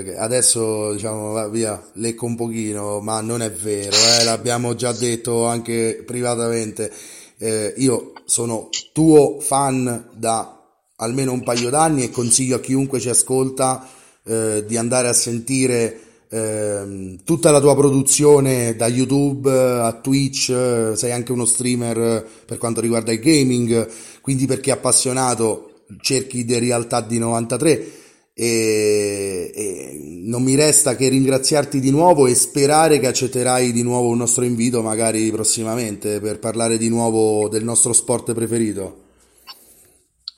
eh, 0.00 0.16
adesso 0.18 0.92
diciamo 0.92 1.48
via, 1.48 1.80
lecco 1.94 2.26
un 2.26 2.34
pochino, 2.36 3.00
ma 3.00 3.20
non 3.20 3.40
è 3.40 3.50
vero, 3.50 3.96
eh, 3.96 4.24
l'abbiamo 4.24 4.74
già 4.74 4.92
detto 4.92 5.46
anche 5.46 6.02
privatamente 6.04 6.92
eh, 7.38 7.74
io 7.76 8.12
sono 8.24 8.68
tuo 8.92 9.40
fan 9.40 10.10
da 10.12 10.52
almeno 10.96 11.32
un 11.32 11.42
paio 11.42 11.70
d'anni 11.70 12.04
e 12.04 12.10
consiglio 12.10 12.56
a 12.56 12.60
chiunque 12.60 13.00
ci 13.00 13.08
ascolta 13.08 13.86
eh, 14.24 14.64
di 14.66 14.76
andare 14.76 15.08
a 15.08 15.12
sentire 15.12 16.00
eh, 16.28 17.18
tutta 17.24 17.50
la 17.50 17.60
tua 17.60 17.76
produzione 17.76 18.74
da 18.74 18.88
YouTube 18.88 19.50
a 19.50 19.92
Twitch, 19.92 20.92
sei 20.94 21.12
anche 21.12 21.32
uno 21.32 21.44
streamer 21.44 22.26
per 22.44 22.58
quanto 22.58 22.80
riguarda 22.80 23.12
il 23.12 23.20
gaming, 23.20 23.88
quindi 24.20 24.46
perché 24.46 24.70
appassionato 24.70 25.82
cerchi 26.00 26.44
di 26.44 26.58
realtà 26.58 27.00
di 27.00 27.18
93 27.18 27.90
e, 28.38 29.50
e, 29.54 29.98
non 30.24 30.42
mi 30.42 30.54
resta 30.56 30.94
che 30.94 31.08
ringraziarti 31.08 31.80
di 31.80 31.90
nuovo 31.90 32.26
e 32.26 32.34
sperare 32.34 32.98
che 32.98 33.06
accetterai 33.06 33.72
di 33.72 33.82
nuovo 33.82 34.08
un 34.08 34.18
nostro 34.18 34.44
invito 34.44 34.82
magari 34.82 35.30
prossimamente 35.30 36.20
per 36.20 36.38
parlare 36.38 36.76
di 36.76 36.90
nuovo 36.90 37.48
del 37.48 37.64
nostro 37.64 37.94
sport 37.94 38.34
preferito. 38.34 39.04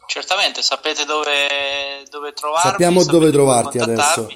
Certamente, 0.07 0.63
sapete 0.63 1.05
dove, 1.05 2.05
dove 2.09 2.33
trovarmi. 2.35 2.71
Sappiamo 2.71 3.03
dove 3.03 3.33
trovarti 3.33 3.79
adesso. 3.79 4.31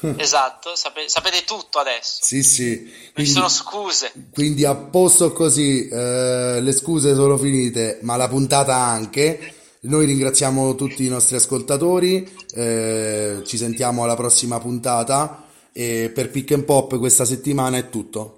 esatto, 0.18 0.74
sape- 0.74 1.08
sapete 1.08 1.44
tutto 1.44 1.78
adesso. 1.78 2.24
Sì, 2.24 2.42
sì. 2.42 2.74
Non 2.74 3.12
Quindi, 3.14 3.30
ci 3.30 3.36
sono 3.36 3.48
scuse. 3.48 4.12
quindi 4.32 4.64
a 4.64 4.74
posto 4.74 5.32
così, 5.32 5.88
eh, 5.88 6.58
le 6.60 6.72
scuse 6.72 7.14
sono 7.14 7.38
finite, 7.38 8.00
ma 8.02 8.16
la 8.16 8.28
puntata 8.28 8.74
anche. 8.74 9.54
Noi 9.80 10.06
ringraziamo 10.06 10.74
tutti 10.74 11.04
i 11.04 11.08
nostri 11.08 11.36
ascoltatori, 11.36 12.28
eh, 12.52 13.42
ci 13.44 13.56
sentiamo 13.56 14.02
alla 14.02 14.16
prossima 14.16 14.58
puntata 14.58 15.44
e 15.72 16.10
per 16.12 16.30
Pick 16.30 16.50
and 16.52 16.64
Pop 16.64 16.98
questa 16.98 17.24
settimana 17.24 17.76
è 17.76 17.88
tutto. 17.88 18.37